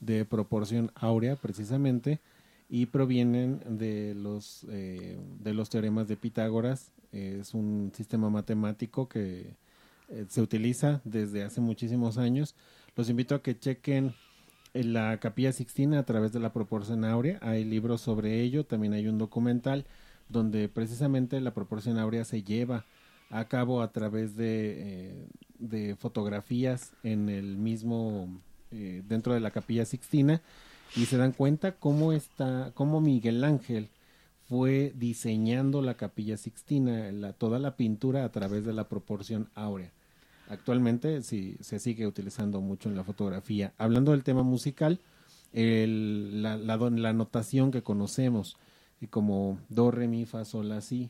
de 0.02 0.24
proporción 0.24 0.92
áurea 0.94 1.36
precisamente 1.36 2.20
y 2.70 2.86
provienen 2.86 3.60
de 3.68 4.14
los, 4.14 4.68
eh, 4.70 5.18
de 5.40 5.54
los 5.56 5.72
teoremas 5.72 6.08
de 6.08 6.16
Pitágoras. 6.16 6.92
Es 7.12 7.56
un 7.56 7.92
sistema 7.96 8.30
matemático 8.30 9.10
que 9.10 9.63
eh, 10.14 10.26
se 10.30 10.42
utiliza 10.42 11.02
desde 11.04 11.44
hace 11.44 11.60
muchísimos 11.60 12.18
años. 12.18 12.56
Los 12.96 13.10
invito 13.10 13.34
a 13.36 13.42
que 13.42 13.58
chequen 13.58 14.14
en 14.74 14.94
la 14.94 15.20
Capilla 15.20 15.52
Sixtina 15.52 16.00
a 16.00 16.06
través 16.06 16.32
de 16.34 16.40
la 16.40 16.54
proporción 16.54 17.04
áurea. 17.04 17.40
Hay 17.42 17.64
libros 17.66 18.02
sobre 18.02 18.42
ello, 18.42 18.66
también 18.66 18.94
hay 18.94 19.08
un 19.08 19.18
documental 19.18 19.86
donde 20.30 20.70
precisamente 20.70 21.42
la 21.42 21.54
proporción 21.54 21.98
áurea 21.98 22.26
se 22.26 22.44
lleva 22.44 22.86
a 23.30 23.48
cabo 23.48 23.82
a 23.82 23.92
través 23.92 24.36
de, 24.36 24.76
eh, 24.78 25.28
de 25.58 25.96
fotografías 25.96 26.94
en 27.04 27.30
el 27.30 27.58
mismo 27.58 28.30
eh, 28.72 29.02
dentro 29.08 29.34
de 29.34 29.40
la 29.40 29.52
capilla 29.52 29.86
Sixtina 29.86 30.42
y 30.96 31.06
se 31.06 31.18
dan 31.18 31.32
cuenta 31.32 31.74
cómo 31.74 32.14
está 32.14 32.72
cómo 32.76 33.02
Miguel 33.02 33.44
Ángel 33.44 33.90
fue 34.48 34.94
diseñando 34.96 35.82
la 35.82 35.96
capilla 35.96 36.38
Sixtina 36.38 37.12
la, 37.12 37.34
toda 37.34 37.58
la 37.58 37.76
pintura 37.76 38.24
a 38.24 38.32
través 38.32 38.66
de 38.66 38.74
la 38.74 38.88
proporción 38.88 39.50
áurea 39.56 39.92
actualmente 40.54 41.22
sí 41.22 41.58
se 41.60 41.80
sigue 41.80 42.08
utilizando 42.08 42.62
mucho 42.62 42.90
en 42.90 42.96
la 42.96 43.04
fotografía 43.04 43.74
hablando 43.78 44.12
del 44.12 44.24
tema 44.24 44.44
musical 44.44 45.00
el, 45.52 46.42
la, 46.42 46.58
la, 46.58 47.14
notación 47.14 47.72
que 47.72 47.84
conocemos 47.84 48.58
como 49.10 49.60
do 49.70 49.92
re 49.92 50.08
mi 50.08 50.26
fa 50.26 50.46
sol 50.46 50.70
la 50.70 50.82
si 50.82 51.10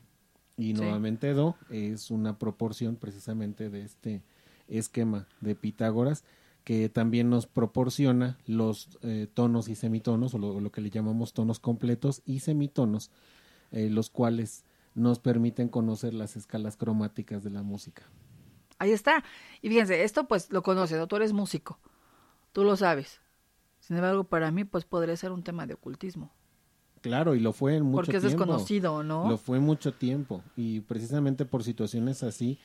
y 0.57 0.67
Sí. 0.67 0.73
nuevamente 0.73 1.33
do 1.33 1.55
es 1.69 2.11
una 2.11 2.37
proporción 2.39 2.95
precisamente 2.95 3.69
de 3.69 3.83
este 3.83 4.21
esquema 4.67 5.27
de 5.41 5.55
Pitágoras 5.55 6.23
que 6.63 6.89
también 6.89 7.29
nos 7.29 7.45
proporciona 7.45 8.37
los 8.47 8.97
eh, 9.01 9.27
tonos 9.33 9.67
y 9.67 9.75
semitonos 9.75 10.33
o 10.33 10.37
lo, 10.37 10.59
lo 10.59 10.71
que 10.71 10.81
le 10.81 10.89
llamamos 10.89 11.33
tonos 11.33 11.59
completos 11.59 12.21
y 12.25 12.39
semitonos 12.39 13.11
eh, 13.71 13.89
los 13.89 14.09
cuales 14.09 14.63
nos 14.95 15.19
permiten 15.19 15.67
conocer 15.67 16.13
las 16.13 16.35
escalas 16.35 16.77
cromáticas 16.77 17.43
de 17.43 17.49
la 17.49 17.63
música. 17.63 18.03
Ahí 18.83 18.91
está. 18.91 19.23
Y 19.61 19.69
fíjense, 19.69 20.03
esto 20.03 20.27
pues 20.27 20.51
lo 20.51 20.61
conoces, 20.61 20.97
¿no? 20.97 21.07
tú 21.07 21.15
eres 21.15 21.31
músico, 21.31 21.79
tú 22.51 22.63
lo 22.65 22.75
sabes. 22.75 23.21
Sin 23.79 23.95
embargo, 23.95 24.25
para 24.25 24.51
mí 24.51 24.65
pues 24.65 24.83
podría 24.83 25.15
ser 25.15 25.31
un 25.31 25.41
tema 25.43 25.65
de 25.65 25.73
ocultismo, 25.75 26.31
Claro, 27.01 27.33
y 27.35 27.39
lo 27.39 27.51
fue 27.53 27.75
en 27.77 27.83
mucho 27.83 28.05
porque 28.05 28.17
es 28.17 28.23
tiempo. 28.23 28.45
desconocido, 28.45 29.03
¿no? 29.03 29.27
Lo 29.29 29.37
fue 29.37 29.59
mucho 29.59 29.93
tiempo 29.93 30.41
y 30.55 30.81
precisamente 30.81 31.45
por 31.45 31.63
situaciones 31.63 32.23
así 32.23 32.57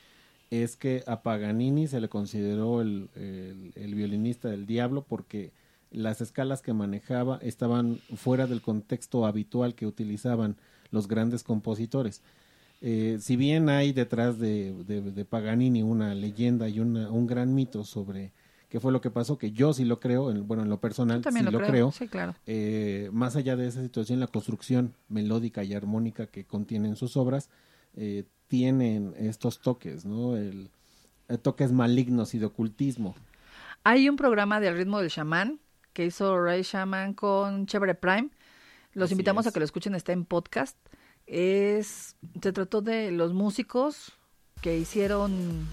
es 0.50 0.76
que 0.76 1.02
a 1.06 1.22
Paganini 1.22 1.86
se 1.88 2.00
le 2.00 2.08
consideró 2.08 2.80
el, 2.80 3.10
el- 3.14 3.72
el 3.76 3.94
violinista 3.94 4.48
del 4.48 4.66
diablo 4.66 5.02
porque 5.02 5.52
las 5.90 6.20
escalas 6.20 6.62
que 6.62 6.72
manejaba 6.72 7.38
estaban 7.42 7.98
fuera 8.16 8.46
del 8.46 8.60
contexto 8.60 9.24
habitual 9.26 9.74
que 9.74 9.86
utilizaban 9.86 10.56
los 10.90 11.06
grandes 11.06 11.42
compositores. 11.44 12.22
Eh, 12.80 13.18
si 13.20 13.36
bien 13.36 13.68
hay 13.68 13.92
detrás 13.92 14.38
de, 14.38 14.72
de- 14.84 15.00
de 15.00 15.24
Paganini 15.24 15.82
una 15.82 16.14
leyenda 16.14 16.68
y 16.68 16.78
una, 16.80 17.10
un 17.10 17.26
gran 17.26 17.54
mito 17.54 17.82
sobre 17.84 18.32
qué 18.68 18.78
fue 18.78 18.92
lo 18.92 19.00
que 19.00 19.10
pasó, 19.10 19.36
que 19.36 19.50
yo 19.50 19.72
sí 19.72 19.84
lo 19.84 19.98
creo, 19.98 20.30
en- 20.30 20.46
bueno, 20.46 20.62
en 20.62 20.68
lo 20.68 20.78
personal 20.80 21.22
sí 21.24 21.42
lo, 21.42 21.50
lo 21.50 21.58
creo. 21.58 21.68
creo, 21.70 21.92
Sí, 21.92 22.06
claro. 22.06 22.34
eh, 22.46 23.10
más 23.12 23.34
allá 23.34 23.56
de 23.56 23.66
esa 23.66 23.82
situación, 23.82 24.20
la 24.20 24.28
construcción 24.28 24.94
melódica 25.08 25.64
y 25.64 25.74
armónica 25.74 26.26
que 26.26 26.44
contienen 26.44 26.94
sus 26.94 27.16
obras 27.16 27.50
eh, 27.96 28.24
tienen 28.46 29.14
estos 29.18 29.58
toques, 29.60 30.04
¿no? 30.04 30.36
El, 30.36 30.70
eh, 31.28 31.36
toques 31.38 31.72
malignos 31.72 32.32
y 32.34 32.38
de 32.38 32.46
ocultismo. 32.46 33.14
Hay 33.84 34.08
un 34.08 34.16
programa 34.16 34.60
de 34.60 34.68
Al 34.68 34.76
ritmo 34.76 35.00
del 35.00 35.10
chamán 35.10 35.58
que 35.94 36.04
hizo 36.06 36.38
Ray 36.40 36.62
Shaman 36.62 37.14
con 37.14 37.66
Chevre 37.66 37.94
Prime. 37.96 38.28
Los 38.92 39.06
Así 39.06 39.14
invitamos 39.14 39.46
a 39.46 39.52
que 39.52 39.58
lo 39.58 39.64
escuchen, 39.64 39.94
está 39.94 40.12
en 40.12 40.24
podcast. 40.24 40.76
Es, 41.28 42.16
se 42.42 42.52
trató 42.52 42.80
de 42.80 43.10
los 43.10 43.34
músicos 43.34 44.12
que 44.62 44.78
hicieron 44.78 45.66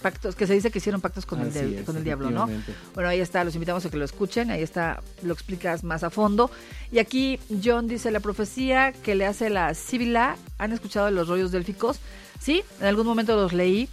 pactos, 0.00 0.34
que 0.34 0.46
se 0.46 0.54
dice 0.54 0.70
que 0.70 0.78
hicieron 0.78 1.00
pactos 1.00 1.26
con, 1.26 1.40
el, 1.40 1.48
Así 1.48 1.58
de- 1.60 1.80
es, 1.80 1.86
con 1.86 1.96
el 1.96 2.04
diablo, 2.04 2.30
¿no? 2.30 2.48
Bueno, 2.94 3.08
ahí 3.10 3.20
está, 3.20 3.44
los 3.44 3.54
invitamos 3.54 3.84
a 3.84 3.90
que 3.90 3.96
lo 3.98 4.04
escuchen, 4.04 4.50
ahí 4.50 4.62
está, 4.62 5.02
lo 5.22 5.32
explicas 5.34 5.84
más 5.84 6.02
a 6.02 6.10
fondo. 6.10 6.50
Y 6.90 6.98
aquí 6.98 7.38
John 7.62 7.88
dice, 7.88 8.10
la 8.10 8.20
profecía 8.20 8.92
que 8.92 9.14
le 9.14 9.26
hace 9.26 9.50
la 9.50 9.74
Sibila, 9.74 10.36
¿han 10.58 10.72
escuchado 10.72 11.06
de 11.06 11.12
los 11.12 11.28
rollos 11.28 11.52
délficos? 11.52 11.98
Sí, 12.40 12.62
en 12.80 12.86
algún 12.86 13.06
momento 13.06 13.36
los 13.36 13.52
leí, 13.52 13.88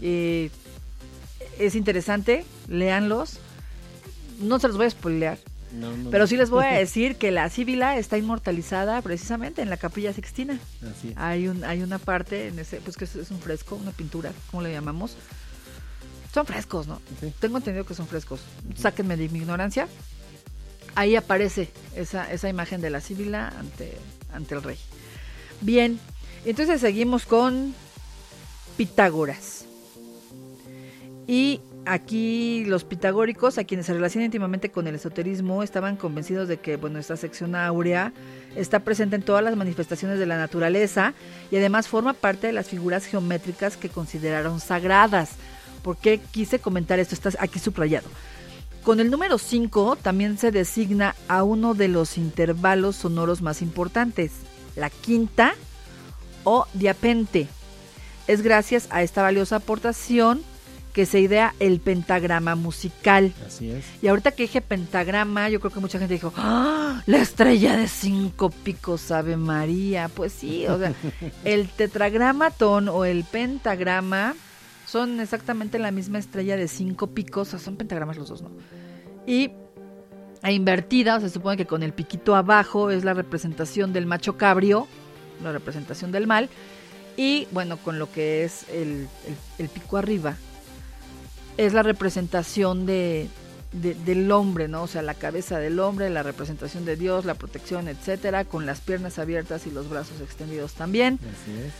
eh, 0.00 0.50
es 1.58 1.74
interesante, 1.74 2.44
léanlos. 2.68 3.38
No 4.40 4.58
se 4.58 4.68
los 4.68 4.76
voy 4.76 4.86
a 4.86 4.90
spoilear, 4.90 5.38
No, 5.72 5.96
no, 5.96 6.10
pero 6.10 6.26
sí 6.26 6.36
les 6.36 6.50
voy 6.50 6.64
a 6.64 6.72
decir 6.78 7.16
que 7.16 7.30
la 7.30 7.48
Sibila 7.50 7.98
está 7.98 8.18
inmortalizada 8.18 9.00
precisamente 9.02 9.62
en 9.62 9.70
la 9.70 9.76
Capilla 9.76 10.12
Sixtina. 10.12 10.58
Así 10.82 11.08
es. 11.08 11.16
Hay 11.16 11.48
un 11.48 11.64
hay 11.64 11.82
una 11.82 11.98
parte 11.98 12.48
en 12.48 12.58
ese 12.58 12.80
pues 12.80 12.96
que 12.96 13.04
es, 13.04 13.30
un 13.30 13.40
fresco, 13.40 13.76
una 13.76 13.92
pintura, 13.92 14.32
¿cómo 14.50 14.62
le 14.62 14.72
llamamos? 14.72 15.16
Son 16.32 16.46
frescos, 16.46 16.86
¿no? 16.86 17.00
Sí. 17.20 17.32
Tengo 17.40 17.56
entendido 17.56 17.86
que 17.86 17.94
son 17.94 18.06
frescos. 18.06 18.40
Sáquenme 18.76 19.16
de 19.16 19.28
mi 19.28 19.38
ignorancia. 19.38 19.88
Ahí 20.94 21.16
aparece 21.16 21.70
esa, 21.94 22.30
esa 22.30 22.48
imagen 22.48 22.80
de 22.80 22.90
la 22.90 23.00
Sibila 23.00 23.48
ante, 23.58 23.96
ante 24.32 24.54
el 24.54 24.62
rey. 24.62 24.78
Bien, 25.60 25.98
entonces 26.44 26.80
seguimos 26.80 27.26
con 27.26 27.74
Pitágoras. 28.76 29.64
Y 31.26 31.60
aquí 31.86 32.64
los 32.66 32.84
pitagóricos, 32.84 33.58
a 33.58 33.64
quienes 33.64 33.86
se 33.86 33.94
relacionan 33.94 34.26
íntimamente 34.26 34.70
con 34.70 34.86
el 34.86 34.96
esoterismo, 34.96 35.62
estaban 35.62 35.96
convencidos 35.96 36.48
de 36.48 36.58
que 36.58 36.76
bueno, 36.76 36.98
esta 36.98 37.16
sección 37.16 37.54
áurea 37.54 38.12
está 38.56 38.80
presente 38.80 39.16
en 39.16 39.22
todas 39.22 39.42
las 39.42 39.56
manifestaciones 39.56 40.18
de 40.18 40.26
la 40.26 40.36
naturaleza 40.36 41.14
y 41.50 41.56
además 41.56 41.88
forma 41.88 42.12
parte 42.12 42.48
de 42.48 42.52
las 42.52 42.68
figuras 42.68 43.06
geométricas 43.06 43.76
que 43.76 43.88
consideraron 43.88 44.60
sagradas. 44.60 45.30
¿Por 45.82 45.96
qué 45.96 46.20
quise 46.32 46.58
comentar 46.58 46.98
esto? 46.98 47.14
Está 47.14 47.30
aquí 47.38 47.58
subrayado. 47.58 48.08
Con 48.82 49.00
el 49.00 49.10
número 49.10 49.38
5 49.38 49.96
también 49.96 50.38
se 50.38 50.50
designa 50.50 51.14
a 51.28 51.42
uno 51.42 51.74
de 51.74 51.88
los 51.88 52.18
intervalos 52.18 52.96
sonoros 52.96 53.42
más 53.42 53.62
importantes, 53.62 54.32
la 54.76 54.90
quinta 54.90 55.54
o 56.44 56.66
diapente. 56.74 57.48
Es 58.26 58.42
gracias 58.42 58.88
a 58.90 59.02
esta 59.02 59.22
valiosa 59.22 59.56
aportación 59.56 60.42
que 60.96 61.04
se 61.04 61.20
idea 61.20 61.54
el 61.60 61.78
pentagrama 61.80 62.54
musical. 62.54 63.34
Así 63.46 63.70
es. 63.70 63.84
Y 64.00 64.08
ahorita 64.08 64.30
que 64.32 64.44
dije 64.44 64.62
pentagrama, 64.62 65.50
yo 65.50 65.60
creo 65.60 65.70
que 65.70 65.80
mucha 65.80 65.98
gente 65.98 66.14
dijo, 66.14 66.32
¡Ah! 66.36 67.02
La 67.04 67.18
estrella 67.18 67.76
de 67.76 67.86
cinco 67.86 68.48
picos, 68.48 69.10
Ave 69.10 69.36
María. 69.36 70.08
Pues 70.08 70.32
sí, 70.32 70.66
o 70.66 70.78
sea, 70.78 70.94
el 71.44 71.68
tetragramatón 71.68 72.88
o 72.88 73.04
el 73.04 73.24
pentagrama 73.24 74.34
son 74.86 75.20
exactamente 75.20 75.78
la 75.78 75.90
misma 75.90 76.18
estrella 76.18 76.56
de 76.56 76.66
cinco 76.66 77.08
picos, 77.08 77.48
o 77.48 77.50
sea, 77.50 77.58
son 77.58 77.76
pentagramas 77.76 78.16
los 78.16 78.28
dos, 78.30 78.40
¿no? 78.40 78.50
Y 79.26 79.50
a 80.40 80.50
invertida, 80.50 81.16
o 81.16 81.20
sea, 81.20 81.28
se 81.28 81.34
supone 81.34 81.58
que 81.58 81.66
con 81.66 81.82
el 81.82 81.92
piquito 81.92 82.34
abajo 82.34 82.90
es 82.90 83.04
la 83.04 83.12
representación 83.12 83.92
del 83.92 84.06
macho 84.06 84.38
cabrio, 84.38 84.86
la 85.42 85.52
representación 85.52 86.10
del 86.10 86.26
mal, 86.26 86.48
y 87.18 87.48
bueno, 87.50 87.76
con 87.78 87.98
lo 87.98 88.10
que 88.12 88.44
es 88.44 88.64
el, 88.70 89.08
el- 89.26 89.36
el 89.58 89.68
pico 89.68 89.96
arriba, 89.96 90.36
es 91.56 91.72
la 91.72 91.82
representación 91.82 92.86
de, 92.86 93.28
de- 93.72 93.94
del 93.94 94.30
hombre, 94.32 94.68
¿no? 94.68 94.82
O 94.82 94.86
sea, 94.86 95.02
la 95.02 95.14
cabeza 95.14 95.58
del 95.58 95.78
hombre, 95.80 96.10
la 96.10 96.22
representación 96.22 96.84
de 96.84 96.96
Dios, 96.96 97.24
la 97.24 97.34
protección, 97.34 97.88
etcétera, 97.88 98.44
con 98.44 98.66
las 98.66 98.80
piernas 98.80 99.18
abiertas 99.18 99.66
y 99.66 99.70
los 99.70 99.88
brazos 99.88 100.20
extendidos 100.20 100.72
también. 100.74 101.18
Así 101.22 101.52
es. 101.66 101.72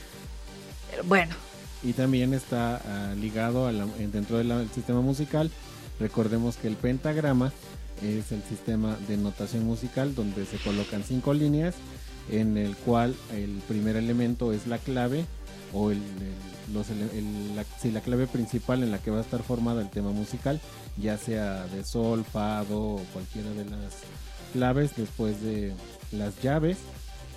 Pero 0.91 1.05
bueno, 1.05 1.35
Y 1.83 1.93
también 1.93 2.33
está 2.35 2.77
ah, 2.77 3.15
ligado 3.21 3.67
a 3.67 3.73
la- 3.73 3.87
dentro 3.87 4.39
del 4.39 4.69
sistema 4.75 5.01
musical. 5.03 5.51
Recordemos 6.01 6.57
que 6.57 6.69
el 6.69 6.77
pentagrama 6.77 7.53
es 8.03 8.33
el 8.33 8.43
sistema 8.43 8.97
de 9.09 9.17
notación 9.17 9.65
musical 9.65 10.15
donde 10.15 10.45
se 10.47 10.59
colocan 10.59 11.03
cinco 11.05 11.33
líneas 11.33 11.75
en 12.31 12.57
el 12.59 12.77
cual 12.77 13.15
el 13.33 13.61
primer 13.69 13.97
elemento 13.97 14.53
es 14.53 14.67
la 14.67 14.79
clave 14.79 15.25
o 15.73 15.91
el, 15.91 15.99
el- 15.99 16.56
los 16.73 16.91
el- 16.91 17.55
la, 17.57 17.65
sí, 17.81 17.91
la 17.91 18.01
clave 18.01 18.27
principal 18.27 18.83
en 18.83 18.91
la 18.91 18.99
que 18.99 19.11
va 19.11 19.19
a 19.19 19.23
estar 19.23 19.43
formada 19.43 19.81
el 19.83 19.89
tema 19.91 20.11
musical, 20.11 20.61
ya 20.97 21.17
sea 21.19 21.67
de 21.67 21.85
sol, 21.85 22.25
fa, 22.25 22.65
do 22.65 22.97
o 22.97 23.03
cualquiera 23.13 23.51
de 23.51 23.65
las 23.65 23.95
claves, 24.53 24.93
después 24.97 25.41
de 25.43 25.73
las 26.13 26.41
llaves 26.43 26.79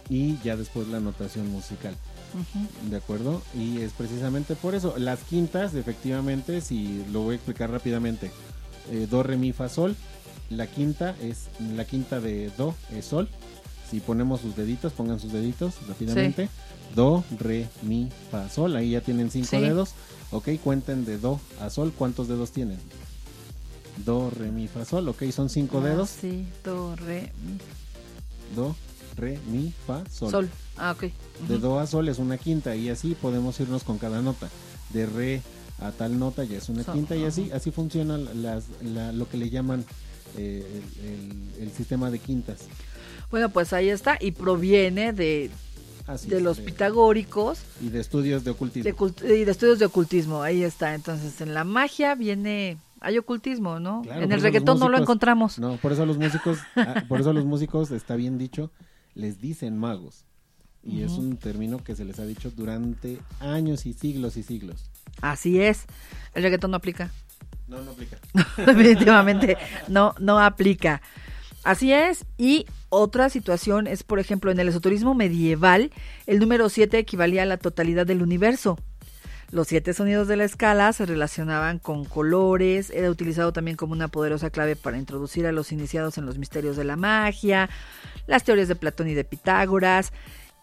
y 0.09 0.37
ya 0.43 0.55
después 0.55 0.87
la 0.87 0.99
notación 0.99 1.51
musical. 1.51 1.95
¿De 2.89 2.97
acuerdo? 2.97 3.41
Y 3.55 3.79
es 3.81 3.91
precisamente 3.93 4.55
por 4.55 4.75
eso. 4.75 4.95
Las 4.97 5.19
quintas, 5.21 5.73
efectivamente, 5.73 6.61
si 6.61 7.03
lo 7.11 7.21
voy 7.21 7.33
a 7.33 7.35
explicar 7.35 7.71
rápidamente. 7.71 8.31
eh, 8.91 9.07
do, 9.09 9.21
re, 9.23 9.37
mi, 9.37 9.51
fa, 9.53 9.69
sol. 9.69 9.95
La 10.49 10.65
quinta 10.67 11.15
es 11.21 11.47
la 11.75 11.85
quinta 11.85 12.19
de 12.19 12.51
do, 12.57 12.73
es 12.95 13.05
sol. 13.05 13.29
Si 13.89 13.99
ponemos 13.99 14.41
sus 14.41 14.55
deditos, 14.55 14.93
pongan 14.93 15.19
sus 15.19 15.31
deditos 15.31 15.75
rápidamente. 15.87 16.49
Do, 16.95 17.23
re, 17.39 17.67
mi, 17.83 18.09
fa, 18.31 18.49
sol. 18.49 18.75
Ahí 18.75 18.91
ya 18.91 19.01
tienen 19.01 19.29
cinco 19.31 19.47
Sí. 19.49 19.59
dedos. 19.59 19.91
Ok, 20.31 20.49
cuenten 20.63 21.05
de 21.05 21.17
do 21.17 21.39
a 21.59 21.69
sol. 21.69 21.93
¿Cuántos 21.97 22.27
dedos 22.27 22.51
tienen? 22.51 22.77
Do, 24.05 24.29
re, 24.29 24.51
mi, 24.51 24.67
fa, 24.67 24.85
sol. 24.85 25.07
Ok, 25.09 25.23
son 25.31 25.49
cinco 25.49 25.79
Ah, 25.79 25.87
dedos. 25.89 26.09
sí, 26.09 26.47
do, 26.63 26.95
re, 26.95 27.31
mi, 27.45 27.57
Do, 28.55 28.75
re, 29.17 29.39
mi, 29.51 29.73
fa, 29.85 30.03
sol. 30.09 30.31
sol. 30.31 30.49
Ah, 30.77 30.91
ok. 30.91 31.11
De 31.47 31.57
do 31.59 31.79
a 31.79 31.85
sol 31.87 32.07
es 32.09 32.17
una 32.19 32.37
quinta 32.37 32.75
y 32.75 32.89
así 32.89 33.15
podemos 33.15 33.59
irnos 33.59 33.83
con 33.83 33.97
cada 33.97 34.21
nota. 34.21 34.49
De 34.93 35.05
re 35.05 35.41
a 35.79 35.91
tal 35.91 36.17
nota 36.19 36.43
ya 36.43 36.57
es 36.57 36.67
una 36.69 36.83
quinta 36.83 37.15
y 37.15 37.23
así 37.25 37.51
así 37.53 37.71
funciona 37.71 38.17
las, 38.17 38.65
la- 38.83 39.11
lo 39.13 39.29
que 39.29 39.37
le 39.37 39.49
llaman 39.49 39.85
eh, 40.37 40.81
el, 41.01 41.05
el- 41.05 41.63
el 41.67 41.71
sistema 41.71 42.09
de 42.11 42.19
quintas. 42.19 42.59
Bueno, 43.31 43.49
pues 43.49 43.73
ahí 43.73 43.89
está 43.89 44.17
y 44.19 44.31
proviene 44.31 45.13
de, 45.13 45.51
Así 46.09 46.27
de 46.27 46.37
es, 46.37 46.43
los 46.43 46.59
pitagóricos 46.59 47.61
y 47.81 47.89
de 47.89 47.99
estudios 47.99 48.43
de 48.43 48.49
ocultismo. 48.49 48.91
de 49.23 49.37
y 49.37 49.45
de 49.45 49.51
estudios 49.51 49.77
de 49.77 49.85
ocultismo. 49.85 50.41
Ahí 50.41 50.63
está. 50.63 50.95
Entonces, 50.95 51.39
en 51.39 51.53
la 51.53 51.63
magia 51.63 52.15
viene 52.15 52.77
hay 52.99 53.17
ocultismo, 53.17 53.79
¿no? 53.79 54.01
Claro, 54.01 54.23
en 54.23 54.31
el 54.31 54.41
reggaetón 54.41 54.79
no 54.79 54.89
lo 54.89 54.97
encontramos. 54.97 55.59
No, 55.59 55.77
por 55.77 55.91
eso 55.91 56.05
los 56.07 56.17
músicos, 56.17 56.57
ah, 56.75 57.03
por 57.07 57.21
eso 57.21 57.31
los 57.31 57.45
músicos 57.45 57.91
está 57.91 58.15
bien 58.15 58.39
dicho, 58.39 58.71
les 59.13 59.39
dicen 59.39 59.77
magos. 59.77 60.25
Y 60.81 61.03
es 61.03 61.11
un 61.11 61.37
término 61.37 61.83
que 61.83 61.93
se 61.95 62.05
les 62.05 62.19
ha 62.19 62.25
dicho 62.25 62.51
durante 62.51 63.19
años 63.41 63.85
y 63.85 63.93
siglos 63.93 64.37
y 64.37 64.43
siglos. 64.43 64.89
Así 65.21 65.61
es. 65.61 65.85
El 66.33 66.41
reggaetón 66.41 66.71
no 66.71 66.77
aplica. 66.77 67.11
No, 67.67 67.81
no 67.81 67.91
aplica. 67.91 68.17
Definitivamente 68.57 69.57
no, 69.89 70.15
no 70.19 70.39
aplica. 70.39 71.01
Así 71.69 71.93
es. 71.93 72.25
Y 72.35 72.65
otra 72.89 73.29
situación 73.29 73.85
es, 73.85 74.01
por 74.01 74.17
ejemplo, 74.17 74.49
en 74.49 74.59
el 74.59 74.69
esoterismo 74.69 75.13
medieval, 75.13 75.91
el 76.25 76.39
número 76.39 76.67
7 76.67 76.97
equivalía 76.97 77.43
a 77.43 77.45
la 77.45 77.57
totalidad 77.57 78.07
del 78.07 78.23
universo. 78.23 78.79
Los 79.51 79.67
siete 79.67 79.93
sonidos 79.93 80.27
de 80.27 80.35
la 80.35 80.45
escala 80.45 80.91
se 80.93 81.05
relacionaban 81.05 81.77
con 81.77 82.05
colores, 82.05 82.89
era 82.89 83.11
utilizado 83.11 83.53
también 83.53 83.77
como 83.77 83.93
una 83.93 84.07
poderosa 84.07 84.49
clave 84.49 84.75
para 84.75 84.97
introducir 84.97 85.45
a 85.45 85.51
los 85.51 85.71
iniciados 85.71 86.17
en 86.17 86.25
los 86.25 86.39
misterios 86.39 86.75
de 86.75 86.85
la 86.85 86.95
magia, 86.95 87.69
las 88.25 88.43
teorías 88.43 88.67
de 88.67 88.75
Platón 88.75 89.07
y 89.07 89.13
de 89.13 89.23
Pitágoras, 89.23 90.11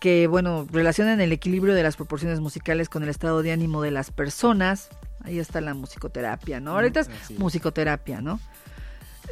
que, 0.01 0.27
bueno, 0.27 0.67
relacionan 0.73 1.21
el 1.21 1.31
equilibrio 1.31 1.75
de 1.75 1.85
las 1.85 1.95
proporciones 1.95 2.41
musicales 2.41 2.89
con 2.89 3.05
el 3.05 3.11
estado 3.11 3.45
de 3.45 3.53
ánimo 3.53 3.81
de 3.81 3.93
las 3.93 4.11
personas. 4.11 4.89
Ahí 5.23 5.39
está 5.39 5.61
la 5.61 5.75
musicoterapia, 5.75 6.59
¿no? 6.59 6.73
Ahorita 6.73 6.99
es 6.99 7.09
musicoterapia, 7.39 8.21
¿no? 8.21 8.41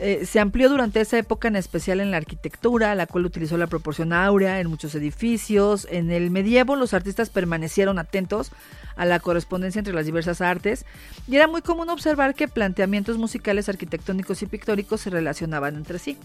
Eh, 0.01 0.27
se 0.27 0.41
amplió 0.41 0.69
durante 0.69 1.01
esa 1.01 1.19
época, 1.19 1.47
en 1.47 1.57
especial 1.57 2.01
en 2.01 2.11
la 2.11 2.17
arquitectura, 2.17 2.95
la 2.97 3.07
cual 3.07 3.27
utilizó 3.27 3.57
la 3.57 3.69
proporción 3.69 4.13
áurea 4.13 4.59
en 4.61 4.69
muchos 4.69 4.95
edificios. 4.95 5.87
En 5.91 6.11
el 6.11 6.31
medievo, 6.31 6.75
los 6.75 6.95
artistas 6.95 7.31
permanecieron 7.31 7.99
atentos 7.99 8.51
a 8.97 9.05
la 9.05 9.21
correspondencia 9.21 9.79
entre 9.79 9.95
las 9.95 10.07
diversas 10.07 10.41
artes 10.41 10.85
y 11.29 11.37
era 11.37 11.47
muy 11.47 11.63
común 11.63 11.91
observar 11.91 12.35
que 12.35 12.49
planteamientos 12.49 13.19
musicales, 13.19 13.69
arquitectónicos 13.69 14.43
y 14.43 14.47
pictóricos 14.47 15.01
se 15.01 15.11
relacionaban 15.11 15.77
entre 15.77 15.99
sí. 15.99 16.19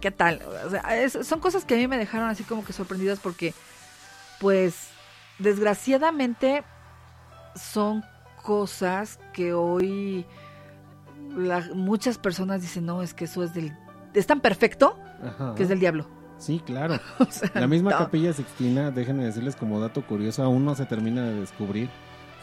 ¿Qué 0.00 0.10
tal? 0.10 0.40
O 0.64 0.70
sea, 0.70 0.84
son 1.24 1.40
cosas 1.40 1.64
que 1.64 1.74
a 1.74 1.76
mí 1.76 1.88
me 1.88 1.98
dejaron 1.98 2.28
así 2.28 2.44
como 2.44 2.64
que 2.64 2.72
sorprendidas 2.72 3.18
porque, 3.18 3.54
pues, 4.40 4.88
desgraciadamente 5.38 6.62
son 7.56 8.04
cosas 8.42 9.18
que 9.32 9.52
hoy 9.52 10.24
la- 11.36 11.68
muchas 11.74 12.18
personas 12.18 12.62
dicen, 12.62 12.86
no, 12.86 13.02
es 13.02 13.14
que 13.14 13.24
eso 13.26 13.42
es 13.42 13.54
del... 13.54 13.76
Es 14.14 14.26
tan 14.26 14.40
perfecto 14.40 14.98
Ajá. 15.22 15.54
que 15.54 15.62
es 15.64 15.68
del 15.68 15.80
diablo. 15.80 16.06
Sí, 16.38 16.60
claro. 16.64 16.98
O 17.18 17.26
sea, 17.30 17.50
La 17.54 17.66
misma 17.66 17.90
no. 17.92 17.98
capilla 17.98 18.32
sixtina, 18.32 18.90
déjenme 18.90 19.24
decirles 19.24 19.56
como 19.56 19.80
dato 19.80 20.02
curioso, 20.06 20.42
aún 20.42 20.64
no 20.64 20.74
se 20.74 20.86
termina 20.86 21.24
de 21.24 21.40
descubrir. 21.40 21.88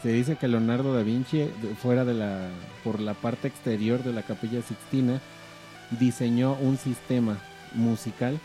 Se 0.04 0.10
dice 0.10 0.36
que 0.36 0.48
Leonardo 0.48 0.94
da 0.94 1.02
Vinci, 1.02 1.50
fuera 1.82 2.06
de 2.06 2.14
la, 2.14 2.50
por 2.84 3.00
la 3.00 3.14
parte 3.16 3.48
exterior 3.48 4.04
de 4.04 4.14
la 4.14 4.22
capilla 4.22 4.62
sixtina, 4.62 5.20
diseñó 6.00 6.54
un 6.54 6.78
sistema 6.78 7.38
musical 7.74 8.40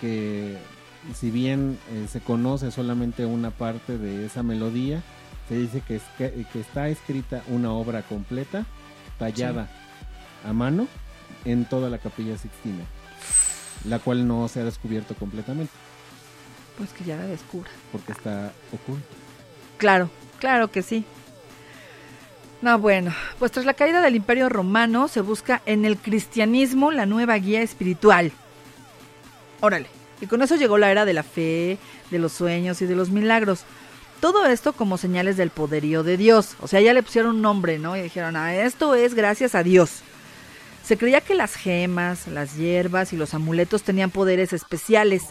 que, 0.00 0.56
si 1.14 1.30
bien 1.30 1.78
eh, 1.90 2.06
se 2.08 2.20
conoce 2.20 2.70
solamente 2.70 3.26
una 3.26 3.50
parte 3.50 3.98
de 3.98 4.24
esa 4.26 4.42
melodía, 4.42 5.02
se 5.48 5.56
dice 5.58 5.80
que, 5.86 5.96
es- 5.96 6.02
que, 6.16 6.46
que 6.52 6.60
está 6.60 6.88
escrita 6.88 7.42
una 7.48 7.72
obra 7.72 8.02
completa, 8.02 8.64
tallada 9.18 9.68
a 10.44 10.52
mano, 10.52 10.88
en 11.44 11.64
toda 11.64 11.88
la 11.90 11.98
capilla 11.98 12.36
sixtina, 12.38 12.84
la 13.84 13.98
cual 13.98 14.26
no 14.26 14.48
se 14.48 14.60
ha 14.60 14.64
descubierto 14.64 15.14
completamente 15.14 15.72
Pues 16.78 16.90
que 16.90 17.04
ya 17.04 17.16
la 17.16 17.24
descubra. 17.26 17.70
porque 17.90 18.12
está 18.12 18.52
oculto. 18.72 19.06
Claro, 19.78 20.10
claro 20.38 20.70
que 20.70 20.82
sí. 20.82 21.04
No, 22.60 22.78
bueno, 22.78 23.12
pues 23.40 23.50
tras 23.50 23.66
la 23.66 23.74
caída 23.74 24.00
del 24.00 24.14
Imperio 24.14 24.48
Romano 24.48 25.08
se 25.08 25.20
busca 25.20 25.62
en 25.66 25.84
el 25.84 25.96
cristianismo 25.96 26.92
la 26.92 27.06
nueva 27.06 27.34
guía 27.36 27.60
espiritual. 27.62 28.30
Órale. 29.60 29.88
Y 30.20 30.26
con 30.26 30.42
eso 30.42 30.54
llegó 30.54 30.78
la 30.78 30.90
era 30.92 31.04
de 31.04 31.12
la 31.14 31.24
fe, 31.24 31.78
de 32.12 32.18
los 32.20 32.30
sueños 32.32 32.80
y 32.80 32.86
de 32.86 32.94
los 32.94 33.10
milagros. 33.10 33.64
Todo 34.22 34.46
esto 34.46 34.72
como 34.72 34.98
señales 34.98 35.36
del 35.36 35.50
poderío 35.50 36.04
de 36.04 36.16
Dios. 36.16 36.54
O 36.60 36.68
sea, 36.68 36.80
ya 36.80 36.94
le 36.94 37.02
pusieron 37.02 37.34
un 37.34 37.42
nombre, 37.42 37.80
¿no? 37.80 37.96
Y 37.96 38.02
dijeron, 38.02 38.36
ah, 38.36 38.54
esto 38.54 38.94
es 38.94 39.14
gracias 39.14 39.56
a 39.56 39.64
Dios. 39.64 40.02
Se 40.84 40.96
creía 40.96 41.20
que 41.20 41.34
las 41.34 41.56
gemas, 41.56 42.28
las 42.28 42.56
hierbas 42.56 43.12
y 43.12 43.16
los 43.16 43.34
amuletos 43.34 43.82
tenían 43.82 44.12
poderes 44.12 44.52
especiales, 44.52 45.24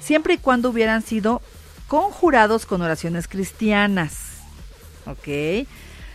siempre 0.00 0.32
y 0.32 0.38
cuando 0.38 0.70
hubieran 0.70 1.02
sido 1.02 1.42
conjurados 1.88 2.64
con 2.64 2.80
oraciones 2.80 3.28
cristianas. 3.28 4.38
¿Ok? 5.04 5.66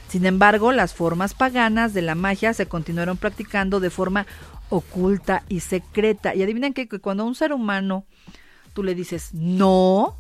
Sin 0.10 0.26
embargo, 0.26 0.72
las 0.72 0.96
formas 0.96 1.36
paganas 1.36 1.94
de 1.94 2.02
la 2.02 2.16
magia 2.16 2.56
se 2.56 2.66
continuaron 2.66 3.18
practicando 3.18 3.80
de 3.80 3.92
forma 3.92 4.26
oculta 4.70 5.44
y 5.50 5.60
secreta. 5.60 6.34
Y 6.34 6.42
adivinen 6.42 6.74
que, 6.74 6.88
cuando 6.88 7.22
a 7.22 7.28
un 7.28 7.36
ser 7.36 7.54
humano 7.54 8.08
tú 8.74 8.82
le 8.82 8.96
dices 8.96 9.36
no, 9.36 10.18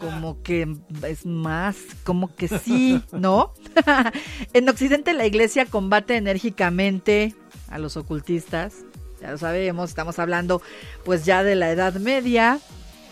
como 0.00 0.42
que 0.42 0.66
es 1.06 1.26
más, 1.26 1.76
como 2.04 2.34
que 2.34 2.48
sí, 2.48 3.02
¿no? 3.12 3.52
en 4.54 4.68
Occidente 4.68 5.12
la 5.12 5.26
iglesia 5.26 5.66
combate 5.66 6.16
enérgicamente 6.16 7.34
a 7.68 7.78
los 7.78 7.96
ocultistas. 7.96 8.74
Ya 9.20 9.30
lo 9.30 9.38
sabemos, 9.38 9.90
estamos 9.90 10.18
hablando 10.18 10.62
pues 11.04 11.26
ya 11.26 11.44
de 11.44 11.54
la 11.54 11.70
Edad 11.70 11.94
Media, 11.94 12.58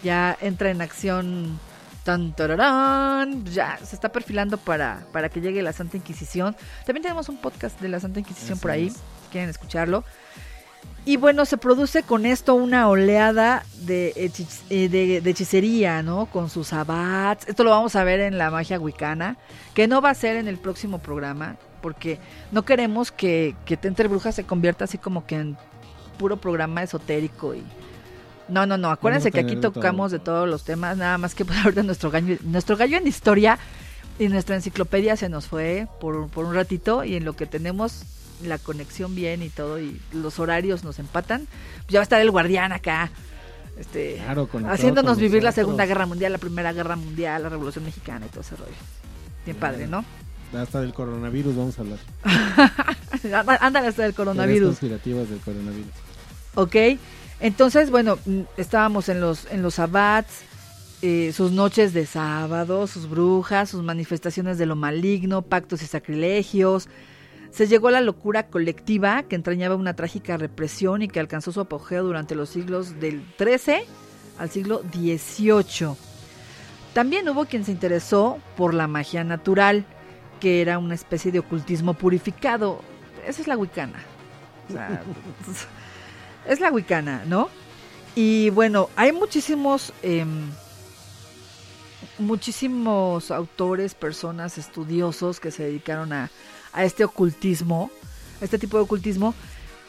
ya 0.02 0.36
entra 0.40 0.70
en 0.70 0.80
acción 0.80 1.60
tan 2.04 2.34
tararán, 2.34 3.44
ya 3.44 3.78
se 3.84 3.94
está 3.94 4.10
perfilando 4.10 4.56
para, 4.56 5.06
para 5.12 5.28
que 5.28 5.42
llegue 5.42 5.62
la 5.62 5.74
Santa 5.74 5.98
Inquisición. 5.98 6.56
También 6.86 7.02
tenemos 7.02 7.28
un 7.28 7.36
podcast 7.36 7.78
de 7.82 7.90
la 7.90 8.00
Santa 8.00 8.20
Inquisición 8.20 8.58
por 8.58 8.70
ahí, 8.70 8.86
es. 8.86 8.94
si 8.94 9.30
quieren 9.30 9.50
escucharlo. 9.50 10.04
Y 11.08 11.16
bueno, 11.16 11.46
se 11.46 11.56
produce 11.56 12.02
con 12.02 12.26
esto 12.26 12.54
una 12.54 12.86
oleada 12.86 13.64
de, 13.80 14.12
eh, 14.14 14.88
de, 14.90 15.22
de 15.22 15.30
hechicería, 15.30 16.02
¿no? 16.02 16.26
Con 16.26 16.50
sus 16.50 16.74
abats. 16.74 17.48
Esto 17.48 17.64
lo 17.64 17.70
vamos 17.70 17.96
a 17.96 18.04
ver 18.04 18.20
en 18.20 18.36
la 18.36 18.50
magia 18.50 18.78
wicana, 18.78 19.38
que 19.72 19.88
no 19.88 20.02
va 20.02 20.10
a 20.10 20.14
ser 20.14 20.36
en 20.36 20.48
el 20.48 20.58
próximo 20.58 20.98
programa, 20.98 21.56
porque 21.80 22.18
no 22.52 22.66
queremos 22.66 23.10
que, 23.10 23.56
que 23.64 23.78
Te 23.78 23.88
Entre 23.88 24.06
Brujas 24.06 24.34
se 24.34 24.44
convierta 24.44 24.84
así 24.84 24.98
como 24.98 25.24
que 25.24 25.36
en 25.36 25.56
puro 26.18 26.36
programa 26.36 26.82
esotérico 26.82 27.54
y... 27.54 27.64
No, 28.48 28.66
no, 28.66 28.76
no, 28.76 28.90
acuérdense 28.90 29.32
que 29.32 29.40
aquí 29.40 29.48
tener 29.48 29.62
de 29.62 29.68
todo. 29.70 29.72
tocamos 29.80 30.12
de 30.12 30.18
todos 30.18 30.46
los 30.46 30.64
temas, 30.64 30.98
nada 30.98 31.16
más 31.16 31.34
que 31.34 31.46
pues 31.46 31.58
ahorita 31.64 31.84
nuestro 31.84 32.10
gallo, 32.10 32.36
nuestro 32.42 32.76
gallo 32.76 32.98
en 32.98 33.06
historia 33.06 33.58
y 34.18 34.28
nuestra 34.28 34.56
enciclopedia 34.56 35.16
se 35.16 35.30
nos 35.30 35.46
fue 35.46 35.88
por, 36.02 36.28
por 36.28 36.44
un 36.44 36.54
ratito 36.54 37.02
y 37.02 37.16
en 37.16 37.24
lo 37.24 37.32
que 37.32 37.46
tenemos 37.46 38.04
la 38.44 38.58
conexión 38.58 39.14
bien 39.14 39.42
y 39.42 39.48
todo 39.48 39.80
y 39.80 40.00
los 40.12 40.38
horarios 40.38 40.84
nos 40.84 40.98
empatan, 40.98 41.46
pues 41.76 41.88
ya 41.88 41.98
va 41.98 42.02
a 42.02 42.04
estar 42.04 42.20
el 42.20 42.30
guardián 42.30 42.72
acá, 42.72 43.10
este, 43.78 44.16
Claro, 44.24 44.48
conectado 44.48 44.74
haciéndonos 44.74 45.12
con 45.14 45.22
vivir 45.22 45.42
la. 45.42 45.52
Segunda 45.52 45.86
Guerra 45.86 46.06
Mundial, 46.06 46.32
la 46.32 46.38
Primera 46.38 46.72
Guerra 46.72 46.96
Mundial, 46.96 47.44
la 47.44 47.48
Revolución 47.48 47.84
Mexicana 47.84 48.26
y 48.26 48.28
todo 48.28 48.40
ese 48.40 48.56
rollo. 48.56 48.72
Bien 49.44 49.56
padre, 49.56 49.86
¿no? 49.86 50.04
Hasta 50.52 50.80
del 50.80 50.92
coronavirus 50.92 51.56
vamos 51.56 51.78
a 51.78 51.82
hablar. 51.82 51.98
Ándale 53.60 53.88
hasta 53.88 54.06
el 54.06 54.14
Teorías 54.14 54.16
coronavirus. 54.16 54.68
conspirativas 54.68 55.28
del 55.30 55.38
coronavirus. 55.40 55.92
Ok, 56.54 56.76
entonces, 57.40 57.90
bueno, 57.90 58.18
mm, 58.24 58.40
estábamos 58.56 59.08
en 59.08 59.20
los, 59.20 59.46
en 59.50 59.62
los 59.62 59.78
abbats, 59.78 60.42
eh, 61.02 61.32
sus 61.32 61.52
noches 61.52 61.92
de 61.92 62.06
sábado, 62.06 62.86
sus 62.86 63.08
brujas, 63.08 63.70
sus 63.70 63.82
manifestaciones 63.82 64.58
de 64.58 64.66
lo 64.66 64.74
maligno, 64.74 65.42
pactos 65.42 65.82
y 65.82 65.86
sacrilegios. 65.86 66.88
Se 67.50 67.66
llegó 67.66 67.88
a 67.88 67.92
la 67.92 68.00
locura 68.00 68.46
colectiva 68.48 69.22
que 69.22 69.36
entrañaba 69.36 69.74
una 69.74 69.94
trágica 69.94 70.36
represión 70.36 71.02
y 71.02 71.08
que 71.08 71.20
alcanzó 71.20 71.52
su 71.52 71.60
apogeo 71.60 72.04
durante 72.04 72.34
los 72.34 72.50
siglos 72.50 73.00
del 73.00 73.22
XIII 73.38 73.84
al 74.38 74.50
siglo 74.50 74.82
XVIII. 74.92 75.96
También 76.92 77.28
hubo 77.28 77.44
quien 77.44 77.64
se 77.64 77.72
interesó 77.72 78.38
por 78.56 78.74
la 78.74 78.86
magia 78.86 79.24
natural, 79.24 79.84
que 80.40 80.60
era 80.60 80.78
una 80.78 80.94
especie 80.94 81.32
de 81.32 81.40
ocultismo 81.40 81.94
purificado. 81.94 82.80
Esa 83.26 83.42
es 83.42 83.48
la 83.48 83.56
wicana. 83.56 83.98
O 84.68 84.72
sea, 84.72 85.02
es 86.46 86.60
la 86.60 86.70
wicana, 86.70 87.24
¿no? 87.26 87.48
Y 88.14 88.50
bueno, 88.50 88.90
hay 88.96 89.12
muchísimos, 89.12 89.92
em, 90.02 90.50
muchísimos 92.18 93.30
autores, 93.30 93.94
personas, 93.94 94.58
estudiosos 94.58 95.40
que 95.40 95.50
se 95.50 95.64
dedicaron 95.64 96.12
a, 96.12 96.30
a 96.72 96.84
este 96.84 97.04
ocultismo, 97.04 97.90
a 98.40 98.44
este 98.44 98.58
tipo 98.58 98.76
de 98.76 98.84
ocultismo, 98.84 99.34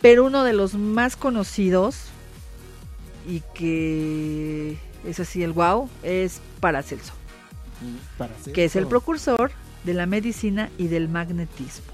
pero 0.02 0.26
uno 0.26 0.44
de 0.44 0.54
los 0.54 0.74
más 0.76 1.16
conocidos 1.16 1.98
y 3.28 3.42
que 3.54 4.78
es 5.06 5.20
así 5.20 5.44
el 5.44 5.52
wow 5.54 5.90
es 6.04 6.42
Paracelso, 6.60 7.14
que 8.54 8.66
es 8.66 8.76
el 8.76 8.88
precursor 8.88 9.52
de 9.84 9.94
la 9.94 10.06
medicina 10.06 10.70
y 10.78 10.88
del 10.88 11.10
magnetismo, 11.10 11.94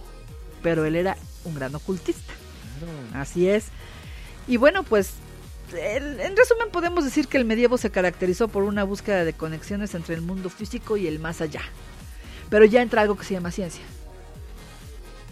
pero 0.63 0.85
él 0.85 0.95
era 0.95 1.17
un 1.43 1.55
gran 1.55 1.73
ocultista. 1.75 2.33
Claro. 2.79 3.21
Así 3.21 3.47
es. 3.47 3.65
Y 4.47 4.57
bueno, 4.57 4.83
pues 4.83 5.11
el- 5.73 6.19
en 6.19 6.35
resumen 6.37 6.69
podemos 6.71 7.03
decir 7.03 7.27
que 7.27 7.37
el 7.37 7.45
medievo 7.45 7.77
se 7.77 7.89
caracterizó 7.89 8.47
por 8.47 8.63
una 8.63 8.83
búsqueda 8.83 9.23
de 9.25 9.33
conexiones 9.33 9.95
entre 9.95 10.15
el 10.15 10.21
mundo 10.21 10.49
físico 10.49 10.97
y 10.97 11.07
el 11.07 11.19
más 11.19 11.41
allá. 11.41 11.61
Pero 12.49 12.65
ya 12.65 12.81
entra 12.81 13.01
algo 13.01 13.17
que 13.17 13.25
se 13.25 13.33
llama 13.33 13.51
ciencia. 13.51 13.83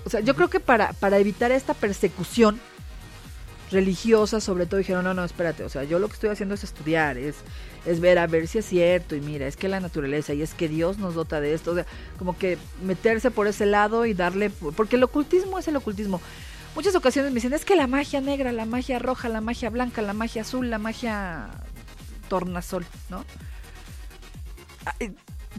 O 0.06 0.10
sea, 0.10 0.20
yo 0.20 0.36
creo 0.36 0.50
que 0.50 0.60
para, 0.60 0.94
para 0.94 1.18
evitar 1.18 1.52
esta 1.52 1.74
persecución 1.74 2.60
religiosa, 3.72 4.40
sobre 4.40 4.66
todo 4.66 4.78
dijeron, 4.78 5.04
no, 5.04 5.14
no, 5.14 5.24
espérate, 5.24 5.64
o 5.64 5.70
sea, 5.70 5.84
yo 5.84 6.00
lo 6.00 6.08
que 6.08 6.14
estoy 6.14 6.30
haciendo 6.30 6.56
es 6.56 6.64
estudiar, 6.64 7.18
es, 7.18 7.38
es 7.86 8.00
ver 8.00 8.20
a 8.20 8.28
ver 8.28 8.48
si 8.48 8.60
es 8.60 8.66
cierto, 8.66 9.16
y 9.16 9.22
mira, 9.22 9.48
es 9.48 9.58
que 9.58 9.68
la 9.68 9.80
naturaleza, 9.80 10.34
y 10.34 10.42
es 10.42 10.54
que 10.54 10.70
Dios 10.70 11.00
nos 11.00 11.16
dota 11.16 11.42
de 11.42 11.54
esto, 11.54 11.72
o 11.72 11.76
sea, 11.76 11.86
como 12.18 12.38
que 12.38 12.58
meterse 12.84 13.32
por 13.32 13.48
ese 13.48 13.66
lado 13.66 14.06
y 14.06 14.14
darle, 14.14 14.50
porque 14.50 14.96
el 14.96 15.04
ocultismo 15.04 15.60
es 15.60 15.68
el 15.68 15.76
ocultismo. 15.76 16.22
Muchas 16.76 16.96
ocasiones 16.96 17.32
me 17.32 17.36
dicen, 17.36 17.54
es 17.54 17.66
que 17.66 17.76
la 17.76 17.88
magia 17.88 18.22
negra, 18.22 18.52
la 18.52 18.66
magia 18.66 19.00
roja, 19.00 19.30
la 19.30 19.42
magia 19.42 19.70
blanca, 19.70 20.02
la 20.02 20.14
magia 20.14 20.42
azul, 20.44 20.70
la 20.70 20.80
magia 20.80 21.50
tornasol, 22.30 22.86
¿no? 23.10 23.26
Ah, 24.86 24.96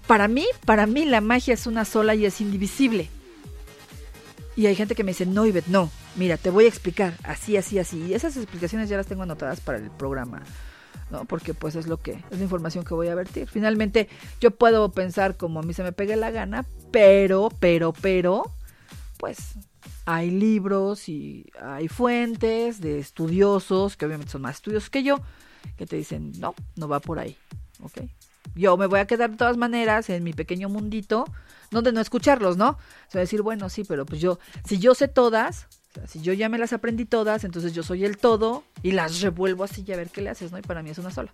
Para 0.06 0.28
mí, 0.28 0.46
para 0.64 0.86
mí 0.86 1.04
la 1.04 1.20
magia 1.20 1.54
es 1.54 1.66
una 1.66 1.84
sola 1.84 2.14
y 2.14 2.26
es 2.26 2.40
indivisible. 2.40 3.10
Y 4.56 4.66
hay 4.66 4.76
gente 4.76 4.94
que 4.94 5.02
me 5.02 5.10
dice, 5.10 5.26
no, 5.26 5.47
Ivette, 5.47 5.68
no, 5.68 5.90
mira, 6.16 6.36
te 6.36 6.51
voy 6.51 6.66
a 6.66 6.68
explicar, 6.68 7.14
así, 7.24 7.56
así, 7.56 7.78
así. 7.78 7.98
Y 8.06 8.14
esas 8.14 8.36
explicaciones 8.36 8.89
ya 8.89 8.97
las 8.97 9.06
tengo 9.06 9.24
anotadas 9.24 9.60
para 9.60 9.78
el 9.78 9.90
programa, 9.90 10.43
¿no? 11.10 11.24
Porque 11.24 11.55
pues 11.55 11.74
es 11.74 11.89
lo 11.89 12.01
que, 12.01 12.12
es 12.31 12.39
la 12.39 12.44
información 12.44 12.85
que 12.85 12.94
voy 12.94 13.09
a 13.09 13.16
vertir. 13.16 13.48
Finalmente, 13.48 14.09
yo 14.40 14.52
puedo 14.52 14.93
pensar 14.93 15.36
como 15.36 15.59
a 15.59 15.62
mí 15.62 15.74
se 15.74 15.82
me 15.82 15.93
pegue 15.93 16.14
la 16.14 16.31
gana, 16.31 16.64
pero, 16.93 17.48
pero, 17.59 17.93
pero, 17.93 18.44
pues 19.18 19.56
hay 20.06 20.31
libros 20.31 21.09
y 21.09 21.51
hay 21.60 21.89
fuentes 21.89 22.81
de 22.81 22.98
estudiosos, 22.98 23.97
que 23.97 24.06
obviamente 24.06 24.32
son 24.32 24.43
más 24.43 24.56
estudiosos 24.56 24.90
que 24.90 25.02
yo, 25.02 25.20
que 25.76 25.86
te 25.86 25.97
dicen, 25.97 26.32
no, 26.39 26.55
no 26.76 26.89
va 26.89 27.01
por 27.01 27.18
ahí, 27.18 27.36
¿ok? 27.82 28.02
Yo 28.54 28.76
me 28.76 28.86
voy 28.86 29.00
a 29.00 29.06
quedar 29.06 29.30
de 29.30 29.36
todas 29.36 29.56
maneras 29.56 30.08
en 30.10 30.22
mi 30.22 30.32
pequeño 30.32 30.68
mundito, 30.68 31.24
donde 31.70 31.92
no 31.92 32.00
escucharlos, 32.00 32.56
¿no? 32.56 32.70
O 32.70 33.10
sea, 33.10 33.20
decir, 33.20 33.42
bueno, 33.42 33.68
sí, 33.68 33.84
pero 33.84 34.06
pues 34.06 34.20
yo, 34.20 34.38
si 34.64 34.78
yo 34.78 34.94
sé 34.94 35.08
todas, 35.08 35.66
o 35.90 35.94
sea, 35.94 36.06
si 36.06 36.20
yo 36.20 36.32
ya 36.32 36.48
me 36.48 36.58
las 36.58 36.72
aprendí 36.72 37.04
todas, 37.04 37.44
entonces 37.44 37.72
yo 37.72 37.82
soy 37.82 38.04
el 38.04 38.16
todo 38.16 38.64
y 38.82 38.92
las 38.92 39.20
revuelvo 39.20 39.64
así 39.64 39.84
y 39.86 39.92
a 39.92 39.96
ver 39.96 40.10
qué 40.10 40.20
le 40.20 40.30
haces, 40.30 40.52
¿no? 40.52 40.58
Y 40.58 40.62
para 40.62 40.82
mí 40.82 40.90
es 40.90 40.98
una 40.98 41.10
sola. 41.10 41.30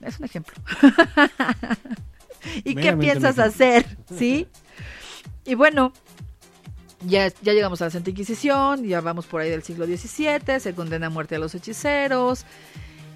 Es 0.00 0.18
un 0.18 0.24
ejemplo. 0.24 0.54
¿Y 2.64 2.74
qué 2.74 2.92
piensas 2.94 3.38
hacer? 3.38 3.86
¿Sí? 4.18 4.48
Y 5.44 5.54
bueno, 5.54 5.92
ya, 7.06 7.28
ya 7.42 7.52
llegamos 7.52 7.80
a 7.82 7.86
la 7.86 7.90
Santa 7.90 8.10
Inquisición, 8.10 8.84
ya 8.84 9.00
vamos 9.00 9.26
por 9.26 9.40
ahí 9.40 9.50
del 9.50 9.62
siglo 9.62 9.86
XVII, 9.86 10.60
se 10.60 10.74
condena 10.74 11.06
a 11.06 11.10
muerte 11.10 11.36
a 11.36 11.38
los 11.38 11.54
hechiceros. 11.54 12.44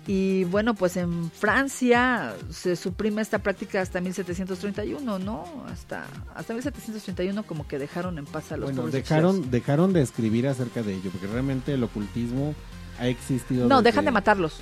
Y 0.09 0.45
bueno, 0.45 0.75
pues 0.75 0.97
en 0.97 1.31
Francia 1.33 2.35
se 2.51 2.77
suprime 2.77 3.21
esta 3.23 3.41
práctica 3.41 3.81
hasta 3.81 4.01
1731, 4.01 5.19
¿no? 5.19 5.45
Hasta, 5.73 6.05
hasta 6.35 6.53
1731 6.53 7.43
como 7.43 7.67
que 7.67 7.79
dejaron 7.79 8.17
en 8.19 8.25
paz 8.25 8.53
a 8.53 8.57
los 8.57 8.73
Bueno, 8.73 8.89
dejaron, 8.89 9.51
dejaron 9.51 9.93
de 9.93 10.03
escribir 10.03 10.47
acerca 10.47 10.83
de 10.83 10.95
ello, 10.95 11.11
porque 11.11 11.27
realmente 11.27 11.75
el 11.75 11.83
ocultismo 11.83 12.55
ha 13.01 13.09
existido. 13.09 13.67
No, 13.69 13.79
desde- 13.79 13.91
dejan 13.91 14.05
de 14.05 14.11
matarlos. 14.13 14.59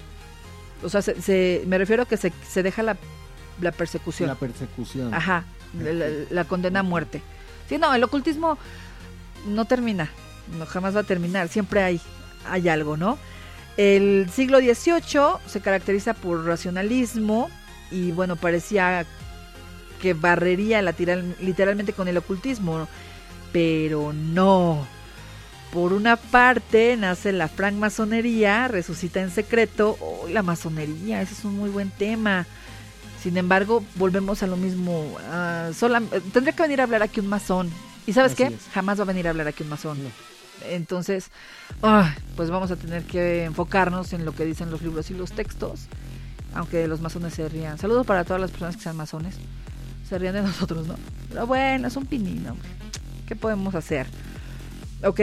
O 0.82 0.88
sea, 0.88 1.02
se, 1.02 1.20
se- 1.20 1.62
me 1.66 1.76
refiero 1.76 2.04
a 2.04 2.06
que 2.06 2.16
se, 2.16 2.32
se 2.48 2.62
deja 2.62 2.82
la, 2.82 2.96
la 3.60 3.70
persecución. 3.72 4.28
La 4.28 4.34
persecución. 4.36 5.12
Ajá, 5.12 5.44
la, 5.78 5.92
la- 5.92 6.08
la 6.30 6.44
condena 6.44 6.80
a 6.80 6.82
muerte. 6.82 7.20
Sí, 7.68 7.76
no, 7.76 7.92
el 7.94 8.02
ocultismo 8.02 8.56
no 9.46 9.66
termina, 9.66 10.08
no 10.58 10.64
jamás 10.64 10.96
va 10.96 11.00
a 11.00 11.04
terminar, 11.04 11.48
siempre 11.48 11.82
hay, 11.82 12.00
hay 12.48 12.68
algo, 12.70 12.96
¿no? 12.96 13.18
El 13.76 14.30
siglo 14.32 14.58
XVIII 14.58 15.38
se 15.46 15.60
caracteriza 15.60 16.14
por 16.14 16.44
racionalismo 16.44 17.50
y 17.90 18.12
bueno, 18.12 18.36
parecía 18.36 19.04
que 20.00 20.14
barrería 20.14 20.80
literal- 20.82 21.34
literalmente 21.40 21.92
con 21.92 22.06
el 22.08 22.16
ocultismo, 22.16 22.86
pero 23.52 24.12
no. 24.12 24.86
Por 25.72 25.92
una 25.92 26.16
parte 26.16 26.96
nace 26.96 27.32
la 27.32 27.48
francmasonería, 27.48 28.68
resucita 28.68 29.20
en 29.20 29.30
secreto, 29.30 29.96
oh, 30.00 30.28
la 30.28 30.42
masonería, 30.42 31.20
ese 31.20 31.34
es 31.34 31.44
un 31.44 31.56
muy 31.58 31.70
buen 31.70 31.90
tema. 31.90 32.46
Sin 33.20 33.36
embargo, 33.38 33.82
volvemos 33.96 34.42
a 34.42 34.46
lo 34.46 34.56
mismo. 34.56 35.16
ah, 35.32 35.70
sola- 35.76 36.02
tendría 36.32 36.54
que 36.54 36.62
venir 36.62 36.80
a 36.80 36.84
hablar 36.84 37.02
aquí 37.02 37.18
un 37.20 37.26
masón. 37.26 37.70
¿Y 38.06 38.12
sabes 38.12 38.32
Así 38.32 38.42
qué? 38.44 38.54
es. 38.54 38.60
Jamás 38.72 38.98
va 38.98 39.02
a 39.04 39.06
venir 39.06 39.26
a 39.26 39.30
hablar 39.30 39.48
aquí 39.48 39.62
un 39.64 39.70
masón. 39.70 40.04
No. 40.04 40.10
Entonces, 40.62 41.30
pues 42.36 42.50
vamos 42.50 42.70
a 42.70 42.76
tener 42.76 43.04
que 43.04 43.44
enfocarnos 43.44 44.12
en 44.12 44.24
lo 44.24 44.34
que 44.34 44.44
dicen 44.44 44.70
los 44.70 44.82
libros 44.82 45.10
y 45.10 45.14
los 45.14 45.32
textos. 45.32 45.88
Aunque 46.54 46.86
los 46.86 47.00
masones 47.00 47.34
se 47.34 47.48
rían. 47.48 47.78
Saludos 47.78 48.06
para 48.06 48.24
todas 48.24 48.40
las 48.40 48.50
personas 48.50 48.76
que 48.76 48.82
sean 48.82 48.96
masones. 48.96 49.36
Se 50.08 50.18
rían 50.18 50.34
de 50.34 50.42
nosotros, 50.42 50.86
¿no? 50.86 50.94
Pero 51.28 51.46
bueno, 51.46 51.88
es 51.88 51.96
un 51.96 52.06
pinino. 52.06 52.56
¿Qué 53.26 53.34
podemos 53.34 53.74
hacer? 53.74 54.06
Ok. 55.02 55.20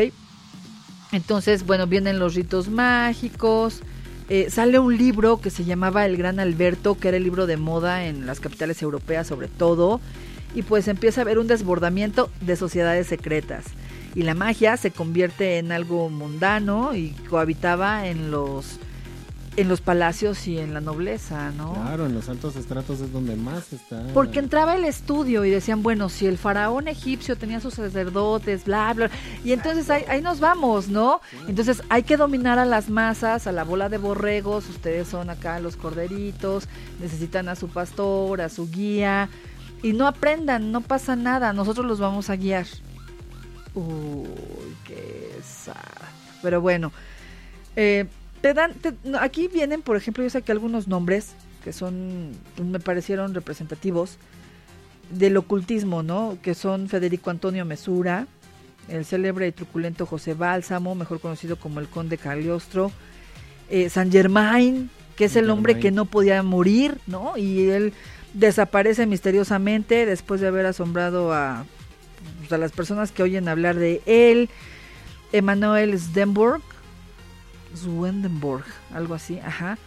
Entonces, 1.12 1.66
bueno, 1.66 1.88
vienen 1.88 2.20
los 2.20 2.36
ritos 2.36 2.70
mágicos. 2.70 3.82
Eh, 4.30 4.50
sale 4.50 4.80
un 4.80 4.98
libro 4.98 5.42
que 5.42 5.50
se 5.50 5.66
llamaba 5.66 6.06
El 6.06 6.16
Gran 6.18 6.40
Alberto, 6.40 6.98
que 6.98 7.10
era 7.10 7.18
el 7.18 7.24
libro 7.24 7.48
de 7.48 7.58
moda 7.58 8.06
en 8.06 8.26
las 8.26 8.40
capitales 8.40 8.82
europeas 8.82 9.28
sobre 9.28 9.48
todo. 9.48 10.00
Y 10.56 10.64
pues 10.64 10.88
empieza 10.88 11.22
a 11.22 11.24
haber 11.24 11.40
un 11.40 11.48
desbordamiento 11.48 12.30
de 12.42 12.56
sociedades 12.56 13.08
secretas. 13.08 13.66
Y 14.16 14.24
la 14.24 14.34
magia 14.34 14.78
se 14.78 14.92
convierte 14.92 15.58
en 15.58 15.72
algo 15.72 16.10
mundano 16.10 16.94
y 16.96 17.12
cohabitaba 17.30 18.08
en 18.08 18.32
los 18.32 18.80
en 19.58 19.68
los 19.68 19.82
palacios 19.82 20.48
y 20.48 20.60
en 20.60 20.74
la 20.74 20.80
nobleza, 20.80 21.52
¿no? 21.52 21.74
Claro, 21.74 22.06
en 22.06 22.14
los 22.14 22.30
altos 22.30 22.56
estratos 22.56 23.02
es 23.02 23.12
donde 23.12 23.36
más 23.36 23.74
está. 23.74 24.02
Porque 24.14 24.40
entraba 24.40 24.76
el 24.76 24.86
estudio 24.86 25.44
y 25.44 25.50
decían, 25.50 25.84
bueno, 25.84 26.08
si 26.08 26.26
el 26.26 26.38
faraón 26.38 26.88
egipcio 26.88 27.36
tenía 27.36 27.60
sus 27.60 27.74
sacerdotes, 27.74 28.64
bla, 28.64 28.94
bla, 28.94 29.10
y 29.44 29.52
entonces 29.52 29.90
ahí, 29.90 30.04
ahí 30.08 30.22
nos 30.22 30.40
vamos, 30.40 30.88
¿no? 30.88 31.20
Entonces 31.48 31.84
hay 31.90 32.04
que 32.04 32.16
dominar 32.16 32.60
a 32.60 32.66
las 32.66 32.90
masas, 32.90 33.46
a 33.46 33.52
la 33.52 33.64
bola 33.64 33.90
de 33.90 33.98
borregos, 33.98 34.70
ustedes 34.70 35.10
son 35.10 35.30
acá 35.30 35.60
los 35.60 35.76
corderitos, 35.76 36.70
necesitan 37.02 37.50
a 37.50 37.56
su 37.56 37.68
pastor, 37.68 38.40
a 38.42 38.48
su 38.48 38.70
guía, 38.70 39.30
y 39.84 39.92
no 39.94 40.08
aprendan, 40.08 40.72
no 40.72 40.80
pasa 40.80 41.16
nada, 41.18 41.52
nosotros 41.52 41.86
los 41.86 42.00
vamos 42.00 42.30
a 42.30 42.38
guiar. 42.38 42.68
Uy, 43.74 44.76
qué 44.86 45.32
sad. 45.44 45.76
Pero 46.42 46.62
bueno, 46.62 46.92
eh, 47.76 48.06
te 48.42 48.54
dan, 48.54 48.74
te- 48.74 48.94
aquí 49.20 49.48
vienen, 49.48 49.82
por 49.82 49.96
ejemplo, 49.98 50.24
yo 50.24 50.30
saqué 50.30 50.52
algunos 50.52 50.88
nombres 50.88 51.34
que 51.64 51.72
son, 51.74 52.32
me 52.64 52.80
parecieron 52.80 53.34
representativos 53.34 54.18
del 55.12 55.38
ocultismo, 55.38 56.04
¿no? 56.04 56.38
Que 56.42 56.56
son 56.56 56.90
Federico 56.90 57.30
Antonio 57.30 57.66
Mesura, 57.66 58.28
el 58.90 59.06
célebre 59.06 59.48
y 59.48 59.52
truculento 59.52 60.06
José 60.06 60.34
Bálsamo, 60.34 60.96
mejor 60.96 61.20
conocido 61.20 61.56
como 61.58 61.80
el 61.80 61.88
Conde 61.88 62.18
Cagliostro, 62.18 62.92
eh, 63.70 63.90
San 63.90 64.12
Germain, 64.12 64.90
que 65.16 65.26
es 65.26 65.36
el 65.36 65.50
hombre 65.50 65.80
que 65.80 65.92
no 65.92 66.06
podía 66.06 66.42
morir, 66.42 66.98
¿no? 67.06 67.38
Y 67.38 67.70
él 67.70 67.94
desaparece 68.34 69.06
misteriosamente 69.06 70.06
después 70.06 70.42
de 70.42 70.48
haber 70.48 70.66
asombrado 70.66 71.32
a, 71.34 71.66
pues, 72.52 72.54
a 72.54 72.58
las 72.58 72.72
personas 72.74 73.12
que 73.12 73.24
oyen 73.24 73.48
hablar 73.48 73.78
de 73.78 74.02
él. 74.06 74.50
Emanuel 75.32 75.98
Sdenburg, 75.98 76.62
Swendenborg, 77.74 78.66
algo 78.94 79.14
así, 79.14 79.40
ajá. 79.40 79.78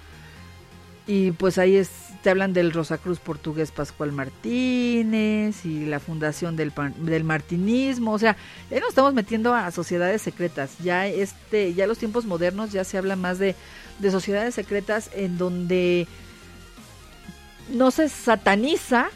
Y 1.06 1.32
pues 1.32 1.58
ahí 1.58 1.82
te 2.22 2.30
hablan 2.30 2.54
del 2.54 2.72
Rosacruz 2.72 3.18
portugués 3.18 3.70
Pascual 3.70 4.12
Martínez 4.12 5.66
y 5.66 5.84
la 5.84 6.00
fundación 6.00 6.56
del, 6.56 6.72
del 7.00 7.24
martinismo, 7.24 8.12
o 8.12 8.18
sea, 8.18 8.38
ya 8.70 8.80
nos 8.80 8.88
estamos 8.88 9.12
metiendo 9.12 9.52
a 9.54 9.70
sociedades 9.70 10.22
secretas, 10.22 10.78
ya 10.82 11.06
este, 11.06 11.74
ya 11.74 11.86
los 11.86 11.98
tiempos 11.98 12.24
modernos 12.24 12.72
ya 12.72 12.84
se 12.84 12.96
habla 12.96 13.16
más 13.16 13.38
de, 13.38 13.54
de 13.98 14.10
sociedades 14.10 14.54
secretas 14.54 15.10
en 15.14 15.36
donde 15.36 16.08
no 17.68 17.90
se 17.90 18.08
sataniza 18.08 19.10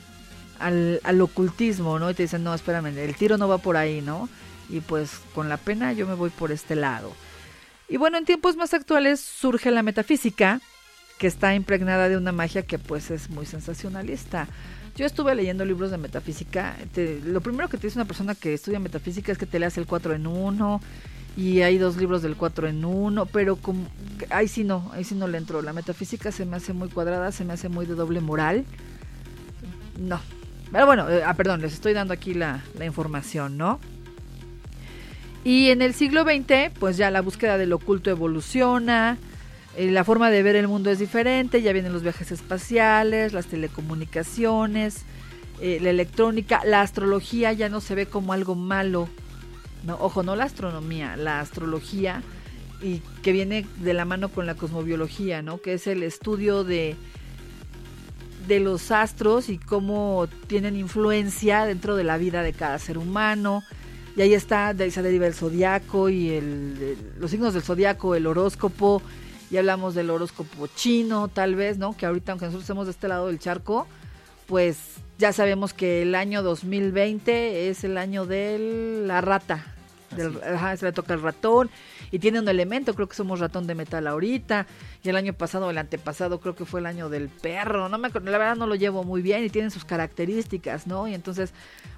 al, 0.58 1.00
al 1.04 1.20
ocultismo, 1.20 1.98
¿no? 1.98 2.10
Y 2.10 2.14
te 2.14 2.22
dicen, 2.22 2.44
no, 2.44 2.54
espérame, 2.54 2.86
el 2.98 3.14
tiro 3.14 3.38
no 3.38 3.48
va 3.48 3.58
por 3.58 3.76
ahí, 3.76 4.00
¿no? 4.00 4.28
Y 4.68 4.80
pues 4.80 5.20
con 5.34 5.48
la 5.48 5.56
pena 5.56 5.92
yo 5.92 6.06
me 6.06 6.14
voy 6.14 6.30
por 6.30 6.52
este 6.52 6.76
lado. 6.76 7.12
Y 7.88 7.96
bueno, 7.96 8.18
en 8.18 8.24
tiempos 8.24 8.56
más 8.56 8.74
actuales 8.74 9.20
surge 9.20 9.70
la 9.70 9.82
metafísica, 9.82 10.60
que 11.18 11.26
está 11.26 11.54
impregnada 11.54 12.08
de 12.08 12.16
una 12.16 12.32
magia 12.32 12.62
que 12.62 12.78
pues 12.78 13.10
es 13.10 13.30
muy 13.30 13.46
sensacionalista. 13.46 14.46
Yo 14.94 15.06
estuve 15.06 15.34
leyendo 15.34 15.64
libros 15.64 15.90
de 15.90 15.98
metafísica. 15.98 16.76
lo 17.24 17.40
primero 17.40 17.68
que 17.68 17.78
te 17.78 17.86
dice 17.86 17.98
una 17.98 18.04
persona 18.04 18.34
que 18.34 18.54
estudia 18.54 18.78
metafísica 18.78 19.32
es 19.32 19.38
que 19.38 19.46
te 19.46 19.58
leas 19.58 19.78
el 19.78 19.86
4 19.86 20.14
en 20.14 20.26
1 20.26 20.80
y 21.36 21.62
hay 21.62 21.78
dos 21.78 21.96
libros 21.96 22.20
del 22.20 22.36
4 22.36 22.68
en 22.68 22.84
1, 22.84 23.26
pero 23.26 23.56
como, 23.56 23.86
ahí 24.30 24.48
sí 24.48 24.64
no, 24.64 24.90
ahí 24.92 25.04
sí 25.04 25.14
no 25.14 25.28
le 25.28 25.38
entró. 25.38 25.62
La 25.62 25.72
metafísica 25.72 26.32
se 26.32 26.44
me 26.44 26.56
hace 26.56 26.72
muy 26.72 26.88
cuadrada, 26.88 27.30
se 27.32 27.44
me 27.44 27.52
hace 27.52 27.68
muy 27.68 27.86
de 27.86 27.94
doble 27.94 28.20
moral. 28.20 28.64
No. 29.98 30.20
Pero 30.72 30.86
bueno, 30.86 31.08
eh, 31.08 31.22
ah, 31.24 31.34
perdón, 31.34 31.60
les 31.62 31.72
estoy 31.72 31.92
dando 31.92 32.14
aquí 32.14 32.34
la, 32.34 32.62
la 32.78 32.84
información, 32.84 33.56
¿no? 33.56 33.80
Y 35.44 35.70
en 35.70 35.82
el 35.82 35.94
siglo 35.94 36.24
XX, 36.24 36.72
pues 36.78 36.96
ya 36.96 37.10
la 37.10 37.22
búsqueda 37.22 37.56
del 37.58 37.72
oculto 37.72 38.10
evoluciona, 38.10 39.16
eh, 39.78 39.92
la 39.92 40.02
forma 40.02 40.28
de 40.30 40.42
ver 40.42 40.56
el 40.56 40.66
mundo 40.66 40.90
es 40.90 40.98
diferente, 40.98 41.62
ya 41.62 41.72
vienen 41.72 41.92
los 41.92 42.02
viajes 42.02 42.32
espaciales, 42.32 43.32
las 43.32 43.46
telecomunicaciones, 43.46 45.04
eh, 45.60 45.78
la 45.80 45.90
electrónica, 45.90 46.62
la 46.64 46.80
astrología 46.80 47.52
ya 47.52 47.68
no 47.68 47.80
se 47.80 47.94
ve 47.94 48.06
como 48.06 48.32
algo 48.32 48.56
malo. 48.56 49.08
No, 49.84 49.96
ojo, 50.00 50.24
no 50.24 50.34
la 50.34 50.44
astronomía, 50.44 51.16
la 51.16 51.38
astrología 51.38 52.22
y 52.82 52.98
que 53.22 53.30
viene 53.30 53.66
de 53.76 53.94
la 53.94 54.04
mano 54.04 54.30
con 54.30 54.46
la 54.46 54.56
cosmobiología, 54.56 55.42
¿no? 55.42 55.60
Que 55.60 55.74
es 55.74 55.86
el 55.86 56.02
estudio 56.02 56.64
de 56.64 56.96
de 58.48 58.60
los 58.60 58.90
astros 58.90 59.48
y 59.48 59.58
cómo 59.58 60.26
tienen 60.46 60.74
influencia 60.74 61.64
dentro 61.66 61.94
de 61.94 62.04
la 62.04 62.16
vida 62.16 62.42
de 62.42 62.52
cada 62.52 62.78
ser 62.78 62.98
humano. 62.98 63.62
Y 64.16 64.22
ahí 64.22 64.34
está, 64.34 64.74
de 64.74 64.84
ahí 64.84 64.90
se 64.90 65.02
deriva 65.02 65.26
el 65.26 65.34
zodiaco 65.34 66.08
y 66.08 66.30
el, 66.30 66.96
los 67.18 67.30
signos 67.30 67.54
del 67.54 67.62
zodiaco, 67.62 68.14
el 68.16 68.26
horóscopo. 68.26 69.02
Y 69.50 69.56
hablamos 69.56 69.94
del 69.94 70.10
horóscopo 70.10 70.66
chino, 70.66 71.28
tal 71.28 71.54
vez, 71.54 71.78
¿no? 71.78 71.96
Que 71.96 72.06
ahorita, 72.06 72.32
aunque 72.32 72.46
nosotros 72.46 72.64
estemos 72.64 72.86
de 72.86 72.90
este 72.90 73.08
lado 73.08 73.28
del 73.28 73.38
charco, 73.38 73.86
pues 74.46 74.78
ya 75.18 75.32
sabemos 75.32 75.72
que 75.72 76.02
el 76.02 76.14
año 76.14 76.42
2020 76.42 77.68
es 77.68 77.84
el 77.84 77.96
año 77.96 78.26
de 78.26 79.04
la 79.06 79.20
rata, 79.20 79.74
del, 80.18 80.42
ajá, 80.42 80.76
se 80.76 80.86
le 80.86 80.92
toca 80.92 81.14
el 81.14 81.22
ratón 81.22 81.70
y 82.10 82.18
tiene 82.18 82.40
un 82.40 82.48
elemento, 82.48 82.94
creo 82.94 83.08
que 83.08 83.16
somos 83.16 83.40
ratón 83.40 83.66
de 83.66 83.74
metal 83.74 84.06
ahorita. 84.06 84.66
Y 85.02 85.08
el 85.08 85.16
año 85.16 85.32
pasado, 85.32 85.70
el 85.70 85.78
antepasado 85.78 86.40
creo 86.40 86.54
que 86.54 86.64
fue 86.64 86.80
el 86.80 86.86
año 86.86 87.08
del 87.08 87.28
perro, 87.28 87.88
no 87.88 87.98
me 87.98 88.08
la 88.10 88.38
verdad 88.38 88.56
no 88.56 88.66
lo 88.66 88.74
llevo 88.74 89.04
muy 89.04 89.22
bien 89.22 89.44
y 89.44 89.50
tienen 89.50 89.70
sus 89.70 89.84
características, 89.84 90.86
¿no? 90.86 91.08
Y 91.08 91.14
entonces, 91.14 91.52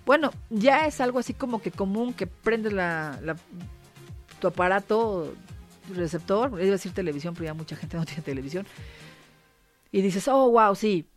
bueno, 0.07 0.31
ya 0.51 0.87
es 0.87 1.01
algo 1.01 1.19
así 1.19 1.35
como 1.35 1.61
que 1.63 1.71
común 1.71 2.13
que 2.15 2.27
prendes 2.27 2.73
la, 2.73 3.19
la- 3.23 3.37
tu 4.41 4.47
aparato 4.49 5.35
receptor, 5.95 6.51
iba 6.53 6.61
a 6.61 6.65
decir 6.79 6.93
televisión, 6.93 7.35
pero 7.35 7.47
ya 7.47 7.55
mucha 7.55 7.77
gente 7.77 7.97
no 7.97 8.05
tiene 8.07 8.23
televisión 8.23 8.67
y 9.93 10.03
dices, 10.03 10.29
oh, 10.29 10.51
wow, 10.51 10.75
sí, 10.75 11.09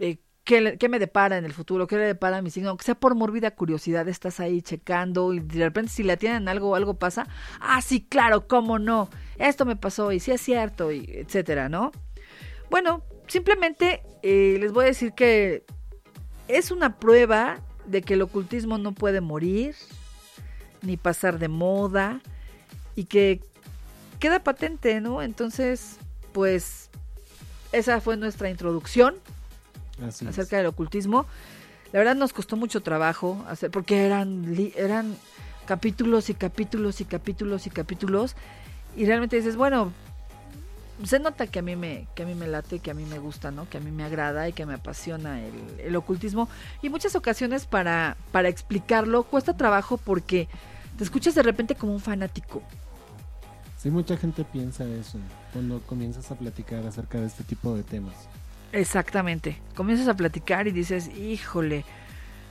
eh, 0.00 0.18
¿qué, 0.44 0.88
me 0.88 0.98
depara 0.98 1.38
en 1.38 1.44
el 1.44 1.52
futuro? 1.52 1.86
¿Qué 1.86 1.96
le 1.96 2.04
depara 2.04 2.38
a 2.38 2.42
mi 2.42 2.50
signo? 2.50 2.68
Aunque 2.68 2.84
sea 2.84 2.94
por 2.94 3.14
mórbida 3.14 3.50
curiosidad, 3.52 4.06
estás 4.08 4.40
ahí 4.40 4.62
checando 4.62 5.32
y 5.32 5.40
de 5.40 5.64
repente 5.64 5.90
si 5.90 6.02
le 6.02 6.16
tienen 6.16 6.48
algo, 6.48 6.76
algo 6.76 6.94
pasa. 6.94 7.26
Ah, 7.60 7.80
sí, 7.80 8.06
claro, 8.08 8.46
cómo 8.46 8.78
no. 8.78 9.08
Esto 9.38 9.64
me 9.64 9.76
pasó 9.76 10.12
y 10.12 10.20
sí 10.20 10.30
es 10.30 10.40
cierto, 10.40 10.90
etcétera, 10.90 11.68
¿no? 11.68 11.92
Bueno, 12.70 13.02
simplemente 13.26 14.02
eh, 14.22 14.58
les 14.60 14.72
voy 14.72 14.84
a 14.84 14.88
decir 14.88 15.12
que 15.12 15.64
es 16.48 16.70
una 16.70 16.98
prueba 16.98 17.60
de 17.86 18.02
que 18.02 18.14
el 18.14 18.22
ocultismo 18.22 18.78
no 18.78 18.92
puede 18.92 19.20
morir, 19.20 19.74
ni 20.82 20.96
pasar 20.96 21.38
de 21.38 21.48
moda, 21.48 22.20
y 22.94 23.04
que 23.04 23.40
queda 24.18 24.42
patente, 24.42 25.00
¿no? 25.00 25.22
Entonces, 25.22 25.96
pues, 26.32 26.90
esa 27.72 28.00
fue 28.00 28.16
nuestra 28.16 28.50
introducción 28.50 29.16
Así 30.06 30.24
es. 30.24 30.30
acerca 30.30 30.56
del 30.56 30.66
ocultismo. 30.66 31.26
La 31.92 31.98
verdad 32.00 32.16
nos 32.16 32.32
costó 32.32 32.56
mucho 32.56 32.82
trabajo 32.82 33.44
hacer, 33.48 33.70
porque 33.70 34.04
eran, 34.04 34.44
eran 34.76 35.16
capítulos 35.66 36.28
y 36.30 36.34
capítulos 36.34 37.00
y 37.00 37.04
capítulos 37.04 37.66
y 37.66 37.70
capítulos. 37.70 38.34
Y 38.96 39.06
realmente 39.06 39.36
dices, 39.36 39.56
bueno, 39.56 39.92
se 41.02 41.18
nota 41.18 41.46
que 41.46 41.58
a 41.58 41.62
mí 41.62 41.76
me, 41.76 42.06
que 42.14 42.22
a 42.22 42.26
mí 42.26 42.34
me 42.34 42.46
late, 42.46 42.78
que 42.78 42.90
a 42.90 42.94
mí 42.94 43.04
me 43.04 43.18
gusta, 43.18 43.50
¿no? 43.50 43.68
Que 43.68 43.78
a 43.78 43.80
mí 43.80 43.90
me 43.90 44.04
agrada 44.04 44.48
y 44.48 44.52
que 44.52 44.66
me 44.66 44.74
apasiona 44.74 45.40
el, 45.40 45.80
el 45.80 45.96
ocultismo. 45.96 46.48
Y 46.82 46.88
muchas 46.88 47.14
ocasiones 47.16 47.66
para, 47.66 48.16
para 48.32 48.48
explicarlo 48.48 49.24
cuesta 49.24 49.56
trabajo 49.56 49.96
porque 49.96 50.48
te 50.96 51.04
escuchas 51.04 51.34
de 51.34 51.42
repente 51.42 51.74
como 51.74 51.92
un 51.92 52.00
fanático. 52.00 52.62
Sí, 53.78 53.90
mucha 53.90 54.16
gente 54.16 54.44
piensa 54.44 54.84
eso 54.84 55.18
cuando 55.52 55.80
comienzas 55.80 56.30
a 56.30 56.36
platicar 56.36 56.86
acerca 56.86 57.20
de 57.20 57.26
este 57.26 57.44
tipo 57.44 57.74
de 57.74 57.82
temas. 57.82 58.14
Exactamente. 58.74 59.56
Comienzas 59.76 60.08
a 60.08 60.16
platicar 60.16 60.66
y 60.66 60.72
dices, 60.72 61.08
híjole. 61.16 61.84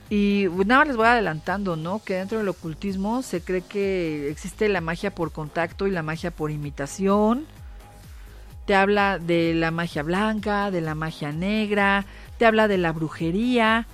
Y 0.08 0.46
nada 0.64 0.80
más 0.80 0.88
les 0.88 0.96
voy 0.96 1.06
adelantando, 1.06 1.76
¿no? 1.76 2.02
Que 2.02 2.14
dentro 2.14 2.38
del 2.38 2.48
ocultismo 2.48 3.22
se 3.22 3.42
cree 3.42 3.60
que 3.60 4.30
existe 4.30 4.68
la 4.70 4.80
magia 4.80 5.14
por 5.14 5.32
contacto 5.32 5.86
y 5.86 5.90
la 5.90 6.02
magia 6.02 6.30
por 6.30 6.50
imitación. 6.50 7.44
Te 8.66 8.74
habla 8.74 9.18
de 9.18 9.52
la 9.52 9.70
magia 9.70 10.02
blanca, 10.02 10.70
de 10.70 10.80
la 10.80 10.94
magia 10.94 11.30
negra, 11.30 12.06
te 12.38 12.46
habla 12.46 12.68
de 12.68 12.78
la 12.78 12.92
brujería, 12.92 13.86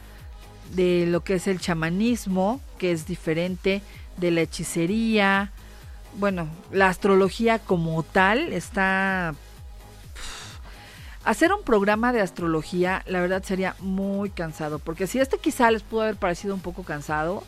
de 0.74 1.06
lo 1.08 1.24
que 1.24 1.34
es 1.34 1.48
el 1.48 1.58
chamanismo, 1.58 2.60
que 2.78 2.92
es 2.92 3.06
diferente, 3.06 3.82
de 4.18 4.30
la 4.30 4.42
hechicería. 4.42 5.50
Bueno, 6.14 6.48
la 6.70 6.88
astrología 6.88 7.58
como 7.58 8.04
tal 8.04 8.52
está 8.52 9.34
Hacer 11.24 11.52
un 11.52 11.62
programa 11.62 12.14
de 12.14 12.22
astrología, 12.22 13.02
la 13.06 13.20
verdad 13.20 13.42
sería 13.42 13.76
muy 13.80 14.30
cansado, 14.30 14.78
porque 14.78 15.06
si 15.06 15.18
este 15.18 15.36
quizá 15.38 15.70
les 15.70 15.82
pudo 15.82 16.02
haber 16.02 16.16
parecido 16.16 16.54
un 16.54 16.62
poco 16.62 16.82
cansado, 16.82 17.44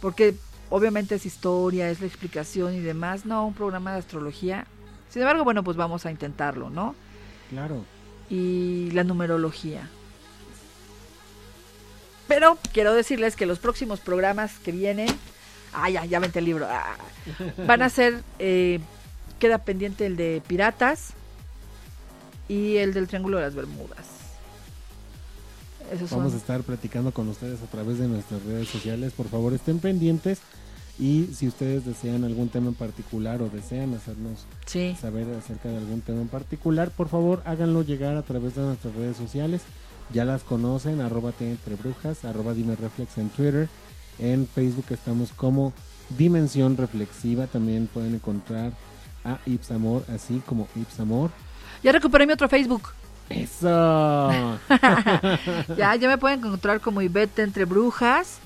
porque 0.00 0.36
obviamente 0.70 1.16
es 1.16 1.26
historia, 1.26 1.90
es 1.90 2.00
la 2.00 2.06
explicación 2.06 2.74
y 2.74 2.80
demás, 2.80 3.26
no, 3.26 3.44
un 3.44 3.54
programa 3.54 3.92
de 3.92 3.98
astrología. 3.98 4.66
Sin 5.10 5.22
embargo, 5.22 5.42
bueno, 5.42 5.64
pues 5.64 5.76
vamos 5.76 6.06
a 6.06 6.12
intentarlo, 6.12 6.70
¿no? 6.70 6.94
Claro. 7.50 7.84
Y 8.30 8.90
la 8.92 9.02
numerología. 9.02 9.90
Pero 12.28 12.56
quiero 12.72 12.94
decirles 12.94 13.34
que 13.34 13.46
los 13.46 13.58
próximos 13.58 13.98
programas 13.98 14.60
que 14.60 14.70
vienen, 14.70 15.08
ah, 15.74 15.90
ya, 15.90 16.04
ya 16.04 16.20
vente 16.20 16.38
el 16.38 16.44
libro, 16.44 16.68
ah, 16.70 16.96
van 17.66 17.82
a 17.82 17.88
ser, 17.88 18.22
eh, 18.38 18.78
queda 19.40 19.58
pendiente 19.58 20.06
el 20.06 20.16
de 20.16 20.40
piratas 20.46 21.14
y 22.52 22.76
el 22.76 22.92
del 22.92 23.08
Triángulo 23.08 23.38
de 23.38 23.44
las 23.44 23.54
Bermudas. 23.54 24.06
Esos 25.90 26.10
son. 26.10 26.18
Vamos 26.18 26.34
a 26.34 26.36
estar 26.36 26.62
platicando 26.62 27.10
con 27.10 27.28
ustedes 27.28 27.62
a 27.62 27.66
través 27.66 27.98
de 27.98 28.08
nuestras 28.08 28.42
redes 28.42 28.68
sociales. 28.68 29.14
Por 29.14 29.28
favor, 29.28 29.54
estén 29.54 29.78
pendientes. 29.78 30.40
Y 30.98 31.30
si 31.34 31.48
ustedes 31.48 31.86
desean 31.86 32.24
algún 32.24 32.50
tema 32.50 32.68
en 32.68 32.74
particular 32.74 33.40
o 33.40 33.48
desean 33.48 33.94
hacernos 33.94 34.44
Sí, 34.66 34.94
saber 35.00 35.26
acerca 35.34 35.70
de 35.70 35.78
algún 35.78 36.02
tema 36.02 36.20
en 36.20 36.28
particular, 36.28 36.90
por 36.90 37.08
favor 37.08 37.42
háganlo 37.46 37.82
llegar 37.82 38.16
a 38.16 38.22
través 38.22 38.54
de 38.54 38.62
nuestras 38.62 38.94
redes 38.94 39.16
sociales. 39.16 39.62
Ya 40.12 40.26
las 40.26 40.42
conocen, 40.42 41.00
arroba 41.00 41.32
entre 41.40 41.76
brujas, 41.76 42.26
arroba 42.26 42.52
dime 42.52 42.76
reflex 42.76 43.16
en 43.16 43.30
Twitter. 43.30 43.68
En 44.18 44.46
Facebook 44.46 44.84
estamos 44.90 45.32
como 45.32 45.72
Dimensión 46.18 46.76
Reflexiva. 46.76 47.46
También 47.46 47.86
pueden 47.86 48.14
encontrar 48.14 48.72
a 49.24 49.38
Ipsamor, 49.46 50.04
así 50.10 50.42
como 50.44 50.68
Ipsamor. 50.76 51.30
Ya 51.82 51.92
recuperé 51.92 52.26
mi 52.26 52.32
otro 52.32 52.48
Facebook. 52.48 52.90
¡Eso! 53.28 54.58
Ya, 55.76 55.94
ya 55.96 56.08
me 56.08 56.18
pueden 56.18 56.40
encontrar 56.40 56.80
como 56.80 57.02
Ivette 57.02 57.40
entre 57.40 57.64
brujas, 57.64 58.38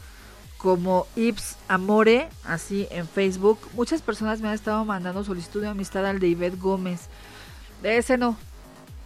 como 0.58 1.06
Ips 1.16 1.56
Amore, 1.68 2.28
así 2.44 2.86
en 2.90 3.06
Facebook. 3.08 3.58
Muchas 3.74 4.02
personas 4.02 4.40
me 4.40 4.48
han 4.48 4.54
estado 4.54 4.84
mandando 4.84 5.24
solicitud 5.24 5.60
de 5.60 5.68
amistad 5.68 6.06
al 6.06 6.20
de 6.20 6.28
Ivette 6.28 6.58
Gómez. 6.58 7.08
De 7.82 7.98
ese 7.98 8.16
no. 8.16 8.36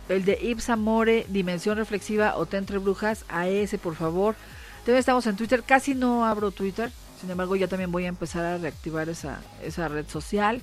El 0.08 0.24
de 0.24 0.38
Ips 0.42 0.70
Amore, 0.70 1.26
Dimensión 1.28 1.76
Reflexiva 1.76 2.36
o 2.36 2.46
Te 2.46 2.56
entre 2.56 2.78
brujas, 2.78 3.24
a 3.28 3.48
ese 3.48 3.78
por 3.78 3.94
favor. 3.94 4.34
También 4.78 4.98
estamos 4.98 5.26
en 5.26 5.36
Twitter, 5.36 5.62
casi 5.62 5.94
no 5.94 6.26
abro 6.26 6.50
Twitter. 6.50 6.90
Sin 7.20 7.30
embargo, 7.30 7.54
ya 7.54 7.68
también 7.68 7.92
voy 7.92 8.06
a 8.06 8.08
empezar 8.08 8.44
a 8.44 8.58
reactivar 8.58 9.08
esa, 9.08 9.40
esa 9.62 9.88
red 9.88 10.06
social. 10.08 10.62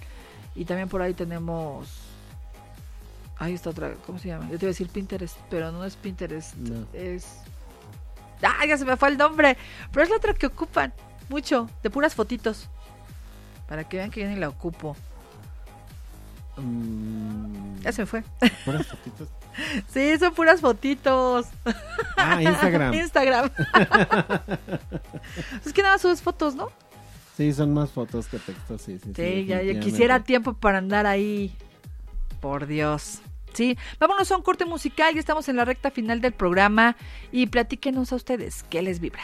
Y 0.56 0.66
también 0.66 0.90
por 0.90 1.02
ahí 1.02 1.14
tenemos... 1.14 2.07
Ahí 3.40 3.54
está 3.54 3.70
otra, 3.70 3.94
¿cómo 4.06 4.18
se 4.20 4.30
llama? 4.30 4.46
Yo 4.46 4.58
te 4.58 4.66
iba 4.66 4.70
a 4.70 4.74
decir 4.74 4.90
Pinterest, 4.90 5.38
pero 5.50 5.72
no 5.72 5.86
es 5.86 5.96
Pinterest, 5.96 6.56
No. 6.56 6.88
es... 6.94 7.40
Ah, 8.42 8.66
ya 8.68 8.78
se 8.78 8.86
me 8.86 8.98
fue 8.98 9.10
el 9.10 9.18
nombre, 9.18 9.58
pero 9.92 10.04
es 10.04 10.10
la 10.10 10.18
otra 10.18 10.34
que 10.34 10.48
ocupan 10.48 10.94
mucho, 11.30 11.70
de 11.84 11.90
puras 11.90 12.16
fotitos. 12.16 12.68
Para 13.68 13.84
que 13.84 13.98
vean 13.98 14.12
que 14.12 14.22
yo 14.22 14.28
ni 14.28 14.36
la 14.36 14.50
ocupo. 14.50 14.96
Mm, 16.58 17.80
Ya 17.82 17.92
se 17.92 18.02
me 18.04 18.06
fue. 18.06 18.24
puras 18.66 18.86
fotitos. 18.92 19.28
Sí, 19.92 20.18
son 20.20 20.34
puras 20.34 20.62
fotitos. 20.62 21.48
Ah, 22.16 22.42
Instagram. 22.42 22.94
Instagram. 23.02 23.50
es 25.66 25.74
que 25.74 25.82
nada 25.82 25.96
más 25.96 26.02
subes 26.02 26.22
fotos, 26.22 26.56
¿no? 26.56 26.70
Sí, 27.36 27.54
son 27.54 27.74
más 27.74 27.92
fotos 27.92 28.28
que 28.28 28.40
textos, 28.40 28.82
sí, 28.82 29.00
sí. 29.04 29.12
Sí, 29.16 29.46
ya, 29.46 29.62
ya 29.62 29.80
quisiera 29.80 30.24
tiempo 30.24 30.54
para 30.54 30.80
andar 30.80 31.06
ahí. 31.06 31.56
Por 32.42 32.66
Dios. 32.68 33.20
Sí, 33.58 33.76
vámonos 34.00 34.32
a 34.32 34.38
un 34.38 34.44
corte 34.44 34.66
musical, 34.66 35.16
ya 35.16 35.20
estamos 35.20 35.50
en 35.50 35.56
la 35.56 35.66
recta 35.66 35.90
final 35.90 36.22
del 36.22 36.32
programa 36.32 36.96
y 37.32 37.48
platíquenos 37.48 38.14
a 38.14 38.16
ustedes 38.18 38.62
qué 38.70 38.84
les 38.84 39.00
vibra. 39.00 39.24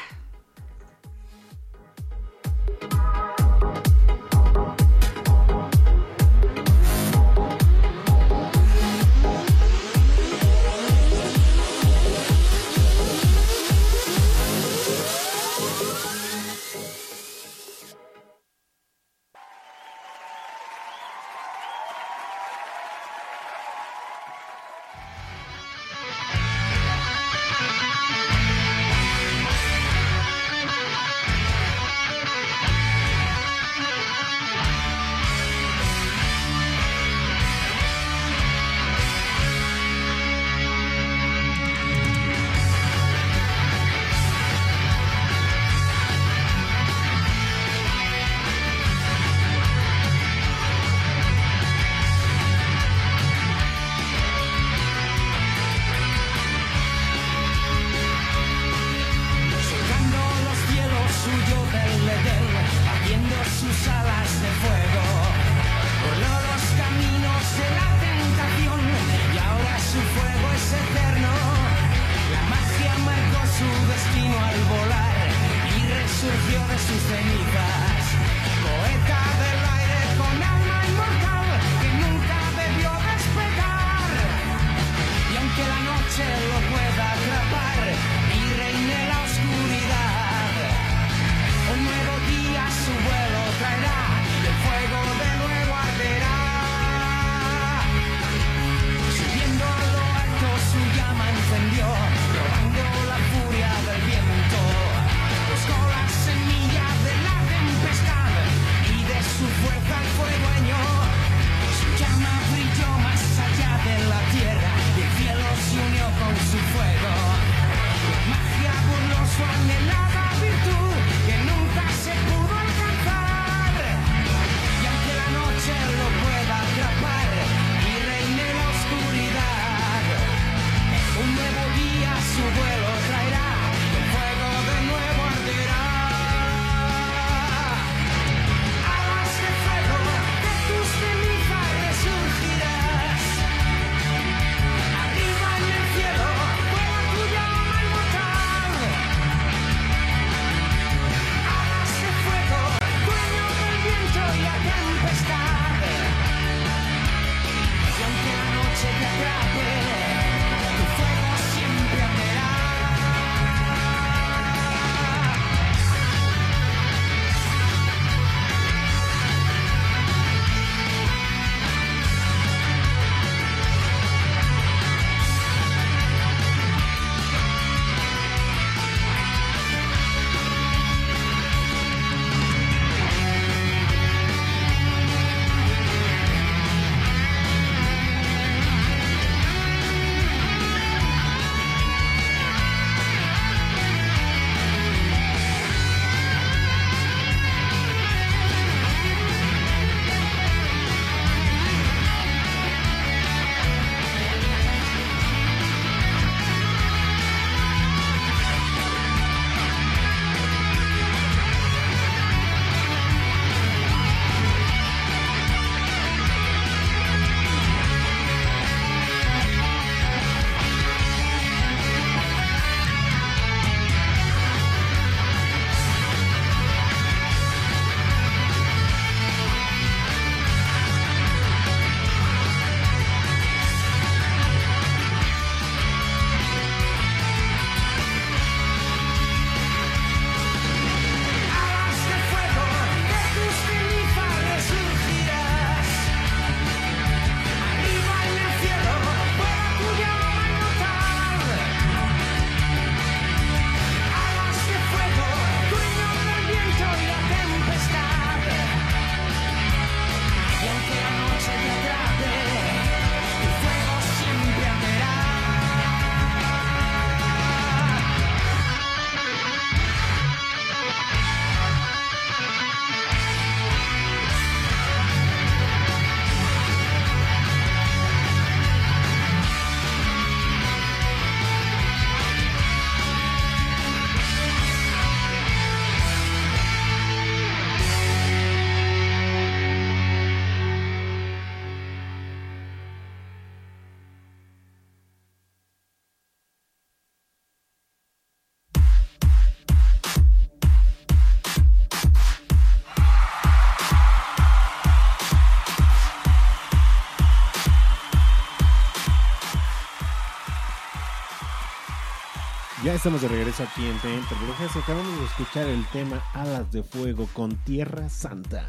Ya 312.94 312.98
estamos 312.98 313.24
de 313.24 313.28
regreso 313.28 313.64
aquí 313.64 313.88
en 313.88 313.98
T 313.98 314.16
Entre 314.16 314.38
Brujas 314.38 314.76
acabamos 314.76 315.18
de 315.18 315.26
escuchar 315.26 315.66
el 315.66 315.84
tema 315.88 316.24
Alas 316.36 316.72
de 316.72 316.84
Fuego 316.84 317.28
con 317.34 317.56
Tierra 317.64 318.08
Santa. 318.08 318.68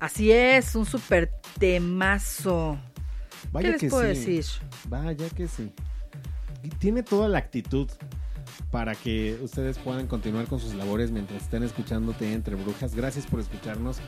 Así 0.00 0.32
es, 0.32 0.74
un 0.74 0.84
super 0.84 1.30
temazo. 1.56 2.76
Vaya 3.52 3.68
¿Qué 3.68 3.72
les 3.74 3.80
que 3.82 3.88
puedo 3.88 4.02
sí. 4.02 4.08
decir? 4.08 4.44
Vaya 4.88 5.28
que 5.30 5.46
sí. 5.46 5.72
Tiene 6.80 7.04
toda 7.04 7.28
la 7.28 7.38
actitud 7.38 7.88
para 8.72 8.96
que 8.96 9.38
ustedes 9.40 9.78
puedan 9.78 10.08
continuar 10.08 10.46
con 10.46 10.58
sus 10.58 10.74
labores 10.74 11.12
mientras 11.12 11.40
estén 11.40 11.62
escuchándote 11.62 12.32
entre 12.32 12.56
brujas. 12.56 12.96
Gracias 12.96 13.24
por 13.24 13.38
escucharnos. 13.38 13.98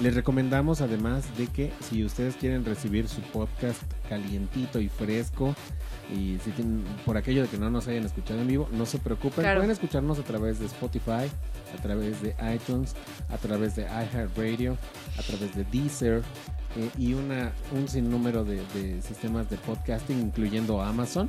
Les 0.00 0.14
recomendamos 0.14 0.80
además 0.80 1.36
de 1.36 1.48
que 1.48 1.72
si 1.80 2.04
ustedes 2.04 2.36
quieren 2.36 2.64
recibir 2.64 3.08
su 3.08 3.20
podcast 3.20 3.82
calientito 4.08 4.78
y 4.80 4.88
fresco 4.88 5.56
y 6.14 6.38
si 6.44 6.52
tienen, 6.52 6.84
por 7.04 7.16
aquello 7.16 7.42
de 7.42 7.48
que 7.48 7.58
no 7.58 7.68
nos 7.68 7.88
hayan 7.88 8.04
escuchado 8.04 8.40
en 8.40 8.46
vivo, 8.46 8.68
no 8.72 8.86
se 8.86 8.98
preocupen, 8.98 9.42
Claro. 9.42 9.58
pueden 9.58 9.72
escucharnos 9.72 10.20
a 10.20 10.22
través 10.22 10.60
de 10.60 10.66
Spotify, 10.66 11.26
a 11.76 11.82
través 11.82 12.22
de 12.22 12.36
iTunes, 12.54 12.94
a 13.28 13.38
través 13.38 13.74
de 13.74 13.82
iHeartRadio, 13.82 14.76
a 15.18 15.22
través 15.22 15.56
de 15.56 15.64
Deezer 15.64 16.22
eh, 16.76 16.90
y 16.96 17.14
una, 17.14 17.50
un 17.72 17.88
sinnúmero 17.88 18.44
de, 18.44 18.62
de 18.74 19.02
sistemas 19.02 19.50
de 19.50 19.56
podcasting, 19.56 20.20
incluyendo 20.20 20.80
Amazon. 20.80 21.28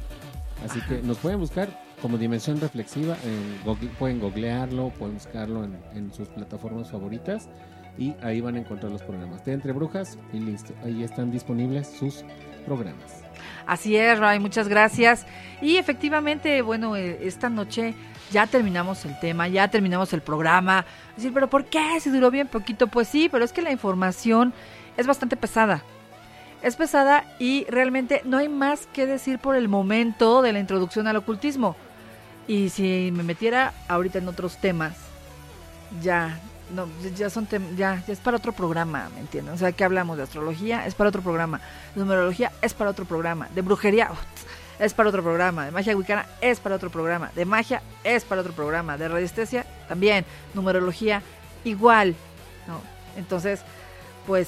Así 0.63 0.79
que 0.81 1.01
nos 1.01 1.17
pueden 1.17 1.39
buscar 1.39 1.69
como 2.01 2.17
Dimensión 2.17 2.61
Reflexiva, 2.61 3.17
en 3.23 3.65
Google- 3.65 3.89
pueden 3.97 4.19
googlearlo, 4.19 4.89
pueden 4.91 5.15
buscarlo 5.15 5.63
en, 5.63 5.75
en 5.95 6.13
sus 6.13 6.27
plataformas 6.29 6.91
favoritas 6.91 7.49
y 7.99 8.15
ahí 8.23 8.39
van 8.39 8.55
a 8.55 8.59
encontrar 8.59 8.91
los 8.91 9.03
programas 9.03 9.43
de 9.43 9.51
Entre 9.51 9.73
Brujas 9.73 10.17
y 10.31 10.39
listo. 10.39 10.73
Ahí 10.83 11.03
están 11.03 11.31
disponibles 11.31 11.87
sus 11.87 12.23
programas. 12.65 13.23
Así 13.67 13.97
es, 13.97 14.17
Ray, 14.17 14.39
muchas 14.39 14.69
gracias. 14.69 15.25
Y 15.61 15.75
efectivamente, 15.75 16.61
bueno, 16.61 16.95
eh, 16.95 17.19
esta 17.21 17.49
noche 17.49 17.93
ya 18.31 18.47
terminamos 18.47 19.03
el 19.03 19.19
tema, 19.19 19.49
ya 19.49 19.67
terminamos 19.67 20.13
el 20.13 20.21
programa. 20.21 20.85
Decir, 21.17 21.33
pero 21.33 21.49
¿por 21.49 21.65
qué? 21.65 21.99
Si 21.99 22.09
duró 22.09 22.31
bien 22.31 22.47
poquito, 22.47 22.87
pues 22.87 23.09
sí, 23.09 23.27
pero 23.29 23.43
es 23.43 23.51
que 23.51 23.61
la 23.61 23.71
información 23.71 24.53
es 24.95 25.05
bastante 25.05 25.35
pesada. 25.35 25.83
Es 26.61 26.77
pesada 26.77 27.25
y 27.37 27.65
realmente 27.69 28.21
no 28.23 28.37
hay 28.37 28.47
más 28.47 28.87
que 28.87 29.05
decir 29.05 29.39
por 29.39 29.57
el 29.57 29.67
momento 29.67 30.41
de 30.41 30.53
la 30.53 30.59
introducción 30.59 31.07
al 31.07 31.17
ocultismo. 31.17 31.75
Y 32.47 32.69
si 32.69 33.11
me 33.13 33.23
metiera 33.23 33.73
ahorita 33.89 34.19
en 34.19 34.27
otros 34.29 34.57
temas, 34.57 34.95
ya 36.01 36.39
no 36.73 36.87
ya 37.15 37.29
son 37.29 37.47
ya, 37.75 38.03
ya 38.05 38.13
es 38.13 38.19
para 38.19 38.37
otro 38.37 38.51
programa, 38.51 39.09
¿me 39.13 39.21
entienden? 39.21 39.53
O 39.53 39.57
sea, 39.57 39.71
que 39.71 39.83
hablamos 39.83 40.17
de 40.17 40.23
astrología, 40.23 40.85
es 40.85 40.95
para 40.95 41.09
otro 41.09 41.21
programa, 41.21 41.61
numerología 41.95 42.51
es 42.61 42.73
para 42.73 42.91
otro 42.91 43.05
programa, 43.05 43.47
de 43.53 43.61
brujería 43.61 44.09
uf, 44.11 44.19
es 44.79 44.93
para 44.93 45.09
otro 45.09 45.23
programa, 45.23 45.65
de 45.65 45.71
magia 45.71 45.95
wicana 45.95 46.25
es 46.41 46.59
para 46.59 46.75
otro 46.75 46.89
programa, 46.89 47.31
de 47.35 47.45
magia 47.45 47.81
es 48.03 48.23
para 48.23 48.41
otro 48.41 48.53
programa, 48.53 48.97
de 48.97 49.07
radiestesia 49.07 49.65
también, 49.87 50.25
numerología 50.53 51.21
igual, 51.63 52.15
¿no? 52.67 52.79
Entonces, 53.17 53.61
pues 54.25 54.47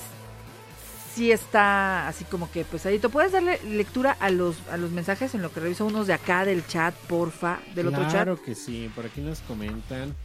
sí 1.14 1.32
está 1.32 2.08
así 2.08 2.24
como 2.26 2.50
que 2.52 2.64
pesadito. 2.64 3.10
¿Puedes 3.10 3.34
darle 3.34 3.60
lectura 3.64 4.16
a 4.20 4.30
los 4.30 4.56
a 4.72 4.78
los 4.78 4.92
mensajes 4.92 5.36
en 5.36 5.42
lo 5.42 5.52
que 5.52 5.60
reviso 5.60 5.86
unos 5.86 6.08
de 6.08 6.14
acá 6.14 6.46
del 6.46 6.66
chat, 6.66 6.96
porfa, 6.96 7.60
del 7.76 7.88
otro 7.88 8.04
chat? 8.04 8.12
Claro 8.12 8.42
que 8.42 8.56
sí, 8.56 8.90
por 8.96 9.06
aquí 9.06 9.22
nos 9.22 9.40
comentan 9.42 10.16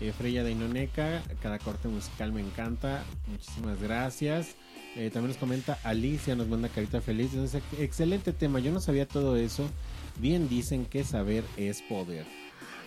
eh, 0.00 0.12
Freya 0.16 0.42
de 0.44 0.52
Inoneca, 0.52 1.22
cada 1.42 1.58
corte 1.58 1.88
musical 1.88 2.32
me 2.32 2.40
encanta, 2.40 3.04
muchísimas 3.26 3.80
gracias. 3.80 4.56
Eh, 4.96 5.10
también 5.12 5.28
nos 5.28 5.36
comenta 5.36 5.78
Alicia, 5.84 6.34
nos 6.34 6.48
manda 6.48 6.68
carita 6.68 7.00
feliz, 7.00 7.30
entonces 7.32 7.62
excelente 7.78 8.32
tema, 8.32 8.58
yo 8.58 8.72
no 8.72 8.80
sabía 8.80 9.06
todo 9.06 9.36
eso, 9.36 9.68
bien 10.18 10.48
dicen 10.48 10.84
que 10.84 11.04
saber 11.04 11.44
es 11.56 11.80
poder. 11.82 12.26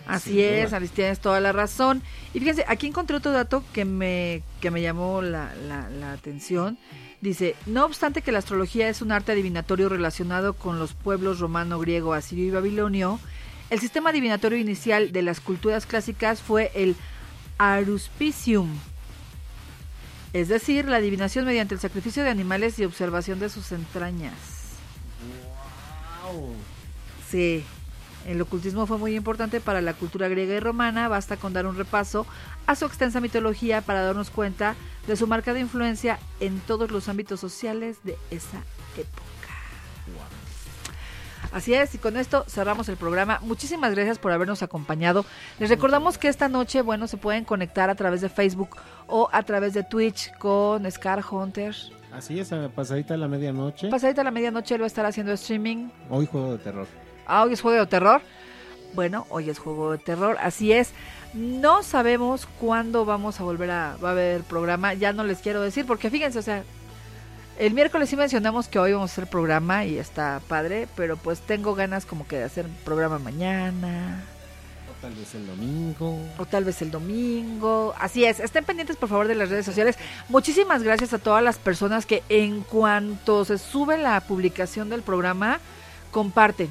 Así 0.06 0.42
es. 0.42 0.74
Alice, 0.74 0.92
tienes 0.94 1.18
toda 1.18 1.40
la 1.40 1.52
razón. 1.52 2.02
Y 2.34 2.38
fíjense, 2.40 2.62
aquí 2.68 2.86
encontré 2.86 3.16
otro 3.16 3.32
dato 3.32 3.64
que 3.72 3.86
me, 3.86 4.42
que 4.60 4.70
me 4.70 4.82
llamó 4.82 5.22
la, 5.22 5.54
la- 5.66 5.88
la 5.88 6.12
atención. 6.12 6.76
Dice, 7.22 7.54
no 7.64 7.86
obstante 7.86 8.20
que 8.20 8.30
la 8.30 8.40
astrología 8.40 8.90
es 8.90 9.00
un 9.00 9.12
arte 9.12 9.32
adivinatorio 9.32 9.88
relacionado 9.88 10.52
con 10.52 10.78
los 10.78 10.92
pueblos 10.92 11.38
romano, 11.40 11.78
griego, 11.78 12.12
asirio 12.12 12.44
y 12.46 12.50
babilonio, 12.50 13.18
el 13.70 13.80
sistema 13.80 14.10
adivinatorio 14.10 14.58
inicial 14.58 15.12
de 15.12 15.22
las 15.22 15.40
culturas 15.40 15.86
clásicas 15.86 16.40
fue 16.42 16.70
el 16.74 16.96
aruspicium, 17.58 18.68
es 20.32 20.48
decir, 20.48 20.86
la 20.86 20.96
adivinación 20.96 21.44
mediante 21.44 21.74
el 21.74 21.80
sacrificio 21.80 22.24
de 22.24 22.30
animales 22.30 22.78
y 22.78 22.84
observación 22.84 23.38
de 23.38 23.48
sus 23.48 23.72
entrañas. 23.72 24.34
Sí, 27.30 27.64
el 28.26 28.40
ocultismo 28.40 28.86
fue 28.86 28.98
muy 28.98 29.14
importante 29.14 29.60
para 29.60 29.80
la 29.80 29.94
cultura 29.94 30.28
griega 30.28 30.54
y 30.54 30.60
romana, 30.60 31.08
basta 31.08 31.36
con 31.36 31.52
dar 31.52 31.66
un 31.66 31.76
repaso 31.76 32.26
a 32.66 32.74
su 32.74 32.84
extensa 32.86 33.20
mitología 33.20 33.80
para 33.82 34.02
darnos 34.02 34.30
cuenta 34.30 34.74
de 35.06 35.16
su 35.16 35.26
marcada 35.26 35.60
influencia 35.60 36.18
en 36.40 36.58
todos 36.60 36.90
los 36.90 37.08
ámbitos 37.08 37.38
sociales 37.40 37.98
de 38.02 38.16
esa 38.30 38.58
época. 38.96 39.24
Así 41.54 41.72
es, 41.72 41.94
y 41.94 41.98
con 41.98 42.16
esto 42.16 42.44
cerramos 42.48 42.88
el 42.88 42.96
programa. 42.96 43.38
Muchísimas 43.42 43.94
gracias 43.94 44.18
por 44.18 44.32
habernos 44.32 44.64
acompañado. 44.64 45.24
Les 45.60 45.70
recordamos 45.70 46.18
que 46.18 46.26
esta 46.26 46.48
noche, 46.48 46.82
bueno, 46.82 47.06
se 47.06 47.16
pueden 47.16 47.44
conectar 47.44 47.88
a 47.90 47.94
través 47.94 48.22
de 48.22 48.28
Facebook 48.28 48.70
o 49.06 49.28
a 49.30 49.40
través 49.44 49.72
de 49.72 49.84
Twitch 49.84 50.36
con 50.38 50.90
Scar 50.90 51.24
Hunter. 51.30 51.72
Así 52.12 52.40
es, 52.40 52.52
a 52.52 52.68
pasadita 52.70 53.14
a 53.14 53.16
la 53.16 53.28
medianoche, 53.28 53.88
Pasadita 53.88 54.24
la 54.24 54.32
medianoche 54.32 54.74
él 54.74 54.80
va 54.80 54.86
a 54.86 54.88
estar 54.88 55.06
haciendo 55.06 55.32
streaming 55.32 55.90
hoy 56.10 56.26
juego 56.26 56.56
de 56.56 56.58
terror. 56.58 56.88
Ah, 57.24 57.44
hoy 57.44 57.52
es 57.52 57.60
juego 57.60 57.78
de 57.78 57.86
terror. 57.86 58.20
Bueno, 58.94 59.24
hoy 59.30 59.48
es 59.48 59.60
juego 59.60 59.92
de 59.92 59.98
terror, 59.98 60.36
así 60.40 60.72
es. 60.72 60.90
No 61.34 61.84
sabemos 61.84 62.48
cuándo 62.60 63.04
vamos 63.04 63.38
a 63.38 63.44
volver 63.44 63.70
a 63.70 63.96
va 64.02 64.08
a 64.08 64.12
haber 64.12 64.42
programa, 64.42 64.94
ya 64.94 65.12
no 65.12 65.22
les 65.22 65.38
quiero 65.38 65.60
decir 65.60 65.86
porque 65.86 66.10
fíjense, 66.10 66.40
o 66.40 66.42
sea, 66.42 66.64
el 67.58 67.72
miércoles 67.74 68.08
sí 68.08 68.16
mencionamos 68.16 68.68
que 68.68 68.78
hoy 68.78 68.92
vamos 68.92 69.10
a 69.10 69.12
hacer 69.12 69.26
programa 69.26 69.84
y 69.84 69.98
está 69.98 70.40
padre, 70.48 70.88
pero 70.96 71.16
pues 71.16 71.40
tengo 71.40 71.74
ganas 71.74 72.04
como 72.04 72.26
que 72.26 72.36
de 72.38 72.44
hacer 72.44 72.66
programa 72.84 73.18
mañana 73.18 74.24
O 74.90 74.92
tal 75.00 75.14
vez 75.14 75.34
el 75.34 75.46
domingo. 75.46 76.18
o 76.38 76.46
tal 76.46 76.64
vez 76.64 76.82
el 76.82 76.90
domingo. 76.90 77.94
Así 77.98 78.24
es, 78.24 78.40
estén 78.40 78.64
pendientes 78.64 78.96
por 78.96 79.08
favor 79.08 79.28
de 79.28 79.34
las 79.36 79.50
redes 79.50 79.66
sociales. 79.66 79.96
Muchísimas 80.28 80.82
gracias 80.82 81.12
a 81.12 81.18
todas 81.18 81.42
las 81.42 81.58
personas 81.58 82.06
que 82.06 82.22
en 82.28 82.62
cuanto 82.62 83.44
se 83.44 83.58
sube 83.58 83.98
la 83.98 84.20
publicación 84.20 84.88
del 84.90 85.02
programa 85.02 85.60
comparten 86.10 86.68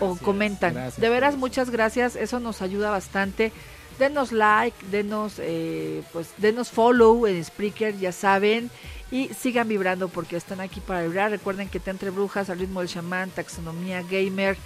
o 0.00 0.16
comentan. 0.16 0.74
gracias 0.74 1.00
de 1.00 1.08
veras, 1.08 1.36
muchas 1.36 1.70
gracias. 1.70 2.16
Eso 2.16 2.40
nos 2.40 2.62
ayuda 2.62 2.90
bastante. 2.90 3.52
Denos 3.98 4.30
like, 4.30 4.76
denos, 4.90 5.34
eh, 5.38 6.02
pues, 6.12 6.28
denos 6.36 6.68
follow 6.70 7.26
en 7.26 7.42
Spreaker, 7.42 7.96
ya 7.98 8.12
saben. 8.12 8.70
Y 9.10 9.28
sigan 9.28 9.68
vibrando 9.68 10.08
porque 10.08 10.36
están 10.36 10.60
aquí 10.60 10.80
para 10.80 11.02
vibrar. 11.02 11.30
Recuerden 11.30 11.68
que 11.68 11.80
te 11.80 11.90
entre 11.90 12.10
brujas, 12.10 12.50
al 12.50 12.58
ritmo 12.58 12.80
del 12.80 12.88
chamán, 12.88 13.30
taxonomía 13.30 14.02
gamer, 14.02 14.56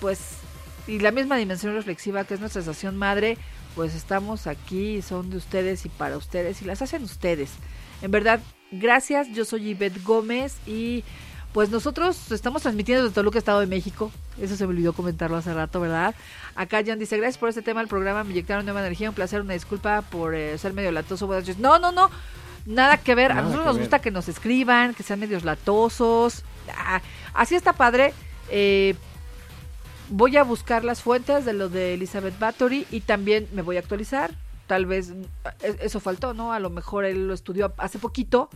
pues, 0.00 0.20
y 0.86 0.98
la 1.00 1.10
misma 1.10 1.36
dimensión 1.36 1.74
reflexiva 1.74 2.24
que 2.24 2.34
es 2.34 2.40
nuestra 2.40 2.60
estación 2.60 2.96
madre, 2.96 3.38
pues 3.74 3.94
estamos 3.94 4.46
aquí, 4.46 5.02
son 5.02 5.30
de 5.30 5.38
ustedes 5.38 5.84
y 5.86 5.88
para 5.88 6.16
ustedes 6.16 6.62
y 6.62 6.64
las 6.64 6.82
hacen 6.82 7.02
ustedes. 7.02 7.50
En 8.02 8.10
verdad, 8.10 8.40
gracias. 8.70 9.28
Yo 9.32 9.44
soy 9.44 9.70
Ivette 9.70 10.02
Gómez 10.04 10.58
y 10.66 11.04
pues 11.52 11.70
nosotros 11.70 12.32
estamos 12.32 12.62
transmitiendo 12.62 13.04
desde 13.04 13.14
Toluca, 13.14 13.38
Estado 13.38 13.60
de 13.60 13.66
México. 13.66 14.10
Eso 14.40 14.56
se 14.56 14.66
me 14.66 14.70
olvidó 14.70 14.92
comentarlo 14.92 15.36
hace 15.36 15.54
rato, 15.54 15.80
¿verdad? 15.80 16.14
Acá 16.56 16.82
John 16.84 16.98
dice, 16.98 17.16
gracias 17.16 17.38
por 17.38 17.48
este 17.48 17.62
tema 17.62 17.80
del 17.80 17.88
programa, 17.88 18.24
me 18.24 18.30
inyectaron 18.32 18.64
nueva 18.64 18.80
energía, 18.80 19.08
un 19.08 19.14
placer, 19.14 19.40
una 19.40 19.54
disculpa 19.54 20.02
por 20.02 20.34
eh, 20.34 20.58
ser 20.58 20.72
medio 20.72 20.90
latoso. 20.90 21.28
Buenas. 21.28 21.56
No, 21.58 21.78
no, 21.78 21.92
no, 21.92 22.10
nada 22.66 22.96
que 22.98 23.14
ver. 23.14 23.32
a 23.32 23.36
nosotros 23.36 23.64
nos 23.66 23.76
ver. 23.76 23.82
gusta 23.84 23.98
que 24.00 24.10
nos 24.10 24.28
escriban, 24.28 24.94
que 24.94 25.02
sean 25.02 25.20
medios 25.20 25.44
latosos. 25.44 26.44
Ah, 26.76 27.00
así 27.34 27.54
está 27.54 27.72
padre. 27.72 28.12
Eh, 28.50 28.94
voy 30.10 30.36
a 30.36 30.44
buscar 30.44 30.84
las 30.84 31.02
fuentes 31.02 31.44
de 31.44 31.52
lo 31.52 31.68
de 31.68 31.94
Elizabeth 31.94 32.38
Bathory 32.38 32.86
y 32.90 33.00
también 33.00 33.48
me 33.52 33.62
voy 33.62 33.76
a 33.76 33.80
actualizar. 33.80 34.32
Tal 34.66 34.86
vez 34.86 35.10
mm, 35.10 35.22
e- 35.62 35.76
eso 35.80 36.00
faltó, 36.00 36.34
¿no? 36.34 36.52
A 36.52 36.58
lo 36.60 36.70
mejor 36.70 37.04
él 37.04 37.28
lo 37.28 37.34
estudió 37.34 37.74
hace 37.78 37.98
poquito. 37.98 38.48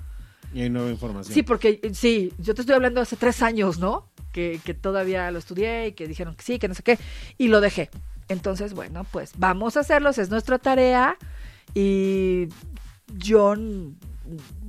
Y 0.54 0.62
hay 0.62 0.70
nueva 0.70 0.90
información. 0.90 1.34
Sí, 1.34 1.42
porque 1.42 1.80
eh, 1.82 1.92
sí, 1.94 2.32
yo 2.38 2.54
te 2.54 2.62
estoy 2.62 2.74
hablando 2.74 3.00
hace 3.00 3.16
tres 3.16 3.42
años, 3.42 3.78
¿no? 3.78 4.08
Que, 4.32 4.60
que 4.64 4.72
todavía 4.72 5.30
lo 5.30 5.38
estudié 5.38 5.88
y 5.88 5.92
que 5.92 6.06
dijeron 6.06 6.34
que 6.34 6.42
sí, 6.42 6.58
que 6.58 6.68
no 6.68 6.74
sé 6.74 6.82
qué, 6.82 6.98
y 7.36 7.48
lo 7.48 7.60
dejé. 7.60 7.90
Entonces, 8.28 8.74
bueno, 8.74 9.04
pues 9.10 9.32
vamos 9.36 9.76
a 9.76 9.80
hacerlos, 9.80 10.18
es 10.18 10.30
nuestra 10.30 10.58
tarea 10.58 11.16
y 11.74 12.48
John, 13.24 13.96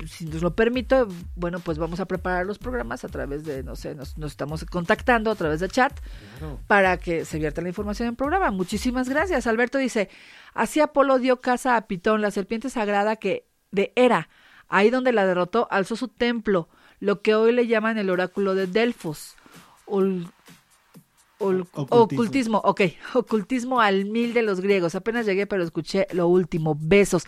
si 0.08 0.26
nos 0.26 0.42
lo 0.42 0.56
permito, 0.56 1.08
bueno, 1.36 1.60
pues 1.60 1.78
vamos 1.78 2.00
a 2.00 2.06
preparar 2.06 2.46
los 2.46 2.58
programas 2.58 3.04
a 3.04 3.10
través 3.10 3.44
de, 3.44 3.64
no 3.64 3.76
sé, 3.76 3.96
nos, 3.96 4.18
nos 4.18 4.32
estamos 4.32 4.64
contactando 4.66 5.30
a 5.32 5.36
través 5.36 5.60
de 5.60 5.68
chat 5.70 6.00
Claro. 6.40 6.60
para 6.68 6.98
que 6.98 7.26
se 7.26 7.38
vierta 7.40 7.62
la 7.62 7.68
información 7.70 8.08
en 8.08 8.16
programa. 8.16 8.52
Muchísimas 8.52 9.10
gracias. 9.10 9.48
Alberto 9.48 9.78
dice, 9.78 10.10
así 10.54 10.80
Apolo 10.80 11.20
dio 11.20 11.42
casa 11.42 11.76
a 11.76 11.88
Pitón, 11.88 12.22
la 12.22 12.32
serpiente 12.32 12.70
sagrada 12.70 13.18
que 13.18 13.46
de 13.72 13.92
Hera, 13.96 14.30
ahí 14.70 14.90
donde 14.90 15.12
la 15.12 15.26
derrotó, 15.26 15.68
alzó 15.72 15.96
su 15.96 16.08
templo, 16.08 16.70
lo 17.00 17.22
que 17.22 17.36
hoy 17.36 17.52
le 17.52 17.68
llaman 17.68 17.98
el 17.98 18.10
oráculo 18.10 18.56
de 18.56 18.68
Delfos. 18.68 19.36
Ol- 19.86 20.32
ol- 21.40 21.68
Ocultismo. 21.74 21.88
ocultismo, 21.90 22.58
ok, 22.64 22.82
ocultismo 23.16 23.82
al 23.82 24.06
mil 24.06 24.34
de 24.34 24.44
los 24.44 24.62
griegos. 24.62 24.96
Apenas 24.96 25.26
llegué, 25.26 25.48
pero 25.48 25.64
escuché 25.64 26.08
lo 26.14 26.28
último. 26.28 26.78
Besos. 26.80 27.24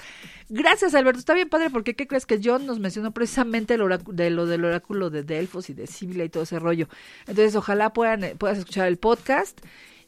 Gracias, 0.50 0.94
Alberto. 0.96 1.20
Está 1.20 1.34
bien 1.34 1.50
padre, 1.50 1.70
porque 1.70 1.96
¿qué 1.96 2.08
crees 2.08 2.26
que 2.26 2.40
John 2.44 2.66
nos 2.66 2.80
mencionó 2.80 3.12
precisamente 3.12 3.74
el 3.76 3.82
de 4.08 4.30
lo 4.30 4.46
del 4.46 4.66
oráculo 4.66 5.10
de 5.10 5.24
Delfos 5.24 5.70
y 5.70 5.74
de 5.74 5.88
Sibila 5.88 6.24
y 6.26 6.30
todo 6.30 6.44
ese 6.44 6.60
rollo? 6.60 6.88
Entonces, 7.22 7.56
ojalá 7.56 7.94
puedan, 7.94 8.24
eh, 8.24 8.36
puedas 8.38 8.58
escuchar 8.58 8.88
el 8.88 8.98
podcast. 8.98 9.60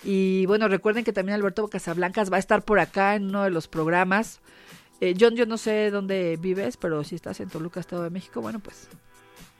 Y 0.04 0.46
bueno, 0.48 0.68
recuerden 0.68 1.06
que 1.06 1.14
también 1.14 1.36
Alberto 1.36 1.68
Casablancas 1.70 2.30
va 2.32 2.36
a 2.36 2.40
estar 2.40 2.64
por 2.66 2.80
acá 2.80 3.16
en 3.16 3.28
uno 3.30 3.44
de 3.44 3.52
los 3.52 3.70
programas. 3.70 4.42
Eh, 5.00 5.16
John, 5.20 5.36
yo 5.36 5.46
no 5.46 5.58
sé 5.58 5.92
dónde 5.92 6.38
vives, 6.42 6.76
pero 6.78 7.04
si 7.06 7.16
estás 7.16 7.40
en 7.40 7.48
Toluca, 7.50 7.80
Estado 7.80 8.04
de 8.04 8.10
México, 8.10 8.42
bueno, 8.42 8.60
pues 8.60 8.90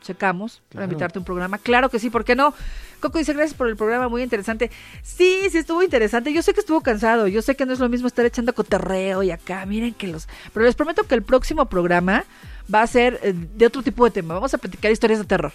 checamos 0.04 0.62
para 0.72 0.86
invitarte 0.86 1.18
a 1.18 1.22
un 1.22 1.26
programa. 1.26 1.58
Claro 1.58 1.90
que 1.90 1.98
sí, 1.98 2.10
¿por 2.12 2.24
qué 2.24 2.36
no? 2.36 2.54
Coco 3.00 3.18
dice, 3.18 3.34
gracias 3.34 3.58
por 3.58 3.68
el 3.68 3.76
programa, 3.76 4.08
muy 4.10 4.22
interesante. 4.22 4.70
Sí, 5.02 5.48
sí 5.52 5.58
estuvo 5.58 5.82
interesante. 5.82 6.32
Yo 6.32 6.42
sé 6.44 6.54
que 6.54 6.60
estuvo 6.60 6.82
cansado, 6.82 7.28
yo 7.28 7.42
sé 7.42 7.56
que 7.56 7.66
no 7.66 7.74
es 7.74 7.80
lo 7.80 7.90
mismo 7.90 8.08
estar 8.08 8.26
echando 8.26 8.54
coterreo 8.54 9.24
y 9.24 9.32
acá, 9.32 9.66
miren 9.66 9.94
que 9.94 10.08
los... 10.08 10.28
Pero 10.54 10.66
les 10.66 10.76
prometo 10.76 11.04
que 11.04 11.16
el 11.16 11.24
próximo 11.24 11.66
programa 11.66 12.24
va 12.74 12.82
a 12.84 12.88
ser 12.88 13.20
eh, 13.24 13.34
de 13.34 13.66
otro 13.66 13.82
tipo 13.82 14.06
de 14.06 14.12
tema. 14.12 14.36
Vamos 14.36 14.54
a 14.54 14.58
platicar 14.58 14.92
historias 14.92 15.20
de 15.20 15.26
terror. 15.26 15.52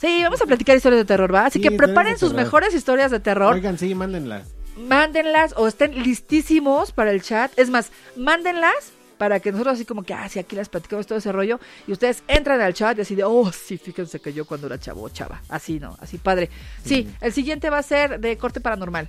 Sí, 0.00 0.20
vamos 0.22 0.40
a 0.40 0.46
platicar 0.46 0.76
historias 0.76 1.00
de 1.00 1.04
terror, 1.04 1.34
¿va? 1.34 1.46
Así 1.46 1.58
Sí, 1.58 1.62
que 1.68 1.72
preparen 1.72 2.16
sus 2.18 2.32
mejores 2.32 2.72
historias 2.74 3.10
de 3.10 3.18
terror 3.20 3.52
Oigan, 3.54 3.78
sí, 3.78 3.94
mándenlas. 3.96 4.46
mándenlas 4.76 5.54
o 5.56 5.66
estén 5.66 6.02
listísimos 6.02 6.92
para 6.92 7.10
el 7.10 7.20
chat. 7.22 7.50
Es 7.58 7.68
más, 7.68 7.90
mándenlas 8.16 8.92
para 9.18 9.40
que 9.40 9.50
nosotros 9.52 9.74
así 9.74 9.84
como 9.84 10.02
que, 10.04 10.14
ah, 10.14 10.28
sí, 10.28 10.38
aquí 10.38 10.56
les 10.56 10.68
platicamos 10.68 11.06
todo 11.06 11.18
ese 11.18 11.32
rollo, 11.32 11.58
y 11.86 11.92
ustedes 11.92 12.22
entran 12.28 12.60
al 12.60 12.72
chat 12.74 12.96
y 12.98 13.02
así 13.02 13.14
de, 13.14 13.24
oh, 13.24 13.50
sí, 13.52 13.76
fíjense 13.76 14.20
que 14.20 14.32
yo 14.32 14.46
cuando 14.46 14.68
era 14.68 14.78
chavo 14.78 15.08
chava, 15.10 15.42
así, 15.48 15.78
¿no? 15.80 15.96
Así 16.00 16.18
padre. 16.18 16.48
Sí, 16.84 17.08
el 17.20 17.32
siguiente 17.32 17.68
va 17.70 17.78
a 17.78 17.82
ser 17.82 18.20
de 18.20 18.36
corte 18.38 18.60
paranormal. 18.60 19.08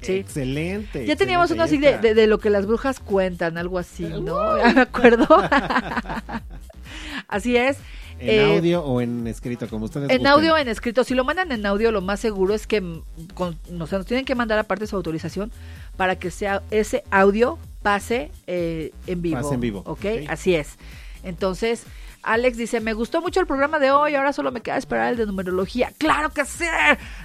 Sí. 0.00 0.12
Excelente. 0.12 1.04
Ya 1.06 1.16
teníamos 1.16 1.50
uno 1.50 1.64
así 1.64 1.76
de, 1.76 1.98
de- 1.98 2.14
de 2.14 2.26
lo 2.28 2.38
que 2.38 2.50
las 2.50 2.66
brujas 2.66 3.00
cuentan, 3.00 3.58
algo 3.58 3.78
así, 3.78 4.04
¿no? 4.04 4.56
Ya 4.58 4.72
me 4.72 4.80
acuerdo. 4.82 5.26
así 7.28 7.56
es. 7.56 7.78
En 8.20 8.28
Eh, 8.30 8.56
audio 8.56 8.82
o 8.82 9.00
en 9.00 9.26
escrito, 9.28 9.68
como 9.68 9.84
ustedes 9.84 10.10
En 10.10 10.18
gusten. 10.18 10.26
audio 10.32 10.54
o 10.54 10.56
en 10.56 10.66
escrito. 10.68 11.04
Si 11.04 11.14
lo 11.14 11.22
mandan 11.24 11.52
en 11.52 11.64
audio, 11.66 11.92
lo 11.92 12.00
más 12.00 12.18
seguro 12.18 12.52
es 12.54 12.66
que 12.66 12.80
mm, 12.80 13.02
con- 13.34 13.56
o 13.80 13.86
sea, 13.86 13.98
nos 13.98 14.06
tienen 14.06 14.24
que 14.24 14.34
mandar 14.34 14.58
aparte 14.58 14.86
su 14.88 14.96
autorización 14.96 15.52
para 15.96 16.16
que 16.16 16.30
sea 16.30 16.62
ese 16.70 17.04
audio 17.10 17.58
pase 17.88 18.30
eh, 18.46 18.92
en 19.06 19.22
vivo. 19.22 19.40
Pase 19.40 19.54
en 19.54 19.60
vivo, 19.60 19.78
¿ok? 19.86 19.88
ok. 19.90 20.06
Así 20.28 20.54
es. 20.54 20.76
Entonces, 21.22 21.84
Alex 22.22 22.58
dice, 22.58 22.80
me 22.80 22.92
gustó 22.92 23.22
mucho 23.22 23.40
el 23.40 23.46
programa 23.46 23.78
de 23.78 23.90
hoy, 23.90 24.14
ahora 24.14 24.34
solo 24.34 24.52
me 24.52 24.60
queda 24.60 24.76
esperar 24.76 25.12
el 25.12 25.16
de 25.16 25.24
numerología. 25.24 25.90
¡Claro 25.96 26.28
que 26.28 26.44
sí! 26.44 26.66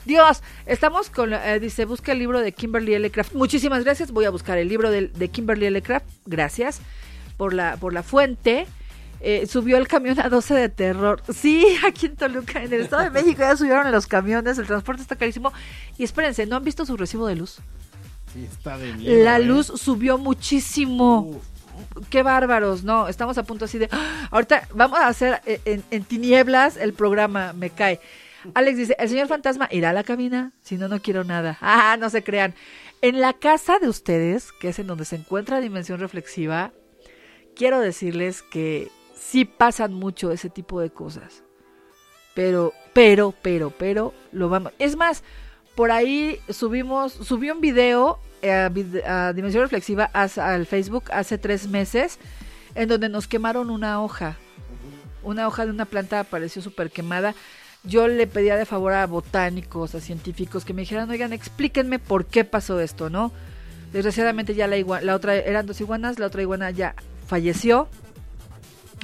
Dios, 0.06 0.42
estamos 0.66 1.10
con, 1.10 1.34
eh, 1.34 1.60
dice, 1.60 1.84
busca 1.84 2.14
el 2.14 2.20
libro 2.20 2.40
de 2.40 2.54
Kimberly 2.54 2.94
L. 2.94 3.12
Craft. 3.12 3.34
Muchísimas 3.34 3.84
gracias, 3.84 4.12
voy 4.12 4.24
a 4.24 4.30
buscar 4.30 4.58
el 4.58 4.70
libro 4.70 4.90
de, 4.90 5.10
de 5.10 5.28
Kimberly 5.28 5.66
L. 5.66 5.82
Craft. 5.82 6.06
Gracias 6.26 6.80
por 7.36 7.54
la, 7.54 7.76
por 7.76 7.92
la 7.92 8.04
fuente. 8.04 8.66
Eh, 9.20 9.46
subió 9.48 9.76
el 9.76 9.90
camión 9.90 10.18
a 10.22 10.30
12 10.30 10.54
de 10.54 10.70
terror. 10.70 11.22
Sí, 11.34 11.66
aquí 11.86 12.06
en 12.06 12.16
Toluca, 12.16 12.64
en 12.64 12.72
el 12.72 12.82
Estado 12.82 13.04
de 13.04 13.10
México 13.10 13.40
ya 13.40 13.58
subieron 13.58 13.92
los 13.92 14.08
camiones, 14.08 14.58
el 14.58 14.68
transporte 14.68 15.02
está 15.02 15.18
carísimo. 15.18 15.52
Y 15.98 16.06
espérense, 16.06 16.46
¿no 16.46 16.56
han 16.56 16.64
visto 16.64 16.86
su 16.86 16.96
recibo 16.96 17.28
de 17.28 17.36
luz? 17.36 17.60
Sí, 18.34 18.46
está 18.46 18.78
de 18.78 18.94
miedo, 18.94 19.24
La 19.24 19.38
¿eh? 19.38 19.44
luz 19.44 19.68
subió 19.68 20.18
muchísimo. 20.18 21.22
Uf. 21.22 21.54
Qué 22.10 22.24
bárbaros, 22.24 22.84
no, 22.84 23.08
estamos 23.08 23.38
a 23.38 23.44
punto 23.44 23.66
así 23.66 23.78
de... 23.78 23.90
¡Ah! 23.92 24.28
Ahorita 24.32 24.68
vamos 24.74 25.00
a 25.00 25.08
hacer 25.08 25.42
eh, 25.46 25.60
en, 25.66 25.84
en 25.92 26.04
tinieblas 26.04 26.78
el 26.78 26.94
programa, 26.94 27.54
me 27.54 27.70
cae. 27.70 28.00
Alex 28.54 28.78
dice, 28.78 28.96
el 29.00 29.10
señor 29.10 29.28
fantasma 29.28 29.68
irá 29.72 29.92
a 29.92 29.94
la 29.94 30.04
cabina, 30.04 30.52
si 30.62 30.78
no, 30.78 30.88
no 30.88 31.02
quiero 31.02 31.24
nada. 31.24 31.58
Ah, 31.62 31.98
no 32.00 32.10
se 32.10 32.24
crean. 32.24 32.54
En 33.02 33.22
la 33.22 33.34
casa 33.34 33.80
de 33.80 33.90
ustedes, 33.90 34.52
que 34.52 34.70
es 34.70 34.80
en 34.80 34.88
donde 34.88 35.06
se 35.06 35.16
encuentra 35.16 35.62
Dimensión 35.62 36.00
Reflexiva, 36.00 36.74
quiero 37.56 37.80
decirles 37.80 38.42
que 38.42 38.90
sí 39.16 39.46
pasan 39.46 39.94
mucho 39.94 40.32
ese 40.32 40.50
tipo 40.50 40.80
de 40.80 40.90
cosas. 40.90 41.44
Pero, 42.34 42.74
pero, 42.94 43.34
pero, 43.42 43.72
pero, 43.72 44.14
lo 44.32 44.50
vamos... 44.50 44.74
Es 44.80 44.96
más, 44.96 45.24
por 45.76 45.92
ahí 45.92 46.40
subimos, 46.50 47.14
subí 47.14 47.50
un 47.50 47.62
video 47.62 48.20
eh, 48.42 48.52
a, 49.06 49.34
Dimensión 49.34 49.64
Reflexiva 49.64 50.06
al 50.14 50.66
Facebook 50.66 51.06
hace 51.12 51.38
tres 51.38 51.68
meses, 51.68 52.20
en 52.76 52.90
donde 52.90 53.10
nos 53.10 53.28
quemaron 53.28 53.70
una 53.70 54.02
hoja. 54.02 54.38
Una 55.24 55.48
hoja 55.48 55.66
de 55.66 55.72
una 55.72 55.86
planta 55.86 56.20
apareció 56.20 56.62
súper 56.62 56.92
quemada. 56.92 57.34
Yo 57.84 58.08
le 58.08 58.28
pedía 58.28 58.56
de 58.56 58.66
favor 58.66 58.94
a 58.94 59.06
botánicos, 59.08 59.96
a 59.96 60.00
científicos, 60.02 60.66
que 60.66 60.74
me 60.74 60.82
dijeran, 60.84 61.10
oigan, 61.10 61.34
explíquenme 61.34 62.00
por 62.00 62.26
qué 62.26 62.44
pasó 62.46 62.80
esto, 62.80 63.10
¿no? 63.10 63.32
Desgraciadamente 63.92 64.56
ya 64.56 64.68
la, 64.68 64.78
igua- 64.78 65.02
la 65.02 65.16
otra, 65.16 65.36
eran 65.36 65.66
dos 65.66 65.80
iguanas, 65.82 66.18
la 66.20 66.28
otra 66.28 66.42
iguana 66.42 66.72
ya 66.72 66.96
falleció, 67.28 67.88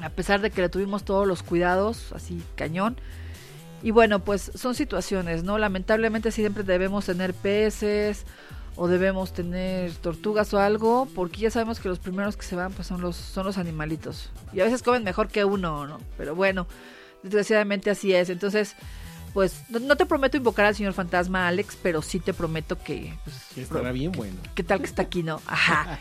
a 0.01 0.09
pesar 0.09 0.41
de 0.41 0.49
que 0.49 0.61
le 0.61 0.69
tuvimos 0.69 1.03
todos 1.03 1.27
los 1.27 1.43
cuidados, 1.43 2.11
así 2.13 2.41
cañón. 2.55 2.97
Y 3.81 3.91
bueno, 3.91 4.19
pues 4.19 4.51
son 4.55 4.75
situaciones, 4.75 5.43
¿no? 5.43 5.57
Lamentablemente 5.57 6.31
siempre 6.31 6.63
debemos 6.63 7.05
tener 7.05 7.33
peces 7.33 8.25
o 8.75 8.87
debemos 8.87 9.33
tener 9.33 9.93
tortugas 9.95 10.53
o 10.53 10.59
algo, 10.59 11.07
porque 11.15 11.41
ya 11.41 11.51
sabemos 11.51 11.79
que 11.79 11.89
los 11.89 11.99
primeros 11.99 12.37
que 12.37 12.43
se 12.43 12.55
van 12.55 12.71
pues 12.71 12.87
son 12.87 13.01
los 13.01 13.15
son 13.15 13.45
los 13.45 13.57
animalitos. 13.57 14.29
Y 14.53 14.59
a 14.61 14.65
veces 14.65 14.83
comen 14.83 15.03
mejor 15.03 15.27
que 15.27 15.45
uno, 15.45 15.87
¿no? 15.87 15.99
Pero 16.17 16.35
bueno, 16.35 16.67
desgraciadamente 17.23 17.89
así 17.89 18.13
es. 18.13 18.29
Entonces, 18.29 18.75
pues 19.33 19.63
no, 19.69 19.79
no 19.79 19.95
te 19.95 20.05
prometo 20.05 20.37
invocar 20.37 20.65
al 20.65 20.75
señor 20.75 20.93
fantasma 20.93 21.47
Alex, 21.47 21.77
pero 21.81 22.01
sí 22.01 22.19
te 22.19 22.33
prometo 22.33 22.81
que 22.81 23.13
pues, 23.23 23.35
Que 23.53 23.61
estará 23.61 23.91
bien 23.91 24.11
bueno. 24.11 24.37
¿Qué 24.55 24.63
tal 24.63 24.79
que 24.79 24.85
está 24.85 25.03
aquí, 25.03 25.23
no? 25.23 25.41
Ajá. 25.45 25.99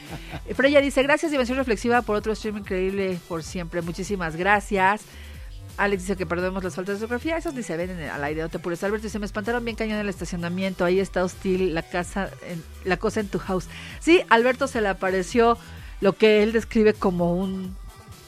Freya 0.55 0.81
dice, 0.81 1.03
gracias 1.03 1.31
Dimensión 1.31 1.59
Reflexiva 1.59 2.03
por 2.03 2.17
otro 2.17 2.35
stream 2.35 2.59
increíble 2.59 3.19
por 3.29 3.43
siempre. 3.43 3.83
Muchísimas 3.83 4.37
gracias. 4.37 5.03
Alex 5.79 6.03
dice 6.03 6.17
que 6.17 6.27
perdemos 6.27 6.63
las 6.63 6.75
faltas 6.75 6.97
de 6.97 6.99
geografía. 7.01 7.37
Esas 7.37 7.55
ni 7.55 7.63
se 7.63 7.77
ven 7.77 7.91
en 7.91 7.99
el- 8.01 8.11
al 8.11 8.23
aire, 8.25 8.43
no 8.43 8.49
te 8.49 8.59
apures. 8.59 8.83
Alberto 8.85 9.05
dice, 9.05 9.19
me 9.19 9.27
espantaron 9.27 9.65
bien 9.65 9.77
cañón 9.77 9.95
en 9.95 10.01
el 10.03 10.09
estacionamiento. 10.09 10.85
Ahí 10.85 11.01
está 11.01 11.25
hostil 11.25 11.73
la 11.75 11.83
casa, 11.83 12.31
en, 12.47 12.63
la 12.85 12.97
cosa 12.99 13.21
en 13.21 13.29
tu 13.29 13.39
house. 13.39 13.67
Sí, 14.01 14.21
Alberto 14.29 14.67
se 14.69 14.81
le 14.81 14.89
apareció 14.89 15.57
lo 16.01 16.13
que 16.13 16.43
él 16.43 16.53
describe 16.53 16.93
como 16.95 17.35
un 17.35 17.77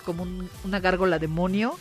como 0.05 0.23
un- 0.23 0.49
una 0.65 0.81
gárgola 0.81 1.19
demonio. 1.19 1.77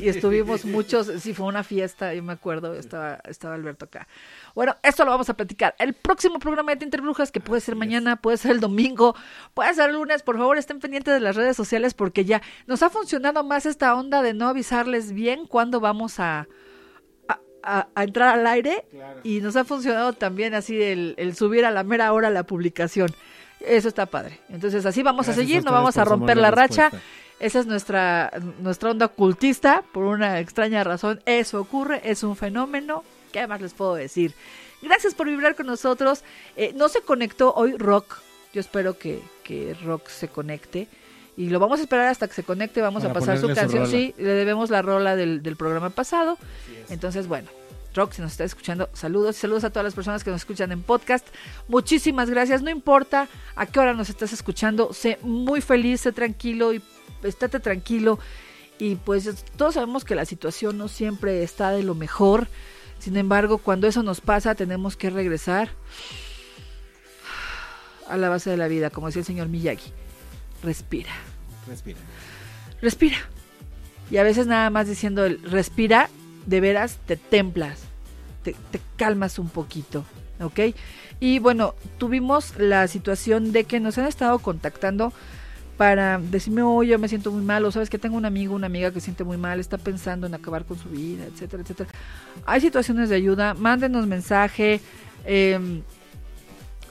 Y, 0.00 0.04
y 0.04 0.08
estuvimos 0.08 0.64
muchos, 0.64 1.10
sí, 1.20 1.34
fue 1.34 1.46
una 1.46 1.64
fiesta, 1.64 2.14
yo 2.14 2.22
me 2.22 2.32
acuerdo, 2.32 2.74
estaba, 2.74 3.20
estaba 3.28 3.54
Alberto 3.54 3.86
acá. 3.86 4.08
Bueno, 4.54 4.74
esto 4.82 5.04
lo 5.04 5.10
vamos 5.10 5.28
a 5.30 5.34
platicar. 5.34 5.74
El 5.78 5.94
próximo 5.94 6.38
programa 6.38 6.72
de 6.72 6.78
Tinter 6.78 7.00
Brujas, 7.00 7.30
que 7.30 7.40
puede 7.40 7.60
ser 7.60 7.76
mañana, 7.76 8.16
puede 8.16 8.36
ser 8.36 8.52
el 8.52 8.60
domingo, 8.60 9.14
puede 9.54 9.72
ser 9.74 9.90
el 9.90 9.96
lunes, 9.96 10.22
por 10.22 10.36
favor 10.36 10.58
estén 10.58 10.80
pendientes 10.80 11.14
de 11.14 11.20
las 11.20 11.36
redes 11.36 11.56
sociales 11.56 11.94
porque 11.94 12.24
ya 12.24 12.42
nos 12.66 12.82
ha 12.82 12.90
funcionado 12.90 13.44
más 13.44 13.66
esta 13.66 13.94
onda 13.94 14.22
de 14.22 14.34
no 14.34 14.48
avisarles 14.48 15.12
bien 15.12 15.46
cuándo 15.46 15.80
vamos 15.80 16.20
a, 16.20 16.48
a, 17.62 17.86
entrar 18.02 18.38
al 18.38 18.46
aire 18.46 18.86
y 19.22 19.40
nos 19.40 19.56
ha 19.56 19.64
funcionado 19.64 20.12
también 20.12 20.54
así 20.54 20.80
el, 20.80 21.14
el 21.18 21.36
subir 21.36 21.64
a 21.64 21.70
la 21.70 21.84
mera 21.84 22.12
hora 22.12 22.30
la 22.30 22.44
publicación. 22.44 23.10
Eso 23.60 23.88
está 23.88 24.06
padre. 24.06 24.40
Entonces 24.48 24.86
así 24.86 25.02
vamos 25.02 25.26
Gracias 25.26 25.44
a 25.44 25.46
seguir, 25.46 25.64
no 25.64 25.72
vamos 25.72 25.96
a 25.98 26.04
romper 26.04 26.36
la 26.36 26.50
racha. 26.50 26.90
Esa 27.40 27.60
es 27.60 27.66
nuestra, 27.66 28.32
nuestra 28.60 28.90
onda 28.90 29.06
ocultista, 29.06 29.84
por 29.92 30.04
una 30.04 30.40
extraña 30.40 30.82
razón. 30.82 31.20
Eso 31.24 31.60
ocurre, 31.60 32.00
es 32.04 32.22
un 32.22 32.36
fenómeno. 32.36 33.04
¿Qué 33.32 33.46
más 33.46 33.60
les 33.60 33.74
puedo 33.74 33.94
decir? 33.94 34.34
Gracias 34.82 35.14
por 35.14 35.28
vibrar 35.28 35.54
con 35.54 35.66
nosotros. 35.66 36.24
Eh, 36.56 36.72
no 36.74 36.88
se 36.88 37.02
conectó 37.02 37.52
hoy 37.54 37.76
Rock. 37.76 38.20
Yo 38.52 38.60
espero 38.60 38.98
que, 38.98 39.22
que 39.44 39.76
Rock 39.84 40.08
se 40.08 40.28
conecte. 40.28 40.88
Y 41.36 41.50
lo 41.50 41.60
vamos 41.60 41.78
a 41.78 41.82
esperar 41.82 42.06
hasta 42.08 42.26
que 42.26 42.34
se 42.34 42.42
conecte. 42.42 42.80
Vamos 42.80 43.02
Para 43.02 43.12
a 43.12 43.14
pasar 43.14 43.38
su 43.38 43.52
canción. 43.54 43.86
sí, 43.86 44.14
le 44.18 44.30
debemos 44.30 44.70
la 44.70 44.82
rola 44.82 45.14
del, 45.14 45.42
del 45.42 45.56
programa 45.56 45.90
pasado. 45.90 46.38
Entonces, 46.90 47.28
bueno. 47.28 47.48
Rock, 47.94 48.12
si 48.12 48.22
nos 48.22 48.32
está 48.32 48.44
escuchando, 48.44 48.88
saludos 48.92 49.36
y 49.36 49.40
saludos 49.40 49.64
a 49.64 49.70
todas 49.70 49.84
las 49.84 49.94
personas 49.94 50.22
que 50.22 50.30
nos 50.30 50.42
escuchan 50.42 50.70
en 50.72 50.82
podcast. 50.82 51.26
Muchísimas 51.68 52.30
gracias. 52.30 52.62
No 52.62 52.70
importa 52.70 53.28
a 53.56 53.66
qué 53.66 53.80
hora 53.80 53.94
nos 53.94 54.08
estás 54.08 54.32
escuchando, 54.32 54.92
sé 54.92 55.18
muy 55.22 55.60
feliz, 55.60 56.02
sé 56.02 56.12
tranquilo 56.12 56.72
y 56.72 56.82
estate 57.22 57.60
tranquilo. 57.60 58.18
Y 58.78 58.94
pues 58.96 59.44
todos 59.56 59.74
sabemos 59.74 60.04
que 60.04 60.14
la 60.14 60.24
situación 60.24 60.78
no 60.78 60.88
siempre 60.88 61.42
está 61.42 61.70
de 61.70 61.82
lo 61.82 61.94
mejor. 61.94 62.48
Sin 62.98 63.16
embargo, 63.16 63.58
cuando 63.58 63.86
eso 63.86 64.02
nos 64.02 64.20
pasa, 64.20 64.54
tenemos 64.54 64.96
que 64.96 65.10
regresar 65.10 65.70
a 68.08 68.16
la 68.16 68.28
base 68.28 68.50
de 68.50 68.56
la 68.56 68.68
vida, 68.68 68.90
como 68.90 69.06
decía 69.08 69.20
el 69.20 69.26
señor 69.26 69.48
Miyagi. 69.48 69.92
Respira, 70.62 71.12
Respira. 71.66 71.98
respira. 72.80 73.16
Y 74.10 74.16
a 74.16 74.22
veces 74.22 74.46
nada 74.46 74.70
más 74.70 74.88
diciendo 74.88 75.24
el 75.26 75.40
respira, 75.42 76.08
de 76.46 76.60
veras 76.60 76.98
te 77.06 77.16
templas, 77.16 77.80
te, 78.42 78.56
te 78.70 78.80
calmas 78.96 79.38
un 79.38 79.50
poquito, 79.50 80.04
¿ok? 80.40 80.74
Y 81.20 81.40
bueno, 81.40 81.74
tuvimos 81.98 82.56
la 82.58 82.88
situación 82.88 83.52
de 83.52 83.64
que 83.64 83.80
nos 83.80 83.98
han 83.98 84.06
estado 84.06 84.38
contactando 84.38 85.12
para 85.78 86.18
decirme, 86.18 86.62
oye, 86.62 86.90
yo 86.90 86.98
me 86.98 87.08
siento 87.08 87.30
muy 87.30 87.42
mal, 87.42 87.64
o 87.64 87.70
sabes 87.70 87.88
que 87.88 87.98
tengo 87.98 88.16
un 88.16 88.24
amigo, 88.24 88.54
una 88.54 88.66
amiga 88.66 88.90
que 88.90 88.98
se 89.00 89.04
siente 89.04 89.22
muy 89.22 89.36
mal, 89.36 89.60
está 89.60 89.78
pensando 89.78 90.26
en 90.26 90.34
acabar 90.34 90.64
con 90.64 90.76
su 90.76 90.88
vida, 90.88 91.24
etcétera, 91.24 91.62
etcétera. 91.62 91.88
Hay 92.44 92.60
situaciones 92.60 93.08
de 93.08 93.14
ayuda, 93.14 93.54
mándenos 93.54 94.08
mensaje, 94.08 94.80
eh, 95.24 95.80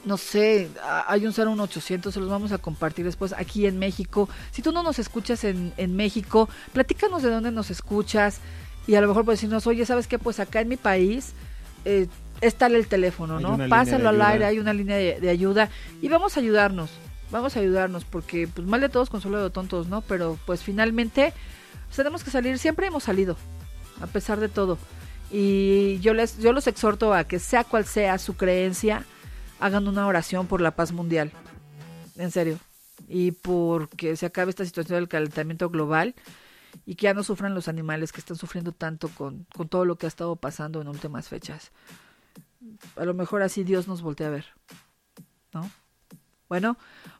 no 0.06 0.16
sé, 0.16 0.70
hay 1.06 1.26
un 1.26 1.34
01800, 1.34 2.14
se 2.14 2.18
los 2.18 2.30
vamos 2.30 2.50
a 2.52 2.58
compartir 2.58 3.04
después 3.04 3.34
aquí 3.34 3.66
en 3.66 3.78
México. 3.78 4.26
Si 4.52 4.62
tú 4.62 4.72
no 4.72 4.82
nos 4.82 4.98
escuchas 4.98 5.44
en, 5.44 5.74
en 5.76 5.94
México, 5.94 6.48
platícanos 6.72 7.22
de 7.22 7.28
dónde 7.28 7.50
nos 7.50 7.70
escuchas 7.70 8.40
y 8.86 8.94
a 8.94 9.02
lo 9.02 9.08
mejor 9.08 9.26
puedes 9.26 9.40
decirnos, 9.40 9.66
oye, 9.66 9.84
¿sabes 9.84 10.06
qué? 10.06 10.18
Pues 10.18 10.40
acá 10.40 10.62
en 10.62 10.68
mi 10.68 10.78
país 10.78 11.34
eh, 11.84 12.06
está 12.40 12.68
el 12.68 12.86
teléfono, 12.86 13.38
¿no? 13.38 13.58
Pásalo 13.68 14.08
al 14.08 14.22
aire, 14.22 14.46
hay 14.46 14.58
una 14.58 14.72
línea 14.72 14.96
de, 14.96 15.20
de 15.20 15.28
ayuda 15.28 15.68
y 16.00 16.08
vamos 16.08 16.38
a 16.38 16.40
ayudarnos, 16.40 16.88
vamos 17.30 17.56
a 17.56 17.60
ayudarnos 17.60 18.04
porque 18.04 18.48
pues 18.48 18.66
mal 18.66 18.80
de 18.80 18.88
todos 18.88 19.10
consuelo 19.10 19.42
de 19.42 19.50
tontos, 19.50 19.88
¿no? 19.88 20.00
Pero 20.02 20.38
pues 20.46 20.62
finalmente 20.62 21.32
pues, 21.86 21.96
tenemos 21.96 22.24
que 22.24 22.30
salir, 22.30 22.58
siempre 22.58 22.86
hemos 22.86 23.04
salido, 23.04 23.36
a 24.00 24.06
pesar 24.06 24.40
de 24.40 24.48
todo. 24.48 24.78
Y 25.30 25.98
yo 26.00 26.14
les 26.14 26.38
yo 26.38 26.52
los 26.52 26.66
exhorto 26.66 27.12
a 27.12 27.24
que 27.24 27.38
sea 27.38 27.64
cual 27.64 27.84
sea 27.84 28.18
su 28.18 28.36
creencia, 28.36 29.04
hagan 29.60 29.86
una 29.88 30.06
oración 30.06 30.46
por 30.46 30.60
la 30.60 30.72
paz 30.72 30.92
mundial. 30.92 31.32
En 32.16 32.30
serio. 32.30 32.58
Y 33.08 33.32
porque 33.32 34.16
se 34.16 34.26
acabe 34.26 34.50
esta 34.50 34.64
situación 34.64 34.98
del 34.98 35.08
calentamiento 35.08 35.70
global 35.70 36.14
y 36.84 36.96
que 36.96 37.04
ya 37.04 37.14
no 37.14 37.22
sufran 37.22 37.54
los 37.54 37.68
animales 37.68 38.12
que 38.12 38.20
están 38.20 38.36
sufriendo 38.36 38.72
tanto 38.72 39.08
con, 39.08 39.46
con 39.54 39.68
todo 39.68 39.84
lo 39.84 39.96
que 39.96 40.06
ha 40.06 40.08
estado 40.08 40.36
pasando 40.36 40.80
en 40.80 40.88
últimas 40.88 41.28
fechas. 41.28 41.70
A 42.96 43.04
lo 43.04 43.14
mejor 43.14 43.42
así 43.42 43.64
Dios 43.64 43.88
nos 43.88 44.02
voltea 44.02 44.26
a 44.26 44.30
ver. 44.30 44.46
¿No? 45.52 45.70
Bueno, 46.48 46.76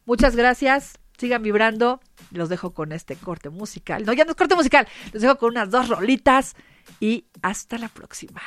muchas 0.07 0.37
gracias. 0.37 0.99
Sigan 1.17 1.43
vibrando. 1.43 2.01
Los 2.31 2.49
dejo 2.49 2.73
con 2.73 2.93
este 2.93 3.17
corte 3.17 3.51
musical. 3.51 4.05
No, 4.05 4.13
ya 4.13 4.25
no 4.25 4.31
es 4.31 4.37
corte 4.37 4.55
musical. 4.55 4.87
Los 5.13 5.23
dejo 5.23 5.37
con 5.37 5.51
unas 5.51 5.71
dos 5.71 5.89
rolitas 5.89 6.55
y 7.01 7.27
hasta 7.43 7.79
la 7.79 7.89
próxima. 7.89 8.41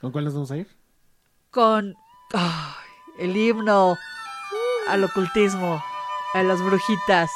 ¿Con 0.00 0.12
cuál 0.12 0.24
nos 0.24 0.34
vamos 0.34 0.50
a 0.50 0.56
ir? 0.56 0.68
Con 1.50 1.94
el 3.18 3.36
himno 3.36 3.96
al 4.88 5.04
ocultismo, 5.04 5.82
a 6.34 6.42
las 6.42 6.60
brujitas. 6.60 7.30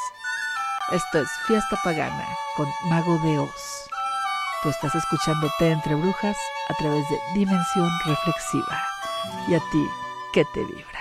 Esto 0.91 1.19
es 1.19 1.29
Fiesta 1.45 1.77
Pagana 1.83 2.25
con 2.55 2.67
Mago 2.89 3.17
de 3.19 3.39
Oz. 3.39 3.86
Tú 4.63 4.69
estás 4.69 4.95
escuchándote 4.95 5.69
entre 5.69 5.93
Brujas 5.93 6.37
a 6.69 6.73
través 6.73 7.07
de 7.09 7.19
Dimensión 7.35 7.89
Reflexiva. 8.05 8.83
¿Y 9.47 9.53
a 9.53 9.59
ti 9.71 9.87
qué 10.33 10.43
te 10.45 10.63
vibra? 10.63 10.99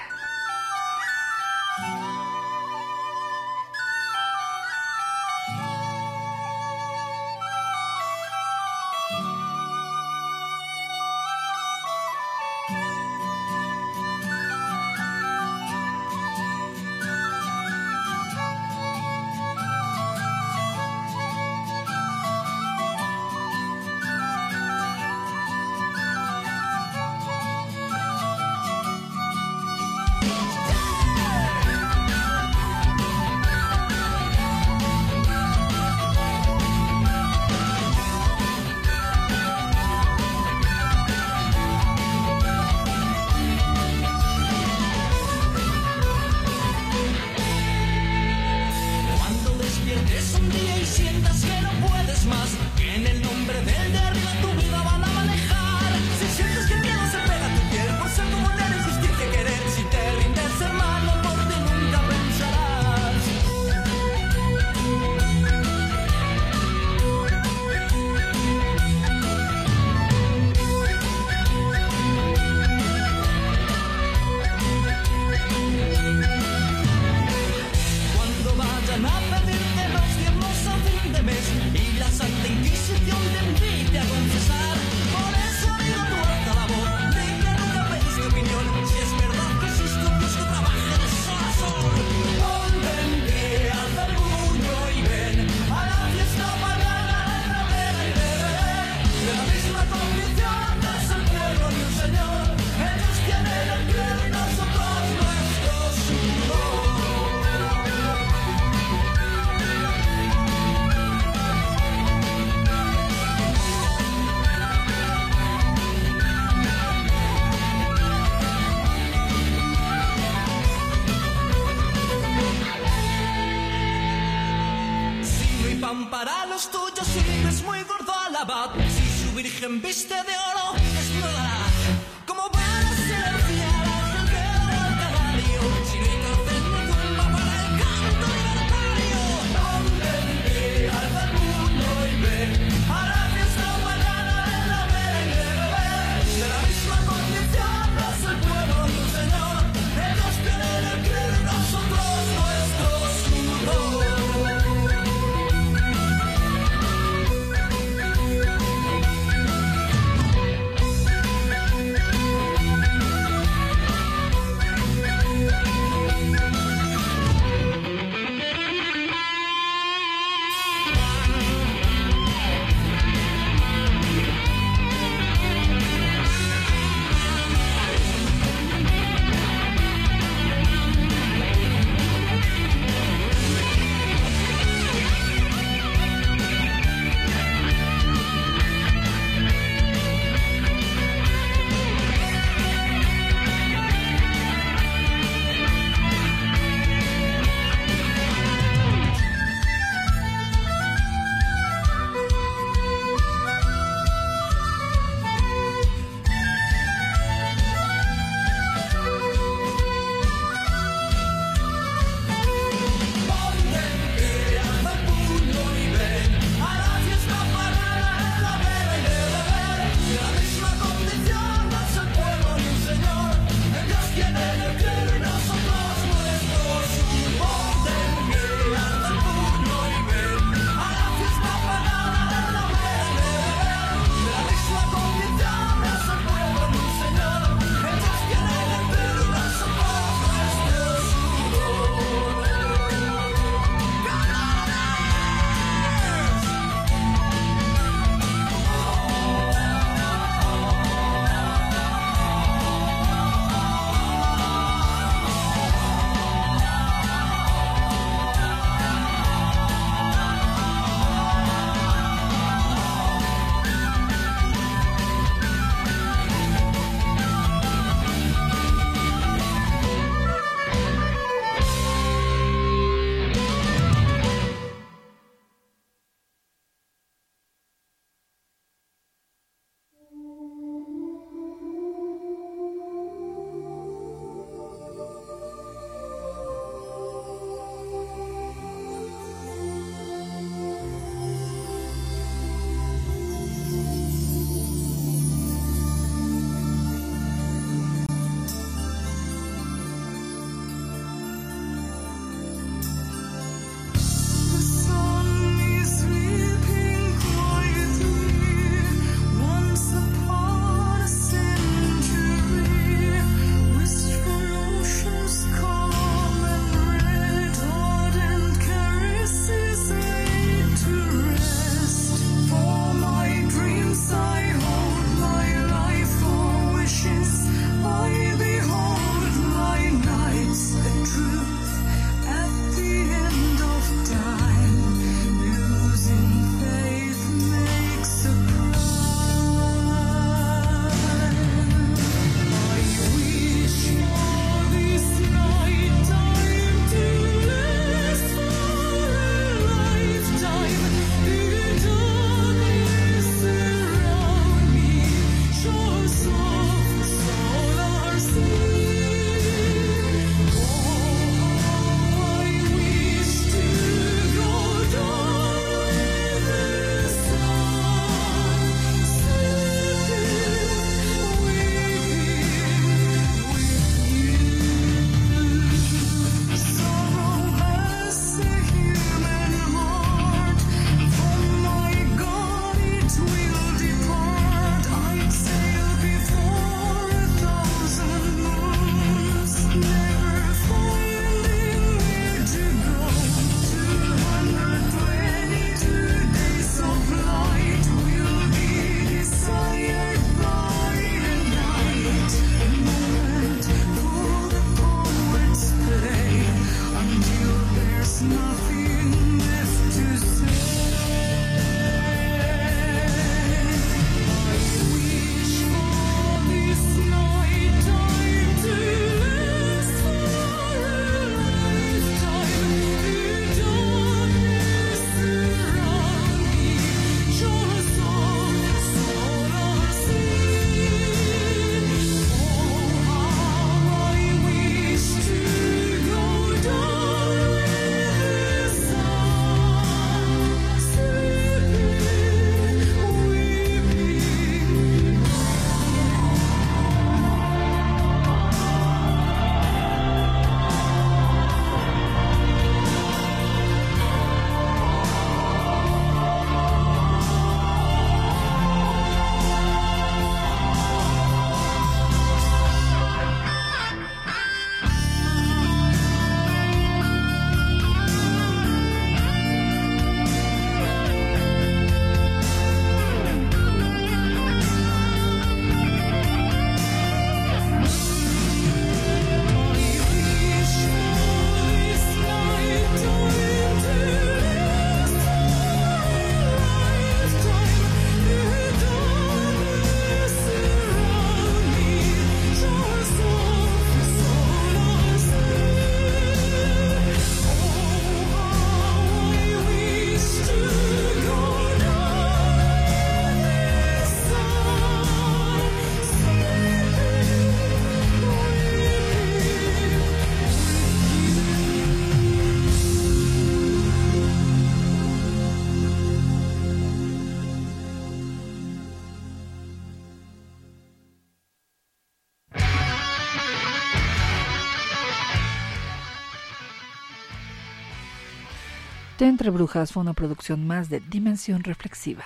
Entre 529.36 529.50
Brujas 529.50 529.92
fue 529.92 530.02
una 530.02 530.14
producción 530.14 530.66
más 530.66 530.88
de 530.88 530.98
Dimensión 530.98 531.62
Reflexiva. 531.62 532.24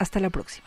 Hasta 0.00 0.18
la 0.18 0.28
próxima. 0.28 0.66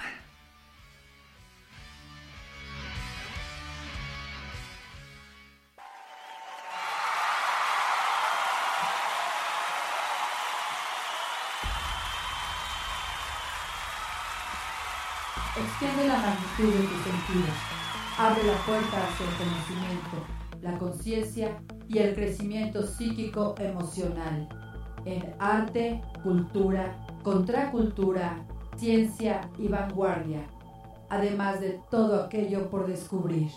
Extiende 15.58 16.08
la 16.08 16.20
magnitud 16.20 16.74
de 16.74 16.88
tus 16.88 17.04
sentidos. 17.04 17.58
Abre 18.18 18.44
la 18.46 18.58
puerta 18.66 19.08
hacia 19.10 19.26
el 19.26 19.36
conocimiento, 19.36 20.26
la 20.62 20.78
conciencia 20.78 21.62
y 21.90 21.98
el 21.98 22.16
crecimiento 22.16 22.88
psíquico 22.88 23.56
emocional. 23.60 24.61
En 25.06 25.34
arte, 25.40 26.02
cultura, 26.24 26.96
contracultura, 27.24 28.46
ciencia 28.78 29.42
y 29.58 29.68
vanguardia. 29.68 30.42
Además 31.10 31.60
de 31.60 31.80
todo 31.90 32.24
aquello 32.24 32.70
por 32.70 32.88
descubrir. 32.88 33.52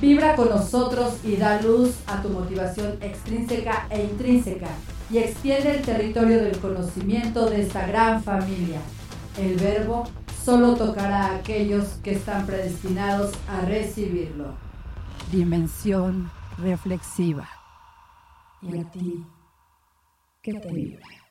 Vibra 0.00 0.34
con 0.34 0.48
nosotros 0.48 1.24
y 1.24 1.36
da 1.36 1.62
luz 1.62 1.94
a 2.08 2.20
tu 2.22 2.28
motivación 2.28 2.98
extrínseca 3.00 3.86
e 3.88 4.02
intrínseca 4.02 4.66
y 5.08 5.18
extiende 5.18 5.76
el 5.76 5.82
territorio 5.82 6.42
del 6.42 6.58
conocimiento 6.58 7.48
de 7.48 7.62
esta 7.62 7.86
gran 7.86 8.20
familia. 8.20 8.80
El 9.38 9.56
verbo 9.56 10.04
solo 10.44 10.74
tocará 10.74 11.26
a 11.26 11.36
aquellos 11.36 11.84
que 12.02 12.12
están 12.12 12.46
predestinados 12.46 13.32
a 13.48 13.60
recibirlo. 13.60 14.54
Dimensión 15.30 16.30
reflexiva. 16.58 17.61
¿Y 18.62 18.78
a 18.78 18.84
ti 18.92 19.26
qué 20.40 20.54
te 20.54 20.72
vibra? 20.72 21.21